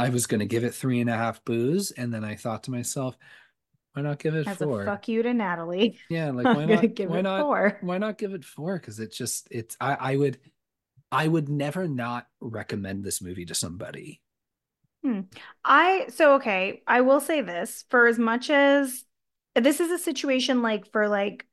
I 0.00 0.08
was 0.08 0.26
going 0.26 0.40
to 0.40 0.46
give 0.46 0.64
it 0.64 0.74
three 0.74 1.00
and 1.00 1.10
a 1.10 1.16
half 1.16 1.44
boos, 1.44 1.90
and 1.90 2.12
then 2.12 2.24
I 2.24 2.36
thought 2.36 2.64
to 2.64 2.70
myself, 2.70 3.16
why 3.92 4.02
not 4.02 4.18
give 4.18 4.34
it 4.34 4.46
As 4.46 4.56
four? 4.56 4.84
fuck 4.84 5.08
you 5.08 5.22
to 5.22 5.34
Natalie. 5.34 5.98
Yeah, 6.08 6.30
like 6.34 6.46
why 6.46 6.64
not? 6.64 6.94
Give 6.94 7.10
why 7.10 7.18
it 7.18 7.22
not? 7.22 7.42
Four. 7.42 7.78
Why 7.82 7.98
not 7.98 8.18
give 8.18 8.34
it 8.34 8.44
four? 8.44 8.78
Because 8.78 9.00
it's 9.00 9.16
just 9.16 9.48
it's 9.50 9.76
I 9.80 9.94
I 9.94 10.16
would 10.16 10.38
I 11.12 11.26
would 11.26 11.48
never 11.48 11.88
not 11.88 12.26
recommend 12.40 13.04
this 13.04 13.20
movie 13.20 13.44
to 13.46 13.54
somebody. 13.54 14.20
Hmm. 15.02 15.20
I 15.64 16.08
so 16.10 16.34
okay. 16.34 16.82
I 16.86 17.00
will 17.00 17.20
say 17.20 17.40
this 17.40 17.84
for 17.88 18.06
as 18.06 18.18
much 18.18 18.50
as 18.50 19.04
this 19.54 19.80
is 19.80 19.90
a 19.90 19.98
situation 19.98 20.62
like 20.62 20.90
for 20.92 21.08
like 21.08 21.46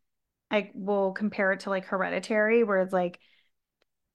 I 0.51 0.71
will 0.73 1.13
compare 1.13 1.51
it 1.53 1.61
to 1.61 1.69
like 1.69 1.85
Hereditary, 1.85 2.63
where 2.63 2.81
it's 2.81 2.93
like 2.93 3.19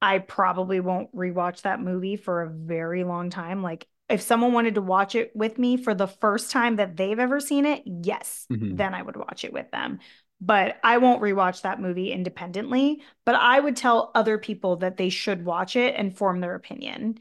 I 0.01 0.19
probably 0.19 0.81
won't 0.81 1.15
rewatch 1.15 1.63
that 1.63 1.81
movie 1.81 2.17
for 2.17 2.43
a 2.43 2.51
very 2.51 3.05
long 3.05 3.31
time. 3.31 3.63
Like 3.63 3.87
if 4.13 4.21
someone 4.21 4.53
wanted 4.53 4.75
to 4.75 4.83
watch 4.83 5.15
it 5.15 5.33
with 5.35 5.59
me 5.59 5.79
for 5.79 5.95
the 5.95 6.07
first 6.07 6.51
time 6.51 6.77
that 6.77 6.97
they've 6.97 7.19
ever 7.19 7.41
seen 7.41 7.65
it, 7.65 7.83
yes, 7.87 8.47
mm-hmm. 8.53 8.77
then 8.77 8.95
I 8.95 9.01
would 9.01 9.17
watch 9.17 9.45
it 9.45 9.53
with 9.53 9.71
them. 9.71 10.01
But 10.39 10.79
I 10.85 10.99
won't 10.99 11.23
rewatch 11.23 11.63
that 11.63 11.81
movie 11.81 12.13
independently. 12.13 13.01
But 13.25 13.37
I 13.37 13.59
would 13.59 13.77
tell 13.77 14.11
other 14.15 14.37
people 14.37 14.77
that 14.77 14.99
they 14.99 15.09
should 15.09 15.45
watch 15.47 15.77
it 15.77 15.95
and 15.97 16.17
form 16.17 16.41
their 16.41 16.55
opinion. 16.55 17.21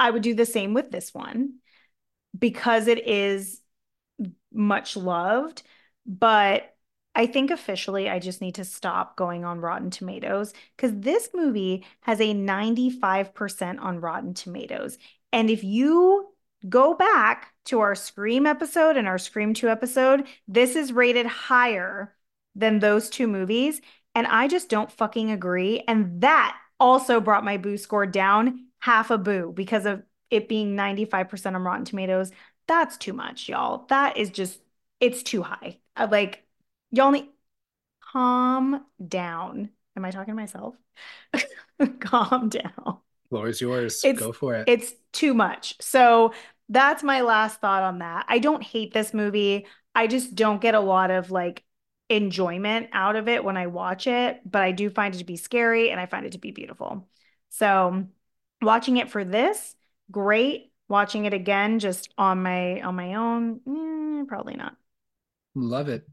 I 0.00 0.10
would 0.10 0.22
do 0.22 0.34
the 0.34 0.46
same 0.46 0.72
with 0.72 0.90
this 0.90 1.12
one 1.12 1.56
because 2.38 2.86
it 2.86 3.06
is 3.06 3.60
much 4.52 4.96
loved. 4.96 5.64
But 6.06 6.72
I 7.16 7.26
think 7.26 7.50
officially 7.50 8.10
I 8.10 8.18
just 8.18 8.42
need 8.42 8.56
to 8.56 8.64
stop 8.64 9.16
going 9.16 9.44
on 9.44 9.60
Rotten 9.60 9.90
Tomatoes 9.90 10.52
because 10.76 10.92
this 11.00 11.30
movie 11.34 11.84
has 12.02 12.20
a 12.20 12.34
95% 12.34 13.80
on 13.80 14.00
Rotten 14.00 14.34
Tomatoes. 14.34 14.98
And 15.32 15.50
if 15.50 15.64
you 15.64 16.28
go 16.68 16.94
back 16.94 17.52
to 17.66 17.80
our 17.80 17.94
Scream 17.94 18.46
episode 18.46 18.96
and 18.96 19.06
our 19.06 19.18
Scream 19.18 19.54
2 19.54 19.68
episode, 19.68 20.26
this 20.48 20.76
is 20.76 20.92
rated 20.92 21.26
higher 21.26 22.14
than 22.54 22.78
those 22.78 23.10
two 23.10 23.26
movies. 23.26 23.80
And 24.14 24.26
I 24.26 24.48
just 24.48 24.68
don't 24.68 24.90
fucking 24.90 25.30
agree. 25.30 25.82
And 25.86 26.22
that 26.22 26.56
also 26.80 27.20
brought 27.20 27.44
my 27.44 27.56
boo 27.56 27.76
score 27.76 28.06
down 28.06 28.66
half 28.78 29.10
a 29.10 29.18
boo 29.18 29.52
because 29.54 29.86
of 29.86 30.02
it 30.30 30.48
being 30.48 30.74
95% 30.74 31.54
on 31.54 31.62
Rotten 31.62 31.84
Tomatoes. 31.84 32.30
That's 32.66 32.96
too 32.96 33.12
much, 33.12 33.48
y'all. 33.48 33.86
That 33.88 34.16
is 34.16 34.30
just, 34.30 34.58
it's 35.00 35.22
too 35.22 35.42
high. 35.42 35.78
I, 35.94 36.06
like, 36.06 36.44
y'all 36.90 37.10
need 37.10 37.28
calm 38.00 38.84
down. 39.06 39.70
Am 39.96 40.04
I 40.04 40.10
talking 40.10 40.32
to 40.32 40.40
myself? 40.40 40.74
calm 42.00 42.48
down. 42.48 42.98
Floor 43.28 43.48
is 43.48 43.60
yours. 43.60 44.02
It's, 44.04 44.20
Go 44.20 44.32
for 44.32 44.54
it. 44.54 44.68
It's 44.68 44.92
too 45.12 45.34
much. 45.34 45.76
So 45.80 46.32
that's 46.68 47.02
my 47.02 47.20
last 47.22 47.60
thought 47.60 47.82
on 47.82 47.98
that. 47.98 48.26
I 48.28 48.38
don't 48.38 48.62
hate 48.62 48.92
this 48.92 49.14
movie. 49.14 49.66
I 49.94 50.06
just 50.06 50.34
don't 50.34 50.60
get 50.60 50.74
a 50.74 50.80
lot 50.80 51.10
of 51.10 51.30
like 51.30 51.64
enjoyment 52.08 52.88
out 52.92 53.16
of 53.16 53.28
it 53.28 53.42
when 53.42 53.56
I 53.56 53.66
watch 53.66 54.06
it, 54.06 54.40
but 54.44 54.62
I 54.62 54.72
do 54.72 54.90
find 54.90 55.14
it 55.14 55.18
to 55.18 55.24
be 55.24 55.36
scary 55.36 55.90
and 55.90 56.00
I 56.00 56.06
find 56.06 56.26
it 56.26 56.32
to 56.32 56.38
be 56.38 56.50
beautiful. 56.50 57.08
So 57.50 58.06
watching 58.62 58.96
it 58.98 59.10
for 59.10 59.24
this, 59.24 59.74
great. 60.10 60.72
Watching 60.88 61.24
it 61.24 61.34
again 61.34 61.80
just 61.80 62.14
on 62.16 62.44
my 62.44 62.80
on 62.80 62.94
my 62.94 63.14
own, 63.14 63.60
eh, 63.66 64.24
probably 64.28 64.54
not. 64.54 64.76
Love 65.56 65.88
it. 65.88 66.06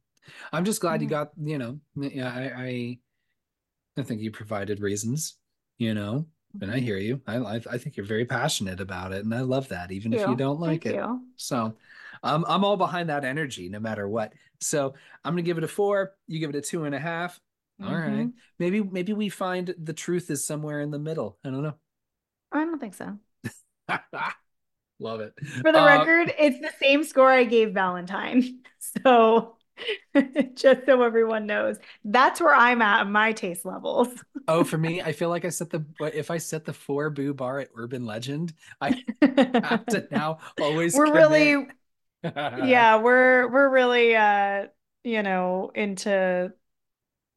I'm 0.52 0.66
just 0.66 0.82
glad 0.82 1.02
you 1.02 1.08
got, 1.08 1.30
you 1.40 1.60
know, 1.60 1.80
yeah, 1.96 2.34
I, 2.34 2.64
I 2.64 2.98
I 3.98 4.02
think 4.02 4.22
you 4.22 4.32
provided 4.32 4.80
reasons, 4.80 5.36
you 5.78 5.94
know, 5.94 6.26
and 6.62 6.72
I 6.72 6.80
hear 6.80 6.98
you. 6.98 7.22
I, 7.28 7.38
I, 7.38 7.56
I 7.56 7.78
think 7.78 7.98
you're 7.98 8.06
very 8.06 8.26
passionate 8.26 8.80
about 8.80 9.12
it, 9.12 9.24
and 9.24 9.34
I 9.34 9.42
love 9.42 9.70
that, 9.70 9.92
even 9.92 10.12
Thank 10.12 10.24
if 10.24 10.30
you, 10.30 10.36
don't 10.36 10.60
like 10.60 10.84
Thank 10.84 10.96
it. 10.96 11.00
You. 11.00 11.22
So, 11.36 11.76
um, 12.24 12.46
I'm 12.48 12.64
all 12.64 12.78
behind 12.78 13.10
that 13.10 13.26
energy, 13.26 13.70
no 13.70 13.80
matter 13.80 14.08
what. 14.08 14.34
So 14.62 14.94
I'm 15.24 15.34
gonna 15.34 15.42
give 15.42 15.58
it 15.58 15.64
a 15.64 15.68
four. 15.68 16.14
You 16.28 16.40
give 16.40 16.50
it 16.50 16.56
a 16.56 16.62
two 16.62 16.86
and 16.86 16.96
a 16.96 17.00
half. 17.00 17.40
All 17.82 17.90
mm-hmm. 17.90 18.18
right. 18.18 18.30
Maybe 18.60 18.82
maybe 18.82 19.14
we 19.14 19.30
find 19.30 19.74
the 19.78 19.94
truth 19.94 20.30
is 20.30 20.46
somewhere 20.46 20.82
in 20.82 20.92
the 20.92 21.00
middle. 21.00 21.38
I 21.44 21.50
don't 21.50 21.64
know. 21.64 21.76
I 22.52 22.64
don't 22.64 22.80
think 22.80 22.94
so. 22.94 23.18
Love 25.00 25.20
it. 25.20 25.34
For 25.62 25.72
the 25.72 25.82
uh, 25.82 25.86
record, 25.86 26.34
it's 26.38 26.60
the 26.60 26.72
same 26.80 27.04
score 27.04 27.30
I 27.30 27.44
gave 27.44 27.74
Valentine. 27.74 28.60
So 29.02 29.56
just 30.56 30.86
so 30.86 31.02
everyone 31.02 31.46
knows. 31.46 31.78
That's 32.06 32.40
where 32.40 32.54
i'm 32.54 32.82
at 32.82 33.08
my 33.08 33.32
taste 33.32 33.66
levels. 33.66 34.10
Oh 34.48 34.64
for 34.64 34.78
me 34.78 35.02
i 35.02 35.12
feel 35.12 35.30
like 35.30 35.46
i 35.46 35.50
set 35.50 35.70
the 35.70 35.84
if 36.14 36.30
i 36.32 36.38
set 36.38 36.66
the 36.66 36.74
four 36.74 37.10
boo 37.10 37.34
bar 37.34 37.60
at 37.60 37.70
urban 37.76 38.06
legend 38.06 38.54
i 38.82 39.02
have 39.22 39.86
to 39.88 40.08
now 40.12 40.40
always 40.60 40.94
we're 40.98 41.06
commit. 41.06 41.18
really 41.18 41.68
yeah 42.24 42.98
we're 42.98 43.48
we're 43.50 43.70
really 43.70 44.16
uh 44.16 44.68
you 45.04 45.24
know 45.24 45.72
into 45.76 46.52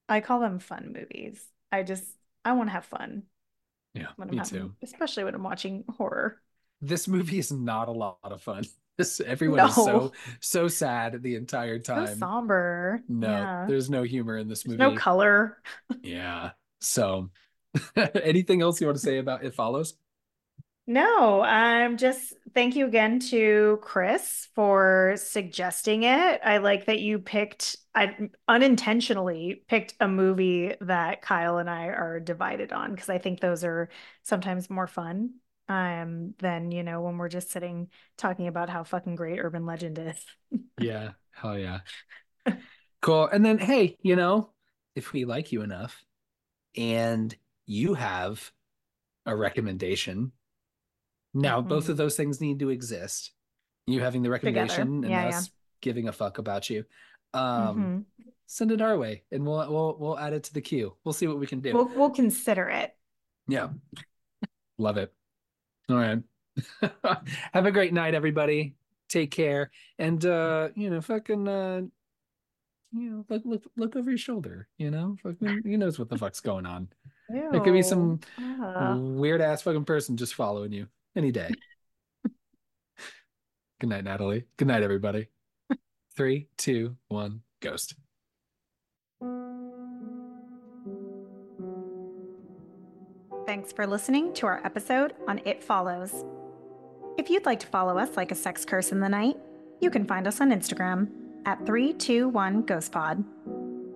i 0.09 0.21
call 0.21 0.41
them 0.41 0.59
fun 0.59 0.93
movies. 0.93 1.45
I 1.73 1.83
just 1.83 2.05
i 2.45 2.53
want 2.53 2.69
to 2.69 2.73
have 2.73 2.85
fun. 2.85 3.25
Yeah 3.95 4.09
me 4.19 4.37
having, 4.37 4.61
too. 4.61 4.75
especially 4.83 5.25
when 5.25 5.35
i'm 5.35 5.43
watching 5.43 5.85
horror. 5.97 6.41
This 6.81 7.09
movie 7.09 7.39
is 7.39 7.51
not 7.51 7.89
a 7.89 7.93
lot 7.93 8.19
of 8.23 8.43
fun 8.43 8.65
this 8.97 9.21
everyone 9.21 9.59
no. 9.59 9.67
is 9.67 9.75
so 9.75 10.13
so 10.41 10.69
sad 10.69 11.23
the 11.23 11.35
entire 11.35 11.79
time. 11.79 12.07
So 12.07 12.15
somber. 12.15 13.03
No, 13.09 13.29
yeah. 13.29 13.65
there's 13.69 13.91
no 13.91 14.03
humor 14.03 14.39
in 14.39 14.49
this 14.49 14.63
there's 14.63 14.79
movie. 14.79 14.95
no 14.95 14.99
color. 14.99 15.59
yeah. 16.03 16.51
So 16.81 17.31
anything 17.97 18.63
else 18.63 18.81
you 18.81 18.87
want 18.87 18.97
to 18.97 19.03
say 19.03 19.19
about 19.19 19.45
it 19.45 19.55
follows? 19.55 19.95
No, 20.89 21.45
um, 21.45 21.97
just 21.97 22.33
thank 22.55 22.77
you 22.77 22.87
again 22.87 23.19
to 23.31 23.81
Chris 23.83 24.49
for 24.55 25.15
suggesting 25.17 26.05
it. 26.05 26.41
I 26.45 26.59
like 26.59 26.87
that 26.87 27.01
you 27.01 27.19
picked, 27.19 27.77
I 27.93 28.31
unintentionally 28.47 29.65
picked 29.67 29.95
a 29.99 30.07
movie 30.07 30.75
that 30.83 31.23
Kyle 31.23 31.59
and 31.59 31.69
I 31.69 31.87
are 31.87 32.21
divided 32.21 32.73
on 32.73 32.93
because 32.93 33.09
I 33.09 33.19
think 33.19 33.41
those 33.41 33.65
are 33.65 33.89
sometimes 34.23 34.71
more 34.71 34.87
fun 34.87 35.35
um 35.69 36.35
than 36.39 36.71
you 36.71 36.83
know 36.83 37.01
when 37.01 37.19
we're 37.19 37.29
just 37.29 37.51
sitting 37.51 37.89
talking 38.17 38.47
about 38.47 38.71
how 38.71 38.85
fucking 38.85 39.17
great 39.17 39.41
urban 39.41 39.67
legend 39.67 39.99
is. 39.99 40.25
Yeah 40.81 41.13
hell 41.33 41.59
yeah. 41.59 41.81
Cool 43.03 43.29
and 43.29 43.45
then 43.45 43.59
hey 43.59 43.97
you 44.03 44.17
know 44.17 44.51
if 44.97 45.13
we 45.13 45.25
like 45.25 45.53
you 45.53 45.63
enough 45.63 46.03
and 46.77 47.37
you 47.67 47.95
have 47.95 48.51
a 49.27 49.37
recommendation 49.37 50.33
now 51.35 51.61
mm-hmm. 51.61 51.69
both 51.69 51.89
of 51.89 51.97
those 51.97 52.17
things 52.17 52.41
need 52.41 52.59
to 52.61 52.71
exist 52.71 53.33
you 53.87 54.01
having 54.01 54.23
the 54.23 54.31
recommendation 54.31 55.03
yeah, 55.03 55.27
and 55.27 55.35
us 55.35 55.45
yeah. 55.45 55.51
giving 55.83 56.09
a 56.09 56.13
fuck 56.13 56.39
about 56.39 56.69
you 56.69 56.85
um 57.35 57.45
mm-hmm. 57.45 58.29
send 58.47 58.73
it 58.73 58.81
our 58.81 58.97
way 58.97 59.23
and 59.31 59.47
we'll 59.47 59.71
we'll 59.71 59.97
we'll 60.01 60.19
add 60.19 60.33
it 60.33 60.45
to 60.45 60.55
the 60.55 60.63
queue. 60.63 60.97
We'll 61.05 61.13
see 61.13 61.29
what 61.29 61.39
we 61.39 61.47
can 61.47 61.61
do. 61.61 61.75
We'll, 61.75 61.89
we'll 61.95 62.11
consider 62.11 62.69
it. 62.69 62.97
Yeah. 63.47 63.69
Love 64.79 64.97
it 64.97 65.13
all 65.89 65.97
right. 65.97 66.19
Have 67.53 67.67
a 67.67 67.73
great 67.73 67.93
night, 67.93 68.15
everybody. 68.15 68.75
Take 69.09 69.31
care. 69.31 69.71
And 69.99 70.25
uh, 70.25 70.71
you 70.75 70.91
know, 70.91 71.01
fucking 71.01 71.47
uh 71.49 71.83
you 72.93 73.11
know, 73.11 73.25
look 73.29 73.43
look 73.45 73.65
look 73.77 73.97
over 73.97 74.11
your 74.11 74.19
shoulder, 74.19 74.69
you 74.79 74.91
know? 74.91 75.17
Fucking 75.23 75.63
he 75.65 75.77
knows 75.77 75.99
what 75.99 76.09
the 76.09 76.19
fuck's 76.19 76.41
going 76.41 76.67
on. 76.67 76.89
Ew. 77.31 77.51
It 77.53 77.65
could 77.65 77.73
be 77.73 77.83
some 77.83 78.21
weird 79.19 79.41
ass 79.41 79.63
fucking 79.63 79.85
person 79.85 80.17
just 80.17 80.35
following 80.35 80.73
you 80.73 80.87
any 81.15 81.33
day. 81.33 81.51
Good 83.81 83.91
night, 83.91 84.05
Natalie. 84.05 84.45
Good 84.57 84.69
night, 84.69 84.83
everybody. 84.83 85.29
Three, 86.17 86.49
two, 86.57 86.97
one, 87.09 87.43
ghost. 87.61 87.95
Thanks 93.47 93.73
for 93.73 93.87
listening 93.87 94.35
to 94.35 94.47
our 94.47 94.61
episode 94.67 95.15
on 95.29 95.41
It 95.45 95.63
Follows. 95.63 96.25
If 97.17 97.31
you'd 97.31 97.47
like 97.47 97.61
to 97.61 97.69
follow 97.69 97.97
us 97.97 98.17
like 98.17 98.33
a 98.33 98.35
sex 98.35 98.65
curse 98.65 98.91
in 98.91 98.99
the 98.99 99.09
night, 99.09 99.37
you 99.81 99.89
can 99.89 100.05
find 100.05 100.27
us 100.27 100.41
on 100.41 100.51
Instagram 100.51 101.09
at 101.45 101.65
321ghostpod. 101.65 103.25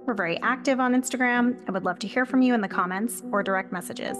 We're 0.07 0.15
very 0.15 0.41
active 0.43 0.79
on 0.79 0.95
Instagram 0.95 1.59
and 1.67 1.71
would 1.71 1.85
love 1.85 1.99
to 1.99 2.07
hear 2.07 2.25
from 2.25 2.43
you 2.43 2.55
in 2.55 2.61
the 2.61 2.69
comments 2.69 3.25
or 3.33 3.43
direct 3.43 3.73
messages. 3.73 4.17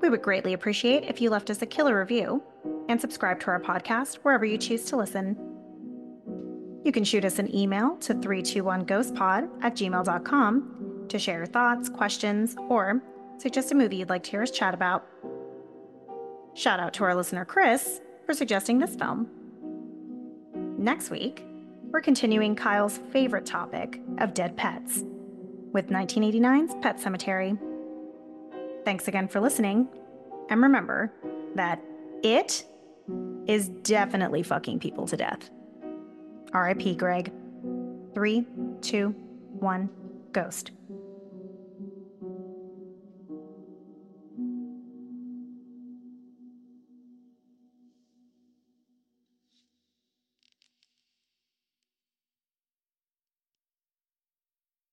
We 0.00 0.08
would 0.08 0.22
greatly 0.22 0.54
appreciate 0.54 1.04
if 1.04 1.20
you 1.20 1.30
left 1.30 1.48
us 1.48 1.62
a 1.62 1.66
killer 1.66 2.00
review 2.00 2.42
and 2.88 3.00
subscribe 3.00 3.38
to 3.40 3.46
our 3.46 3.60
podcast 3.60 4.16
wherever 4.16 4.44
you 4.44 4.58
choose 4.58 4.86
to 4.86 4.96
listen. 4.96 5.36
You 6.84 6.90
can 6.90 7.04
shoot 7.04 7.24
us 7.24 7.38
an 7.38 7.54
email 7.54 7.94
to 7.98 8.12
321ghostpod 8.12 9.48
at 9.62 9.76
gmail.com 9.76 11.06
to 11.08 11.18
share 11.20 11.36
your 11.36 11.46
thoughts, 11.46 11.88
questions, 11.88 12.56
or 12.68 13.00
suggest 13.42 13.72
a 13.72 13.74
movie 13.74 13.96
you'd 13.96 14.08
like 14.08 14.22
to 14.22 14.30
hear 14.30 14.42
us 14.42 14.50
chat 14.50 14.72
about. 14.72 15.04
Shout 16.54 16.78
out 16.78 16.94
to 16.94 17.04
our 17.04 17.14
listener 17.14 17.44
Chris 17.44 18.00
for 18.24 18.34
suggesting 18.34 18.78
this 18.78 18.94
film. 18.94 19.28
Next 20.78 21.10
week, 21.10 21.44
we're 21.90 22.00
continuing 22.00 22.54
Kyle's 22.54 22.98
favorite 23.10 23.44
topic 23.44 24.00
of 24.18 24.32
dead 24.32 24.56
pets 24.56 25.02
with 25.72 25.88
1989's 25.88 26.74
Pet 26.82 26.98
Sematary. 26.98 27.58
Thanks 28.84 29.08
again 29.08 29.26
for 29.26 29.40
listening, 29.40 29.88
and 30.48 30.62
remember 30.62 31.12
that 31.56 31.82
it 32.22 32.64
is 33.46 33.68
definitely 33.68 34.42
fucking 34.42 34.78
people 34.78 35.06
to 35.08 35.16
death. 35.16 35.50
RIP, 36.54 36.96
Greg. 36.96 37.32
Three, 38.14 38.46
two, 38.82 39.08
one, 39.58 39.88
ghost. 40.32 40.70